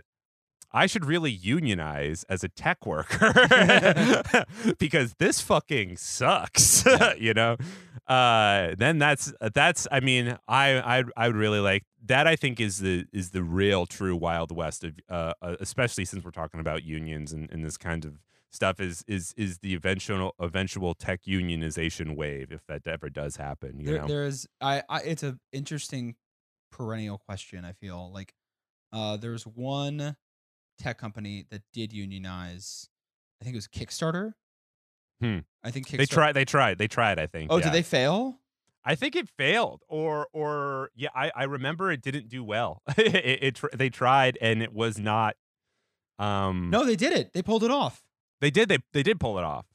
I 0.72 0.86
should 0.86 1.06
really 1.06 1.32
unionize 1.32 2.24
as 2.30 2.44
a 2.44 2.50
tech 2.50 2.86
worker 2.86 3.34
because 4.78 5.16
this 5.20 5.42
fucking 5.42 5.98
sucks, 5.98 6.86
you 7.18 7.34
know? 7.34 7.58
Uh, 8.08 8.76
then 8.78 9.00
that's 9.00 9.34
that's 9.54 9.88
I 9.92 10.00
mean 10.00 10.38
I 10.48 11.00
I 11.00 11.04
I 11.18 11.28
would 11.28 11.36
really 11.36 11.60
like 11.60 11.84
that 12.06 12.28
I 12.28 12.36
think 12.36 12.60
is 12.60 12.80
the 12.80 13.06
is 13.12 13.32
the 13.32 13.42
real 13.42 13.86
true 13.88 14.16
wild 14.16 14.56
west 14.56 14.84
of 14.84 14.94
uh, 15.10 15.34
uh 15.42 15.56
especially 15.60 16.06
since 16.06 16.24
we're 16.24 16.30
talking 16.30 16.60
about 16.60 16.84
unions 16.84 17.34
and, 17.34 17.50
and 17.52 17.66
this 17.66 17.78
kind 17.78 18.06
of 18.06 18.20
stuff 18.52 18.80
is 18.80 19.04
is 19.08 19.34
is 19.38 19.58
the 19.58 19.74
eventual 19.74 20.36
eventual 20.40 20.94
tech 20.94 21.24
unionization 21.24 22.16
wave 22.16 22.52
if 22.52 22.64
that 22.68 22.86
ever 22.86 23.10
does 23.10 23.38
happen 23.38 23.80
you 23.80 23.88
There, 23.88 23.98
know 23.98 24.08
there's 24.08 24.46
I, 24.62 24.84
I 24.88 25.00
it's 25.00 25.24
a 25.24 25.40
interesting 25.52 26.16
perennial 26.76 27.18
question. 27.18 27.64
I 27.64 27.72
feel 27.72 28.12
like 28.14 28.34
uh, 28.92 29.18
there's 29.18 29.44
one 29.44 30.16
tech 30.78 30.98
company 30.98 31.46
that 31.50 31.62
did 31.74 31.94
unionize. 31.94 32.90
I 33.42 33.46
think 33.46 33.56
it 33.56 33.58
was 33.58 33.68
Kickstarter. 33.68 34.34
Hmm. 35.22 35.40
I 35.64 35.72
think 35.72 35.88
Kickstarter. 35.88 35.98
they 35.98 36.06
tried 36.06 36.34
they 36.34 36.46
tried 36.46 36.78
they 36.78 36.88
tried 36.88 37.20
I 37.20 37.28
think 37.28 37.52
Oh, 37.52 37.58
yeah. 37.58 37.64
did 37.66 37.74
they 37.74 37.82
fail? 37.84 38.40
I 38.88 38.94
think 38.96 39.16
it 39.16 39.28
failed, 39.30 39.82
or 39.88 40.28
or 40.34 40.92
yeah, 40.96 41.10
I, 41.16 41.32
I 41.36 41.44
remember 41.46 41.92
it 41.92 42.02
didn't 42.04 42.30
do 42.30 42.44
well. 42.44 42.82
it, 42.98 43.16
it 43.44 43.56
tr- 43.56 43.68
they 43.74 43.90
tried 43.90 44.38
and 44.42 44.62
it 44.62 44.74
was 44.74 45.00
not. 45.00 45.36
Um, 46.20 46.70
No, 46.70 46.86
they 46.86 46.96
did 46.96 47.12
it. 47.12 47.34
They 47.34 47.42
pulled 47.42 47.64
it 47.64 47.72
off. 47.72 48.04
they 48.42 48.52
did 48.52 48.70
they 48.70 48.78
they 48.94 49.02
did 49.04 49.20
pull 49.20 49.38
it 49.40 49.44
off. 49.44 49.66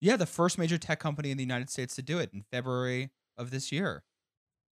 Yeah, 0.00 0.16
the 0.16 0.26
first 0.26 0.58
major 0.58 0.76
tech 0.78 0.98
company 1.00 1.30
in 1.30 1.36
the 1.36 1.42
United 1.44 1.70
States 1.70 1.94
to 1.96 2.02
do 2.02 2.18
it 2.18 2.30
in 2.32 2.42
February 2.52 3.10
of 3.36 3.50
this 3.50 3.70
year. 3.72 4.02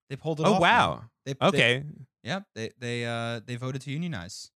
They 0.10 0.16
pulled 0.16 0.40
it 0.40 0.46
Oh 0.48 0.54
off. 0.56 0.62
wow, 0.62 1.04
They, 1.26 1.34
they- 1.34 1.46
okay, 1.48 1.84
yeah, 2.24 2.40
they 2.56 2.72
they 2.80 3.06
uh 3.06 3.40
they 3.46 3.56
voted 3.56 3.82
to 3.84 3.92
unionize. 3.92 4.50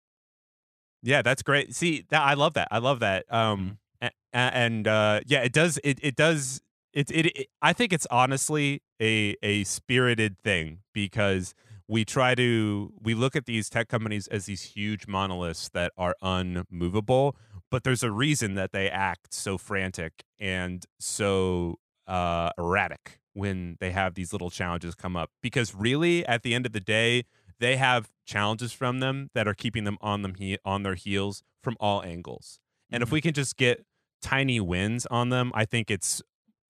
yeah, 1.04 1.22
that's 1.22 1.42
great. 1.42 1.76
See, 1.76 2.06
that 2.10 2.22
I 2.22 2.34
love 2.34 2.54
that. 2.54 2.68
I 2.72 2.78
love 2.80 3.00
that. 3.00 3.26
Um, 3.32 3.78
a- 3.78 3.87
and 4.34 4.88
uh, 4.88 5.22
yeah, 5.26 5.40
it 5.42 5.54
does. 5.54 5.80
It 5.84 6.00
it 6.02 6.16
does. 6.16 6.62
It, 6.94 7.12
it 7.12 7.26
it 7.28 7.48
I 7.62 7.74
think 7.74 7.94
it's 7.94 8.08
honestly 8.12 8.82
a 9.02 9.36
a 9.44 9.64
spirited 9.64 10.38
thing 10.40 10.80
because 10.94 11.54
we 11.88 12.04
try 12.04 12.36
to 12.36 12.94
we 13.02 13.14
look 13.14 13.36
at 13.36 13.46
these 13.46 13.70
tech 13.70 13.88
companies 13.88 14.28
as 14.28 14.46
these 14.46 14.62
huge 14.64 15.08
monoliths 15.08 15.70
that 15.70 15.92
are 15.98 16.16
unmovable 16.22 17.36
but 17.70 17.84
there's 17.84 18.04
a 18.04 18.12
reason 18.12 18.56
that 18.56 18.72
they 18.72 18.90
act 18.90 19.34
so 19.34 19.58
frantic 19.58 20.24
and 20.40 20.86
so 21.00 21.76
uh, 22.08 22.50
erratic 22.58 23.20
when 23.34 23.78
they 23.80 23.92
have 23.92 24.16
these 24.16 24.32
little 24.34 24.50
challenges 24.50 24.96
come 24.96 25.16
up 25.16 25.30
because 25.42 25.76
really 25.76 26.26
at 26.26 26.44
the 26.44 26.54
end 26.54 26.66
of 26.66 26.72
the 26.72 26.80
day 26.80 27.24
they 27.60 27.76
have 27.76 28.10
challenges 28.26 28.72
from 28.74 29.00
them 29.00 29.30
that 29.34 29.48
are 29.48 29.54
keeping 29.54 29.84
them 29.84 29.98
on 30.02 30.22
them 30.22 30.36
he- 30.36 30.58
on 30.66 30.84
their 30.84 30.96
heels 30.96 31.44
from 31.62 31.76
all 31.80 32.04
angles 32.04 32.60
and 32.90 33.04
if 33.04 33.12
we 33.12 33.22
can 33.22 33.34
just 33.34 33.58
get 33.58 33.86
tiny 34.22 34.60
wins 34.60 35.06
on 35.08 35.30
them 35.30 35.52
i 35.54 35.66
think 35.66 35.92
it's 35.92 36.22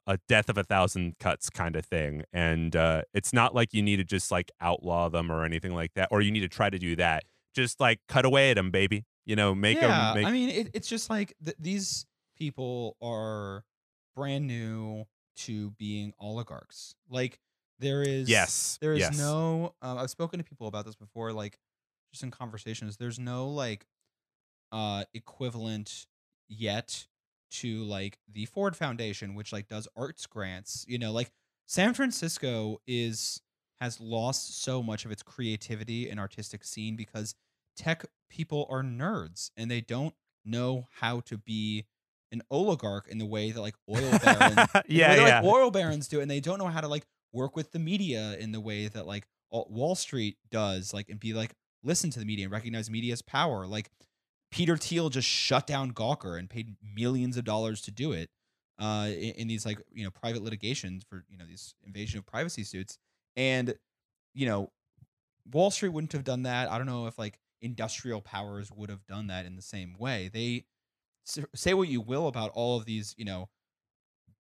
a 0.06 0.18
death 0.30 0.48
of 0.48 0.58
a 0.58 0.64
thousand 0.64 1.18
cuts 1.20 1.50
kind 1.50 1.76
of 1.76 1.86
thing 1.86 2.24
and 2.32 2.78
uh, 2.78 3.02
it's 3.14 3.34
not 3.34 3.54
like 3.54 3.74
you 3.74 3.82
need 3.82 3.98
to 3.98 4.06
just 4.06 4.32
like 4.32 4.50
outlaw 4.62 5.10
them 5.10 5.30
or 5.30 5.44
anything 5.44 5.74
like 5.74 5.94
that 5.96 6.08
or 6.12 6.22
you 6.22 6.32
need 6.32 6.40
to 6.40 6.48
try 6.48 6.70
to 6.70 6.80
do 6.80 6.96
that 6.96 7.24
just 7.54 7.82
like 7.82 8.00
cut 8.08 8.24
away 8.24 8.52
at 8.52 8.56
them 8.56 8.72
baby 8.72 9.04
you 9.26 9.36
know 9.36 9.54
make 9.54 9.78
yeah, 9.80 9.88
them 9.88 10.16
make 10.16 10.26
I 10.26 10.32
mean, 10.32 10.50
it, 10.50 10.70
it's 10.74 10.88
just 10.88 11.10
like 11.10 11.36
th- 11.44 11.58
these 11.60 12.06
people 12.38 12.96
are 13.02 13.66
brand 14.16 14.48
new 14.48 15.06
to 15.36 15.72
being 15.72 16.14
oligarchs. 16.20 16.96
Like 17.10 17.40
there 17.80 18.02
is 18.02 18.30
yes 18.30 18.78
there 18.82 18.94
is 18.94 19.00
yes. 19.00 19.18
no. 19.18 19.76
Uh, 19.82 19.98
I've 19.98 20.10
spoken 20.10 20.40
to 20.40 20.44
people 20.44 20.68
about 20.68 20.86
this 20.86 20.96
before, 20.96 21.34
like 21.34 21.60
just 22.12 22.24
in 22.24 22.32
conversations. 22.32 22.98
There's 22.98 23.20
no 23.20 23.50
like 23.50 23.86
uh 24.72 25.04
equivalent 25.14 26.08
yet 26.50 27.06
to 27.50 27.84
like 27.84 28.18
the 28.32 28.46
Ford 28.46 28.76
Foundation, 28.76 29.36
which 29.36 29.54
like 29.54 29.68
does 29.68 29.88
arts 29.96 30.26
grants. 30.26 30.86
You 30.88 31.00
know, 31.00 31.12
like 31.12 31.32
San 31.66 31.94
Francisco 31.94 32.80
is 32.88 33.42
has 33.80 34.00
lost 34.00 34.62
so 34.64 34.82
much 34.82 35.06
of 35.06 35.12
its 35.12 35.22
creativity 35.22 36.10
and 36.10 36.20
artistic 36.20 36.64
scene 36.64 36.96
because 36.96 37.36
tech 37.76 38.06
people 38.30 38.66
are 38.70 38.82
nerds 38.82 39.52
and 39.56 39.70
they 39.70 39.82
don't 39.82 40.16
know 40.44 40.88
how 41.00 41.20
to 41.20 41.38
be 41.38 41.86
an 42.32 42.42
oligarch 42.50 43.08
in 43.08 43.20
the 43.20 43.26
way 43.26 43.52
that 43.52 43.62
like 43.62 43.76
oil 43.88 44.18
barons 44.20 44.58
yeah 44.88 45.16
yeah 45.16 45.22
like 45.22 45.44
oil 45.44 45.72
barons 45.72 46.08
do, 46.08 46.20
and 46.20 46.30
they 46.30 46.40
don't 46.40 46.58
know 46.58 46.68
how 46.68 46.82
to 46.82 46.88
like 46.88 47.06
work 47.34 47.56
with 47.56 47.72
the 47.72 47.80
media 47.80 48.36
in 48.40 48.52
the 48.52 48.60
way 48.60 48.88
that 48.88 49.06
like 49.06 49.28
Wall 49.52 49.96
Street 49.96 50.38
does, 50.52 50.94
like 50.94 51.10
and 51.10 51.20
be 51.20 51.34
like 51.34 51.54
listen 51.84 52.10
to 52.12 52.20
the 52.20 52.26
media 52.26 52.46
and 52.46 52.52
recognize 52.52 52.90
media's 52.90 53.22
power. 53.22 53.66
Like 53.66 53.90
Peter 54.52 54.78
Thiel 54.78 55.10
just 55.10 55.28
shut 55.28 55.68
down 55.68 55.92
Gawker 55.92 56.38
and 56.38 56.50
paid 56.50 56.76
millions 56.96 57.38
of 57.38 57.44
dollars 57.44 57.82
to 57.82 57.92
do 57.92 58.12
it 58.14 58.30
uh, 58.80 59.08
in, 59.10 59.32
in 59.32 59.48
these 59.48 59.66
like 59.66 59.80
you 59.92 60.04
know 60.04 60.12
private 60.12 60.42
litigations 60.44 61.04
for 61.10 61.26
you 61.30 61.38
know 61.38 61.46
these 61.46 61.76
invasion 61.86 62.20
of 62.20 62.26
privacy 62.26 62.64
suits, 62.64 62.98
and 63.36 63.76
you 64.34 64.48
know 64.48 64.72
Wall 65.52 65.72
Street 65.72 65.90
wouldn't 65.90 66.14
have 66.14 66.24
done 66.24 66.44
that. 66.44 66.72
I 66.72 66.78
don't 66.78 66.88
know 66.88 67.08
if 67.08 67.18
like 67.18 67.40
industrial 67.62 68.22
powers 68.22 68.72
would 68.72 68.90
have 68.90 69.06
done 69.08 69.28
that 69.28 69.46
in 69.46 69.56
the 69.56 69.62
same 69.62 69.96
way. 69.98 70.30
They 70.32 70.66
say 71.56 71.74
what 71.74 71.90
you 71.90 72.02
will 72.02 72.28
about 72.28 72.52
all 72.54 72.78
of 72.78 72.86
these, 72.86 73.14
you 73.18 73.26
know, 73.26 73.50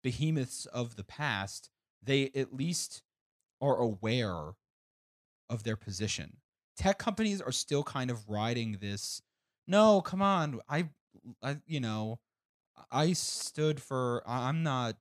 behemoths 0.04 0.66
of 0.68 0.96
the 0.96 1.04
past. 1.04 1.70
They 2.02 2.32
at 2.36 2.54
least 2.54 3.04
are 3.62 3.76
aware 3.76 4.52
of 5.50 5.64
their 5.64 5.76
position. 5.76 6.38
Tech 6.78 7.00
companies 7.00 7.42
are 7.42 7.52
still 7.52 7.84
kind 7.84 8.12
of 8.12 8.30
riding 8.30 8.78
this. 8.80 9.22
No, 9.68 10.02
come 10.02 10.22
on. 10.22 10.60
I, 10.70 10.90
I 11.44 11.58
you 11.66 11.80
know, 11.80 12.20
I 12.92 13.14
stood 13.14 13.82
for. 13.82 14.24
I- 14.26 14.48
I'm 14.50 14.64
not 14.64 14.96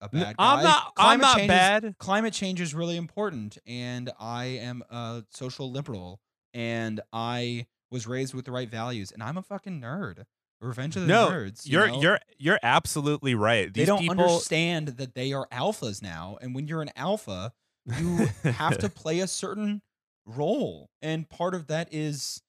a 0.00 0.08
bad 0.08 0.36
guy. 0.36 0.56
i'm 0.56 0.64
not 0.64 0.92
i'm 0.96 1.20
not 1.20 1.36
change 1.36 1.44
is- 1.44 1.56
bad 1.56 1.94
climate 1.98 2.32
change 2.34 2.60
is 2.60 2.74
really 2.74 2.96
important 2.96 3.56
and 3.68 4.10
i 4.18 4.46
am 4.46 4.82
a 4.90 5.22
social 5.30 5.70
liberal 5.70 6.20
and 6.52 7.00
i 7.12 7.64
was 7.88 8.04
raised 8.04 8.34
with 8.34 8.44
the 8.44 8.50
right 8.50 8.68
values 8.68 9.12
and 9.12 9.22
i'm 9.22 9.36
a 9.38 9.42
fucking 9.42 9.80
nerd 9.80 10.24
revenge 10.60 10.96
of 10.96 11.02
the 11.02 11.08
no 11.08 11.30
nerds 11.30 11.64
you 11.64 11.78
you're 11.78 11.86
know? 11.86 12.00
you're 12.00 12.18
you're 12.36 12.58
absolutely 12.64 13.36
right 13.36 13.72
they 13.72 13.84
don't 13.84 14.00
people 14.00 14.10
understand 14.20 14.88
that 14.88 15.14
they 15.14 15.32
are 15.32 15.46
alphas 15.52 16.02
now 16.02 16.36
and 16.42 16.52
when 16.52 16.66
you're 16.66 16.82
an 16.82 16.90
alpha 16.96 17.52
you 17.96 18.26
have 18.42 18.76
to 18.78 18.88
play 19.02 19.20
a 19.20 19.28
certain 19.28 19.82
role 20.26 20.90
and 21.00 21.28
part 21.28 21.54
of 21.54 21.68
that 21.68 21.86
is 21.92 22.42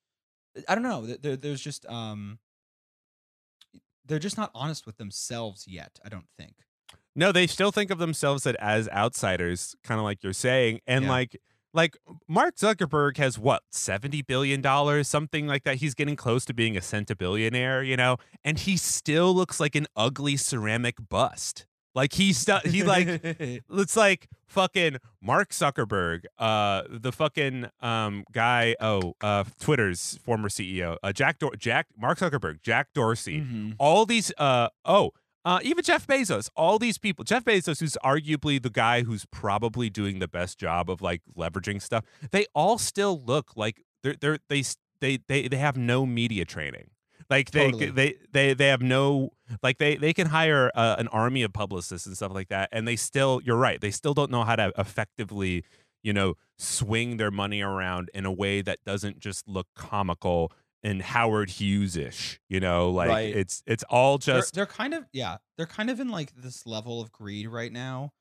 i 0.68 0.76
don't 0.76 0.84
know 0.84 1.06
there, 1.06 1.36
there's 1.36 1.62
just 1.62 1.86
um 1.88 2.40
they're 4.06 4.20
just 4.20 4.38
not 4.38 4.52
honest 4.54 4.86
with 4.86 4.98
themselves 4.98 5.66
yet 5.68 6.00
i 6.06 6.10
don't 6.10 6.28
think 6.38 6.56
No, 7.16 7.32
they 7.32 7.46
still 7.48 7.72
think 7.72 7.92
of 7.92 8.00
themselves 8.00 8.44
that 8.44 8.56
as 8.60 8.90
outsiders, 8.90 9.76
kind 9.84 10.00
of 10.00 10.04
like 10.04 10.24
you're 10.24 10.34
saying, 10.34 10.80
and 10.88 11.06
Yeah. 11.06 11.12
like 11.12 11.40
like 11.76 11.96
Mark 12.28 12.56
Zuckerberg 12.56 13.18
has 13.18 13.38
what 13.38 13.62
seventy 13.72 14.22
billion 14.24 14.62
dollars, 14.62 15.08
something 15.08 15.46
like 15.48 15.64
that. 15.64 15.76
He's 15.78 15.94
getting 15.94 16.16
close 16.16 16.44
to 16.46 16.54
being 16.56 16.76
a 16.76 16.80
centibillionaire, 16.82 17.86
you 17.88 17.96
know, 17.98 18.18
and 18.44 18.58
he 18.60 18.78
still 18.78 19.34
looks 19.34 19.60
like 19.60 19.76
an 19.76 19.86
ugly 19.96 20.38
ceramic 20.38 20.96
bust. 21.10 21.66
Like 21.96 22.14
he's 22.14 22.38
stu- 22.40 22.58
he 22.66 22.84
like 22.84 23.08
it's 23.70 23.96
like 23.96 24.28
fucking 24.48 24.98
Mark 25.22 25.50
Zuckerberg, 25.52 26.26
uh, 26.40 26.84
the 26.90 27.12
fucking 27.12 27.70
um 27.82 28.24
guy, 28.32 28.76
oh, 28.80 29.14
uh, 29.22 29.44
Twitter's 29.60 30.18
former 30.24 30.50
CEO, 30.50 30.98
uh, 31.04 31.12
Jack 31.12 31.40
Dor- 31.40 31.56
Jack 31.56 31.88
Mark 31.98 32.18
Zuckerberg, 32.20 32.62
Jack 32.62 32.88
Dorsey, 32.94 33.42
Mhm. 33.42 33.76
all 33.80 34.06
these, 34.06 34.32
uh, 34.38 34.70
oh. 34.86 35.12
Uh, 35.46 35.60
even 35.62 35.84
Jeff 35.84 36.08
Bezos, 36.08 36.50
all 36.56 36.80
these 36.80 36.98
people, 36.98 37.26
Jeff 37.26 37.44
Bezos, 37.44 37.82
who's 37.82 37.98
arguably 38.02 38.62
the 38.64 38.70
guy 38.70 39.02
who's 39.04 39.26
probably 39.26 39.90
doing 39.90 40.20
the 40.20 40.28
best 40.30 40.58
job 40.58 40.90
of 40.90 41.02
like 41.02 41.22
leveraging 41.38 41.82
stuff, 41.82 42.06
they 42.32 42.46
all 42.56 42.78
still 42.78 43.22
look 43.22 43.52
like 43.58 43.84
they're 44.04 44.16
they're 44.22 44.40
they 44.48 44.64
they 45.02 45.20
they 45.28 45.50
they 45.50 45.58
have 45.58 45.76
no 45.76 46.06
media 46.06 46.46
training. 46.46 46.92
Like 47.30 47.52
they 47.52 47.66
Totally. 47.72 47.90
they 47.92 48.16
they 48.32 48.54
they 48.54 48.68
have 48.68 48.82
no 48.82 49.32
like 49.62 49.78
they 49.78 49.96
they 49.96 50.14
can 50.14 50.28
hire 50.28 50.72
uh, 50.76 50.96
an 50.98 51.08
army 51.10 51.44
of 51.44 51.54
publicists 51.54 52.06
and 52.08 52.16
stuff 52.16 52.34
like 52.34 52.50
that, 52.50 52.70
and 52.72 52.88
they 52.88 52.96
still 52.96 53.42
you're 53.44 53.58
right 53.58 53.80
they 53.82 53.92
still 53.92 54.14
don't 54.14 54.32
know 54.32 54.44
how 54.44 54.56
to 54.56 54.72
effectively 54.78 55.64
you 56.04 56.14
know 56.14 56.36
swing 56.58 57.18
their 57.18 57.32
money 57.32 57.62
around 57.62 58.10
in 58.14 58.26
a 58.26 58.32
way 58.32 58.62
that 58.62 58.80
doesn't 58.86 59.20
just 59.20 59.48
look 59.48 59.68
comical 59.76 60.52
and 60.86 61.02
Howard 61.02 61.50
Hughes 61.50 61.96
ish. 61.96 62.40
You 62.50 62.60
know, 62.60 62.90
like 62.92 63.10
Right. 63.10 63.36
it's 63.36 63.64
it's 63.66 63.84
all 63.90 64.18
They're- 64.18 64.36
just 64.36 64.54
they're, 64.54 64.66
kind 64.66 64.94
of 64.94 65.06
yeah 65.14 65.38
they're 65.58 65.66
kind 65.66 65.90
of 65.90 66.00
in 66.00 66.10
like 66.10 66.36
this 66.36 66.66
level 66.66 67.00
of 67.02 67.12
greed 67.12 67.48
right 67.48 67.72
now 67.72 68.12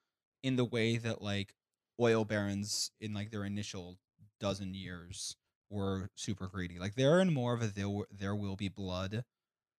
in 0.42 0.56
the 0.56 0.64
way 0.64 0.96
that 0.96 1.20
like 1.22 1.54
oil 2.00 2.24
barons 2.24 2.90
in 3.00 3.14
like 3.14 3.30
their 3.30 3.44
initial 3.44 3.98
dozen 4.40 4.74
years 4.74 5.36
were 5.72 6.10
super 6.14 6.46
greedy 6.46 6.78
like 6.78 6.94
they're 6.94 7.20
in 7.20 7.32
more 7.32 7.54
of 7.54 7.62
a 7.62 7.66
there, 7.68 7.88
there 8.10 8.34
will 8.36 8.56
be 8.56 8.68
blood 8.68 9.24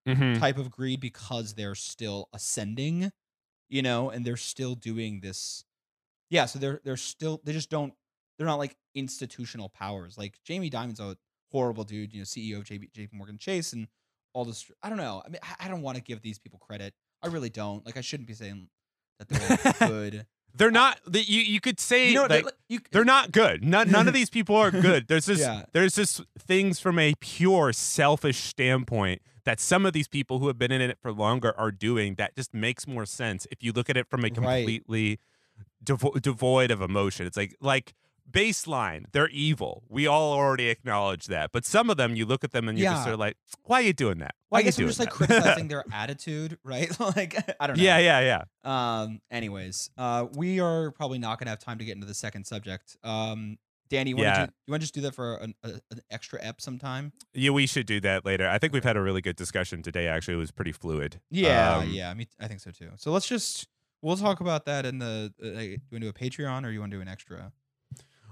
Mhm. 0.07 0.37
type 0.37 0.57
of 0.57 0.69
greed 0.69 0.99
because 0.99 1.53
they're 1.53 1.75
still 1.75 2.27
ascending 2.33 3.11
you 3.69 3.81
know 3.81 4.09
and 4.09 4.25
they're 4.25 4.35
still 4.35 4.75
doing 4.75 5.21
this 5.21 5.63
yeah 6.29 6.45
so 6.45 6.59
they're 6.59 6.81
they're 6.83 6.97
still 6.97 7.39
they 7.45 7.53
just 7.53 7.69
don't 7.69 7.93
they're 8.37 8.47
not 8.47 8.55
like 8.59 8.75
institutional 8.95 9.69
powers 9.69 10.17
like 10.17 10.39
jamie 10.43 10.69
dimon's 10.69 10.99
a 10.99 11.15
horrible 11.51 11.83
dude 11.85 12.11
you 12.13 12.19
know 12.19 12.25
ceo 12.25 12.57
of 12.57 12.65
JP, 12.65 12.91
JP 12.91 13.13
morgan 13.13 13.37
chase 13.37 13.71
and 13.73 13.87
all 14.33 14.43
this 14.43 14.69
i 14.81 14.89
don't 14.89 14.97
know 14.97 15.21
i 15.25 15.29
mean 15.29 15.39
i, 15.43 15.65
I 15.65 15.67
don't 15.69 15.81
want 15.81 15.95
to 15.97 16.03
give 16.03 16.21
these 16.21 16.39
people 16.39 16.59
credit 16.59 16.93
i 17.21 17.27
really 17.27 17.49
don't 17.49 17.85
like 17.85 17.95
i 17.95 18.01
shouldn't 18.01 18.27
be 18.27 18.33
saying 18.33 18.67
that 19.19 19.29
they're 19.29 19.73
good 19.87 20.25
they're 20.55 20.71
not. 20.71 20.99
The, 21.07 21.21
you 21.21 21.41
you 21.41 21.59
could 21.59 21.79
say 21.79 22.09
you 22.09 22.15
know 22.15 22.25
like, 22.29 22.45
you, 22.69 22.79
they're 22.91 23.03
not 23.05 23.31
good. 23.31 23.63
None, 23.63 23.89
none 23.91 24.07
of 24.07 24.13
these 24.19 24.29
people 24.29 24.55
are 24.55 24.71
good. 24.71 25.07
There's 25.07 25.25
just 25.25 25.41
Yeah. 25.41 25.63
there's 25.73 25.95
just 25.95 26.21
things 26.37 26.79
from 26.79 26.99
a 26.99 27.13
pure 27.19 27.73
selfish 27.73 28.37
standpoint 28.43 29.21
that 29.45 29.59
some 29.59 29.85
of 29.85 29.93
these 29.93 30.07
people 30.07 30.39
who 30.39 30.47
have 30.47 30.57
been 30.57 30.71
in 30.71 30.79
it 30.81 30.97
for 31.01 31.11
longer 31.11 31.53
are 31.57 31.71
doing 31.71 32.15
that 32.15 32.35
just 32.35 32.53
makes 32.53 32.87
more 32.87 33.05
sense 33.05 33.45
if 33.51 33.61
you 33.63 33.71
look 33.73 33.89
at 33.89 33.97
it 33.97 34.07
from 34.09 34.21
a 34.21 34.23
Right. 34.23 34.33
completely 34.35 35.19
devo- 35.83 36.21
devoid 36.21 36.71
of 36.71 36.81
emotion. 36.81 37.25
It's 37.27 37.35
like 37.37 37.55
like 37.59 37.93
baseline, 38.31 39.05
they're 39.11 39.29
evil. 39.29 39.83
We 39.89 40.07
all 40.07 40.33
already 40.33 40.69
acknowledge 40.69 41.27
that. 41.27 41.51
But 41.51 41.65
some 41.65 41.89
of 41.89 41.97
them, 41.97 42.15
you 42.15 42.25
look 42.25 42.43
at 42.43 42.51
them 42.51 42.67
and 42.67 42.77
you're 42.77 42.91
just 42.91 43.03
sort 43.03 43.13
of 43.13 43.19
like, 43.19 43.37
why 43.63 43.79
are 43.79 43.83
you 43.83 43.93
doing 43.93 44.19
that? 44.19 44.35
Why 44.49 44.59
i 44.59 44.61
you 44.61 44.65
guess 44.65 44.77
i'm 44.77 44.83
doing 44.83 44.89
just 44.89 44.99
like 44.99 45.09
criticizing 45.09 45.67
their 45.67 45.83
attitude 45.91 46.57
right 46.63 46.97
like 47.15 47.35
i 47.59 47.67
don't 47.67 47.77
know 47.77 47.83
yeah, 47.83 47.97
yeah, 47.97 48.19
yeah. 48.19 49.01
Um. 49.03 49.19
Anyways, 49.31 49.89
uh, 49.97 50.27
we 50.35 50.59
are 50.59 50.91
probably 50.91 51.17
not 51.19 51.39
gonna 51.39 51.49
have 51.49 51.59
time 51.59 51.79
to 51.79 51.85
get 51.85 51.95
into 51.95 52.07
the 52.07 52.13
second 52.13 52.45
subject. 52.45 52.97
Um, 53.03 53.57
Danny, 53.89 54.11
you 54.11 54.17
Yeah. 54.17 54.47
you 54.65 54.71
want 54.71 54.81
to 54.81 54.85
just 54.85 54.93
do 54.95 55.01
that 55.01 55.13
for 55.13 55.35
an, 55.35 55.53
a, 55.63 55.69
an 55.91 55.99
extra 56.09 56.39
ep 56.41 56.61
sometime? 56.61 57.11
Yeah, 57.33 57.51
we 57.51 57.67
should 57.67 57.85
do 57.85 57.99
that 58.01 58.25
later. 58.25 58.47
I 58.47 58.57
think 58.57 58.73
we've 58.73 58.83
had 58.83 58.95
a 58.97 59.01
really 59.01 59.21
good 59.21 59.35
discussion 59.35 59.83
today. 59.83 60.07
Actually, 60.07 60.35
it 60.35 60.37
was 60.37 60.51
pretty 60.51 60.71
fluid. 60.71 61.19
Yeah, 61.29 61.77
Um, 61.77 61.89
yeah. 61.89 62.11
mean, 62.13 62.27
I 62.39 62.47
think 62.47 62.59
so 62.61 62.71
too. 62.71 62.89
So 62.95 63.11
let's 63.11 63.27
just 63.27 63.67
we'll 64.01 64.17
talk 64.17 64.39
about 64.39 64.65
that 64.65 64.85
in 64.85 64.99
the. 64.99 65.33
Uh, 65.43 65.47
you 65.59 65.77
want 65.91 65.91
to 65.91 65.99
do 65.99 66.09
a 66.09 66.13
Patreon 66.13 66.65
or 66.65 66.71
you 66.71 66.79
want 66.79 66.91
to 66.91 66.97
do 66.97 67.01
an 67.01 67.07
extra? 67.07 67.51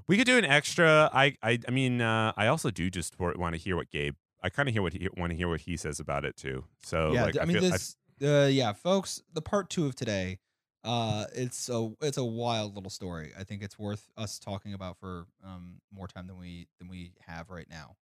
We 0.08 0.18
could 0.18 0.26
do 0.26 0.38
an 0.38 0.46
extra. 0.46 1.10
I 1.14 1.38
I, 1.42 1.60
I 1.68 1.72
mean, 1.72 2.02
uh, 2.02 2.34
I 2.36 2.48
also 2.48 2.72
do 2.72 2.90
just 2.90 3.20
want 3.20 3.54
to 3.54 3.58
hear 3.58 3.76
what 3.76 3.90
Gabe. 3.90 4.16
I 4.44 4.50
kind 4.50 4.68
of 4.68 4.74
hear 4.74 4.82
what 4.82 4.94
he 4.94 5.08
want 5.18 5.32
to 5.32 5.38
hear 5.38 5.48
what 5.48 5.62
he 5.62 5.78
says 5.78 6.00
about 6.00 6.26
it 6.26 6.36
too. 6.36 6.66
So 6.84 7.14
yeah, 7.14 7.24
like, 7.24 7.38
I 7.40 7.46
mean 7.46 7.60
feel- 7.60 7.72
this. 7.72 7.96
uh, 8.24 8.48
yeah, 8.52 8.74
folks. 8.74 9.22
The 9.34 9.42
part 9.42 9.70
two 9.70 9.86
of 9.86 9.96
today. 9.96 10.40
Uh, 10.84 11.26
it's 11.36 11.70
a 11.70 11.92
it's 12.02 12.18
a 12.18 12.26
wild 12.26 12.74
little 12.74 12.90
story. 12.90 13.34
I 13.38 13.44
think 13.44 13.62
it's 13.62 13.78
worth 13.78 14.10
us 14.18 14.40
talking 14.40 14.74
about 14.74 14.98
for 14.98 15.28
um 15.46 15.80
more 15.94 16.08
time 16.08 16.26
than 16.26 16.40
we 16.40 16.68
than 16.80 16.90
we 16.90 17.14
have 17.28 17.52
right 17.52 17.68
now. 17.70 17.96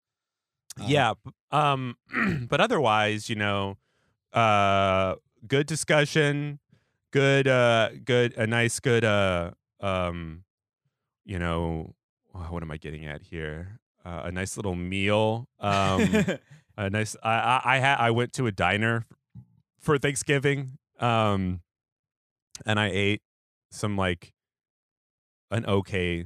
Um, 0.80 0.86
yeah. 0.88 1.14
Um, 1.52 1.96
but 2.50 2.60
otherwise, 2.60 3.30
you 3.30 3.36
know, 3.36 3.78
uh, 4.32 5.14
good 5.46 5.66
discussion, 5.66 6.58
good, 7.12 7.46
uh, 7.46 7.90
good, 8.04 8.36
a 8.36 8.46
nice, 8.46 8.80
good, 8.80 9.04
uh, 9.04 9.52
um, 9.80 10.42
you 11.26 11.38
know, 11.38 11.94
oh, 12.34 12.46
what 12.50 12.62
am 12.62 12.70
I 12.70 12.78
getting 12.78 13.04
at 13.04 13.20
here? 13.22 13.80
Uh, 14.04 14.22
a 14.24 14.32
nice 14.32 14.56
little 14.56 14.74
meal. 14.76 15.48
Um, 15.60 16.24
a 16.78 16.88
nice. 16.88 17.16
I 17.22 17.30
I 17.30 17.60
I, 17.76 17.80
ha- 17.80 17.96
I 17.98 18.10
went 18.12 18.32
to 18.34 18.46
a 18.46 18.52
diner 18.52 19.04
for 19.80 19.98
Thanksgiving. 19.98 20.78
Um, 21.00 21.60
and 22.64 22.80
I 22.80 22.88
ate 22.90 23.20
some 23.70 23.96
like 23.98 24.32
an 25.50 25.66
okay 25.66 26.24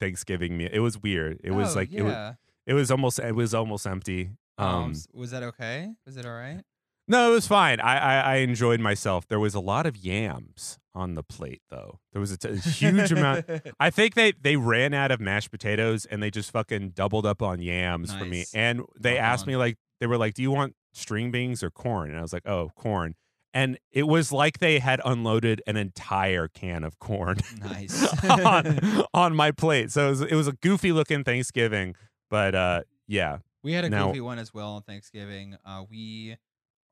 Thanksgiving 0.00 0.56
meal. 0.56 0.70
It 0.72 0.80
was 0.80 1.02
weird. 1.02 1.40
It 1.44 1.50
was 1.52 1.74
Oh, 1.74 1.80
like 1.80 1.92
it 1.92 2.02
was 2.02 2.34
it 2.66 2.74
was 2.74 2.90
almost 2.90 3.18
it 3.18 3.34
was 3.34 3.52
almost 3.54 3.86
empty. 3.86 4.30
Um, 4.58 4.66
Um, 4.68 4.94
was 5.12 5.30
that 5.32 5.42
okay? 5.42 5.90
Was 6.06 6.16
it 6.16 6.24
all 6.26 6.32
right? 6.32 6.62
no, 7.08 7.30
it 7.30 7.34
was 7.34 7.46
fine. 7.46 7.80
I, 7.80 7.98
I 7.98 8.20
I 8.20 8.34
enjoyed 8.36 8.80
myself. 8.80 9.26
There 9.28 9.38
was 9.40 9.54
a 9.54 9.60
lot 9.60 9.86
of 9.86 9.96
yams 9.96 10.78
on 10.96 11.14
the 11.14 11.22
plate 11.22 11.62
though. 11.70 12.00
There 12.12 12.20
was 12.20 12.32
a, 12.32 12.36
t- 12.38 12.48
a 12.48 12.56
huge 12.56 13.12
amount. 13.12 13.44
I 13.80 13.90
think 13.90 14.14
they 14.14 14.32
they 14.32 14.56
ran 14.56 14.94
out 14.94 15.10
of 15.10 15.20
mashed 15.20 15.50
potatoes 15.50 16.06
and 16.06 16.22
they 16.22 16.30
just 16.30 16.50
fucking 16.50 16.90
doubled 16.90 17.26
up 17.26 17.42
on 17.42 17.60
yams 17.60 18.12
for 18.14 18.24
me. 18.24 18.46
And 18.54 18.82
they 18.98 19.14
Well 19.14 19.22
asked 19.22 19.44
done. 19.44 19.52
me 19.52 19.56
like 19.56 19.76
they 20.00 20.06
were 20.06 20.18
like, 20.18 20.34
"Do 20.34 20.42
you 20.42 20.50
want 20.50 20.74
string 20.94 21.30
beans 21.30 21.62
or 21.62 21.70
corn?" 21.70 22.10
And 22.10 22.18
I 22.18 22.22
was 22.22 22.32
like, 22.32 22.46
"Oh, 22.46 22.70
corn." 22.74 23.14
And 23.54 23.78
it 23.90 24.06
was 24.06 24.32
like 24.32 24.58
they 24.58 24.80
had 24.80 25.00
unloaded 25.04 25.62
an 25.66 25.76
entire 25.78 26.46
can 26.48 26.84
of 26.84 26.98
corn 26.98 27.38
Nice. 27.60 28.22
on, 28.28 29.04
on 29.14 29.34
my 29.34 29.50
plate. 29.50 29.90
So 29.92 30.06
it 30.08 30.10
was, 30.10 30.20
it 30.20 30.34
was 30.34 30.46
a 30.48 30.52
goofy 30.52 30.92
looking 30.92 31.24
Thanksgiving, 31.24 31.94
but 32.28 32.54
uh, 32.54 32.82
yeah, 33.08 33.38
We 33.64 33.72
had 33.72 33.86
a 33.86 33.88
Now- 33.88 34.08
goofy 34.08 34.20
one 34.20 34.38
as 34.38 34.52
well 34.52 34.72
on 34.72 34.82
Thanksgiving. 34.82 35.56
Uh, 35.64 35.84
we 35.88 36.36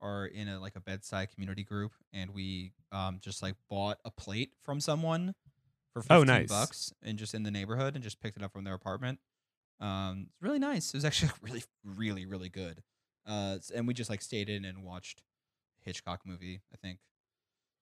are 0.05 0.26
in 0.26 0.47
a 0.48 0.60
like 0.60 0.76
a 0.76 0.81
Bed-Stuy 0.81 1.32
community 1.35 1.64
group, 1.64 1.93
and 2.12 2.31
we 2.31 2.72
um 2.93 3.18
just 3.20 3.43
like 3.43 3.55
bought 3.68 3.98
a 4.05 4.10
plate 4.10 4.52
from 4.62 4.78
someone 4.81 5.35
for 5.93 6.02
fifteen 6.02 6.16
Oh, 6.18 6.22
nice. 6.24 6.48
bucks, 6.48 6.93
and 7.02 7.18
just 7.18 7.35
in 7.35 7.43
the 7.43 7.51
neighborhood, 7.51 7.94
and 7.94 8.05
just 8.05 8.20
picked 8.20 8.36
it 8.36 8.43
up 8.43 8.52
from 8.52 8.64
their 8.64 8.74
apartment. 8.74 9.18
Um, 9.81 10.26
it's 10.32 10.43
really 10.43 10.59
nice. 10.60 10.94
It 10.94 10.97
was 10.98 11.05
actually 11.05 11.32
really, 11.43 11.62
really, 11.85 12.26
really 12.26 12.48
good. 12.48 12.82
Uh, 13.26 13.59
and 13.74 13.89
we 13.89 13.94
just 13.94 14.10
like 14.10 14.20
stayed 14.22 14.48
in 14.48 14.64
and 14.64 14.85
watched 14.85 15.22
Hitchcock 15.81 16.20
movie. 16.26 16.60
I 16.72 16.76
think. 16.76 16.98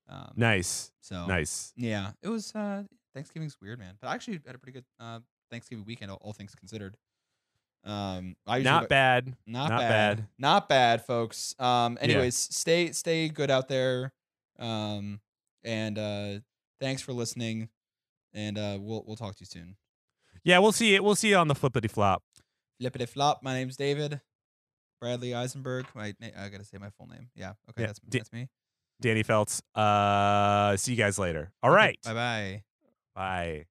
Um, 0.09 0.33
nice, 0.37 0.91
So 1.01 1.27
nice. 1.27 1.73
Yeah, 1.77 2.13
it 2.23 2.29
was. 2.29 2.55
uh 2.55 2.85
Thanksgiving's 3.15 3.59
weird, 3.61 3.79
man. 3.79 3.95
But 4.01 4.09
I 4.09 4.15
actually 4.15 4.41
had 4.47 4.55
a 4.55 4.59
pretty 4.59 4.73
good 4.73 4.85
uh 4.99 5.21
Thanksgiving 5.51 5.85
weekend, 5.85 6.11
all, 6.11 6.19
all 6.23 6.33
things 6.33 6.55
considered. 6.55 6.97
Um, 7.85 8.37
I 8.47 8.61
Not 8.61 8.89
bad. 8.89 9.35
not, 9.47 9.71
Not 9.71 9.81
bad. 9.81 10.17
bad. 10.19 10.27
Not 10.39 10.69
bad, 10.69 11.05
folks. 11.05 11.55
Um, 11.59 11.95
Yeah. 12.01 12.05
anyways, 12.05 12.37
stay 12.37 12.93
stay 12.93 13.29
good 13.29 13.51
out 13.51 13.69
there. 13.69 14.13
Um, 14.59 15.21
and 15.65 15.99
uh, 15.99 16.41
thanks 16.81 17.03
for 17.03 17.13
listening. 17.13 17.69
And 18.35 18.57
uh, 18.57 18.79
we'll 18.81 19.03
we'll 19.07 19.17
talk 19.17 19.35
to 19.37 19.41
you 19.41 19.47
soon. 19.47 19.77
Yeah, 20.45 20.59
we'll 20.61 20.73
see 20.73 20.95
it. 20.95 21.03
We'll 21.05 21.15
see 21.17 21.31
you 21.31 21.37
on 21.37 21.49
the 21.49 21.55
flippity 21.55 21.89
flop. 21.89 22.23
Flippity 22.81 23.07
flop. 23.07 23.43
My 23.43 23.53
name's 23.55 23.77
David 23.77 24.21
Bradley 25.01 25.31
Isenberg. 25.31 25.87
My 25.95 26.15
na- 26.21 26.29
I 26.37 26.49
gotta 26.49 26.65
say 26.65 26.79
my 26.79 26.91
full 26.91 27.09
name. 27.09 27.31
Yeah. 27.35 27.55
Okay, 27.71 27.83
Yeah, 27.83 27.87
that's 27.89 27.99
D- 28.09 28.19
that's 28.19 28.33
me. 28.33 28.49
Danny 29.01 29.23
Felts. 29.25 29.61
Uh, 29.75 30.77
see 30.77 30.93
you 30.93 30.97
guys 30.99 31.19
later. 31.19 31.51
All 31.63 31.71
right. 31.71 31.99
Bye 32.05 32.15
bye. 32.15 32.63
Bye. 33.15 33.67